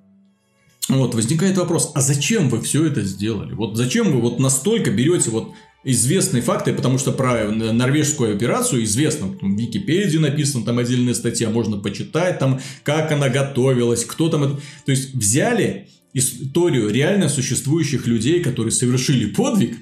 вот, 0.88 1.14
возникает 1.14 1.58
вопрос, 1.58 1.90
а 1.94 2.00
зачем 2.00 2.48
вы 2.48 2.60
все 2.60 2.86
это 2.86 3.02
сделали? 3.02 3.54
Вот 3.54 3.76
зачем 3.76 4.12
вы 4.12 4.20
вот 4.20 4.38
настолько 4.38 4.92
берете 4.92 5.30
вот 5.30 5.50
известные 5.82 6.42
факты, 6.42 6.72
потому 6.72 6.98
что 6.98 7.12
про 7.12 7.48
норвежскую 7.50 8.34
операцию 8.34 8.84
известно, 8.84 9.26
в 9.26 9.56
Википедии 9.56 10.18
написано, 10.18 10.64
там 10.64 10.78
отдельная 10.78 11.14
статья, 11.14 11.50
можно 11.50 11.76
почитать, 11.76 12.38
там, 12.38 12.60
как 12.84 13.10
она 13.10 13.28
готовилась, 13.28 14.04
кто 14.04 14.28
там 14.28 14.44
это... 14.44 14.60
То 14.84 14.92
есть, 14.92 15.14
взяли 15.14 15.88
историю 16.16 16.88
реально 16.88 17.28
существующих 17.28 18.06
людей, 18.06 18.42
которые 18.42 18.72
совершили 18.72 19.26
подвиг, 19.26 19.76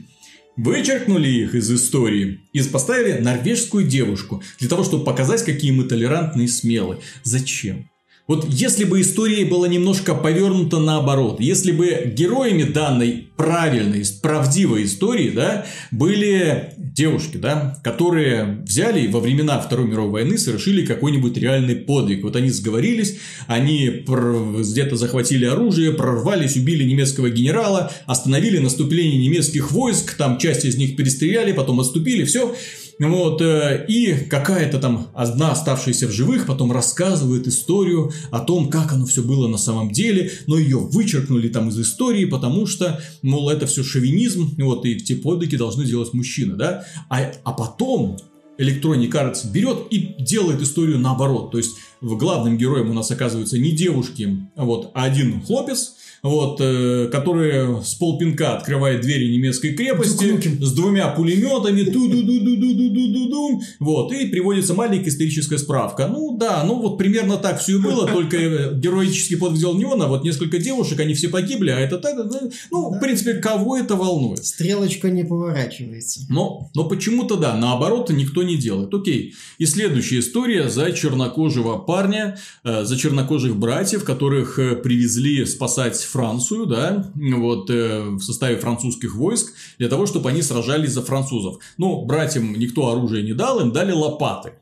вычеркнули 0.57 1.29
их 1.29 1.55
из 1.55 1.71
истории 1.71 2.41
и 2.53 2.63
поставили 2.63 3.21
норвежскую 3.21 3.87
девушку 3.87 4.43
для 4.59 4.69
того, 4.69 4.85
чтобы 4.85 5.05
показать, 5.05 5.45
какие 5.45 5.71
мы 5.71 5.85
толерантные 5.85 6.47
и 6.47 6.49
смелые. 6.49 7.01
Зачем? 7.23 7.89
Вот 8.27 8.47
если 8.49 8.85
бы 8.85 9.03
история 9.03 9.45
была 9.45 9.69
немножко 9.69 10.15
повернута 10.15 10.79
наоборот, 10.79 11.41
если 11.41 11.73
бы 11.73 12.11
героями 12.17 12.63
данной 12.63 13.29
правильной, 13.37 14.03
правдивой 14.23 14.85
истории, 14.85 15.29
да, 15.29 15.67
были 15.91 16.73
девушки, 16.79 17.37
да, 17.37 17.79
которые 17.85 18.63
взяли 18.67 19.09
во 19.09 19.21
времена 19.21 19.61
Второй 19.61 19.89
мировой 19.89 20.23
войны 20.23 20.39
совершили 20.39 20.87
какой-нибудь 20.87 21.37
реальный 21.37 21.77
подвиг. 21.77 22.23
Вот 22.25 22.35
они 22.37 22.49
сговорились, 22.49 23.19
они 23.47 24.05
где-то 24.07 24.97
захватили 24.97 25.45
оружие, 25.45 25.93
прорвались, 25.93 26.57
убили 26.57 26.85
немецкого 26.85 27.29
генерала, 27.29 27.93
остановили 28.07 28.57
наступление 28.57 29.19
немецких 29.19 29.71
войск, 29.71 30.15
там 30.15 30.39
часть 30.39 30.65
из 30.65 30.79
них 30.79 30.97
перестреляли, 30.97 31.53
потом 31.53 31.81
отступили, 31.81 32.25
все. 32.25 32.55
Вот, 32.99 33.41
э, 33.43 33.87
и 33.89 34.15
какая-то 34.29 34.79
там 34.79 35.09
одна 35.15 35.53
оставшаяся 35.53 36.07
в 36.07 36.13
живых 36.13 36.47
потом 36.47 36.73
рассказывает 36.73 37.47
историю 37.47 38.13
о 38.31 38.41
том, 38.41 38.71
как 38.71 38.93
оно 38.93 39.05
все 39.07 39.23
было 39.23 39.49
на 39.49 39.59
самом 39.59 39.91
деле, 39.91 40.31
но 40.47 40.59
ее 40.59 40.79
вычеркнули 40.79 41.49
там 41.49 41.69
из 41.71 41.81
истории, 41.81 42.25
потому 42.25 42.67
что, 42.67 43.01
мол, 43.23 43.51
это 43.51 43.67
все 43.67 43.83
шовинизм, 43.83 44.55
вот, 44.59 44.87
и 44.87 44.97
те 44.97 45.17
подвиги 45.17 45.57
должны 45.57 45.85
делать 45.85 46.13
мужчины, 46.15 46.55
да, 46.55 46.85
а, 47.09 47.33
а 47.43 47.53
потом 47.53 48.17
Electronic 48.59 49.11
Arts 49.11 49.51
берет 49.51 49.87
и 49.91 50.15
делает 50.21 50.63
историю 50.63 50.99
наоборот. 50.99 51.51
То 51.51 51.59
есть, 51.59 51.77
главным 52.01 52.57
героем 52.57 52.91
у 52.91 52.95
нас 52.95 53.11
оказываются 53.11 53.59
не 53.59 53.73
девушки, 53.73 54.49
а 54.57 54.65
вот, 54.65 54.91
один 54.95 55.43
хлопец, 55.43 55.95
вот, 56.25 56.59
э, 56.59 57.09
который 57.13 57.85
с 57.85 57.95
полпинка 57.95 58.57
открывает 58.57 59.03
двери 59.03 59.31
немецкой 59.31 59.75
крепости 59.75 60.41
с 60.59 60.73
двумя 60.73 61.09
пулеметами, 61.09 61.83
ту 61.83 62.09
ду 62.09 62.23
ду 62.23 62.41
ду 62.41 62.57
ду 62.57 62.75
ду 62.75 62.89
ду 62.89 63.09
ду 63.13 63.29
ду 63.29 63.63
вот, 63.79 64.11
и 64.11 64.29
приводится 64.29 64.73
маленькая 64.73 65.11
историческая 65.11 65.59
справка. 65.59 66.09
Ну 66.09 66.39
да, 66.39 66.65
ну 66.65 66.81
вот 66.81 66.97
примерно 66.97 67.37
так 67.37 67.61
все 67.61 67.77
и 67.77 67.79
было, 67.79 68.07
только 68.13 68.39
э, 68.39 68.75
героический 68.75 69.37
подвиг 69.37 69.59
сделал 69.59 69.77
не 69.77 69.85
он, 69.85 70.01
а 70.01 70.09
вот 70.09 70.25
несколько 70.25 70.57
девушек, 70.57 70.99
они 70.99 71.13
все 71.13 71.29
погибли, 71.29 71.71
а 71.71 71.79
это 71.79 71.99
так, 71.99 72.17
ну, 72.17 72.51
ну 72.71 72.91
да. 72.91 72.97
в 72.97 73.01
принципе, 73.01 73.35
кого 73.35 73.77
это 73.77 73.95
волнует? 73.95 74.47
Стрелочка 74.47 75.11
не 75.11 75.25
поворачивается. 75.25 76.21
Но, 76.31 76.71
но 76.75 76.89
почему-то 76.89 77.37
да, 77.37 77.55
наоборот, 77.55 78.09
никто 78.09 78.43
не 78.43 78.57
делает. 78.57 78.95
Окей, 78.95 79.35
и 79.59 79.67
следующая 79.67 80.21
история 80.21 80.71
за 80.71 80.91
чернокожего 80.93 81.77
парня, 81.77 82.39
э, 82.65 82.85
за 82.85 82.97
чернокожих 82.97 83.57
братьев, 83.57 84.05
которых 84.05 84.59
привезли 84.83 85.45
спасать 85.45 86.14
Францию, 86.15 86.67
да, 86.67 87.11
вот, 87.17 87.69
э, 87.71 88.03
в 88.11 88.21
составе 88.21 88.57
французских 88.57 89.17
войск, 89.17 89.53
для 89.79 89.89
того, 89.89 90.07
чтобы 90.07 90.31
они 90.31 90.43
сражались 90.43 90.93
за 90.93 91.03
французов. 91.03 91.57
Ну, 91.77 92.05
братьям 92.05 92.53
никто 92.53 92.93
оружие 92.93 93.25
не 93.25 93.33
дал, 93.33 93.59
им 93.61 93.73
дали 93.73 93.91
лопаты. 93.91 94.53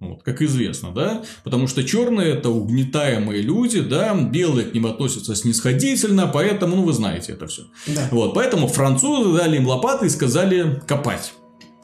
Вот, 0.00 0.22
как 0.22 0.40
известно, 0.40 0.92
да? 0.92 1.22
Потому 1.44 1.66
что 1.66 1.84
черные 1.84 2.28
это 2.28 2.48
угнетаемые 2.48 3.42
люди, 3.42 3.80
да, 3.80 4.14
белые 4.14 4.66
к 4.66 4.72
ним 4.72 4.86
относятся 4.86 5.34
снисходительно, 5.34 6.26
поэтому, 6.26 6.76
ну, 6.76 6.84
вы 6.84 6.94
знаете 6.94 7.32
это 7.32 7.48
все. 7.48 7.64
Да. 7.86 8.08
Вот, 8.10 8.32
поэтому 8.32 8.66
французы 8.68 9.36
дали 9.36 9.56
им 9.56 9.66
лопаты 9.66 10.06
и 10.06 10.10
сказали 10.10 10.80
копать. 10.86 11.34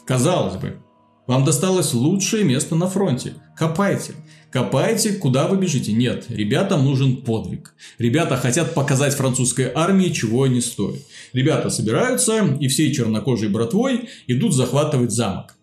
Казалось 0.06 0.56
бы, 0.56 0.78
вам 1.26 1.44
досталось 1.44 1.92
лучшее 1.92 2.44
место 2.44 2.74
на 2.74 2.88
фронте. 2.88 3.34
Копайте. 3.58 4.14
Копайте, 4.54 5.14
куда 5.14 5.48
вы 5.48 5.56
бежите. 5.56 5.92
Нет, 5.92 6.26
ребятам 6.28 6.84
нужен 6.84 7.16
подвиг. 7.16 7.74
Ребята 7.98 8.36
хотят 8.36 8.72
показать 8.72 9.12
французской 9.12 9.68
армии, 9.74 10.10
чего 10.10 10.44
они 10.44 10.60
стоят. 10.60 11.00
Ребята 11.32 11.70
собираются 11.70 12.56
и 12.60 12.68
всей 12.68 12.94
чернокожей 12.94 13.48
братвой 13.48 14.08
идут 14.28 14.54
захватывать 14.54 15.10
замок. 15.10 15.56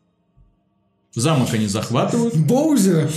Замок 1.15 1.53
они 1.53 1.67
захватывают. 1.67 2.35
Боузер! 2.35 3.09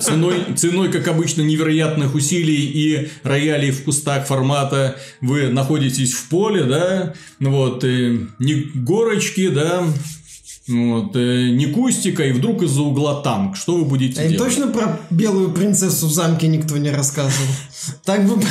Ценой, 0.00 0.44
ценой, 0.54 0.92
как 0.92 1.08
обычно, 1.08 1.42
невероятных 1.42 2.14
усилий 2.14 2.66
и 2.66 3.08
роялей 3.24 3.72
в 3.72 3.82
кустах 3.82 4.28
формата 4.28 4.96
вы 5.20 5.48
находитесь 5.48 6.12
в 6.12 6.28
поле, 6.28 6.62
да, 6.62 7.14
вот, 7.40 7.82
и 7.82 8.28
не 8.38 8.54
горочки, 8.74 9.48
да, 9.48 9.84
вот, 10.68 11.14
э, 11.14 11.50
не 11.50 11.66
кустика, 11.66 12.24
и 12.24 12.32
вдруг 12.32 12.62
из-за 12.62 12.82
угла 12.82 13.22
танк. 13.22 13.56
Что 13.56 13.76
вы 13.76 13.84
будете 13.84 14.20
а 14.20 14.28
делать? 14.28 14.38
точно 14.38 14.68
про 14.68 15.00
белую 15.10 15.52
принцессу 15.52 16.06
в 16.06 16.12
замке 16.12 16.48
никто 16.48 16.76
не 16.76 16.90
рассказывал? 16.90 17.48
Так 18.04 18.26
бы 18.26 18.42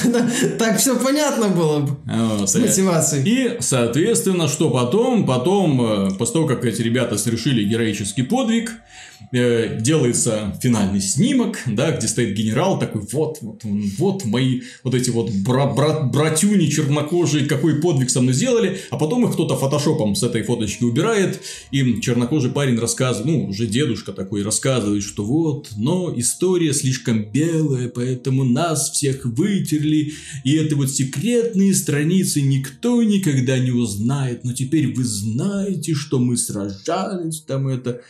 так 0.60 0.78
все 0.78 0.98
понятно 0.98 1.50
было 1.50 1.80
бы 1.80 1.98
вот, 2.06 2.50
с 2.50 2.56
мотивацией. 2.56 3.24
И, 3.26 3.58
соответственно, 3.60 4.48
что 4.48 4.70
потом? 4.70 5.26
Потом, 5.26 5.82
э, 5.82 6.16
после 6.18 6.34
того, 6.34 6.48
как 6.48 6.66
эти 6.66 6.82
ребята 6.82 7.18
совершили 7.18 7.64
героический 7.64 8.24
подвиг, 8.24 8.72
Э, 9.32 9.80
делается 9.80 10.58
финальный 10.62 11.02
снимок, 11.02 11.58
да, 11.66 11.92
где 11.92 12.08
стоит 12.08 12.36
генерал 12.36 12.80
такой, 12.80 13.02
вот, 13.12 13.40
вот, 13.42 13.62
вот 13.98 14.26
мои 14.26 14.62
вот 14.84 14.94
эти 14.94 15.10
вот 15.10 15.32
бра 15.32 15.68
бра 15.68 16.02
братюни 16.02 16.68
чернокожие, 16.68 17.46
какой 17.46 17.82
подвиг 17.82 18.10
со 18.10 18.22
мной 18.22 18.34
сделали, 18.34 18.80
а 18.92 18.98
потом 18.98 19.26
их 19.26 19.34
кто-то 19.34 19.56
фотошопом 19.56 20.16
с 20.16 20.24
этой 20.24 20.44
фоточки 20.44 20.84
убирает, 20.84 21.42
и 21.72 22.02
чернокожий 22.02 22.52
парень 22.52 22.78
рассказывает, 22.78 23.26
ну, 23.26 23.46
уже 23.48 23.68
дедушка 23.68 24.14
такой 24.14 24.44
рассказывает, 24.44 25.04
что 25.04 25.24
вот, 25.24 25.70
но 25.76 26.14
история 26.16 26.74
слишком 26.74 27.24
белая, 27.24 27.90
поэтому 27.90 28.44
нас 28.44 28.92
всех 28.92 29.25
вытерли, 29.26 30.14
и 30.44 30.54
это 30.54 30.76
вот 30.76 30.92
секретные 30.92 31.74
страницы 31.74 32.42
никто 32.42 33.02
никогда 33.04 33.58
не 33.60 33.72
узнает, 33.72 34.44
но 34.44 34.54
теперь 34.54 34.94
вы 34.94 35.04
знаете, 35.04 35.94
что 35.94 36.20
мы 36.20 36.38
сражались, 36.38 37.42
там 37.42 37.68
это... 37.68 38.02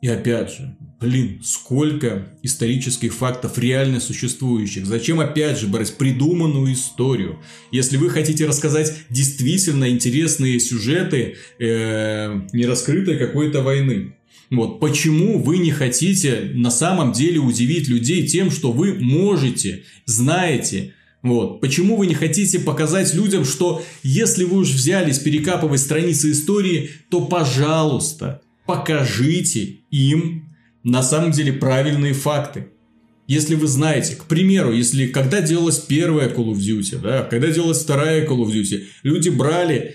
И 0.00 0.08
опять 0.08 0.50
же, 0.50 0.76
блин, 1.00 1.40
сколько 1.44 2.26
исторических 2.42 3.14
фактов 3.14 3.56
реально 3.56 4.00
существующих. 4.00 4.84
Зачем 4.84 5.20
опять 5.20 5.60
же 5.60 5.68
брать 5.68 5.96
придуманную 5.96 6.72
историю? 6.72 7.38
Если 7.70 7.96
вы 7.96 8.10
хотите 8.10 8.46
рассказать 8.46 8.94
действительно 9.10 9.88
интересные 9.88 10.58
сюжеты 10.58 11.36
э, 11.60 12.40
нераскрытой 12.52 13.16
какой-то 13.16 13.62
войны. 13.62 14.16
Вот 14.52 14.80
почему 14.80 15.38
вы 15.38 15.56
не 15.56 15.70
хотите 15.70 16.50
на 16.52 16.70
самом 16.70 17.12
деле 17.12 17.38
удивить 17.38 17.88
людей 17.88 18.26
тем, 18.26 18.50
что 18.50 18.70
вы 18.70 18.92
можете, 18.92 19.84
знаете, 20.04 20.92
вот. 21.22 21.60
Почему 21.60 21.96
вы 21.96 22.06
не 22.06 22.14
хотите 22.14 22.58
показать 22.58 23.14
людям, 23.14 23.46
что 23.46 23.82
если 24.02 24.44
вы 24.44 24.58
уж 24.58 24.68
взялись 24.68 25.18
перекапывать 25.18 25.80
страницы 25.80 26.32
истории, 26.32 26.90
то 27.08 27.22
пожалуйста, 27.22 28.42
покажите 28.66 29.78
им 29.90 30.54
на 30.84 31.02
самом 31.02 31.30
деле 31.30 31.54
правильные 31.54 32.12
факты. 32.12 32.66
Если 33.28 33.54
вы 33.54 33.66
знаете, 33.68 34.16
к 34.16 34.24
примеру, 34.24 34.74
если 34.74 35.06
когда 35.06 35.40
делалась 35.40 35.78
первая 35.78 36.28
Call 36.28 36.52
of 36.52 36.56
Duty, 36.56 37.00
да, 37.00 37.22
когда 37.22 37.48
делалась 37.48 37.82
вторая 37.82 38.26
Call 38.26 38.44
of 38.44 38.52
Duty, 38.52 38.82
люди 39.02 39.30
брали 39.30 39.94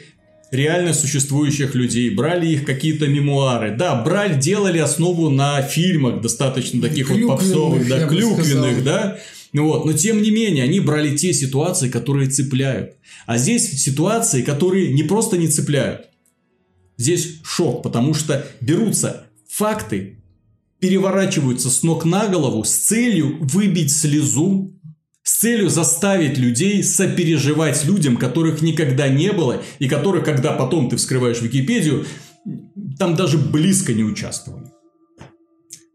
реально 0.51 0.93
существующих 0.93 1.75
людей, 1.75 2.09
брали 2.09 2.47
их 2.47 2.65
какие-то 2.65 3.07
мемуары, 3.07 3.75
да, 3.75 4.01
брали, 4.01 4.39
делали 4.39 4.77
основу 4.77 5.29
на 5.29 5.61
фильмах 5.61 6.21
достаточно 6.21 6.81
таких 6.81 7.07
клюквенных, 7.07 7.29
вот 7.29 7.39
попсовых, 7.39 7.87
да, 7.87 8.07
клюквенных, 8.07 8.83
да, 8.83 9.19
вот, 9.53 9.85
но 9.85 9.93
тем 9.93 10.21
не 10.21 10.31
менее, 10.31 10.63
они 10.63 10.79
брали 10.79 11.15
те 11.15 11.33
ситуации, 11.33 11.89
которые 11.89 12.29
цепляют. 12.29 12.93
А 13.25 13.37
здесь 13.37 13.81
ситуации, 13.81 14.41
которые 14.41 14.93
не 14.93 15.03
просто 15.03 15.37
не 15.37 15.47
цепляют, 15.47 16.07
Здесь 16.97 17.39
шок, 17.43 17.83
потому 17.83 18.15
что 18.15 18.45
берутся 18.59 19.27
факты, 19.47 20.17
переворачиваются 20.79 21.69
с 21.69 21.83
ног 21.83 22.05
на 22.05 22.27
голову 22.27 22.63
с 22.63 22.71
целью 22.71 23.37
выбить 23.39 23.95
слезу, 23.95 24.73
с 25.27 25.39
целью 25.39 25.69
заставить 25.69 26.37
людей 26.37 26.81
сопереживать 26.81 27.83
людям, 27.83 28.15
которых 28.15 28.61
никогда 28.61 29.09
не 29.09 29.33
было, 29.33 29.61
и 29.77 29.89
которых, 29.89 30.23
когда 30.23 30.53
потом 30.53 30.89
ты 30.89 30.95
вскрываешь 30.95 31.41
Википедию, 31.41 32.05
там 32.97 33.15
даже 33.15 33.37
близко 33.37 33.93
не 33.93 34.05
участвовали. 34.05 34.71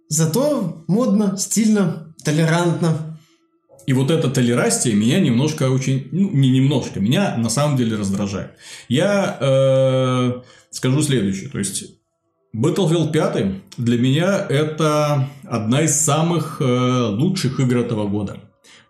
Зато 0.09 0.85
модно, 0.87 1.39
стильно, 1.39 2.15
толерантно. 2.23 3.19
И 3.87 3.95
вот 3.95 4.11
это 4.11 4.29
толерастие 4.29 4.95
меня 4.95 5.19
немножко 5.19 5.71
очень... 5.71 6.09
Ну, 6.13 6.31
не 6.31 6.51
немножко, 6.51 7.01
меня 7.01 7.35
на 7.39 7.49
самом 7.49 7.79
деле 7.79 7.97
раздражает. 7.97 8.51
Я... 8.89 9.39
Э 9.41 10.43
скажу 10.73 11.03
следующее. 11.03 11.49
То 11.49 11.59
есть, 11.59 11.85
Battlefield 12.57 13.13
5 13.13 13.79
для 13.79 13.99
меня 13.99 14.47
это 14.49 15.29
одна 15.45 15.83
из 15.83 15.99
самых 16.01 16.61
э, 16.61 16.65
лучших 16.65 17.61
игр 17.61 17.79
этого 17.79 18.09
года. 18.09 18.41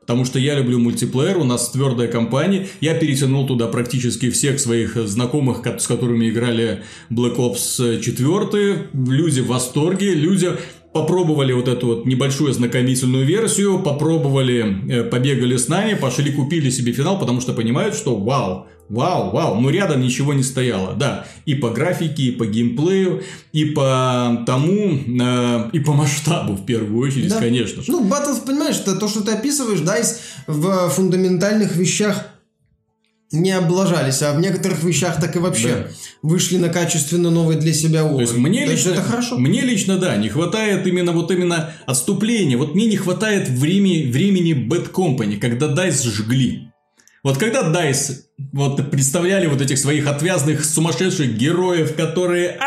Потому 0.02 0.24
что 0.24 0.38
я 0.38 0.54
люблю 0.54 0.78
мультиплеер, 0.78 1.38
у 1.38 1.44
нас 1.44 1.70
твердая 1.70 2.08
компания. 2.08 2.66
Я 2.80 2.94
перетянул 2.94 3.46
туда 3.46 3.68
практически 3.68 4.30
всех 4.30 4.58
своих 4.58 4.96
знакомых, 4.96 5.64
с 5.78 5.86
которыми 5.86 6.28
играли 6.28 6.82
Black 7.10 7.36
Ops 7.36 8.00
4. 8.00 8.88
Люди 8.92 9.40
в 9.40 9.46
восторге, 9.46 10.14
люди 10.14 10.50
попробовали 10.92 11.52
вот 11.52 11.68
эту 11.68 11.86
вот 11.86 12.06
небольшую 12.06 12.50
ознакомительную 12.50 13.24
версию, 13.24 13.78
попробовали, 13.78 14.76
э, 14.90 15.04
побегали 15.04 15.56
с 15.56 15.68
нами, 15.68 15.94
пошли 15.94 16.32
купили 16.32 16.70
себе 16.70 16.92
финал, 16.92 17.18
потому 17.18 17.40
что 17.40 17.52
понимают, 17.52 17.94
что 17.94 18.16
вау, 18.16 18.66
Вау, 18.88 19.30
вау, 19.30 19.58
но 19.60 19.70
рядом 19.70 20.02
ничего 20.02 20.34
не 20.34 20.42
стояло. 20.42 20.94
Да, 20.94 21.26
и 21.46 21.54
по 21.54 21.70
графике, 21.70 22.24
и 22.24 22.30
по 22.32 22.46
геймплею, 22.46 23.22
и 23.52 23.64
по 23.64 24.42
тому, 24.46 24.98
э, 24.98 25.70
и 25.72 25.80
по 25.80 25.92
масштабу 25.92 26.54
в 26.54 26.66
первую 26.66 27.08
очередь, 27.08 27.30
да. 27.30 27.38
конечно 27.38 27.82
же. 27.82 27.90
Ну, 27.90 28.06
Battles, 28.06 28.44
понимаешь, 28.44 28.76
это 28.80 28.96
то, 28.96 29.08
что 29.08 29.22
ты 29.22 29.32
описываешь, 29.32 29.80
DICE 29.80 30.18
в 30.46 30.90
фундаментальных 30.90 31.74
вещах 31.74 32.26
не 33.32 33.50
облажались, 33.50 34.20
а 34.22 34.34
в 34.34 34.40
некоторых 34.40 34.84
вещах 34.84 35.18
так 35.18 35.34
и 35.36 35.38
вообще 35.38 35.68
да. 35.68 35.86
вышли 36.22 36.58
на 36.58 36.68
качественно 36.68 37.30
новый 37.30 37.56
для 37.56 37.72
себя 37.72 38.04
уровень. 38.04 38.26
То 38.26 38.32
есть 38.32 38.36
мне 38.36 38.66
лично, 38.66 38.90
это 38.90 39.02
хорошо. 39.02 39.38
Мне 39.38 39.62
лично, 39.62 39.96
да, 39.96 40.16
не 40.16 40.28
хватает 40.28 40.86
именно 40.86 41.12
вот 41.12 41.30
именно 41.30 41.72
отступления. 41.86 42.58
Вот 42.58 42.74
мне 42.74 42.86
не 42.86 42.96
хватает 42.96 43.48
времени, 43.48 44.10
времени 44.10 44.52
Bad 44.52 44.92
Company, 44.92 45.38
когда 45.38 45.68
DICE 45.68 46.10
жгли. 46.10 46.68
Вот 47.24 47.38
когда 47.38 47.62
DICE 47.72 48.16
вот 48.52 48.90
представляли 48.90 49.46
вот 49.46 49.60
этих 49.60 49.78
своих 49.78 50.06
отвязных 50.06 50.64
сумасшедших 50.64 51.36
героев, 51.36 51.94
которые 51.94 52.58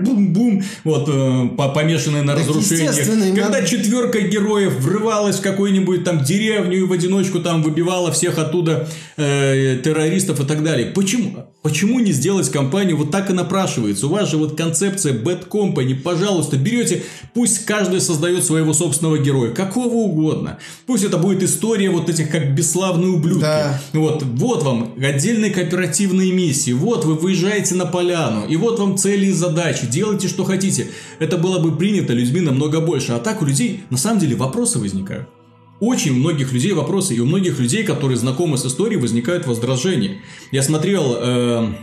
бум-бум, 0.00 0.62
вот 0.84 1.08
э, 1.08 1.48
помешанные 1.74 2.22
на 2.22 2.34
разрушениях. 2.34 2.96
Когда 3.36 3.62
четверка 3.62 4.20
героев 4.20 4.74
врывалась 4.80 5.38
в 5.38 5.42
какую-нибудь 5.42 6.04
там 6.04 6.24
деревню 6.24 6.78
и 6.78 6.82
в 6.82 6.92
одиночку 6.92 7.40
там 7.40 7.62
выбивала 7.62 8.12
всех 8.12 8.38
оттуда 8.38 8.88
э, 9.16 9.78
террористов 9.84 10.40
и 10.40 10.44
так 10.44 10.62
далее. 10.62 10.86
Почему? 10.86 11.46
Почему 11.62 12.00
не 12.00 12.10
сделать 12.10 12.50
компанию 12.50 12.96
вот 12.96 13.12
так 13.12 13.30
и 13.30 13.32
напрашивается? 13.32 14.08
У 14.08 14.10
вас 14.10 14.28
же 14.28 14.36
вот 14.36 14.56
концепция 14.56 15.12
Bad 15.12 15.48
Company. 15.48 15.94
Пожалуйста, 15.94 16.56
берете, 16.56 17.04
пусть 17.34 17.64
каждый 17.64 18.00
создает 18.00 18.44
своего 18.44 18.72
собственного 18.72 19.18
героя, 19.18 19.50
какого 19.52 19.94
угодно. 19.94 20.58
Пусть 20.86 21.04
это 21.04 21.18
будет 21.18 21.42
история 21.44 21.90
вот 21.90 22.08
этих 22.08 22.30
как 22.30 22.52
бесславные 22.54 23.10
ублюдки. 23.10 23.42
Да. 23.42 23.80
Вот, 23.92 24.24
вот 24.24 24.62
вам 24.64 24.94
отдельные 25.06 25.50
кооперативные 25.50 26.32
миссии. 26.32 26.72
Вот 26.72 27.04
вы 27.04 27.14
выезжаете 27.14 27.74
на 27.74 27.86
поляну. 27.86 28.46
И 28.46 28.56
вот 28.56 28.78
вам 28.78 28.96
цели 28.96 29.26
и 29.26 29.32
задачи. 29.32 29.86
Делайте, 29.86 30.28
что 30.28 30.44
хотите. 30.44 30.88
Это 31.18 31.38
было 31.38 31.58
бы 31.58 31.76
принято 31.76 32.12
людьми 32.12 32.40
намного 32.40 32.80
больше. 32.80 33.12
А 33.12 33.18
так 33.18 33.42
у 33.42 33.44
людей 33.44 33.84
на 33.90 33.98
самом 33.98 34.20
деле 34.20 34.36
вопросы 34.36 34.78
возникают 34.78 35.28
очень 35.82 36.12
у 36.12 36.14
многих 36.14 36.52
людей 36.52 36.72
вопросы, 36.74 37.16
и 37.16 37.18
у 37.18 37.26
многих 37.26 37.58
людей, 37.58 37.82
которые 37.82 38.16
знакомы 38.16 38.56
с 38.56 38.64
историей, 38.64 39.00
возникают 39.00 39.48
возражения. 39.48 40.20
Я 40.52 40.62
смотрел 40.62 41.16
э, 41.16 41.74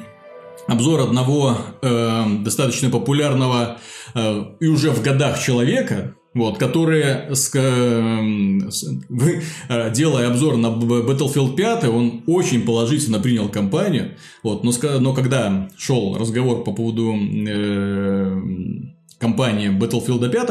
обзор 0.67 1.01
одного 1.01 1.57
э, 1.81 2.23
достаточно 2.39 2.89
популярного 2.89 3.79
э, 4.15 4.43
и 4.61 4.67
уже 4.67 4.91
в 4.91 5.01
годах 5.01 5.43
человека, 5.43 6.15
вот, 6.33 6.57
который, 6.57 7.35
с, 7.35 7.51
э, 7.55 8.69
с, 8.69 8.83
вы, 9.09 9.41
э, 9.67 9.91
делая 9.91 10.27
обзор 10.27 10.57
на 10.57 10.67
Battlefield 10.67 11.55
5, 11.55 11.85
он 11.85 12.23
очень 12.27 12.61
положительно 12.65 13.19
принял 13.19 13.49
кампанию. 13.49 14.15
Вот, 14.43 14.63
но, 14.63 14.71
но 14.99 15.13
когда 15.13 15.69
шел 15.77 16.17
разговор 16.17 16.63
по 16.63 16.71
поводу 16.71 17.15
э, 17.15 18.41
кампании 19.17 19.69
Battlefield 19.69 20.29
5, 20.29 20.49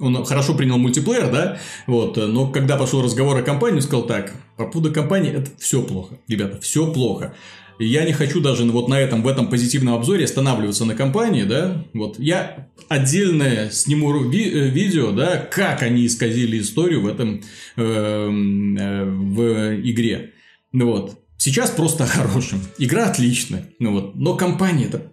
он 0.00 0.24
хорошо 0.24 0.54
принял 0.54 0.78
мультиплеер, 0.78 1.30
да, 1.30 1.58
вот, 1.86 2.16
но 2.16 2.48
когда 2.48 2.76
пошел 2.76 3.02
разговор 3.02 3.36
о 3.36 3.42
компании, 3.42 3.76
он 3.76 3.82
сказал 3.82 4.06
так, 4.06 4.32
по 4.56 4.64
поводу 4.66 4.92
компании 4.92 5.30
это 5.30 5.50
все 5.58 5.82
плохо, 5.82 6.18
ребята, 6.26 6.58
все 6.60 6.90
плохо. 6.90 7.34
Я 7.82 8.04
не 8.04 8.12
хочу 8.12 8.42
даже 8.42 8.64
вот 8.64 8.88
на 8.88 9.00
этом, 9.00 9.22
в 9.22 9.26
этом 9.26 9.48
позитивном 9.48 9.94
обзоре 9.94 10.24
останавливаться 10.26 10.84
на 10.84 10.94
компании, 10.94 11.44
да, 11.44 11.82
вот, 11.94 12.18
я 12.18 12.68
отдельное 12.88 13.70
сниму 13.70 14.28
ви- 14.28 14.50
э, 14.52 14.68
видео, 14.68 15.12
да, 15.12 15.38
как 15.38 15.82
они 15.82 16.04
исказили 16.04 16.60
историю 16.60 17.00
в 17.00 17.06
этом, 17.06 17.42
э, 17.76 17.82
э, 17.82 19.04
в 19.06 19.80
игре, 19.82 20.32
вот, 20.74 21.18
сейчас 21.38 21.70
просто 21.70 22.04
о 22.04 22.06
хорошем, 22.06 22.60
игра 22.76 23.06
отличная, 23.06 23.70
ну 23.78 23.92
вот, 23.92 24.14
но 24.14 24.36
компания 24.36 24.84
это 24.84 25.09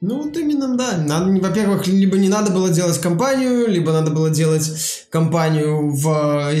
ну, 0.00 0.22
вот 0.22 0.36
именно, 0.36 0.76
да. 0.78 1.04
Во-первых, 1.40 1.86
либо 1.86 2.16
не 2.16 2.30
надо 2.30 2.50
было 2.50 2.70
делать 2.70 2.98
компанию, 2.98 3.68
либо 3.68 3.92
надо 3.92 4.10
было 4.10 4.30
делать 4.30 5.06
компанию 5.10 5.90
в 5.90 6.52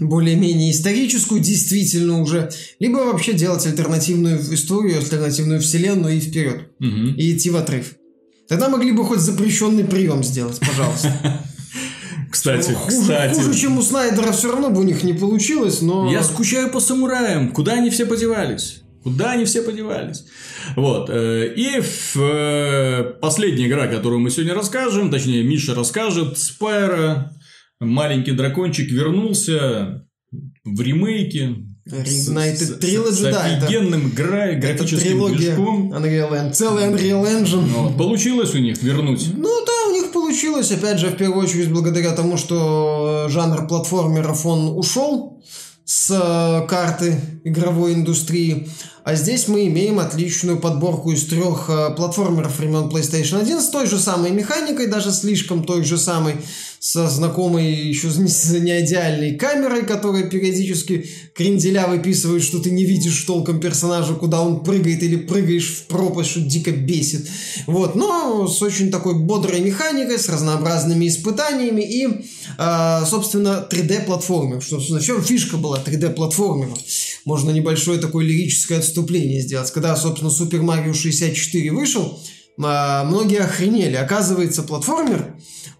более-менее 0.00 0.72
историческую, 0.72 1.40
действительно 1.40 2.20
уже, 2.20 2.50
либо 2.80 2.98
вообще 2.98 3.34
делать 3.34 3.64
альтернативную 3.66 4.40
историю, 4.52 4.98
альтернативную 4.98 5.60
вселенную 5.60 6.16
и 6.16 6.20
вперед. 6.20 6.72
Угу. 6.80 7.14
И 7.16 7.36
идти 7.36 7.50
в 7.50 7.56
отрыв. 7.56 7.94
Тогда 8.48 8.68
могли 8.68 8.90
бы 8.90 9.04
хоть 9.04 9.20
запрещенный 9.20 9.84
прием 9.84 10.24
сделать, 10.24 10.58
пожалуйста. 10.58 11.44
Кстати, 12.30 12.72
хуже, 12.72 13.00
кстати. 13.00 13.34
Хуже, 13.34 13.54
чем 13.54 13.78
у 13.78 13.82
Снайдера, 13.82 14.32
все 14.32 14.52
равно 14.52 14.68
бы 14.68 14.80
у 14.80 14.84
них 14.84 15.02
не 15.02 15.14
получилось, 15.14 15.80
но... 15.80 16.12
Я 16.12 16.22
скучаю 16.22 16.70
по 16.70 16.78
самураям. 16.78 17.52
Куда 17.52 17.72
они 17.72 17.88
все 17.88 18.04
подевались? 18.04 18.82
Куда 19.08 19.32
они 19.32 19.44
все 19.44 19.62
подевались? 19.62 20.24
Вот. 20.76 21.08
Э, 21.08 21.52
и 21.56 21.80
э, 21.80 23.02
последняя 23.20 23.66
игра, 23.66 23.86
которую 23.86 24.20
мы 24.20 24.30
сегодня 24.30 24.54
расскажем, 24.54 25.10
точнее, 25.10 25.42
Миша 25.42 25.74
расскажет, 25.74 26.38
Спайра, 26.38 27.32
маленький 27.80 28.32
дракончик 28.32 28.90
вернулся 28.90 30.04
в 30.64 30.80
ремейке. 30.80 31.56
Reignited 31.90 32.80
Trilogy, 32.80 33.12
с, 33.12 33.20
да. 33.22 33.44
офигенным 33.44 34.10
гра- 34.10 34.52
графическим 34.52 34.98
трилогия 34.98 35.54
движком. 35.54 35.94
Unreal 35.94 36.30
Engine. 36.32 36.52
Целый 36.52 36.84
Unreal 36.84 37.24
Engine. 37.24 37.64
Вот. 37.68 37.96
Получилось 37.96 38.54
у 38.54 38.58
них 38.58 38.82
вернуть? 38.82 39.26
Ну 39.34 39.64
да, 39.64 39.90
у 39.90 39.94
них 39.94 40.12
получилось. 40.12 40.70
Опять 40.70 40.98
же, 40.98 41.06
в 41.06 41.16
первую 41.16 41.42
очередь, 41.42 41.70
благодаря 41.70 42.12
тому, 42.12 42.36
что 42.36 43.28
жанр 43.30 43.66
платформеров, 43.66 44.44
он 44.44 44.76
ушел 44.76 45.42
с 45.88 46.10
э, 46.10 46.66
карты 46.66 47.18
игровой 47.44 47.94
индустрии. 47.94 48.68
А 49.04 49.14
здесь 49.14 49.48
мы 49.48 49.68
имеем 49.68 49.98
отличную 49.98 50.58
подборку 50.58 51.12
из 51.12 51.24
трех 51.24 51.70
э, 51.70 51.94
платформеров 51.96 52.58
времен 52.58 52.90
PlayStation 52.90 53.40
1 53.40 53.62
с 53.62 53.70
той 53.70 53.86
же 53.86 53.98
самой 53.98 54.30
механикой, 54.30 54.88
даже 54.88 55.10
слишком 55.12 55.64
той 55.64 55.84
же 55.84 55.96
самой, 55.96 56.36
со 56.80 57.08
знакомой 57.08 57.72
еще 57.72 58.10
с 58.10 58.18
неидеальной 58.18 59.36
камерой, 59.36 59.84
которая 59.84 60.24
периодически 60.24 61.08
кренделя 61.34 61.86
выписывает, 61.88 62.42
что 62.42 62.60
ты 62.60 62.70
не 62.70 62.84
видишь 62.84 63.22
толком 63.24 63.60
персонажа, 63.60 64.14
куда 64.14 64.42
он 64.42 64.62
прыгает 64.62 65.02
или 65.02 65.16
прыгаешь 65.16 65.68
в 65.68 65.86
пропасть, 65.86 66.30
что 66.30 66.40
дико 66.40 66.70
бесит. 66.70 67.28
Вот, 67.66 67.94
но 67.96 68.46
с 68.46 68.62
очень 68.62 68.90
такой 68.90 69.18
бодрой 69.18 69.60
механикой, 69.60 70.18
с 70.18 70.28
разнообразными 70.28 71.08
испытаниями 71.08 71.82
и, 71.82 72.26
э, 72.58 73.04
собственно, 73.06 73.66
3D-платформер. 73.70 74.62
Что, 74.62 74.78
в 74.78 75.00
чем 75.00 75.22
фишка 75.22 75.56
была 75.56 75.82
3D-платформера? 75.82 76.74
Можно 77.24 77.50
небольшое 77.50 77.98
такое 77.98 78.24
лирическое 78.24 78.78
отступление 78.78 79.40
сделать. 79.40 79.70
Когда, 79.72 79.96
собственно, 79.96 80.30
Super 80.30 80.62
Mario 80.62 80.94
64 80.94 81.72
вышел, 81.72 82.20
э, 82.56 83.02
многие 83.04 83.40
охренели. 83.40 83.96
Оказывается, 83.96 84.62
платформер 84.62 85.34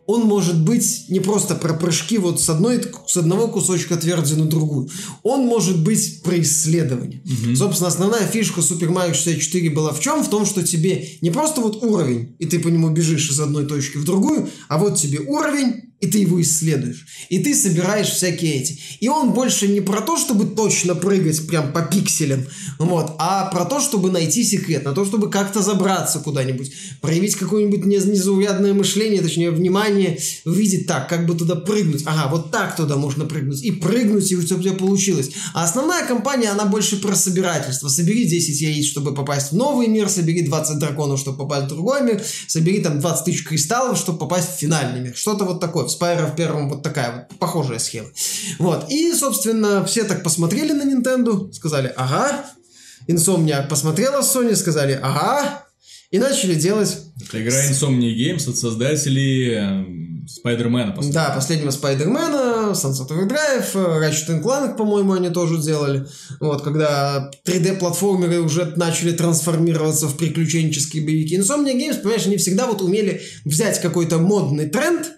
он 0.09 0.23
может 0.23 0.65
быть 0.65 1.05
не 1.09 1.21
просто 1.21 1.55
про 1.55 1.75
прыжки 1.75 2.17
вот 2.17 2.41
с, 2.41 2.49
одной, 2.49 2.81
с 3.07 3.17
одного 3.19 3.49
кусочка 3.49 3.95
тверди 3.97 4.33
на 4.33 4.47
другую. 4.47 4.89
Он 5.23 5.43
может 5.43 5.83
быть 5.85 6.23
про 6.23 6.41
исследование. 6.41 7.21
Мгм. 7.27 7.55
Собственно, 7.55 7.89
основная 7.89 8.27
фишка 8.27 8.61
Super 8.61 8.89
Mario 8.89 9.13
64 9.13 9.69
была 9.69 9.93
в 9.93 10.01
чем? 10.01 10.25
В 10.25 10.31
том, 10.31 10.47
что 10.47 10.67
тебе 10.67 11.19
не 11.21 11.31
просто 11.31 11.61
вот 11.61 11.85
уровень, 11.85 12.35
и 12.39 12.47
ты 12.47 12.59
по 12.59 12.69
нему 12.69 12.89
бежишь 12.89 13.31
из 13.31 13.39
одной 13.39 13.67
точки 13.67 13.99
в 13.99 14.05
другую, 14.05 14.49
а 14.69 14.79
вот 14.79 14.97
тебе 14.97 15.19
уровень, 15.19 15.89
и 16.01 16.07
ты 16.07 16.19
его 16.19 16.41
исследуешь. 16.41 17.07
И 17.29 17.41
ты 17.41 17.55
собираешь 17.55 18.09
всякие 18.09 18.61
эти. 18.61 18.79
И 19.01 19.09
он 19.09 19.33
больше 19.33 19.67
не 19.67 19.81
про 19.81 20.01
то, 20.01 20.17
чтобы 20.17 20.47
точно 20.47 20.95
прыгать 20.95 21.47
прям 21.47 21.73
по 21.73 21.83
пикселям, 21.83 22.47
вот, 22.79 23.17
а 23.19 23.51
про 23.51 23.65
то, 23.65 23.81
чтобы 23.81 24.11
найти 24.11 24.45
секрет, 24.45 24.85
на 24.85 24.93
то, 24.93 25.05
чтобы 25.05 25.29
как-то 25.29 25.61
забраться 25.61 26.21
куда-нибудь, 26.21 26.73
проявить 27.01 27.35
какое-нибудь 27.35 27.81
нез- 27.81 28.09
незаурядное 28.09 28.75
мышление, 28.75 29.21
точнее, 29.21 29.51
внимание, 29.69 30.19
увидеть 30.45 30.87
так, 30.87 31.09
как 31.09 31.27
бы 31.27 31.35
туда 31.35 31.55
прыгнуть. 31.55 32.03
Ага, 32.07 32.29
вот 32.31 32.51
так 32.51 32.77
туда 32.77 32.97
можно 32.97 33.25
прыгнуть. 33.25 33.63
И 33.63 33.71
прыгнуть, 33.71 34.31
и 34.33 34.37
у 34.37 34.43
тебя 34.43 34.73
получилось. 34.73 35.31
А 35.55 35.65
основная 35.65 36.07
компания, 36.07 36.49
она 36.51 36.65
больше 36.65 37.01
про 37.01 37.15
собирательство. 37.15 37.89
Собери 37.89 38.25
10 38.25 38.61
яиц, 38.61 38.87
чтобы 38.87 39.15
попасть 39.15 39.53
в 39.53 39.57
новый 39.57 39.89
мир, 39.89 40.09
собери 40.09 40.43
20 40.43 40.79
драконов, 40.79 41.21
чтобы 41.21 41.39
попасть 41.39 41.67
в 41.67 41.69
другой 41.69 42.03
мир, 42.03 42.23
собери 42.47 42.81
там 42.81 43.01
20 43.01 43.25
тысяч 43.25 43.45
кристаллов, 43.45 43.99
чтобы 43.99 44.19
попасть 44.19 44.57
в 44.57 44.59
финальный 44.59 45.01
мир. 45.01 45.17
Что-то 45.17 45.45
вот 45.45 45.61
такое. 45.61 45.85
В 45.85 45.91
Спайро 45.91 46.27
в 46.27 46.37
первом 46.37 46.69
вот 46.69 46.83
такая 46.83 47.29
вот 47.29 47.39
похожая 47.39 47.79
схема. 47.79 48.09
Вот. 48.59 48.91
И, 48.91 49.13
собственно, 49.13 49.85
все 49.85 50.05
так 50.05 50.23
посмотрели 50.23 50.73
на 50.73 50.83
Nintendo, 50.83 51.53
сказали, 51.53 51.93
ага. 51.97 52.45
Insomniac 53.09 53.69
посмотрела 53.69 54.21
Sony, 54.23 54.55
сказали, 54.55 54.99
ага. 55.03 55.68
И 56.11 56.19
начали 56.19 56.55
делать 56.55 56.97
Это 57.21 57.43
игра 57.43 57.71
Insomnia 57.71 58.15
Games 58.15 58.49
от 58.49 58.57
создателей 58.57 59.55
эм, 59.55 60.27
Спайдермена. 60.27 60.95
Да, 61.13 61.33
последнего 61.35 61.71
Спайдермена, 61.71 62.73
Sunset 62.73 63.09
Overdrive, 63.11 63.75
Ratchet 63.75 64.43
Clank, 64.43 64.77
по-моему, 64.77 65.13
они 65.13 65.29
тоже 65.29 65.59
делали. 65.59 66.07
Вот, 66.41 66.63
когда 66.63 67.31
3D-платформеры 67.47 68.41
уже 68.41 68.73
начали 68.77 69.13
трансформироваться 69.13 70.07
в 70.07 70.17
приключенческие 70.17 71.05
боевики. 71.05 71.37
Insomnia 71.37 71.75
Games, 71.75 72.01
понимаешь, 72.01 72.27
они 72.27 72.39
всегда 72.39 72.67
вот 72.67 72.81
умели 72.81 73.21
взять 73.45 73.79
какой-то 73.81 74.17
модный 74.17 74.69
тренд 74.71 75.13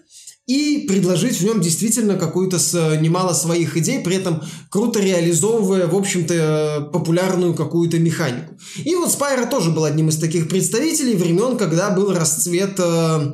и 0.51 0.85
предложить 0.85 1.39
в 1.39 1.45
нем 1.45 1.61
действительно 1.61 2.17
какую-то 2.17 2.59
с, 2.59 2.97
немало 2.99 3.33
своих 3.33 3.77
идей, 3.77 3.99
при 4.03 4.17
этом 4.17 4.41
круто 4.69 4.99
реализовывая, 4.99 5.87
в 5.87 5.95
общем-то, 5.95 6.33
э, 6.33 6.91
популярную 6.91 7.53
какую-то 7.53 7.99
механику. 7.99 8.55
И 8.83 8.93
вот 8.95 9.09
Spyro 9.09 9.49
тоже 9.49 9.71
был 9.71 9.85
одним 9.85 10.09
из 10.09 10.17
таких 10.17 10.49
представителей 10.49 11.15
времен, 11.15 11.57
когда 11.57 11.89
был 11.91 12.13
расцвет 12.13 12.77
э, 12.79 13.31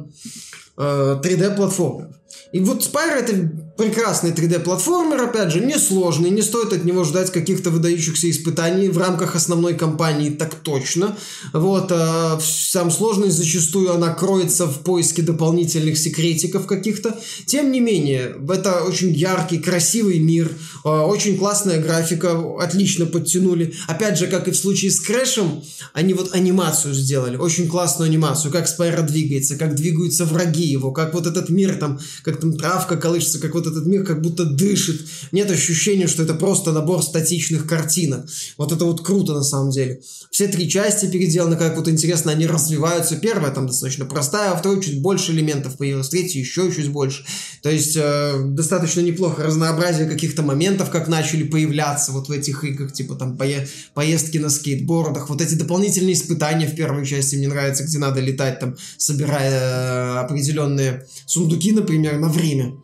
э, 0.77 1.21
3D-платформер. 1.23 2.09
И 2.51 2.59
вот 2.59 2.83
Spyro 2.83 3.15
это 3.15 3.66
прекрасный 3.77 4.31
3D-платформер, 4.31 5.21
опять 5.21 5.51
же, 5.51 5.59
несложный, 5.59 6.31
не 6.31 6.41
стоит 6.41 6.73
от 6.73 6.83
него 6.83 7.03
ждать 7.03 7.31
каких-то 7.31 7.69
выдающихся 7.69 8.29
испытаний 8.29 8.89
в 8.89 8.97
рамках 8.97 9.35
основной 9.35 9.75
кампании, 9.75 10.31
так 10.31 10.55
точно. 10.55 11.15
Вот, 11.53 11.91
э, 11.91 12.39
сам 12.41 12.89
сложность 12.89 13.37
зачастую 13.37 13.93
она 13.93 14.13
кроется 14.13 14.65
в 14.65 14.79
поиске 14.79 15.21
дополнительных 15.21 15.97
секретиков 15.97 16.65
каких-то. 16.65 17.17
Тем 17.45 17.71
не 17.71 17.79
менее, 17.79 18.35
это 18.49 18.81
очень 18.81 19.13
яркий, 19.13 19.59
красивый 19.59 20.19
мир, 20.19 20.51
э, 20.83 20.89
очень 20.89 21.37
классная 21.37 21.81
графика, 21.81 22.35
отлично 22.59 23.05
подтянули. 23.05 23.73
Опять 23.87 24.17
же, 24.17 24.27
как 24.27 24.47
и 24.47 24.51
в 24.51 24.57
случае 24.57 24.89
с 24.89 24.99
Крэшем, 24.99 25.63
они 25.93 26.13
вот 26.13 26.33
анимацию 26.33 26.93
сделали, 26.93 27.37
очень 27.37 27.67
классную 27.67 28.09
анимацию, 28.09 28.51
как 28.51 28.67
Спайро 28.67 29.03
двигается, 29.03 29.55
как 29.55 29.75
двигаются 29.75 30.25
враги 30.25 30.65
его, 30.65 30.91
как 30.91 31.13
вот 31.13 31.27
этот 31.27 31.49
мир 31.49 31.75
там, 31.75 31.99
как 32.23 32.39
там 32.39 32.57
травка 32.57 32.97
колышется, 32.97 33.39
как 33.39 33.53
вот 33.53 33.66
этот 33.67 33.85
мир 33.85 34.03
как 34.03 34.21
будто 34.21 34.45
дышит. 34.45 35.01
Нет 35.31 35.51
ощущения, 35.51 36.07
что 36.07 36.23
это 36.23 36.33
просто 36.33 36.71
набор 36.71 37.03
статичных 37.03 37.67
картинок. 37.67 38.27
Вот 38.57 38.71
это 38.71 38.85
вот 38.85 39.05
круто 39.05 39.33
на 39.33 39.43
самом 39.43 39.71
деле. 39.71 40.01
Все 40.31 40.47
три 40.47 40.69
части 40.69 41.07
переделаны, 41.07 41.55
как 41.55 41.77
вот 41.77 41.87
интересно, 41.87 42.31
они 42.31 42.47
развиваются. 42.47 43.15
Первая 43.15 43.51
там 43.51 43.67
достаточно 43.67 44.05
простая, 44.05 44.51
а 44.51 44.55
второй 44.55 44.81
чуть 44.83 45.01
больше 45.01 45.31
элементов 45.31 45.77
появилось, 45.77 46.09
третья 46.09 46.39
еще 46.39 46.71
чуть 46.71 46.89
больше. 46.89 47.25
То 47.61 47.69
есть 47.69 47.95
э, 47.95 48.33
достаточно 48.45 49.01
неплохо 49.01 49.43
разнообразие 49.43 50.07
каких-то 50.07 50.41
моментов, 50.41 50.89
как 50.89 51.07
начали 51.07 51.43
появляться 51.43 52.11
вот 52.11 52.29
в 52.29 52.31
этих 52.31 52.63
играх, 52.63 52.93
типа 52.93 53.15
там 53.15 53.37
пое 53.37 53.67
поездки 53.93 54.37
на 54.37 54.49
скейтбордах, 54.49 55.29
вот 55.29 55.41
эти 55.41 55.55
дополнительные 55.55 56.13
испытания 56.13 56.67
в 56.67 56.75
первой 56.75 57.05
части 57.05 57.35
мне 57.35 57.47
нравится, 57.47 57.83
где 57.83 57.97
надо 57.97 58.19
летать 58.19 58.59
там, 58.59 58.75
собирая 58.97 59.51
э, 59.51 60.19
определенные 60.19 61.05
сундуки, 61.25 61.71
например, 61.71 62.19
на 62.19 62.29
время. 62.29 62.75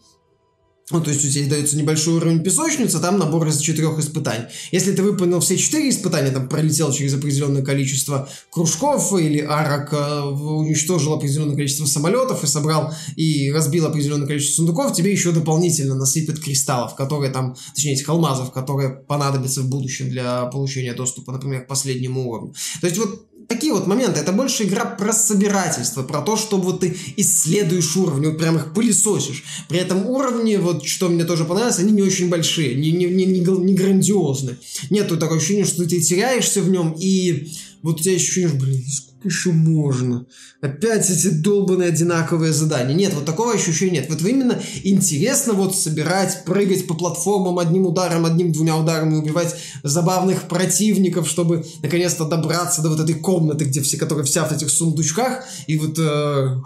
Ну, 0.92 1.02
то 1.02 1.12
есть 1.12 1.24
у 1.24 1.30
тебя 1.30 1.50
дается 1.50 1.78
небольшой 1.78 2.16
уровень 2.16 2.44
песочницы, 2.44 3.00
там 3.00 3.18
набор 3.18 3.48
из 3.48 3.60
четырех 3.60 3.98
испытаний. 4.00 4.46
Если 4.72 4.92
ты 4.92 5.02
выполнил 5.02 5.40
все 5.40 5.58
четыре 5.58 5.90
испытания, 5.90 6.30
там 6.30 6.50
пролетел 6.50 6.92
через 6.92 7.14
определенное 7.14 7.64
количество 7.64 8.28
кружков 8.52 9.14
или 9.18 9.40
арок, 9.40 9.94
э, 9.94 10.22
уничтожил 10.24 11.14
определенное 11.14 11.56
количество 11.56 11.86
самолетов 11.86 12.44
и 12.44 12.48
собрал 12.48 12.94
и 13.16 13.50
разбил 13.52 13.86
определенное 13.86 14.28
количество 14.28 14.58
сундуков, 14.58 14.94
тебе 14.94 15.14
еще 15.14 15.32
дополнительно 15.32 15.96
насыпят 15.96 16.40
кристаллов, 16.40 16.96
которые 16.96 17.32
там, 17.32 17.56
точнее 17.74 17.94
этих 17.94 18.10
алмазов, 18.10 18.52
которые 18.52 18.90
понадобятся 18.90 19.62
в 19.62 19.70
будущем 19.70 20.10
для 20.10 20.48
получения 20.48 20.94
доступа, 20.94 21.32
например, 21.32 21.64
к 21.64 21.68
последнему 21.68 22.30
уровню. 22.30 22.54
То 22.82 22.88
есть 22.88 23.00
вот 23.00 23.26
такие 23.54 23.74
вот 23.74 23.88
моменты. 23.88 24.20
Это 24.20 24.32
больше 24.32 24.64
игра 24.64 24.86
про 24.86 25.14
собирательство, 25.14 26.04
про 26.04 26.22
то, 26.22 26.36
что 26.36 26.58
вот 26.58 26.82
ты 26.82 26.98
исследуешь 27.18 27.96
уровни, 27.96 28.28
вот 28.28 28.38
прям 28.38 28.58
их 28.58 28.74
пылесосишь. 28.74 29.44
При 29.70 29.80
этом 29.80 30.06
уровни, 30.08 30.56
вот 30.56 30.86
что 30.86 31.10
мне 31.10 31.24
тоже 31.24 31.46
понравилось, 31.46 31.80
они 31.80 31.92
не 31.92 32.02
очень 32.02 32.30
большие, 32.30 32.76
не, 32.76 32.92
не, 32.92 33.06
не, 33.06 33.26
не 33.26 33.74
грандиозны. 33.74 34.58
Нету 34.90 35.18
такого 35.18 35.38
ощущения, 35.38 35.66
что 35.66 35.88
ты 35.88 36.02
теряешься 36.02 36.62
в 36.62 36.70
нем, 36.70 36.96
и 36.98 37.52
вот 37.82 38.00
у 38.00 38.04
тебя 38.04 38.16
ощущение, 38.16 38.50
блин, 38.50 38.84
еще 39.24 39.52
можно? 39.52 40.26
Опять 40.62 41.10
эти 41.10 41.30
долбанные 41.30 41.90
одинаковые 41.90 42.54
задания. 42.54 42.96
Нет, 42.96 43.14
вот 43.14 43.26
такого 43.26 43.54
ощущения 43.54 44.00
нет. 44.00 44.10
Вот 44.10 44.22
именно 44.22 44.62
интересно 44.84 45.54
вот 45.54 45.76
собирать, 45.76 46.44
прыгать 46.46 46.88
по 46.88 46.94
платформам 46.94 47.60
одним 47.60 47.86
ударом, 47.86 48.26
одним-двумя 48.26 48.78
ударами, 48.78 49.16
убивать 49.16 49.56
забавных 49.84 50.44
противников, 50.44 51.28
чтобы 51.28 51.66
наконец-то 51.82 52.26
добраться 52.26 52.82
до 52.82 52.90
вот 52.90 53.00
этой 53.00 53.16
комнаты, 53.16 53.66
где 53.66 53.82
все, 53.82 53.98
которые 53.98 54.26
вся 54.26 54.46
в 54.46 54.52
этих 54.52 54.70
сундучках, 54.70 55.44
и 55.68 55.78
вот 55.78 55.98
э, 56.00 56.62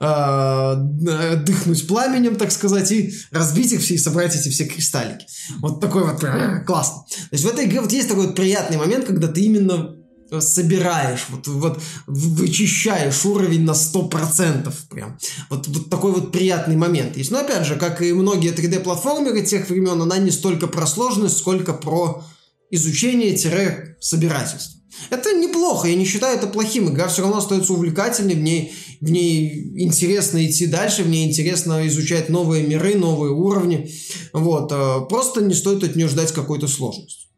э, 0.00 1.36
дыхнуть 1.44 1.86
пламенем, 1.86 2.36
так 2.36 2.52
сказать, 2.52 2.90
и 2.92 3.12
разбить 3.30 3.72
их 3.72 3.80
все 3.80 3.94
и 3.94 3.98
собрать 3.98 4.34
эти 4.34 4.48
все 4.48 4.66
кристаллики. 4.66 5.26
Вот 5.60 5.80
такой 5.80 6.04
вот 6.04 6.22
э, 6.24 6.64
классно. 6.66 7.04
То 7.08 7.28
есть 7.32 7.44
в 7.44 7.48
этой 7.48 7.66
игре 7.66 7.80
вот 7.80 7.92
есть 7.92 8.08
такой 8.08 8.26
вот 8.26 8.36
приятный 8.36 8.76
момент, 8.76 9.04
когда 9.04 9.28
ты 9.28 9.42
именно 9.42 9.97
собираешь, 10.40 11.26
вот, 11.28 11.46
вот 11.46 11.80
вычищаешь 12.06 13.24
уровень 13.24 13.64
на 13.64 13.72
100%. 13.72 14.72
Прям. 14.90 15.18
Вот, 15.50 15.68
вот 15.68 15.90
такой 15.90 16.12
вот 16.12 16.32
приятный 16.32 16.76
момент 16.76 17.16
есть. 17.16 17.30
Но 17.30 17.38
опять 17.38 17.66
же, 17.66 17.76
как 17.76 18.02
и 18.02 18.12
многие 18.12 18.52
3D-платформеры 18.52 19.42
тех 19.42 19.68
времен, 19.68 20.00
она 20.02 20.18
не 20.18 20.30
столько 20.30 20.66
про 20.66 20.86
сложность, 20.86 21.38
сколько 21.38 21.72
про 21.72 22.24
изучение-собирательство. 22.70 24.78
Это 25.10 25.32
неплохо, 25.32 25.88
я 25.88 25.94
не 25.94 26.04
считаю 26.04 26.36
это 26.36 26.46
плохим. 26.46 26.88
Игра 26.88 27.08
все 27.08 27.22
равно 27.22 27.38
остается 27.38 27.72
увлекательной, 27.72 28.34
в 28.34 28.42
ней, 28.42 28.74
в 29.00 29.10
ней 29.10 29.72
интересно 29.76 30.44
идти 30.44 30.66
дальше, 30.66 31.02
в 31.02 31.08
ней 31.08 31.28
интересно 31.28 31.86
изучать 31.86 32.28
новые 32.28 32.66
миры, 32.66 32.96
новые 32.96 33.32
уровни. 33.32 33.90
Вот. 34.32 34.72
Э, 34.72 35.00
просто 35.08 35.42
не 35.42 35.54
стоит 35.54 35.84
от 35.84 35.96
нее 35.96 36.08
ждать 36.08 36.32
какой-то 36.32 36.68
сложности. 36.68 37.28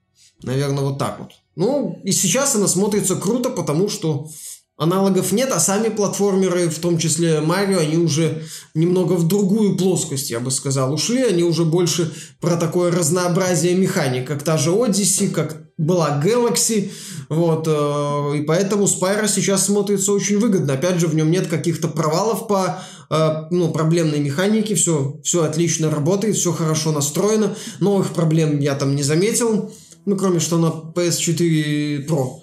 Наверное, 0.43 0.85
вот 0.85 0.99
так 0.99 1.19
вот. 1.19 1.33
Ну, 1.61 2.01
и 2.05 2.11
сейчас 2.11 2.57
она 2.57 2.67
смотрится 2.67 3.17
круто, 3.17 3.51
потому 3.51 3.91
что 3.91 4.31
аналогов 4.79 5.31
нет, 5.31 5.51
а 5.53 5.61
сами 5.61 5.91
платформеры, 5.91 6.71
в 6.71 6.79
том 6.79 6.97
числе 6.97 7.43
Марио, 7.43 7.81
они 7.81 7.99
уже 7.99 8.45
немного 8.73 9.13
в 9.13 9.29
другую 9.29 9.77
плоскость, 9.77 10.31
я 10.31 10.41
бы 10.41 10.51
сказал, 10.51 10.91
ушли. 10.91 11.23
Они 11.23 11.43
уже 11.43 11.67
больше 11.67 12.15
про 12.41 12.57
такое 12.57 12.91
разнообразие 12.91 13.75
механик, 13.75 14.27
как 14.27 14.43
та 14.43 14.57
же 14.57 14.71
Odyssey, 14.71 15.29
как 15.29 15.67
была 15.77 16.23
Galaxy, 16.25 16.93
вот, 17.29 17.67
э, 17.69 18.39
и 18.39 18.43
поэтому 18.45 18.85
Spyro 18.85 19.29
сейчас 19.29 19.67
смотрится 19.67 20.13
очень 20.13 20.39
выгодно. 20.39 20.73
Опять 20.73 20.99
же, 20.99 21.09
в 21.09 21.15
нем 21.15 21.31
нет 21.31 21.47
каких-то 21.47 21.89
провалов 21.89 22.49
по 22.49 22.83
э, 23.11 23.29
ну, 23.51 23.71
проблемной 23.71 24.21
механике, 24.21 24.75
все, 24.77 25.21
все 25.25 25.45
отлично 25.45 25.91
работает, 25.91 26.37
все 26.37 26.53
хорошо 26.53 26.93
настроено, 26.93 27.55
новых 27.81 28.15
проблем 28.15 28.61
я 28.61 28.75
там 28.75 28.97
не 28.97 29.03
заметил. 29.03 29.71
Ну, 30.07 30.17
кроме 30.17 30.41
что 30.41 30.59
на 30.59 30.67
PS4 30.95 32.07
Pro 32.07 32.41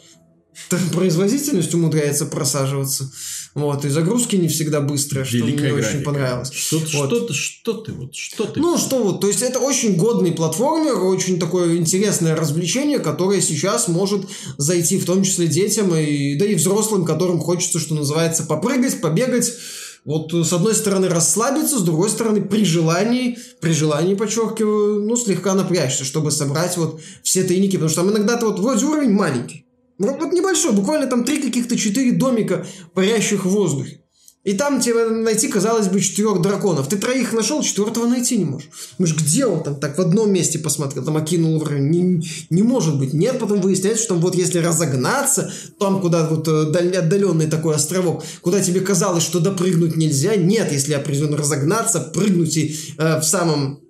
производительность 0.94 1.74
умудряется 1.74 2.26
просаживаться. 2.26 3.12
Вот, 3.54 3.86
и 3.86 3.90
загрузки 3.90 4.36
не 4.36 4.48
всегда 4.48 4.82
быстрые, 4.82 5.26
что 5.26 5.38
Великая 5.38 5.72
мне 5.72 5.74
графика. 5.74 5.96
очень 5.96 6.04
понравилось. 6.04 6.52
Что, 6.52 6.78
вот. 6.78 6.88
что, 6.88 7.34
что 7.34 7.74
ты 7.74 7.92
вот, 7.92 8.16
что 8.16 8.46
ты? 8.46 8.60
Ну, 8.60 8.78
что 8.78 9.04
вот, 9.04 9.22
то 9.22 9.28
есть 9.28 9.42
это 9.42 9.60
очень 9.60 9.96
годный 9.96 10.32
платформер, 10.32 11.04
очень 11.04 11.40
такое 11.40 11.78
интересное 11.78 12.36
развлечение, 12.36 13.00
которое 13.00 13.42
сейчас 13.42 13.88
может 13.88 14.28
зайти 14.58 15.00
в 15.00 15.06
том 15.06 15.24
числе 15.24 15.48
детям, 15.48 15.96
и, 15.96 16.36
да 16.36 16.46
и 16.46 16.56
взрослым, 16.56 17.06
которым 17.06 17.40
хочется, 17.40 17.80
что 17.80 17.96
называется, 17.96 18.44
попрыгать, 18.44 19.02
побегать, 19.02 19.52
вот 20.08 20.34
э, 20.34 20.44
с 20.46 20.54
одной 20.54 20.74
стороны 20.74 21.10
расслабиться, 21.10 21.78
с 21.78 21.84
другой 21.84 22.10
стороны 22.10 22.42
при 22.42 22.64
желании, 22.64 23.38
при 23.60 23.74
желании, 23.74 24.16
подчеркиваю, 24.16 25.04
ну, 25.04 25.18
слегка 25.18 25.54
напрячься, 25.54 26.06
чтобы 26.06 26.32
собрать 26.32 26.78
вот 26.78 27.02
все 27.24 27.44
тайники, 27.44 27.74
потому 27.74 27.90
что 27.90 28.02
там 28.04 28.12
иногда-то 28.12 28.48
вот 28.48 28.60
вроде 28.60 28.86
уровень 28.86 29.12
маленький, 29.12 29.66
вот, 30.00 30.18
вот 30.22 30.32
небольшой, 30.32 30.72
буквально 30.72 31.08
там 31.08 31.26
три 31.26 31.42
каких-то 31.42 31.76
четыре 31.78 32.14
домика, 32.14 32.66
парящих 32.94 33.46
в 33.46 33.50
воздухе. 33.50 34.00
И 34.48 34.54
там 34.54 34.80
тебе 34.80 35.10
найти, 35.10 35.50
казалось 35.50 35.90
бы, 35.90 36.00
четырех 36.00 36.42
драконов. 36.42 36.88
Ты 36.88 36.96
троих 36.96 37.34
нашел, 37.34 37.62
четвертого 37.62 38.08
найти 38.08 38.38
не 38.38 38.46
можешь. 38.46 38.70
Думаешь, 38.98 39.18
где 39.18 39.46
он 39.46 39.62
там? 39.62 39.76
Так 39.76 39.98
в 39.98 40.02
одном 40.02 40.32
месте 40.32 40.58
посмотрел, 40.58 41.04
там 41.04 41.18
окинул 41.18 41.62
уровень. 41.62 41.90
Не, 41.90 42.24
не 42.50 42.64
может 42.64 42.98
быть. 42.98 43.14
Нет, 43.14 43.40
потом 43.40 43.60
выясняется, 43.60 44.06
что 44.06 44.14
там 44.14 44.24
вот 44.24 44.36
если 44.36 44.60
разогнаться, 44.60 45.52
там 45.82 46.00
куда 46.00 46.30
вот 46.30 46.48
э, 46.48 46.62
отдаленный 46.98 47.48
такой 47.48 47.76
островок, 47.76 48.24
куда 48.40 48.62
тебе 48.62 48.80
казалось, 48.80 49.24
что 49.24 49.42
допрыгнуть 49.42 49.98
нельзя. 49.98 50.38
Нет, 50.38 50.72
если 50.72 50.94
определенно 50.94 51.36
разогнаться, 51.36 52.00
прыгнуть 52.00 52.56
и 52.56 52.80
э, 52.98 53.20
в 53.20 53.24
самом 53.24 53.82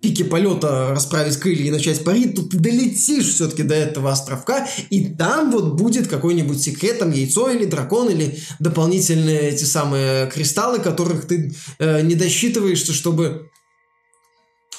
пике 0.00 0.24
полета 0.24 0.90
расправить 0.90 1.36
крылья 1.36 1.66
и 1.66 1.70
начать 1.70 2.04
парить, 2.04 2.34
то 2.34 2.42
ты 2.42 2.58
долетишь 2.58 3.34
все-таки 3.34 3.62
до 3.62 3.74
этого 3.74 4.10
островка, 4.10 4.66
и 4.90 5.06
там 5.14 5.50
вот 5.50 5.74
будет 5.74 6.08
какой-нибудь 6.08 6.60
секрет, 6.60 6.98
там 6.98 7.10
яйцо 7.10 7.50
или 7.50 7.64
дракон, 7.64 8.10
или 8.10 8.38
дополнительные 8.60 9.50
эти 9.50 9.64
самые 9.64 10.30
кристаллы, 10.30 10.78
которых 10.78 11.26
ты 11.26 11.54
э, 11.78 12.00
не 12.02 12.14
досчитываешься, 12.14 12.92
чтобы 12.92 13.50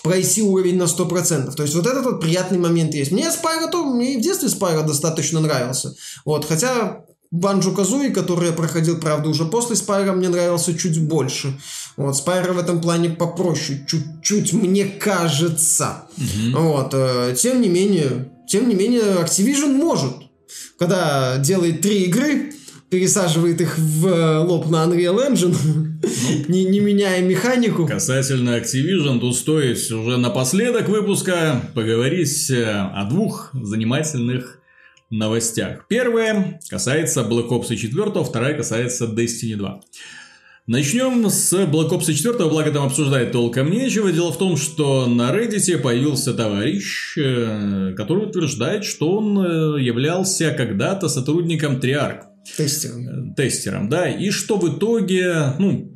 пройти 0.06 0.41
уровень 0.44 0.77
на 0.77 0.84
100%. 0.84 1.53
То 1.53 1.64
есть 1.64 1.76
вот 1.76 1.88
этот 1.88 2.06
вот 2.06 2.22
приятный 2.22 2.60
момент 2.60 2.94
есть. 2.94 3.11
Мне 3.11 3.32
Spyro, 3.32 3.68
то, 3.68 3.84
мне 3.84 4.14
и 4.14 4.18
в 4.18 4.22
детстве 4.22 4.49
Spyro 4.50 4.84
достаточно 4.84 5.40
нравился. 5.40 5.95
Вот, 6.26 6.45
хотя 6.45 7.06
Banjo-Kazooie, 7.36 8.10
который 8.10 8.48
я 8.48 8.53
проходил, 8.53 8.98
правда, 8.98 9.30
уже 9.30 9.45
после 9.45 9.76
Спайра, 9.76 10.14
мне 10.14 10.30
нравился 10.30 10.78
чуть 10.78 11.02
больше. 11.02 11.53
Вот, 11.98 12.16
Спайра 12.16 12.53
в 12.53 12.57
этом 12.57 12.82
плане 12.82 13.10
попроще, 13.10 13.86
чуть-чуть, 13.88 14.53
мне 14.53 14.86
кажется. 14.86 16.03
Угу. 16.18 16.62
Вот, 16.62 16.94
э, 16.94 17.36
тем 17.38 17.62
не 17.62 17.68
менее, 17.68 18.32
тем 18.48 18.70
не 18.70 18.76
менее, 18.76 19.02
Activision 19.22 19.74
может. 19.74 20.14
Когда 20.78 21.38
делает 21.38 21.82
три 21.82 22.03
игры, 22.06 22.53
пересаживает 22.90 23.60
их 23.60 23.78
в 23.78 24.07
э, 24.07 24.38
лоб 24.40 24.70
на 24.70 24.86
Unreal 24.86 25.30
Engine, 25.30 25.56
ну, 25.64 26.45
не, 26.48 26.64
не 26.64 26.80
меняя 26.80 27.22
механику. 27.22 27.86
Касательно 27.86 28.57
Activision, 28.57 29.20
тут 29.20 29.36
стоит 29.36 29.78
уже 29.91 30.18
напоследок 30.18 30.88
выпуска 30.88 31.70
поговорить 31.74 32.49
э, 32.49 32.64
о 32.64 33.03
двух 33.10 33.49
занимательных 33.53 34.62
новостях. 35.10 35.88
Первая 35.88 36.60
касается 36.69 37.22
Black 37.22 37.49
Ops 37.49 37.76
4, 37.76 38.23
вторая 38.23 38.56
касается 38.56 39.06
Destiny 39.06 39.56
2. 39.56 39.82
Начнем 40.68 41.30
с 41.30 41.53
Black 41.53 41.91
Ops 41.91 42.11
4, 42.11 42.49
благо 42.49 42.72
там 42.72 42.88
обсуждать 42.88 43.32
толком 43.32 43.69
нечего. 43.69 44.11
Дело 44.11 44.32
в 44.32 44.38
том, 44.40 44.57
что 44.57 45.06
на 45.06 45.32
Reddit 45.32 45.77
появился 45.77 46.34
товарищ, 46.34 47.15
э, 47.18 47.94
который 47.95 48.26
утверждает, 48.26 48.84
что 48.84 49.11
он 49.18 49.38
э, 49.38 49.82
являлся 49.84 50.52
когда-то 50.52 51.07
сотрудником 51.07 51.77
Triarch. 51.77 52.22
Тестером. 52.57 53.36
Тестером, 53.36 53.90
да. 53.90 54.10
И 54.10 54.32
что 54.32 54.57
в 54.57 54.76
итоге, 54.76 55.53
ну, 55.60 55.94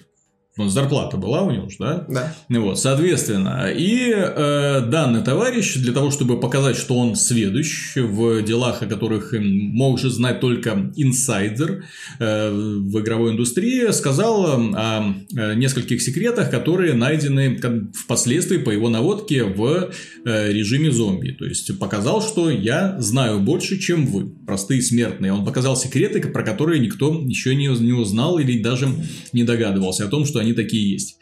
зарплата 0.68 1.18
была 1.18 1.44
у 1.44 1.52
него 1.52 1.70
же, 1.70 1.78
да? 1.80 2.06
Да. 2.10 2.36
Вот, 2.50 2.80
соответственно, 2.80 3.72
и 3.72 4.12
э, 4.14 4.82
данный 4.88 5.24
товарищ 5.24 5.76
для 5.76 5.94
того, 5.94 6.12
чтобы 6.12 6.40
показать, 6.40 6.76
что 6.76 6.98
он 6.98 7.16
сведущ 7.16 7.96
в 7.96 8.42
делах, 8.42 8.82
о 8.82 8.86
которых 8.88 9.34
может 9.40 10.12
знать 10.12 10.40
только 10.40 10.92
инсайдер 10.96 11.86
э, 12.20 12.52
в 12.52 13.00
игровой 13.00 13.32
индустрии, 13.32 13.92
сказал 13.92 14.46
о 14.46 15.16
э, 15.36 15.56
нескольких 15.56 16.02
секретах, 16.02 16.50
которые 16.50 16.94
найдены 16.94 17.60
впоследствии 17.94 18.58
по 18.58 18.72
его 18.72 18.90
наводке 18.90 19.44
в 19.44 19.92
э, 20.26 20.52
режиме 20.52 20.92
зомби. 20.92 21.32
То 21.32 21.46
есть 21.46 21.78
показал, 21.80 22.22
что 22.22 22.50
я 22.50 23.00
знаю 23.00 23.40
больше, 23.40 23.78
чем 23.78 24.06
вы, 24.06 24.30
простые 24.30 24.82
смертные. 24.82 25.34
Он 25.34 25.46
показал 25.46 25.78
секреты, 25.78 26.22
про 26.22 26.44
которые 26.44 26.80
никто 26.80 27.14
еще 27.26 27.56
не, 27.56 27.68
не 27.68 27.94
узнал 27.94 28.40
или 28.40 28.62
даже 28.62 28.88
не 29.34 29.44
догадывался 29.44 30.06
о 30.06 30.08
том, 30.08 30.26
что 30.26 30.40
они 30.40 30.49
такие 30.54 30.92
есть. 30.92 31.18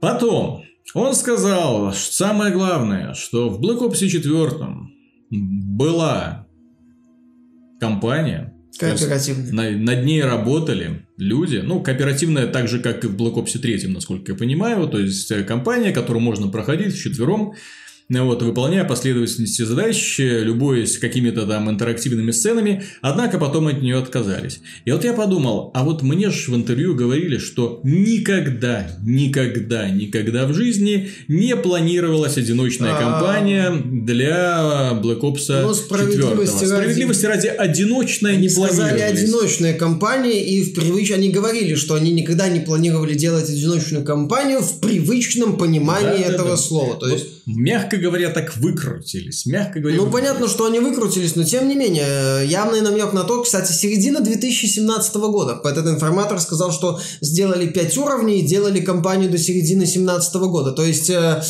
Потом 0.00 0.64
он 0.94 1.14
сказал, 1.14 1.92
что 1.92 2.12
самое 2.12 2.52
главное, 2.52 3.14
что 3.14 3.48
в 3.48 3.60
Black 3.60 3.80
Ops 3.80 4.06
4 4.06 4.50
была 5.30 6.46
компания, 7.80 8.54
Кооперативная. 8.78 9.76
над 9.76 10.04
ней 10.04 10.22
работали 10.22 11.06
люди. 11.16 11.58
Ну, 11.64 11.80
кооперативная 11.82 12.46
так 12.46 12.68
же, 12.68 12.80
как 12.80 13.04
и 13.04 13.08
в 13.08 13.16
Black 13.16 13.34
Ops 13.34 13.58
3, 13.58 13.88
насколько 13.88 14.32
я 14.32 14.38
понимаю. 14.38 14.88
То 14.88 14.98
есть, 14.98 15.30
э, 15.30 15.42
компания, 15.44 15.92
которую 15.92 16.22
можно 16.22 16.48
проходить 16.48 16.94
вчетвером 16.94 17.54
вот, 18.10 18.42
выполняя 18.42 18.84
последовательности 18.84 19.62
задач, 19.62 20.16
любуясь 20.18 20.98
какими-то 20.98 21.46
там 21.46 21.70
интерактивными 21.70 22.32
сценами, 22.32 22.84
однако 23.00 23.38
потом 23.38 23.68
от 23.68 23.80
нее 23.80 23.96
отказались. 23.96 24.60
И 24.84 24.92
вот 24.92 25.04
я 25.04 25.14
подумал, 25.14 25.70
а 25.74 25.84
вот 25.84 26.02
мне 26.02 26.30
же 26.30 26.50
в 26.50 26.54
интервью 26.54 26.94
говорили, 26.94 27.38
что 27.38 27.80
никогда, 27.82 28.86
никогда, 29.02 29.88
никогда 29.88 30.46
в 30.46 30.52
жизни 30.52 31.10
не 31.28 31.56
планировалась 31.56 32.36
одиночная 32.36 32.94
а. 32.94 33.00
кампания 33.00 33.70
для 33.70 35.00
Black 35.02 35.20
Ops 35.20 35.62
ну, 35.62 35.72
справедливости 35.72 36.64
4. 36.64 36.66
Справедливости 36.66 37.26
ради 37.26 37.46
одиночная 37.46 38.36
не 38.36 38.50
сказали 38.50 39.00
одиночная 39.00 39.74
кампания, 39.74 40.44
и 40.44 40.62
в 40.62 40.74
привыч... 40.74 41.10
они 41.10 41.30
говорили, 41.30 41.74
что 41.74 41.94
они 41.94 42.12
никогда 42.12 42.48
не 42.48 42.60
планировали 42.60 43.14
делать 43.14 43.48
одиночную 43.48 44.04
кампанию 44.04 44.60
в 44.60 44.80
привычном 44.80 45.56
понимании 45.56 46.22
да, 46.22 46.32
этого 46.32 46.50
да, 46.50 46.56
да. 46.56 46.56
слова. 46.56 46.94
То 46.96 47.08
есть 47.08 47.26
мягко 47.46 47.93
говоря, 47.96 48.30
так 48.30 48.56
выкрутились. 48.56 49.46
Мягко 49.46 49.80
говоря. 49.80 49.96
Ну, 49.96 50.04
выкрутились. 50.04 50.28
понятно, 50.28 50.48
что 50.48 50.66
они 50.66 50.80
выкрутились, 50.80 51.36
но 51.36 51.44
тем 51.44 51.68
не 51.68 51.74
менее, 51.74 52.46
явный 52.46 52.80
намек 52.80 53.12
на 53.12 53.24
то, 53.24 53.42
кстати, 53.42 53.72
середина 53.72 54.20
2017 54.20 55.14
года. 55.16 55.60
Этот 55.64 55.86
информатор 55.86 56.40
сказал, 56.40 56.72
что 56.72 57.00
сделали 57.20 57.66
5 57.66 57.98
уровней 57.98 58.40
и 58.40 58.46
делали 58.46 58.80
кампанию 58.80 59.30
до 59.30 59.38
середины 59.38 59.84
2017 59.84 60.34
года. 60.34 60.72
То 60.72 60.84
есть... 60.84 61.10
Э, 61.10 61.42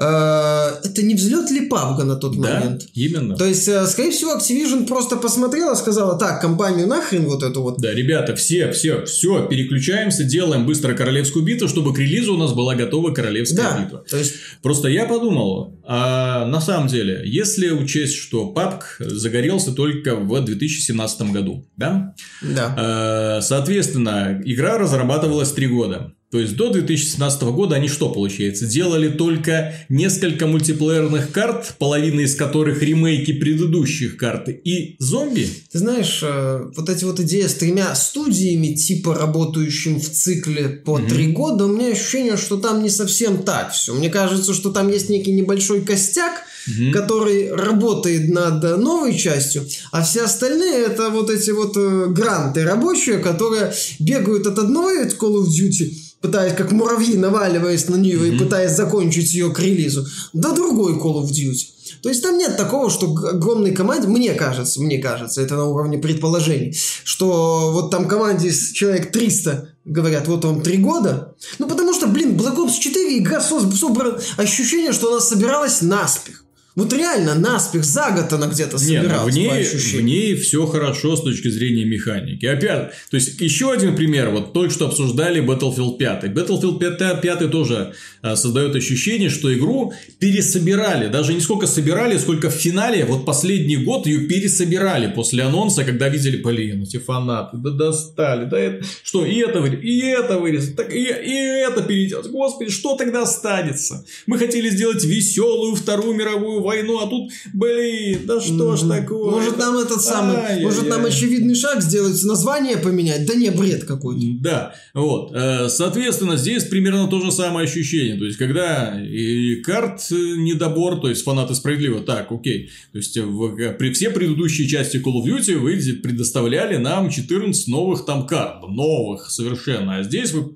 Э, 0.00 0.76
это 0.84 1.02
не 1.02 1.14
взлет 1.14 1.50
ли 1.50 1.62
пабга 1.68 2.04
на 2.04 2.14
тот 2.14 2.40
да, 2.40 2.60
момент? 2.60 2.86
именно. 2.94 3.36
То 3.36 3.44
есть, 3.44 3.66
э, 3.66 3.84
скорее 3.86 4.12
всего, 4.12 4.36
Activision 4.36 4.86
просто 4.86 5.16
посмотрела, 5.16 5.74
сказала, 5.74 6.16
так, 6.16 6.40
компанию 6.40 6.86
нахрен 6.86 7.24
вот 7.24 7.42
эту 7.42 7.62
вот. 7.62 7.78
Да, 7.78 7.92
ребята, 7.92 8.36
все, 8.36 8.70
все, 8.70 9.04
все, 9.06 9.48
переключаемся, 9.48 10.22
делаем 10.22 10.66
быстро 10.66 10.94
королевскую 10.94 11.44
битву, 11.44 11.66
чтобы 11.66 11.92
к 11.92 11.98
релизу 11.98 12.34
у 12.34 12.36
нас 12.36 12.52
была 12.52 12.76
готова 12.76 13.10
королевская 13.10 13.64
да, 13.64 13.82
битва. 13.82 14.04
То 14.08 14.16
есть... 14.18 14.34
Просто 14.62 14.86
я 14.86 15.04
подумал, 15.04 15.74
а 15.90 16.44
на 16.44 16.60
самом 16.60 16.86
деле, 16.86 17.22
если 17.24 17.70
учесть, 17.70 18.14
что 18.14 18.52
PUBG 18.54 19.08
загорелся 19.08 19.72
только 19.72 20.16
в 20.16 20.38
2017 20.44 21.32
году, 21.32 21.66
да? 21.78 22.14
Да. 22.42 23.38
Э, 23.38 23.40
соответственно, 23.40 24.38
игра 24.44 24.76
разрабатывалась 24.76 25.50
три 25.52 25.66
года. 25.66 26.12
То 26.30 26.38
есть 26.38 26.56
до 26.56 26.70
2017 26.70 27.42
года 27.44 27.76
они 27.76 27.88
что 27.88 28.10
получается? 28.10 28.66
Делали 28.66 29.08
только 29.08 29.74
несколько 29.88 30.46
мультиплеерных 30.46 31.32
карт, 31.32 31.76
половина 31.78 32.20
из 32.20 32.34
которых 32.34 32.82
ремейки 32.82 33.32
предыдущих 33.32 34.18
карт 34.18 34.48
и 34.48 34.96
зомби? 34.98 35.48
Ты 35.72 35.78
знаешь, 35.78 36.20
э, 36.22 36.66
вот 36.76 36.90
эти 36.90 37.04
вот 37.04 37.18
идеи 37.20 37.46
с 37.46 37.54
тремя 37.54 37.94
студиями, 37.94 38.74
типа 38.74 39.14
работающим 39.14 39.98
в 39.98 40.10
цикле 40.10 40.68
по 40.68 40.98
mm-hmm. 40.98 41.08
три 41.08 41.26
года, 41.28 41.64
у 41.64 41.68
меня 41.68 41.92
ощущение, 41.92 42.36
что 42.36 42.58
там 42.58 42.82
не 42.82 42.90
совсем 42.90 43.42
так 43.42 43.72
все. 43.72 43.94
Мне 43.94 44.10
кажется, 44.10 44.52
что 44.52 44.70
там 44.70 44.90
есть 44.90 45.08
некий 45.08 45.32
небольшой 45.32 45.80
костяк, 45.80 46.42
mm-hmm. 46.68 46.92
который 46.92 47.50
работает 47.54 48.28
над 48.28 48.62
новой 48.78 49.16
частью, 49.16 49.66
а 49.92 50.02
все 50.02 50.24
остальные 50.24 50.84
это 50.84 51.08
вот 51.08 51.30
эти 51.30 51.52
вот 51.52 51.74
э, 51.78 52.08
гранты 52.08 52.64
рабочие, 52.64 53.16
которые 53.16 53.72
бегают 53.98 54.46
от 54.46 54.58
одного 54.58 54.88
Call 54.88 55.42
of 55.42 55.46
Duty 55.46 56.08
пытаясь 56.20 56.54
как 56.54 56.72
муравьи, 56.72 57.16
наваливаясь 57.16 57.88
на 57.88 57.96
нее 57.96 58.18
mm-hmm. 58.18 58.34
и 58.34 58.38
пытаясь 58.38 58.72
закончить 58.72 59.32
ее 59.34 59.52
к 59.52 59.60
релизу, 59.60 60.06
до 60.32 60.52
другой 60.52 60.94
Call 60.94 61.22
of 61.22 61.30
Duty. 61.30 61.66
То 62.02 62.08
есть 62.08 62.22
там 62.22 62.38
нет 62.38 62.56
такого, 62.56 62.90
что 62.90 63.06
огромной 63.06 63.72
команде, 63.72 64.08
мне 64.08 64.34
кажется, 64.34 64.80
мне 64.80 64.98
кажется, 64.98 65.40
это 65.40 65.56
на 65.56 65.64
уровне 65.64 65.98
предположений, 65.98 66.76
что 67.04 67.70
вот 67.72 67.90
там 67.90 68.06
команде 68.06 68.48
из 68.48 68.72
человек 68.72 69.10
300 69.10 69.74
говорят, 69.84 70.28
вот 70.28 70.44
вам 70.44 70.60
три 70.60 70.76
года. 70.76 71.34
Ну, 71.58 71.68
потому 71.68 71.94
что, 71.94 72.06
блин, 72.06 72.36
Black 72.36 72.56
Ops 72.56 72.78
4 72.78 73.18
игра 73.18 73.40
собрана 73.40 74.18
ощущение, 74.36 74.92
что 74.92 75.10
она 75.10 75.20
собиралась 75.20 75.82
наспех. 75.82 76.44
Вот 76.78 76.92
реально, 76.92 77.34
наспех, 77.34 77.82
за 77.82 78.12
год 78.12 78.32
она 78.32 78.46
где-то 78.46 78.78
собиралась, 78.78 79.34
Нет, 79.34 79.50
в 79.50 79.56
ней, 79.56 79.64
в 79.64 80.00
ней 80.00 80.34
все 80.36 80.64
хорошо 80.64 81.16
с 81.16 81.22
точки 81.22 81.48
зрения 81.48 81.84
механики. 81.84 82.46
Опять, 82.46 82.92
то 83.10 83.16
есть, 83.16 83.40
еще 83.40 83.72
один 83.72 83.96
пример, 83.96 84.30
вот 84.30 84.52
только 84.52 84.72
что 84.72 84.86
обсуждали 84.86 85.42
Battlefield 85.42 85.96
5. 85.96 86.24
Battlefield 86.26 86.78
5, 86.78 87.20
5 87.20 87.50
тоже 87.50 87.94
а, 88.22 88.36
создает 88.36 88.76
ощущение, 88.76 89.28
что 89.28 89.52
игру 89.52 89.92
пересобирали. 90.20 91.08
Даже 91.08 91.34
не 91.34 91.40
сколько 91.40 91.66
собирали, 91.66 92.16
сколько 92.16 92.48
в 92.48 92.54
финале, 92.54 93.04
вот 93.04 93.26
последний 93.26 93.78
год 93.78 94.06
ее 94.06 94.28
пересобирали 94.28 95.12
после 95.12 95.42
анонса, 95.42 95.82
когда 95.82 96.08
видели, 96.08 96.40
блин, 96.40 96.84
эти 96.84 96.98
фанаты, 96.98 97.56
да 97.56 97.70
достали, 97.70 98.44
да 98.44 98.56
это, 98.56 98.86
что, 99.02 99.26
и 99.26 99.34
это 99.40 99.60
вырезать, 99.60 99.84
и 99.84 99.98
это 99.98 100.38
вырезать, 100.38 100.76
так 100.76 100.94
и, 100.94 101.02
и 101.02 101.34
это 101.34 101.82
переделать. 101.82 102.28
Господи, 102.28 102.70
что 102.70 102.94
тогда 102.94 103.22
останется? 103.22 104.04
Мы 104.26 104.38
хотели 104.38 104.70
сделать 104.70 105.04
веселую 105.04 105.74
Вторую 105.74 106.14
мировую 106.14 106.67
войну, 106.68 106.98
а 106.98 107.08
тут, 107.08 107.30
блин, 107.52 108.20
да 108.24 108.40
что 108.40 108.76
ж 108.76 108.80
такое? 108.88 109.30
Может 109.30 109.58
нам 109.58 109.78
этот 109.78 110.00
самый, 110.02 110.62
может 110.62 110.88
нам 110.88 111.04
очевидный 111.04 111.54
шаг 111.54 111.82
сделать, 111.82 112.22
название 112.24 112.76
поменять? 112.76 113.26
Да 113.26 113.34
не, 113.34 113.50
бред 113.50 113.84
какой-то. 113.84 114.20
Да, 114.40 114.74
вот. 114.94 115.32
Э, 115.34 115.68
соответственно, 115.68 116.36
здесь 116.36 116.64
примерно 116.64 117.08
то 117.08 117.20
же 117.20 117.32
самое 117.32 117.64
ощущение. 117.64 118.18
То 118.18 118.24
есть, 118.24 118.38
когда 118.38 119.00
и 119.00 119.56
карт 119.62 120.06
э, 120.10 120.14
недобор, 120.14 121.00
то 121.00 121.08
есть, 121.08 121.24
фанаты 121.24 121.54
справедливо, 121.54 122.00
так, 122.00 122.30
окей. 122.30 122.70
То 122.92 122.98
есть, 122.98 123.16
в, 123.16 123.72
при 123.72 123.92
все 123.92 124.10
предыдущие 124.10 124.68
части 124.68 124.98
Call 124.98 125.22
of 125.22 125.24
Duty 125.24 125.56
вы 125.56 125.78
предоставляли 126.02 126.76
нам 126.76 127.10
14 127.10 127.68
новых 127.68 128.04
там 128.04 128.26
карт. 128.26 128.68
Новых 128.68 129.30
совершенно. 129.30 129.96
А 129.96 130.02
здесь 130.02 130.32
вы 130.32 130.54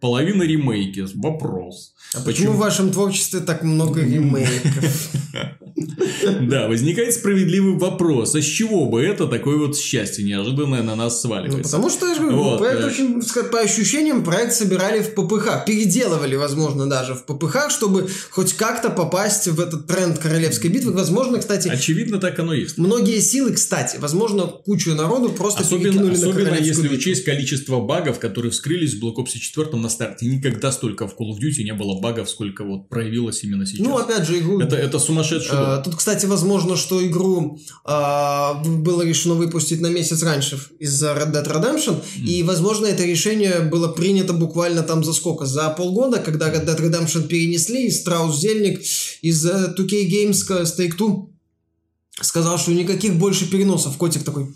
половина 0.00 0.42
ремейки. 0.42 1.06
Вопрос. 1.14 1.94
А 2.14 2.18
почему, 2.18 2.24
почему 2.24 2.52
в 2.52 2.58
вашем 2.58 2.90
творчестве 2.90 3.40
так 3.40 3.62
много 3.62 4.00
ремейков? 4.04 5.10
Да, 6.42 6.68
возникает 6.68 7.14
справедливый 7.14 7.74
вопрос, 7.78 8.34
а 8.34 8.40
с 8.40 8.44
чего 8.44 8.86
бы 8.86 9.02
это 9.02 9.26
такое 9.26 9.56
вот 9.56 9.76
счастье 9.76 10.24
неожиданное 10.24 10.82
на 10.82 10.96
нас 10.96 11.20
сваливается? 11.20 11.58
Ну, 11.58 11.62
потому 11.62 11.90
что, 11.90 12.06
я 12.06 12.14
же 12.14 12.20
говорю, 12.20 12.38
вот, 12.38 12.58
проект 12.58 12.84
очень, 12.84 13.22
по 13.50 13.60
ощущениям, 13.60 14.24
проект 14.24 14.54
собирали 14.54 15.00
в 15.00 15.14
ППХ, 15.14 15.64
переделывали, 15.66 16.36
возможно, 16.36 16.88
даже 16.88 17.14
в 17.14 17.24
ППХ, 17.24 17.70
чтобы 17.70 18.08
хоть 18.30 18.54
как-то 18.54 18.90
попасть 18.90 19.48
в 19.48 19.60
этот 19.60 19.86
тренд 19.86 20.18
королевской 20.18 20.70
битвы. 20.70 20.92
Возможно, 20.92 21.38
кстати... 21.38 21.68
Очевидно, 21.68 22.18
так 22.18 22.38
оно 22.38 22.52
есть. 22.54 22.78
Многие 22.78 23.20
силы, 23.20 23.52
кстати, 23.52 23.96
возможно, 23.98 24.42
кучу 24.46 24.94
народу 24.94 25.30
просто 25.30 25.62
особенно, 25.62 25.84
перекинули 25.84 26.14
особенно 26.14 26.50
на 26.50 26.56
если 26.56 26.82
битву. 26.82 26.96
учесть 26.96 27.24
количество 27.24 27.80
багов, 27.80 28.18
которые 28.18 28.50
вскрылись 28.50 28.94
в 28.94 29.04
Black 29.04 29.16
Ops 29.16 29.38
4 29.38 29.76
на 29.76 29.88
старте. 29.88 30.26
Никогда 30.26 30.72
столько 30.72 31.06
в 31.06 31.12
Call 31.12 31.30
of 31.30 31.38
Duty 31.40 31.62
не 31.62 31.72
было 31.72 32.00
багов, 32.00 32.28
сколько 32.28 32.64
вот 32.64 32.88
проявилось 32.88 33.42
именно 33.44 33.66
сейчас. 33.66 33.86
Ну, 33.86 33.96
опять 33.96 34.26
же, 34.26 34.38
игру... 34.38 34.60
Это, 34.60 34.76
это 34.76 34.98
сумасшедший 34.98 35.50
а, 35.52 35.67
Тут, 35.76 35.96
кстати, 35.96 36.26
возможно, 36.26 36.76
что 36.76 37.06
игру 37.06 37.58
а, 37.84 38.54
было 38.64 39.02
решено 39.02 39.34
выпустить 39.34 39.80
на 39.80 39.88
месяц 39.88 40.22
раньше 40.22 40.58
из-за 40.78 41.12
Red 41.12 41.32
Dead 41.32 41.46
Redemption, 41.46 42.00
mm. 42.00 42.24
и, 42.24 42.42
возможно, 42.42 42.86
это 42.86 43.04
решение 43.04 43.60
было 43.60 43.88
принято 43.88 44.32
буквально 44.32 44.82
там 44.82 45.04
за 45.04 45.12
сколько? 45.12 45.46
За 45.46 45.68
полгода, 45.70 46.18
когда 46.18 46.50
Red 46.50 46.66
Dead 46.66 46.80
Redemption 46.80 47.28
перенесли, 47.28 47.86
и 47.86 47.90
Страус 47.90 48.40
Зельник 48.40 48.80
из 49.22 49.46
2K 49.46 49.92
э, 49.92 50.08
Games 50.08 50.64
с 50.64 50.78
Take-Two 50.78 51.28
сказал, 52.20 52.58
что 52.58 52.72
никаких 52.72 53.14
больше 53.14 53.46
переносов. 53.46 53.96
Котик 53.96 54.24
такой 54.24 54.54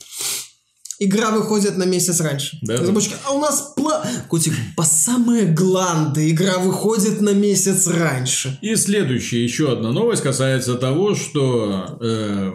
игра 1.05 1.31
выходит 1.31 1.77
на 1.77 1.85
месяц 1.85 2.21
раньше. 2.21 2.59
Да, 2.63 2.77
Разработчики, 2.77 3.15
а 3.25 3.33
у 3.33 3.41
нас 3.41 3.73
пла... 3.77 4.05
Котик, 4.29 4.55
по 4.77 4.85
самые 4.85 5.47
гланды 5.47 6.31
игра 6.31 6.59
выходит 6.59 7.21
на 7.21 7.31
месяц 7.31 7.87
раньше. 7.87 8.59
И 8.63 8.75
следующая 8.77 9.43
еще 9.43 9.73
одна 9.73 9.93
новость 9.93 10.23
касается 10.23 10.75
того, 10.75 11.15
что 11.15 11.99
э, 12.01 12.53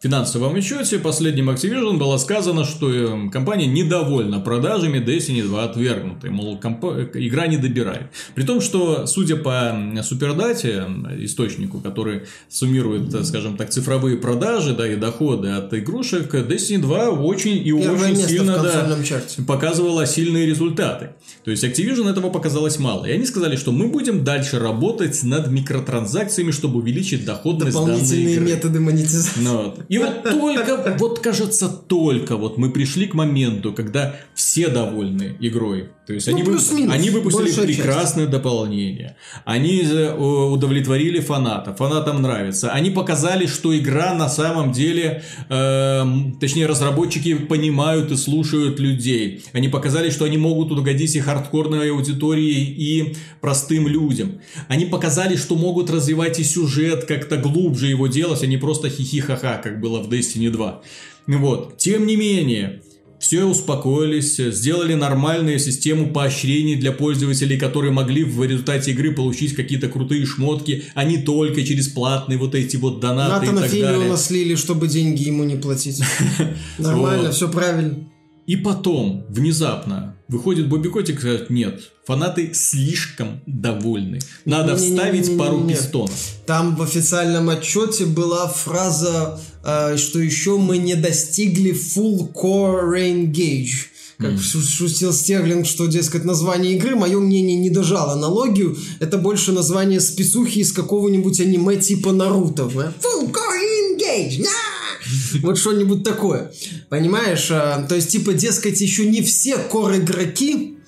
финансовом 0.00 0.54
отчете 0.54 0.98
последнем 0.98 1.50
Activision 1.50 1.98
было 1.98 2.16
сказано, 2.16 2.64
что 2.64 2.90
э, 2.90 3.30
компания 3.30 3.66
недовольна 3.66 4.40
продажами 4.40 4.98
Destiny 4.98 5.42
2 5.42 5.64
отвергнутой. 5.64 6.30
Мол, 6.30 6.58
комп... 6.58 6.84
игра 7.14 7.46
не 7.46 7.58
добирает. 7.58 8.06
При 8.34 8.44
том, 8.44 8.62
что, 8.62 9.06
судя 9.06 9.36
по 9.36 9.76
супердате, 10.02 10.86
источнику, 11.18 11.80
который 11.80 12.22
суммирует, 12.48 13.14
э, 13.14 13.24
скажем 13.24 13.56
так, 13.58 13.70
цифровые 13.70 14.16
продажи 14.16 14.74
да, 14.74 14.88
и 14.90 14.96
доходы 14.96 15.48
от 15.48 15.72
игрушек, 15.74 16.34
Destiny 16.34 16.78
2 16.78 17.10
очень 17.10 17.58
и 17.58 17.70
Первое 17.70 18.12
очень 18.12 18.16
сильно 18.16 18.58
да, 18.58 18.98
показывала 19.46 20.06
сильные 20.06 20.46
результаты. 20.46 21.10
То 21.44 21.50
есть 21.50 21.62
Activision 21.62 22.10
этого 22.10 22.30
показалось 22.30 22.78
мало. 22.78 23.04
И 23.04 23.12
они 23.12 23.26
сказали, 23.26 23.56
что 23.56 23.70
мы 23.70 23.88
будем 23.88 24.24
дальше 24.24 24.58
работать 24.58 25.22
над 25.24 25.50
микротранзакциями, 25.50 26.52
чтобы 26.52 26.78
увеличить 26.78 27.26
доходность 27.26 27.76
данной 27.76 27.96
игры. 27.96 28.06
Дополнительные 28.06 28.40
методы 28.40 28.80
монетизации. 28.80 29.40
Ну, 29.40 29.74
и 29.90 29.98
вот 29.98 30.22
только, 30.22 30.96
вот 31.00 31.18
кажется, 31.18 31.68
только 31.68 32.36
вот 32.36 32.58
мы 32.58 32.70
пришли 32.70 33.08
к 33.08 33.14
моменту, 33.14 33.72
когда 33.72 34.14
все 34.40 34.68
довольны 34.68 35.36
игрой. 35.38 35.90
То 36.06 36.14
есть 36.14 36.26
ну, 36.26 36.34
они, 36.34 36.42
вы, 36.42 36.58
они 36.90 37.10
выпустили 37.10 37.66
прекрасное 37.66 38.24
часть. 38.24 38.30
дополнение. 38.30 39.16
Они 39.44 39.82
э, 39.82 40.14
удовлетворили 40.16 41.20
фанатов. 41.20 41.76
Фанатам 41.76 42.22
нравится. 42.22 42.72
Они 42.72 42.88
показали, 42.88 43.44
что 43.44 43.76
игра 43.78 44.14
на 44.14 44.30
самом 44.30 44.72
деле, 44.72 45.22
э, 45.50 46.04
точнее, 46.40 46.64
разработчики 46.64 47.34
понимают 47.34 48.12
и 48.12 48.16
слушают 48.16 48.80
людей. 48.80 49.44
Они 49.52 49.68
показали, 49.68 50.08
что 50.08 50.24
они 50.24 50.38
могут 50.38 50.72
угодить 50.72 51.14
и 51.16 51.20
хардкорной 51.20 51.90
аудитории, 51.90 52.62
и 52.62 53.16
простым 53.42 53.88
людям. 53.88 54.40
Они 54.68 54.86
показали, 54.86 55.36
что 55.36 55.54
могут 55.54 55.90
развивать 55.90 56.40
и 56.40 56.44
сюжет, 56.44 57.04
как-то 57.04 57.36
глубже 57.36 57.88
его 57.88 58.06
делать, 58.06 58.42
а 58.42 58.46
не 58.46 58.56
просто 58.56 58.88
хихи-ха-ха, 58.88 59.58
как 59.58 59.82
было 59.82 60.02
в 60.02 60.08
Destiny 60.10 60.48
2. 60.48 60.82
Вот. 61.26 61.76
Тем 61.76 62.06
не 62.06 62.16
менее, 62.16 62.80
все 63.20 63.44
успокоились, 63.44 64.36
сделали 64.36 64.94
нормальную 64.94 65.58
систему 65.58 66.10
поощрений 66.10 66.76
для 66.76 66.90
пользователей, 66.90 67.58
которые 67.58 67.92
могли 67.92 68.24
в 68.24 68.42
результате 68.42 68.92
игры 68.92 69.12
получить 69.12 69.54
какие-то 69.54 69.88
крутые 69.88 70.24
шмотки, 70.24 70.84
а 70.94 71.04
не 71.04 71.18
только 71.18 71.62
через 71.62 71.88
платные 71.88 72.38
вот 72.38 72.54
эти 72.54 72.76
вот 72.76 72.98
донаты 72.98 73.46
Натана 73.46 73.58
и 73.58 73.62
так 73.62 73.70
Филиона 73.70 73.98
далее. 73.98 74.16
слили, 74.16 74.54
чтобы 74.54 74.88
деньги 74.88 75.24
ему 75.24 75.44
не 75.44 75.56
платить. 75.56 76.02
Нормально, 76.78 77.30
все 77.30 77.50
правильно. 77.50 78.10
И 78.46 78.56
потом, 78.56 79.26
внезапно, 79.28 80.16
выходит 80.26 80.68
Бобби 80.68 80.88
Котик 80.88 81.18
и 81.18 81.22
говорит, 81.22 81.50
нет, 81.50 81.92
фанаты 82.10 82.50
слишком 82.54 83.40
довольны. 83.46 84.18
Надо 84.44 84.72
не, 84.72 84.78
вставить 84.78 85.28
не, 85.28 85.34
не, 85.34 85.38
пару 85.38 85.60
пистонов. 85.60 86.18
Там 86.44 86.74
в 86.74 86.82
официальном 86.82 87.48
отчете 87.50 88.04
была 88.04 88.48
фраза, 88.48 89.38
э, 89.64 89.96
что 89.96 90.18
еще 90.18 90.58
мы 90.58 90.78
не 90.78 90.96
достигли 90.96 91.70
full 91.70 92.32
core 92.32 92.82
rain 92.92 93.30
gauge. 93.30 93.86
Как 94.18 94.32
mm. 94.32 94.38
шутил 94.40 95.12
Стерлинг, 95.12 95.66
что, 95.66 95.86
дескать, 95.86 96.24
название 96.24 96.76
игры, 96.76 96.96
мое 96.96 97.20
мнение, 97.20 97.56
не 97.56 97.70
дожало 97.70 98.14
аналогию. 98.14 98.76
Это 98.98 99.16
больше 99.16 99.52
название 99.52 100.00
спецухи 100.00 100.58
из 100.58 100.72
какого-нибудь 100.72 101.38
аниме 101.40 101.76
типа 101.76 102.10
Наруто. 102.10 102.64
Full 102.64 103.30
core 103.30 103.96
engage! 103.96 104.44
Вот 105.42 105.58
что-нибудь 105.58 106.02
такое. 106.02 106.52
Понимаешь? 106.88 107.48
А, 107.50 107.84
то 107.88 107.94
есть, 107.94 108.10
типа, 108.10 108.32
дескать, 108.32 108.80
еще 108.80 109.06
не 109.06 109.22
все 109.22 109.56
кор-игроки 109.56 110.79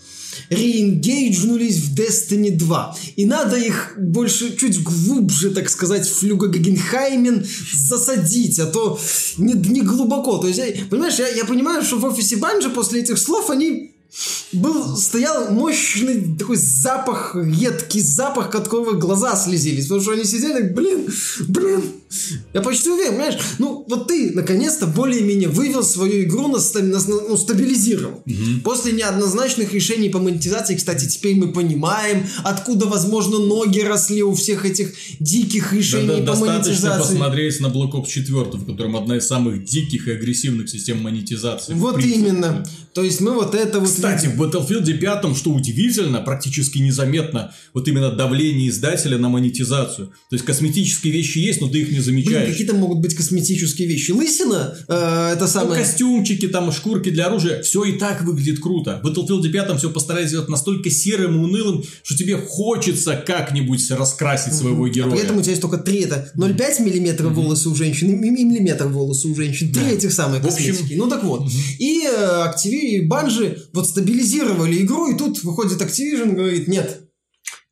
реингейджнулись 0.55 1.79
в 1.79 1.95
Destiny 1.95 2.51
2. 2.51 2.97
И 3.17 3.25
надо 3.25 3.57
их 3.57 3.95
больше, 3.99 4.57
чуть 4.57 4.83
глубже, 4.83 5.51
так 5.51 5.69
сказать, 5.69 6.07
в 6.07 6.19
Флюга 6.19 6.49
Гагенхаймен 6.49 7.47
засадить, 7.75 8.59
а 8.59 8.67
то 8.67 8.99
не, 9.39 9.55
не 9.55 9.81
глубоко. 9.81 10.39
То 10.39 10.49
есть, 10.49 10.59
я, 10.59 10.67
понимаешь, 10.91 11.19
я, 11.19 11.29
я 11.29 11.45
понимаю, 11.45 11.83
что 11.83 11.99
в 11.99 12.05
офисе 12.05 12.37
Банжи 12.37 12.71
после 12.71 13.01
этих 13.01 13.19
слов 13.19 13.51
они 13.51 13.93
был, 14.53 14.97
стоял 14.97 15.51
мощный 15.51 16.37
такой 16.37 16.57
запах, 16.57 17.35
едкий 17.35 18.03
запах, 18.03 18.51
которого 18.51 18.93
глаза 18.93 19.37
слезились. 19.37 19.85
Потому 19.85 20.03
что 20.03 20.13
они 20.13 20.25
сидели, 20.25 20.69
блин, 20.69 21.09
блин. 21.49 21.83
Я 22.55 22.61
почти 22.61 22.91
уверен, 22.91 23.13
понимаешь? 23.13 23.39
Ну, 23.59 23.85
вот 23.89 24.09
ты, 24.09 24.33
наконец-то, 24.35 24.87
более-менее 24.87 25.49
вывел 25.49 25.83
свою 25.83 26.25
игру, 26.25 26.49
на, 26.49 26.59
на, 26.81 26.99
ну, 27.07 27.37
стабилизировал. 27.37 28.23
Угу. 28.27 28.61
После 28.65 28.93
неоднозначных 28.93 29.73
решений 29.73 30.09
по 30.09 30.19
монетизации, 30.19 30.75
кстати, 30.75 31.07
теперь 31.07 31.37
мы 31.37 31.53
понимаем, 31.53 32.27
откуда, 32.45 32.87
возможно, 32.87 33.39
ноги 33.39 33.81
росли 33.81 34.23
у 34.23 34.35
всех 34.35 34.65
этих 34.67 34.93
диких 35.21 35.73
решений 35.73 36.09
да, 36.09 36.17
да, 36.19 36.21
по 36.21 36.47
достаточно 36.47 36.53
монетизации. 36.53 36.83
Достаточно 36.83 37.19
посмотреть 37.19 37.61
на 37.61 37.67
Black 37.67 37.93
Ops 37.93 38.09
4, 38.09 38.41
в 38.53 38.67
котором 38.67 38.97
одна 38.97 39.17
из 39.17 39.27
самых 39.27 39.65
диких 39.65 40.09
и 40.09 40.13
агрессивных 40.13 40.69
систем 40.69 41.03
монетизации. 41.03 41.75
Вот 41.75 42.03
именно. 42.03 42.65
То 42.95 43.03
есть 43.03 43.21
мы 43.21 43.33
вот 43.33 43.55
это 43.55 43.81
вот... 43.81 43.89
Кстати, 43.89 44.27
в 44.27 44.41
Battlefield 44.41 44.93
5, 44.93 45.37
что 45.37 45.51
удивительно, 45.51 46.21
практически 46.21 46.79
незаметно 46.79 47.55
вот 47.73 47.89
именно 47.89 48.13
давление 48.13 48.69
издателя 48.69 49.19
на 49.19 49.29
монетизацию. 49.29 50.09
То 50.09 50.35
есть 50.35 50.45
косметические 50.45 51.13
вещи 51.13 51.39
есть, 51.39 51.61
но 51.61 51.69
ты 51.69 51.81
их 51.81 51.91
не 51.91 52.01
замечаешь. 52.03 52.45
Блин, 52.45 52.53
какие 52.53 52.67
там 52.67 52.77
могут 52.79 52.99
быть 52.99 53.15
косметические 53.15 53.89
вещи? 53.89 54.11
Лысина? 54.11 54.77
Э, 54.89 55.33
это 55.35 55.47
самое... 55.47 55.79
Ну, 55.79 55.85
костюмчики, 55.85 56.49
там, 56.49 56.73
шкурки 56.73 57.11
для 57.11 57.27
оружия. 57.27 57.63
Все 57.63 57.85
и 57.85 57.99
так 57.99 58.23
выглядит 58.23 58.61
круто. 58.61 59.01
В 59.03 59.07
Battlefield 59.07 59.49
5 59.51 59.79
все 59.79 59.91
постарались 59.91 60.29
сделать 60.29 60.49
настолько 60.49 60.91
серым 60.91 61.37
и 61.37 61.39
унылым, 61.39 61.85
что 62.03 62.17
тебе 62.17 62.37
хочется 62.37 63.17
как-нибудь 63.17 63.91
раскрасить 63.91 64.55
своего 64.55 64.87
героя. 64.89 65.13
А 65.13 65.15
при 65.15 65.25
этом 65.25 65.39
у 65.39 65.41
тебя 65.43 65.53
есть 65.53 65.63
только 65.63 65.79
три. 65.79 66.01
Это 66.01 66.31
0,5 66.37 66.83
миллиметра 66.83 67.29
волосы 67.29 67.69
у 67.69 67.75
женщин 67.75 68.11
и 68.23 68.31
миллиметр 68.31 68.87
волосы 68.87 69.29
у 69.29 69.35
женщин. 69.35 69.73
Три 69.73 69.93
этих 69.93 70.13
самых 70.13 70.43
косметики. 70.43 70.83
Общем... 70.83 70.99
Ну 70.99 71.09
так 71.09 71.25
вот. 71.25 71.49
И 71.79 72.03
э, 72.05 72.45
Activision 72.47 72.83
и 72.83 73.01
Банжи 73.07 73.59
вот 73.73 73.89
стабилизировали 73.89 74.83
игру, 74.83 75.11
и 75.11 75.17
тут 75.17 75.43
выходит 75.45 75.81
Activision 75.81 76.33
и 76.33 76.37
говорит, 76.37 76.69
нет, 76.69 77.01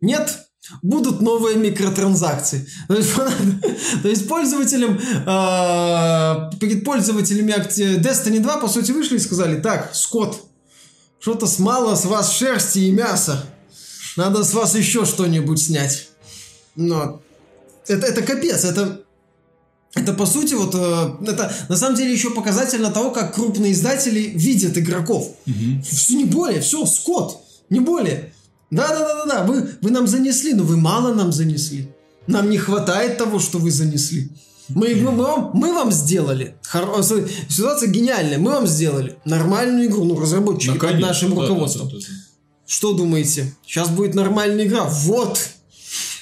нет, 0.00 0.46
будут 0.82 1.20
новые 1.20 1.56
микротранзакции. 1.56 2.66
То 2.88 2.96
есть, 2.96 3.14
то 4.02 4.08
есть 4.08 4.28
пользователям, 4.28 4.98
э, 4.98 6.58
перед 6.58 6.84
пользователями 6.84 7.52
Destiny 7.52 8.40
2, 8.40 8.56
по 8.58 8.68
сути, 8.68 8.92
вышли 8.92 9.16
и 9.16 9.20
сказали, 9.20 9.60
так, 9.60 9.94
Скотт, 9.94 10.42
что-то 11.20 11.46
с 11.46 11.58
мало 11.58 11.94
с 11.94 12.04
вас 12.04 12.32
шерсти 12.32 12.80
и 12.80 12.90
мяса. 12.90 13.44
Надо 14.16 14.42
с 14.42 14.54
вас 14.54 14.74
еще 14.74 15.04
что-нибудь 15.04 15.62
снять. 15.62 16.08
Но 16.76 17.20
это, 17.86 18.06
это 18.06 18.22
капец, 18.22 18.64
это 18.64 19.02
это 19.94 20.12
по 20.12 20.24
сути 20.24 20.54
вот 20.54 20.74
э, 20.74 21.30
это 21.30 21.52
на 21.68 21.76
самом 21.76 21.96
деле 21.96 22.12
еще 22.12 22.30
показательно 22.30 22.90
того, 22.90 23.10
как 23.10 23.34
крупные 23.34 23.72
издатели 23.72 24.20
видят 24.20 24.78
игроков. 24.78 25.34
Угу. 25.46 25.82
Все 25.82 26.16
не 26.16 26.24
более, 26.24 26.60
все, 26.60 26.86
скот, 26.86 27.42
не 27.70 27.80
более. 27.80 28.32
Да, 28.70 28.88
да, 28.88 28.98
да, 29.00 29.14
да, 29.14 29.26
да, 29.26 29.44
вы, 29.44 29.68
вы 29.80 29.90
нам 29.90 30.06
занесли, 30.06 30.54
но 30.54 30.62
вы 30.62 30.76
мало 30.76 31.12
нам 31.12 31.32
занесли. 31.32 31.92
Нам 32.26 32.50
не 32.50 32.58
хватает 32.58 33.18
того, 33.18 33.38
что 33.38 33.58
вы 33.58 33.70
занесли. 33.70 34.30
Мы, 34.68 34.94
мы, 34.94 35.10
мы, 35.10 35.24
вам, 35.24 35.50
мы 35.54 35.74
вам 35.74 35.90
сделали. 35.90 36.54
Хоро... 36.62 37.02
Ситуация 37.02 37.88
гениальная. 37.88 38.38
Мы 38.38 38.52
вам 38.52 38.66
сделали 38.66 39.18
нормальную 39.24 39.86
игру. 39.86 40.04
Ну, 40.04 40.18
разработчики 40.18 40.78
под 40.78 41.00
нашим 41.00 41.38
руководством. 41.38 41.88
Да, 41.88 41.94
да, 41.94 42.00
да, 42.00 42.06
да. 42.08 42.14
Что 42.66 42.92
думаете? 42.92 43.52
Сейчас 43.66 43.88
будет 43.88 44.14
нормальная 44.14 44.64
игра. 44.64 44.84
Вот! 44.84 45.40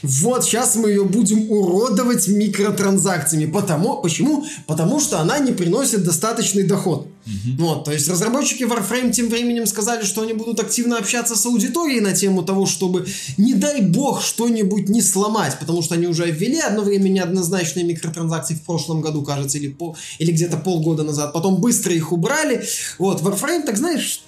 Вот 0.03 0.45
сейчас 0.45 0.77
мы 0.77 0.91
ее 0.91 1.05
будем 1.05 1.51
уродовать 1.51 2.29
микротранзакциями. 2.29 3.47
Потому, 3.47 4.01
почему? 4.01 4.45
Потому 4.67 5.01
что 5.01 5.21
она 5.21 5.39
не 5.39 5.53
приносит 5.53 6.05
достаточный 6.05 6.65
доход. 6.65 7.09
Угу. 7.29 7.67
Вот, 7.67 7.85
то 7.85 7.93
есть 7.93 8.09
разработчики 8.09 8.63
Warframe 8.63 9.13
тем 9.13 9.29
временем 9.29 9.67
сказали, 9.67 10.05
что 10.05 10.23
они 10.23 10.33
будут 10.33 10.61
активно 10.61 10.97
общаться 10.97 11.37
с 11.37 11.45
аудиторией 11.45 12.01
на 12.01 12.15
тему 12.15 12.43
того, 12.43 12.65
чтобы, 12.65 13.07
не 13.37 13.55
дай 13.55 13.83
бог, 13.83 14.23
что-нибудь 14.23 14.89
не 14.89 15.03
сломать, 15.03 15.59
потому 15.61 15.83
что 15.83 15.95
они 15.95 16.07
уже 16.07 16.31
ввели 16.31 16.59
одно 16.59 16.83
время 16.83 17.09
неоднозначные 17.09 17.85
микротранзакции 17.85 18.55
в 18.55 18.63
прошлом 18.63 19.03
году, 19.03 19.23
кажется, 19.23 19.59
или, 19.59 19.69
по, 19.69 19.95
или 20.19 20.33
где-то 20.33 20.57
полгода 20.57 21.03
назад, 21.03 21.35
потом 21.35 21.61
быстро 21.61 21.93
их 21.93 22.13
убрали. 22.13 22.65
Вот, 22.99 23.21
Warframe, 23.21 23.65
так 23.65 23.77
знаешь, 23.77 24.23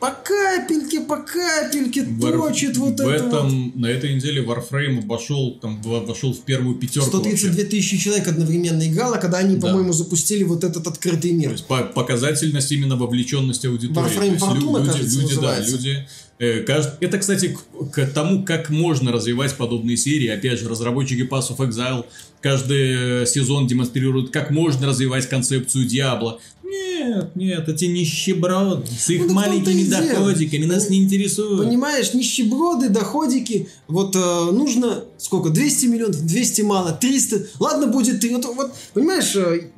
по 0.00 0.10
капельке, 0.10 1.00
по 1.00 1.18
капельке 1.18 2.00
War... 2.02 2.32
точит 2.32 2.76
вот 2.78 2.98
в 2.98 3.06
это. 3.06 3.26
Этом, 3.26 3.64
вот. 3.66 3.76
На 3.76 3.86
этой 3.86 4.14
неделе 4.14 4.42
Warframe 4.42 5.06
вошел, 5.06 5.58
там, 5.60 5.80
вошел 5.82 6.32
в 6.32 6.40
первую 6.40 6.76
пятерку. 6.76 7.08
132 7.08 7.50
вообще. 7.50 7.64
тысячи 7.64 7.98
человек 7.98 8.26
одновременно 8.26 8.88
играло, 8.88 9.16
когда 9.16 9.38
они, 9.38 9.56
да. 9.56 9.68
по-моему, 9.68 9.92
запустили 9.92 10.42
вот 10.42 10.64
этот 10.64 10.86
открытый 10.86 11.32
мир. 11.32 11.50
То 11.50 11.52
есть, 11.52 11.66
по 11.66 11.82
показательность 11.82 12.72
именно 12.72 12.96
вовлеченности 12.96 13.66
аудитории. 13.66 14.08
Warframe 14.08 14.38
Fortuna, 14.38 14.78
люди, 14.78 14.90
кажется, 14.90 15.20
люди, 15.20 15.34
да, 15.40 15.60
люди 15.60 16.08
э, 16.38 16.64
это, 17.00 17.18
кстати, 17.18 17.58
к 17.92 18.06
тому, 18.06 18.42
как 18.44 18.70
можно 18.70 19.12
развивать 19.12 19.54
подобные 19.54 19.98
серии. 19.98 20.28
Опять 20.28 20.60
же, 20.60 20.68
разработчики 20.68 21.28
Pass 21.28 21.54
of 21.54 21.58
Exile 21.58 22.06
каждый 22.40 23.22
э, 23.22 23.26
сезон 23.26 23.66
демонстрируют, 23.66 24.30
как 24.30 24.50
можно 24.50 24.86
развивать 24.86 25.28
концепцию 25.28 25.84
Диабло 25.84 26.40
Нет, 26.70 27.34
нет, 27.34 27.68
эти 27.68 27.86
нищеброды 27.86 28.86
с 28.86 29.10
их 29.10 29.26
Ну, 29.26 29.34
маленькими 29.34 29.82
дело. 29.82 30.02
доходиками 30.02 30.64
нас 30.66 30.88
не 30.88 30.98
интересуют. 30.98 31.64
Понимаешь, 31.64 32.14
нищеброды, 32.14 32.88
доходики, 32.88 33.68
вот 33.88 34.14
э, 34.14 34.50
нужно 34.52 35.04
сколько, 35.18 35.50
200 35.50 35.86
миллионов, 35.86 36.24
200 36.24 36.62
мало, 36.62 36.92
300, 36.92 37.46
ладно, 37.58 37.86
будет 37.88 38.20
3, 38.20 38.34
вот, 38.36 38.44
вот, 38.54 38.72
понимаешь, 38.94 39.34
э, 39.34 39.70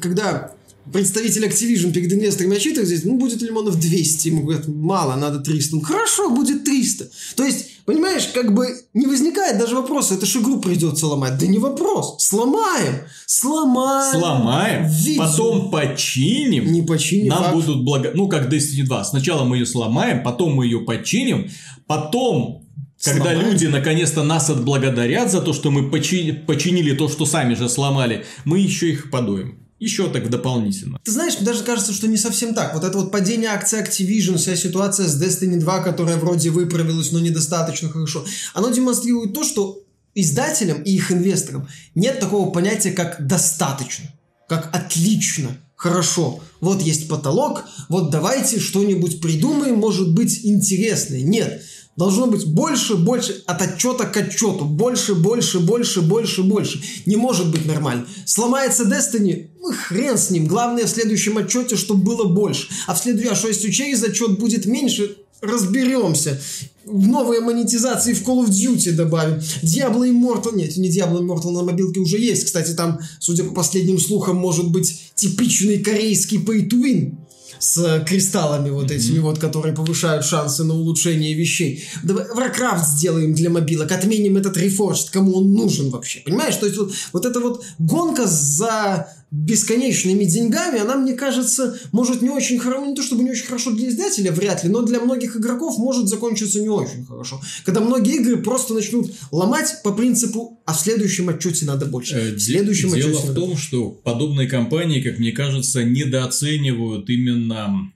когда 0.00 0.52
представитель 0.92 1.44
Activision 1.46 1.92
перед 1.92 2.12
инвесторами 2.12 2.56
отчитывает 2.56 2.88
здесь, 2.88 3.04
ну, 3.04 3.16
будет 3.18 3.42
лимонов 3.42 3.78
200, 3.78 4.28
ему 4.28 4.42
говорят, 4.42 4.66
мало, 4.68 5.16
надо 5.16 5.40
300, 5.40 5.76
ну, 5.76 5.82
хорошо, 5.82 6.30
будет 6.30 6.64
300, 6.64 7.08
то 7.36 7.44
есть, 7.44 7.84
понимаешь, 7.84 8.28
как 8.34 8.54
бы 8.54 8.66
не 8.94 9.06
возникает 9.06 9.58
даже 9.58 9.74
вопроса, 9.76 10.14
это 10.14 10.26
ж 10.26 10.36
игру 10.36 10.60
придется 10.60 11.06
ломать, 11.06 11.38
да 11.38 11.46
не 11.46 11.58
вопрос, 11.58 12.16
сломаем, 12.24 13.02
сломаем, 13.26 14.20
Сломаем, 14.20 14.86
Визу. 14.88 15.18
потом 15.18 15.70
починим. 15.70 16.72
не 16.72 16.82
починим, 16.82 17.28
Нам 17.28 17.42
факт. 17.44 17.54
будут 17.54 17.84
благо... 17.84 18.10
Ну, 18.14 18.28
как 18.28 18.52
Destiny 18.52 18.84
2. 18.84 19.04
Сначала 19.04 19.44
мы 19.44 19.56
ее 19.58 19.66
сломаем, 19.66 20.22
потом 20.22 20.54
мы 20.54 20.64
ее 20.66 20.80
починим, 20.80 21.50
потом... 21.86 22.64
Когда 23.00 23.26
Сломаем. 23.32 23.52
люди 23.52 23.66
наконец-то 23.66 24.24
нас 24.24 24.50
отблагодарят 24.50 25.30
за 25.30 25.40
то, 25.40 25.52
что 25.52 25.70
мы 25.70 25.88
почи- 25.88 26.32
починили 26.32 26.96
то, 26.96 27.08
что 27.08 27.26
сами 27.26 27.54
же 27.54 27.68
сломали, 27.68 28.24
мы 28.44 28.58
еще 28.58 28.90
их 28.90 29.12
подуем. 29.12 29.67
Еще 29.78 30.10
так 30.10 30.28
дополнительно. 30.28 30.98
Ты 31.04 31.12
знаешь, 31.12 31.36
мне 31.36 31.46
даже 31.46 31.62
кажется, 31.62 31.92
что 31.92 32.08
не 32.08 32.16
совсем 32.16 32.52
так. 32.52 32.74
Вот 32.74 32.82
это 32.82 32.98
вот 32.98 33.12
падение 33.12 33.50
акций 33.50 33.80
Activision, 33.80 34.36
вся 34.36 34.56
ситуация 34.56 35.06
с 35.06 35.22
Destiny 35.22 35.56
2, 35.56 35.82
которая 35.82 36.16
вроде 36.16 36.50
выправилась, 36.50 37.12
но 37.12 37.20
недостаточно 37.20 37.88
хорошо, 37.88 38.24
оно 38.54 38.70
демонстрирует 38.70 39.34
то, 39.34 39.44
что 39.44 39.84
издателям 40.14 40.82
и 40.82 40.90
их 40.90 41.12
инвесторам 41.12 41.68
нет 41.94 42.18
такого 42.18 42.50
понятия, 42.50 42.90
как 42.90 43.24
достаточно, 43.24 44.12
как 44.48 44.74
отлично, 44.74 45.56
хорошо. 45.76 46.40
Вот 46.60 46.82
есть 46.82 47.08
потолок, 47.08 47.64
вот 47.88 48.10
давайте 48.10 48.58
что-нибудь 48.58 49.20
придумаем, 49.20 49.76
может 49.76 50.12
быть 50.12 50.44
интересное. 50.44 51.22
Нет. 51.22 51.62
Должно 51.98 52.28
быть 52.28 52.46
больше, 52.46 52.94
больше, 52.94 53.42
от 53.44 53.60
отчета 53.60 54.04
к 54.04 54.16
отчету. 54.16 54.64
Больше, 54.64 55.16
больше, 55.16 55.58
больше, 55.58 56.00
больше, 56.00 56.44
больше. 56.44 56.80
Не 57.06 57.16
может 57.16 57.50
быть 57.50 57.66
нормально. 57.66 58.06
Сломается 58.24 58.84
Destiny, 58.84 59.48
ну 59.60 59.72
хрен 59.72 60.16
с 60.16 60.30
ним. 60.30 60.46
Главное 60.46 60.84
в 60.84 60.88
следующем 60.88 61.38
отчете, 61.38 61.74
чтобы 61.74 62.04
было 62.04 62.22
больше. 62.22 62.68
А 62.86 62.94
в 62.94 63.00
следующем, 63.00 63.32
а 63.32 63.34
что 63.34 63.48
если 63.48 63.72
через 63.72 64.04
отчет 64.04 64.38
будет 64.38 64.64
меньше, 64.64 65.16
разберемся. 65.40 66.40
В 66.84 67.08
новые 67.08 67.40
монетизации 67.40 68.12
в 68.12 68.22
Call 68.22 68.46
of 68.46 68.50
Duty 68.50 68.92
добавим. 68.92 69.40
Diablo 69.62 70.08
Immortal, 70.08 70.54
нет, 70.54 70.76
не 70.76 70.90
Diablo 70.90 71.18
Immortal 71.20 71.50
на 71.50 71.64
мобилке 71.64 71.98
уже 71.98 72.18
есть. 72.18 72.44
Кстати, 72.44 72.74
там, 72.74 73.00
судя 73.18 73.42
по 73.42 73.54
последним 73.54 73.98
слухам, 73.98 74.36
может 74.36 74.70
быть 74.70 75.10
типичный 75.16 75.80
корейский 75.80 76.38
pay-to-win 76.38 77.16
с 77.58 78.04
кристаллами 78.06 78.70
вот 78.70 78.90
этими 78.90 79.18
вот, 79.18 79.38
которые 79.38 79.74
повышают 79.74 80.24
шансы 80.24 80.64
на 80.64 80.74
улучшение 80.74 81.34
вещей. 81.34 81.84
Давай 82.02 82.24
Warcraft 82.24 82.84
сделаем 82.84 83.34
для 83.34 83.50
мобилок, 83.50 83.92
отменим 83.92 84.36
этот 84.36 84.56
Reforged, 84.56 85.08
кому 85.12 85.38
он 85.38 85.52
нужен 85.52 85.90
вообще, 85.90 86.20
понимаешь? 86.20 86.56
То 86.56 86.66
есть 86.66 86.78
вот, 86.78 86.92
вот 87.12 87.26
эта 87.26 87.40
вот 87.40 87.64
гонка 87.78 88.26
за 88.26 89.08
бесконечными 89.30 90.24
деньгами, 90.24 90.80
она, 90.80 90.96
мне 90.96 91.12
кажется, 91.12 91.78
может 91.92 92.22
не 92.22 92.30
очень 92.30 92.58
хорошо, 92.58 92.86
не 92.86 92.94
то 92.94 93.02
чтобы 93.02 93.24
не 93.24 93.30
очень 93.30 93.46
хорошо 93.46 93.72
для 93.72 93.88
издателя, 93.88 94.32
вряд 94.32 94.64
ли, 94.64 94.70
но 94.70 94.82
для 94.82 95.00
многих 95.00 95.36
игроков 95.36 95.76
может 95.78 96.08
закончиться 96.08 96.60
не 96.60 96.68
очень 96.68 97.04
хорошо. 97.04 97.40
Когда 97.64 97.80
многие 97.80 98.16
игры 98.16 98.38
просто 98.38 98.72
начнут 98.72 99.12
ломать 99.30 99.82
по 99.84 99.92
принципу, 99.92 100.62
а 100.64 100.72
в 100.72 100.80
следующем 100.80 101.28
отчете 101.28 101.66
надо 101.66 101.86
больше. 101.86 102.14
Э, 102.14 102.34
В 102.34 102.40
следующем 102.40 102.94
Дело 102.94 103.10
отчете 103.10 103.32
в 103.32 103.34
том, 103.34 103.56
что 103.56 103.90
подобные 103.90 104.48
компании, 104.48 105.02
как 105.02 105.18
мне 105.18 105.32
кажется, 105.32 105.84
недооценивают 105.84 107.10
именно 107.10 107.92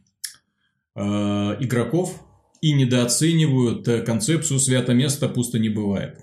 э, 0.95 1.03
игроков 1.61 2.15
и 2.61 2.75
недооценивают 2.75 3.89
э, 3.89 4.03
концепцию 4.03 4.61
«свято 4.61 4.93
место 4.93 5.29
пусто 5.29 5.59
не 5.59 5.71
бывает». 5.71 6.19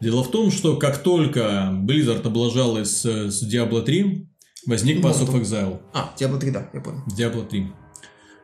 Дело 0.00 0.22
в 0.22 0.30
том, 0.30 0.50
что 0.50 0.76
как 0.76 1.02
только 1.02 1.72
Blizzard 1.84 2.24
облажалась 2.24 3.04
с 3.04 3.42
Diablo 3.42 3.82
3, 3.82 4.27
возник 4.68 5.00
Pass 5.04 5.20
of. 5.24 5.34
Exile. 5.40 5.78
А, 5.92 6.14
Diablo 6.18 6.38
3, 6.38 6.50
да, 6.50 6.68
я 6.72 6.80
понял. 6.80 7.02
Diablo 7.16 7.48
3. 7.48 7.66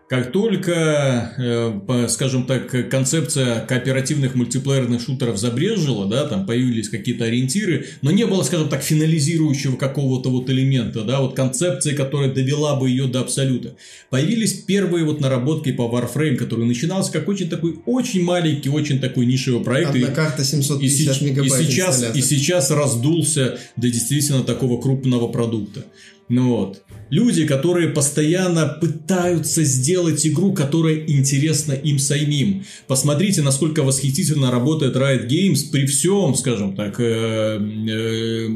Как 0.07 0.33
только, 0.33 1.33
э, 1.39 2.07
скажем 2.11 2.45
так, 2.47 2.91
концепция 2.91 3.61
кооперативных 3.61 4.35
мультиплеерных 4.35 5.01
шутеров 5.01 5.39
забрежила, 5.39 6.07
да, 6.07 6.27
там 6.29 6.45
появились 6.47 6.91
какие-то 6.91 7.25
ориентиры, 7.25 7.87
но 8.03 8.11
не 8.11 8.27
было, 8.27 8.43
скажем 8.43 8.69
так, 8.69 8.83
финализирующего 8.83 9.77
какого-то 9.77 10.29
вот 10.29 10.51
элемента, 10.51 11.05
да, 11.05 11.21
вот 11.21 11.35
концепции, 11.35 11.95
которая 11.97 12.31
довела 12.31 12.77
бы 12.77 12.91
ее 12.91 13.07
до 13.07 13.21
абсолюта. 13.21 13.77
Появились 14.11 14.53
первые 14.53 15.07
вот 15.07 15.21
наработки 15.21 15.73
по 15.73 15.83
Warframe, 15.91 16.37
который 16.37 16.67
начинался 16.67 17.11
как 17.11 17.27
очень 17.27 17.49
такой, 17.49 17.81
очень 17.87 18.23
маленький, 18.23 18.69
очень 18.69 19.01
такой 19.01 19.25
нишевый 19.25 19.65
проект. 19.65 19.95
и- 19.97 20.03
Одна 20.03 20.15
карта 20.15 20.43
и, 20.43 20.45
750 20.45 21.17
сеч- 21.17 21.23
и 21.23 21.31
мегабайт 21.31 21.67
сейчас, 21.67 22.15
и 22.15 22.21
сейчас 22.21 22.71
раздулся 22.71 23.59
до 23.77 23.91
действительно 23.91 24.45
такого 24.45 24.81
крупного 24.81 25.29
продукта. 25.29 25.87
Ну 26.29 26.57
вот. 26.57 26.83
Люди, 27.15 27.47
которые 27.47 27.91
постоянно 27.91 28.67
пытаются 28.67 29.63
сделать 29.63 30.27
игру, 30.27 30.53
которая 30.53 30.97
интересна 31.07 31.73
им 31.73 32.01
самим. 32.01 32.65
Посмотрите, 32.89 33.41
насколько 33.43 33.85
восхитительно 33.85 34.51
работает 34.51 34.97
Riot 34.97 35.29
Games 35.29 35.71
при 35.71 35.87
всем, 35.87 36.35
скажем 36.35 36.75
так. 36.75 36.99
э, 36.99 37.61
э, 37.89 38.49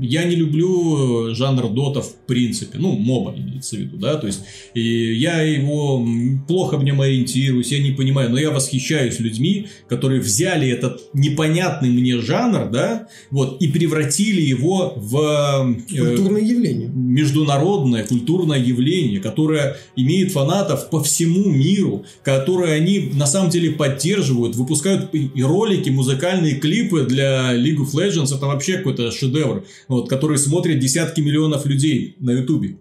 я 0.00 0.24
не 0.24 0.36
люблю 0.36 1.34
жанр 1.34 1.68
дота 1.68 2.00
в 2.00 2.14
принципе. 2.26 2.78
Ну, 2.78 2.92
моба 2.92 3.34
имеется 3.36 3.76
в 3.76 3.80
виду, 3.80 3.98
да. 3.98 4.14
То 4.14 4.26
есть, 4.26 4.40
и 4.72 5.14
я 5.14 5.42
его 5.42 6.02
плохо 6.46 6.78
в 6.78 6.84
нем 6.84 7.02
ориентируюсь, 7.02 7.72
я 7.72 7.82
не 7.82 7.90
понимаю. 7.90 8.30
Но 8.30 8.38
я 8.38 8.50
восхищаюсь 8.50 9.20
людьми, 9.20 9.66
которые 9.86 10.22
взяли 10.22 10.66
этот 10.66 11.02
непонятный 11.12 11.90
мне 11.90 12.18
жанр, 12.22 12.70
да, 12.70 13.08
вот, 13.30 13.60
и 13.60 13.68
превратили 13.68 14.40
его 14.40 14.94
в... 14.96 15.76
э, 15.92 15.98
Культурное 15.98 16.40
явление. 16.40 16.88
международное 16.88 17.97
культурное 18.04 18.58
явление, 18.58 19.20
которое 19.20 19.76
имеет 19.96 20.32
фанатов 20.32 20.90
по 20.90 21.02
всему 21.02 21.48
миру, 21.48 22.04
которое 22.22 22.72
они 22.74 23.10
на 23.14 23.26
самом 23.26 23.50
деле 23.50 23.72
поддерживают, 23.72 24.56
выпускают 24.56 25.14
и 25.14 25.42
ролики, 25.42 25.90
музыкальные 25.90 26.56
клипы 26.56 27.04
для 27.04 27.54
League 27.54 27.78
of 27.78 27.92
Legends, 27.94 28.34
это 28.34 28.46
вообще 28.46 28.78
какой-то 28.78 29.10
шедевр, 29.10 29.64
вот, 29.88 30.08
который 30.08 30.38
смотрят 30.38 30.78
десятки 30.78 31.20
миллионов 31.20 31.66
людей 31.66 32.16
на 32.20 32.32
ютубе. 32.32 32.76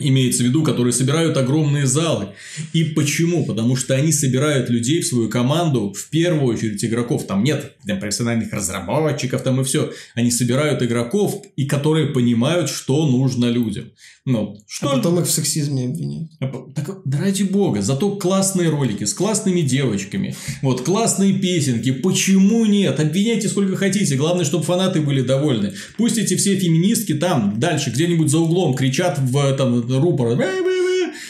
Имеется 0.00 0.44
в 0.44 0.46
виду, 0.46 0.62
которые 0.62 0.92
собирают 0.92 1.36
огромные 1.36 1.86
залы. 1.86 2.28
И 2.72 2.84
почему? 2.84 3.44
Потому 3.44 3.74
что 3.74 3.94
они 3.94 4.12
собирают 4.12 4.70
людей 4.70 5.00
в 5.00 5.06
свою 5.06 5.28
команду, 5.28 5.92
в 5.92 6.08
первую 6.10 6.54
очередь 6.54 6.84
игроков. 6.84 7.26
Там 7.26 7.42
нет 7.42 7.72
там, 7.84 7.98
профессиональных 7.98 8.52
разработчиков, 8.52 9.42
там 9.42 9.60
и 9.60 9.64
все. 9.64 9.92
Они 10.14 10.30
собирают 10.30 10.82
игроков, 10.82 11.42
и 11.56 11.66
которые 11.66 12.08
понимают, 12.08 12.70
что 12.70 13.08
нужно 13.08 13.46
людям. 13.46 13.90
Ну, 14.30 14.58
что 14.66 14.90
А 14.90 14.96
потом 14.96 15.18
их 15.20 15.26
в 15.26 15.30
сексизме 15.30 15.86
обвиняют. 15.86 16.30
а 16.38 16.48
Так, 16.74 16.98
да 17.06 17.18
ради 17.18 17.44
бога, 17.44 17.80
зато 17.80 18.10
классные 18.16 18.68
ролики 18.68 19.04
с 19.04 19.14
классными 19.14 19.62
девочками, 19.62 20.36
вот, 20.60 20.82
классные 20.82 21.32
песенки, 21.32 21.92
почему 21.92 22.66
нет? 22.66 23.00
Обвиняйте 23.00 23.48
сколько 23.48 23.74
хотите, 23.76 24.16
главное, 24.16 24.44
чтобы 24.44 24.64
фанаты 24.64 25.00
были 25.00 25.22
довольны. 25.22 25.72
Пусть 25.96 26.18
эти 26.18 26.36
все 26.36 26.56
феминистки 26.56 27.14
там, 27.14 27.58
дальше, 27.58 27.88
где-нибудь 27.88 28.28
за 28.30 28.40
углом 28.40 28.74
кричат 28.74 29.18
в 29.18 29.56
там, 29.56 29.80
рупор, 29.98 30.38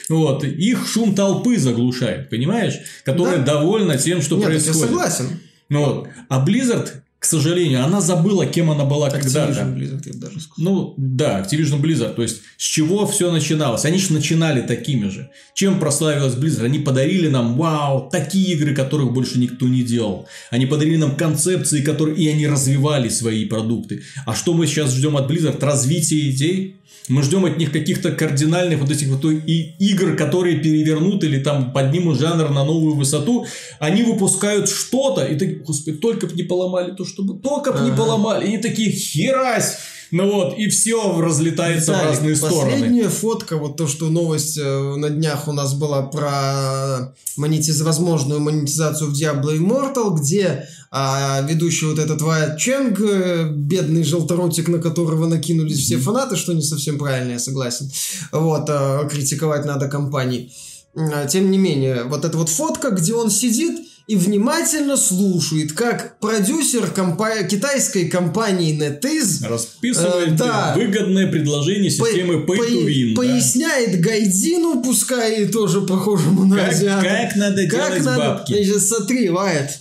вот, 0.09 0.43
их 0.43 0.89
шум 0.89 1.15
толпы 1.15 1.57
заглушает, 1.57 2.29
понимаешь? 2.31 2.75
Которая 3.05 3.39
Да. 3.39 3.55
довольна 3.55 3.97
тем, 3.97 4.23
что 4.23 4.35
Нет, 4.37 4.45
я 4.47 4.51
происходит. 4.51 4.81
согласен. 4.81 5.41
Ну 5.69 5.85
вот. 5.85 6.09
А 6.29 6.45
Blizzard, 6.45 6.89
сожалению, 7.29 7.85
она 7.85 8.01
забыла, 8.01 8.47
кем 8.47 8.71
она 8.71 8.85
была 8.85 9.11
когда-то. 9.11 9.53
Activision 9.53 9.77
Blizzard, 9.77 10.03
я 10.07 10.13
даже 10.15 10.41
сказал. 10.41 10.55
Ну, 10.57 10.95
да, 10.97 11.41
Activision 11.41 11.81
Blizzard. 11.81 12.15
То 12.15 12.23
есть, 12.23 12.41
с 12.57 12.65
чего 12.65 13.07
все 13.07 13.31
начиналось? 13.31 13.85
Они 13.85 13.99
же 13.99 14.13
начинали 14.13 14.63
такими 14.63 15.09
же. 15.09 15.31
Чем 15.55 15.79
прославилась 15.79 16.35
Blizzard? 16.35 16.65
Они 16.65 16.79
подарили 16.79 17.29
нам, 17.29 17.57
вау, 17.57 18.09
такие 18.11 18.55
игры, 18.55 18.75
которых 18.75 19.13
больше 19.13 19.39
никто 19.39 19.69
не 19.69 19.83
делал. 19.83 20.27
Они 20.51 20.67
подарили 20.67 20.97
нам 20.97 21.15
концепции, 21.17 21.83
которые... 21.83 22.17
И 22.17 22.29
они 22.29 22.47
развивали 22.47 23.09
свои 23.09 23.45
продукты. 23.45 24.03
А 24.27 24.35
что 24.35 24.55
мы 24.55 24.67
сейчас 24.67 24.95
ждем 24.95 25.17
от 25.17 25.31
Blizzard? 25.31 25.63
Развитие 25.65 26.31
идей? 26.31 26.78
Мы 27.09 27.23
ждем 27.23 27.45
от 27.45 27.59
них 27.59 27.73
каких-то 27.73 28.13
кардинальных 28.13 28.81
вот 28.81 28.91
этих 28.91 29.09
вот 29.09 29.25
и 29.25 29.75
игр, 29.79 30.17
которые 30.17 30.59
перевернут 30.59 31.25
или 31.25 31.43
там 31.43 31.73
поднимут 31.73 32.19
жанр 32.19 32.51
на 32.51 32.65
новую 32.65 32.95
высоту. 32.95 33.47
Они 33.79 34.03
выпускают 34.03 34.69
что-то, 34.69 35.25
и 35.25 35.39
такие, 35.39 35.59
господи, 35.61 35.97
только 35.97 36.27
бы 36.27 36.35
не 36.35 36.43
поломали 36.43 36.93
то, 36.93 37.05
чтобы... 37.05 37.39
Только 37.39 37.73
бы 37.73 37.81
не 37.81 37.97
поломали. 37.97 38.51
И 38.51 38.59
такие, 38.59 38.91
херась! 38.91 39.79
Ну 40.11 40.33
вот, 40.33 40.59
и 40.59 40.69
все 40.69 41.21
разлетается 41.21 41.93
в 41.93 42.03
разные 42.03 42.35
стороны. 42.35 42.73
Последняя 42.73 43.09
фотка, 43.09 43.57
вот 43.57 43.77
то, 43.77 43.87
что 43.87 44.09
новость 44.09 44.57
э, 44.57 44.95
на 44.97 45.11
днях 45.11 45.49
у 45.49 45.53
нас 45.53 45.75
была 45.75 46.03
про 46.03 47.15
монетиз... 47.37 47.81
возможную 47.83 48.41
монетизацию 48.41 49.11
в 49.11 49.13
Diablo 49.13 49.57
Immortal, 49.57 50.17
где 50.17 50.67
а, 50.91 51.43
ведущий 51.43 51.87
вот 51.87 51.99
этот 51.99 52.23
Вайт 52.23 52.59
Ченг, 52.59 53.01
э, 53.01 53.51
бедный 53.51 54.03
желторотик, 54.03 54.69
на 54.69 54.79
которого 54.79 55.27
накинулись 55.27 55.81
все 55.81 55.99
фанаты, 55.99 56.37
что 56.37 56.55
не 56.55 56.63
совсем 56.63 56.99
правильно, 56.99 57.33
я 57.33 57.39
согласен. 57.39 57.91
Вот, 58.33 58.65
а, 58.71 59.07
критиковать 59.09 59.67
надо 59.67 59.89
компании. 59.89 60.51
А, 60.95 61.27
тем 61.27 61.51
не 61.51 61.59
менее, 61.59 62.05
вот 62.05 62.25
эта 62.25 62.39
вот 62.39 62.49
фотка, 62.49 62.91
где 62.91 63.15
он 63.15 63.31
сидит 63.31 63.87
и 64.09 64.17
внимательно 64.17 64.97
слушает, 64.97 65.75
как 65.75 66.19
продюсер 66.19 66.91
компа- 66.91 67.45
китайской 67.45 68.09
компании 68.09 68.75
NetEase 68.75 69.47
расписывает 69.47 70.31
э, 70.33 70.37
да, 70.37 70.73
выгодное 70.75 71.31
предложение 71.31 71.91
системы 71.91 72.47
по- 72.47 72.55
Pay 72.57 72.71
to 72.71 72.87
Win. 72.87 73.15
По- 73.15 73.23
да. 73.23 73.29
Поясняет 73.33 74.01
Гайдину, 74.01 74.83
пускай 74.83 75.43
и 75.43 75.47
тоже 75.47 75.83
похожему 75.83 76.47
на 76.47 76.57
как, 76.57 76.69
азиата. 76.71 77.05
Как 77.05 77.37
надо 77.37 77.69
как 77.69 77.71
делать 77.91 78.05
надо, 78.05 78.19
бабки. 78.19 78.53
Значит, 78.55 78.83
смотри, 78.83 79.29
Вайт, 79.29 79.79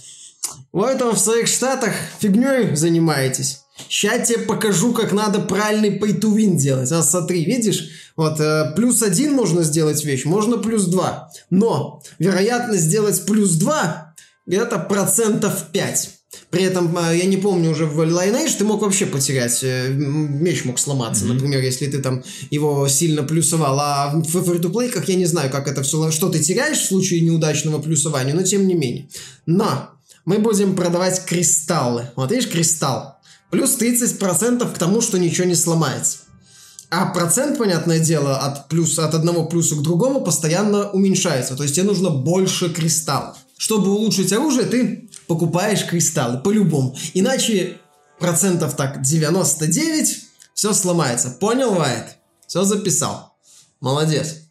вы 0.74 0.94
там 0.96 1.16
в 1.16 1.20
своих 1.20 1.48
штатах 1.48 1.94
фигней 2.20 2.76
занимаетесь. 2.76 3.62
Сейчас 3.88 4.28
тебе 4.28 4.40
покажу, 4.40 4.92
как 4.92 5.14
надо 5.14 5.40
правильный 5.40 5.98
pay 5.98 6.20
to 6.20 6.36
win 6.36 6.58
делать. 6.58 6.92
А 6.92 7.02
смотри, 7.02 7.46
видишь? 7.46 8.12
Вот, 8.18 8.42
э, 8.42 8.74
плюс 8.76 9.02
один 9.04 9.32
можно 9.34 9.64
сделать 9.64 10.04
вещь, 10.04 10.26
можно 10.26 10.58
плюс 10.58 10.86
два. 10.88 11.32
Но 11.50 12.02
вероятность 12.20 12.84
сделать 12.84 13.24
плюс 13.26 13.52
два 13.52 14.07
где-то 14.48 14.80
процентов 14.80 15.68
5. 15.72 16.10
При 16.50 16.64
этом, 16.64 16.98
э, 16.98 17.18
я 17.18 17.26
не 17.26 17.38
помню, 17.38 17.72
уже 17.72 17.86
в 17.86 18.00
Lineage 18.02 18.58
ты 18.58 18.64
мог 18.64 18.82
вообще 18.82 19.06
потерять, 19.06 19.60
э, 19.64 19.90
меч 19.90 20.66
мог 20.66 20.80
сломаться, 20.80 21.26
mm-hmm. 21.26 21.34
например, 21.34 21.62
если 21.62 21.88
ты 21.88 22.00
там 22.00 22.24
его 22.50 22.88
сильно 22.88 23.24
плюсовал, 23.24 23.80
а 23.80 24.14
в 24.14 24.38
free-to-play, 24.38 24.90
как 24.90 25.10
я 25.10 25.16
не 25.16 25.26
знаю, 25.26 25.52
как 25.52 25.68
это 25.68 25.84
все, 25.84 26.12
что 26.12 26.30
ты 26.30 26.40
теряешь 26.40 26.80
в 26.80 26.88
случае 26.88 27.22
неудачного 27.22 27.82
плюсования, 27.82 28.34
но 28.34 28.44
тем 28.44 28.68
не 28.68 28.74
менее. 28.74 29.10
Но 29.46 29.90
мы 30.26 30.40
будем 30.40 30.76
продавать 30.76 31.24
кристаллы. 31.26 32.10
Вот 32.16 32.32
видишь, 32.32 32.50
кристалл. 32.50 33.16
Плюс 33.50 33.78
30% 33.80 34.74
к 34.74 34.78
тому, 34.78 35.02
что 35.02 35.18
ничего 35.18 35.48
не 35.48 35.56
сломается. 35.56 36.20
А 36.90 37.08
процент, 37.08 37.58
понятное 37.58 38.00
дело, 38.00 38.38
от, 38.38 38.70
плюс, 38.70 38.98
от 39.00 39.14
одного 39.14 39.46
плюса 39.46 39.76
к 39.76 39.82
другому 39.82 40.22
постоянно 40.22 40.90
уменьшается. 40.90 41.56
То 41.56 41.64
есть 41.64 41.76
тебе 41.76 41.86
нужно 41.86 42.10
больше 42.10 42.70
кристаллов. 42.70 43.38
Чтобы 43.58 43.92
улучшить 43.92 44.32
оружие, 44.32 44.66
ты 44.68 45.10
покупаешь 45.28 45.86
кристаллы, 45.86 46.40
по-любому. 46.40 46.96
Иначе 47.14 47.80
процентов 48.20 48.76
так 48.76 49.02
99 49.02 50.26
все 50.54 50.74
сломается. 50.74 51.32
Понял, 51.32 51.74
Вайт? 51.74 52.18
Все 52.46 52.64
записал. 52.64 53.36
Молодец. 53.80 54.47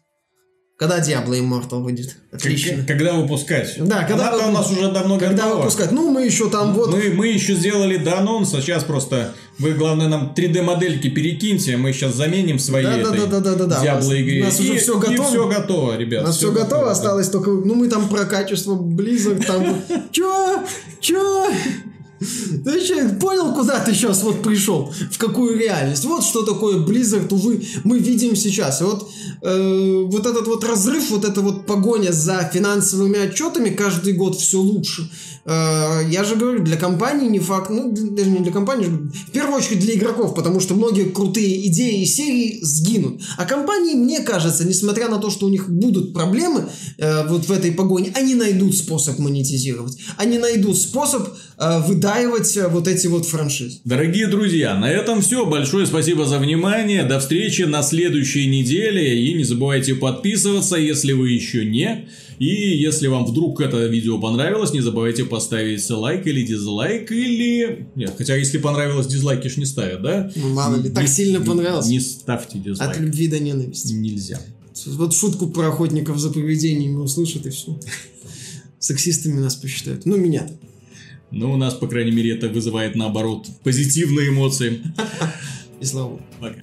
Когда 0.77 0.99
Diablo 0.99 1.31
Immortal 1.31 1.81
выйдет? 1.81 2.17
Отлично. 2.31 2.83
Когда 2.87 3.13
выпускать? 3.13 3.73
Да, 3.79 4.03
когда 4.03 4.31
вы... 4.31 4.49
у 4.49 4.51
нас 4.51 4.69
уже 4.69 4.91
давно 4.91 5.17
Когда 5.17 5.45
готово. 5.45 5.61
выпускать? 5.61 5.91
Ну, 5.91 6.11
мы 6.11 6.23
еще 6.23 6.51
там 6.51 6.75
вот... 6.75 6.91
Мы, 6.91 7.09
мы 7.15 7.29
еще 7.29 7.55
сделали 7.55 7.97
до 7.97 8.19
анонса, 8.19 8.61
сейчас 8.61 8.83
просто... 8.83 9.33
Вы, 9.57 9.73
главное, 9.73 10.07
нам 10.07 10.35
3D-модельки 10.37 11.09
перекиньте, 11.09 11.77
мы 11.77 11.93
сейчас 11.93 12.13
заменим 12.13 12.59
свои 12.59 12.83
да, 12.83 12.95
этой 12.95 13.21
да, 13.21 13.25
да, 13.25 13.39
да, 13.39 13.55
да, 13.55 13.65
да. 13.65 13.83
Diablo 13.83 14.21
игре. 14.21 14.41
У 14.41 14.45
нас 14.45 14.59
уже 14.59 14.77
все 14.77 14.99
готово. 14.99 15.13
И 15.15 15.17
все 15.17 15.49
готово, 15.49 15.97
ребят. 15.97 16.23
У 16.23 16.27
нас 16.27 16.37
все, 16.37 16.45
все 16.45 16.53
готово, 16.53 16.69
готово, 16.75 16.91
осталось 16.91 17.29
только... 17.29 17.49
Ну, 17.49 17.73
мы 17.73 17.89
там 17.89 18.07
про 18.07 18.25
качество 18.25 18.75
близок, 18.75 19.43
там... 19.43 19.81
Чё? 20.11 20.63
Чё? 20.99 21.47
Ты 22.65 22.83
что, 22.83 23.09
понял, 23.19 23.53
куда 23.53 23.79
ты 23.79 23.93
сейчас 23.93 24.23
вот 24.23 24.41
пришел? 24.41 24.93
В 25.11 25.17
какую 25.17 25.57
реальность? 25.57 26.05
Вот 26.05 26.23
что 26.23 26.43
такое 26.43 26.77
Blizzard, 26.77 27.31
увы, 27.33 27.63
мы 27.83 27.99
видим 27.99 28.35
сейчас. 28.35 28.81
И 28.81 28.83
вот, 28.83 29.09
э, 29.41 30.03
вот 30.05 30.25
этот 30.25 30.47
вот 30.47 30.63
разрыв, 30.63 31.11
вот 31.11 31.25
эта 31.25 31.41
вот 31.41 31.65
погоня 31.65 32.11
за 32.11 32.49
финансовыми 32.51 33.19
отчетами 33.19 33.69
каждый 33.69 34.13
год 34.13 34.39
все 34.39 34.59
лучше. 34.59 35.09
Э, 35.45 36.01
я 36.09 36.23
же 36.23 36.35
говорю, 36.35 36.63
для 36.63 36.75
компании 36.75 37.29
не 37.29 37.39
факт, 37.39 37.69
ну, 37.69 37.91
даже 37.91 38.29
не 38.29 38.39
для 38.39 38.51
компании, 38.51 38.87
в 38.87 39.31
первую 39.31 39.57
очередь 39.57 39.79
для 39.79 39.93
игроков, 39.93 40.35
потому 40.35 40.59
что 40.59 40.73
многие 40.73 41.05
крутые 41.05 41.67
идеи 41.67 42.01
и 42.01 42.05
серии 42.05 42.59
сгинут. 42.63 43.21
А 43.37 43.45
компании, 43.45 43.93
мне 43.93 44.21
кажется, 44.21 44.65
несмотря 44.65 45.07
на 45.07 45.19
то, 45.19 45.29
что 45.29 45.45
у 45.45 45.49
них 45.49 45.69
будут 45.69 46.13
проблемы 46.13 46.67
э, 46.97 47.27
вот 47.27 47.45
в 47.45 47.51
этой 47.51 47.71
погоне, 47.71 48.11
они 48.15 48.35
найдут 48.35 48.75
способ 48.75 49.19
монетизировать. 49.19 49.97
Они 50.17 50.37
найдут 50.37 50.77
способ 50.77 51.29
выдаивать 51.57 52.55
э, 52.55 52.67
вот 52.67 52.87
эти 52.87 53.07
вот 53.07 53.25
франшизы. 53.25 53.79
Дорогие 53.83 54.27
друзья, 54.27 54.77
на 54.77 54.89
этом 54.89 55.21
все. 55.21 55.45
Большое 55.45 55.87
спасибо 55.87 56.25
за 56.25 56.37
внимание. 56.37 57.03
До 57.03 57.19
встречи 57.19 57.63
на 57.63 57.81
следующей 57.81 58.47
неделе. 58.47 59.23
И 59.23 59.33
не 59.33 59.43
забывайте 59.43 59.95
подписываться, 59.95 60.75
если 60.75 61.13
вы 61.13 61.31
еще 61.31 61.65
не. 61.65 62.07
И 62.37 62.45
если 62.45 63.07
вам 63.07 63.25
вдруг 63.25 63.59
это 63.59 63.87
видео 63.87 64.19
понравилось, 64.19 64.71
не 64.71 64.81
забывайте 64.81 65.25
поставить 65.25 65.89
лайк 65.89 66.27
или 66.27 66.45
дизлайк, 66.45 67.11
или... 67.11 67.87
Нет, 67.95 68.13
хотя 68.15 68.35
если 68.35 68.59
понравилось, 68.59 69.07
дизлайки 69.07 69.47
ж 69.47 69.57
не 69.57 69.65
ставят, 69.65 70.03
да? 70.03 70.31
Ну, 70.35 70.49
мало 70.49 70.75
ли, 70.75 70.91
так 70.91 71.07
сильно 71.07 71.41
понравилось. 71.41 71.87
Не, 71.87 71.95
не 71.95 71.99
ставьте 72.01 72.59
дизлайк. 72.59 72.91
От 72.91 72.99
любви 72.99 73.27
до 73.27 73.39
ненависти. 73.39 73.93
Нельзя. 73.93 74.39
Вот 74.85 75.15
шутку 75.15 75.47
про 75.47 75.69
охотников 75.69 76.19
за 76.19 76.29
поведениями 76.29 76.97
услышат 76.97 77.47
и 77.47 77.49
все. 77.49 77.79
Сексистами 78.77 79.39
нас 79.39 79.55
посчитают. 79.55 80.05
Ну, 80.05 80.17
меня 80.17 80.41
-то. 80.41 80.53
Ну, 81.31 81.53
у 81.53 81.57
нас, 81.57 81.73
по 81.73 81.87
крайней 81.87 82.11
мере, 82.11 82.35
это 82.35 82.47
вызывает, 82.47 82.95
наоборот, 82.95 83.47
позитивные 83.63 84.29
эмоции. 84.29 84.81
И 85.81 85.85
слава 85.85 86.19
Пока. 86.39 86.61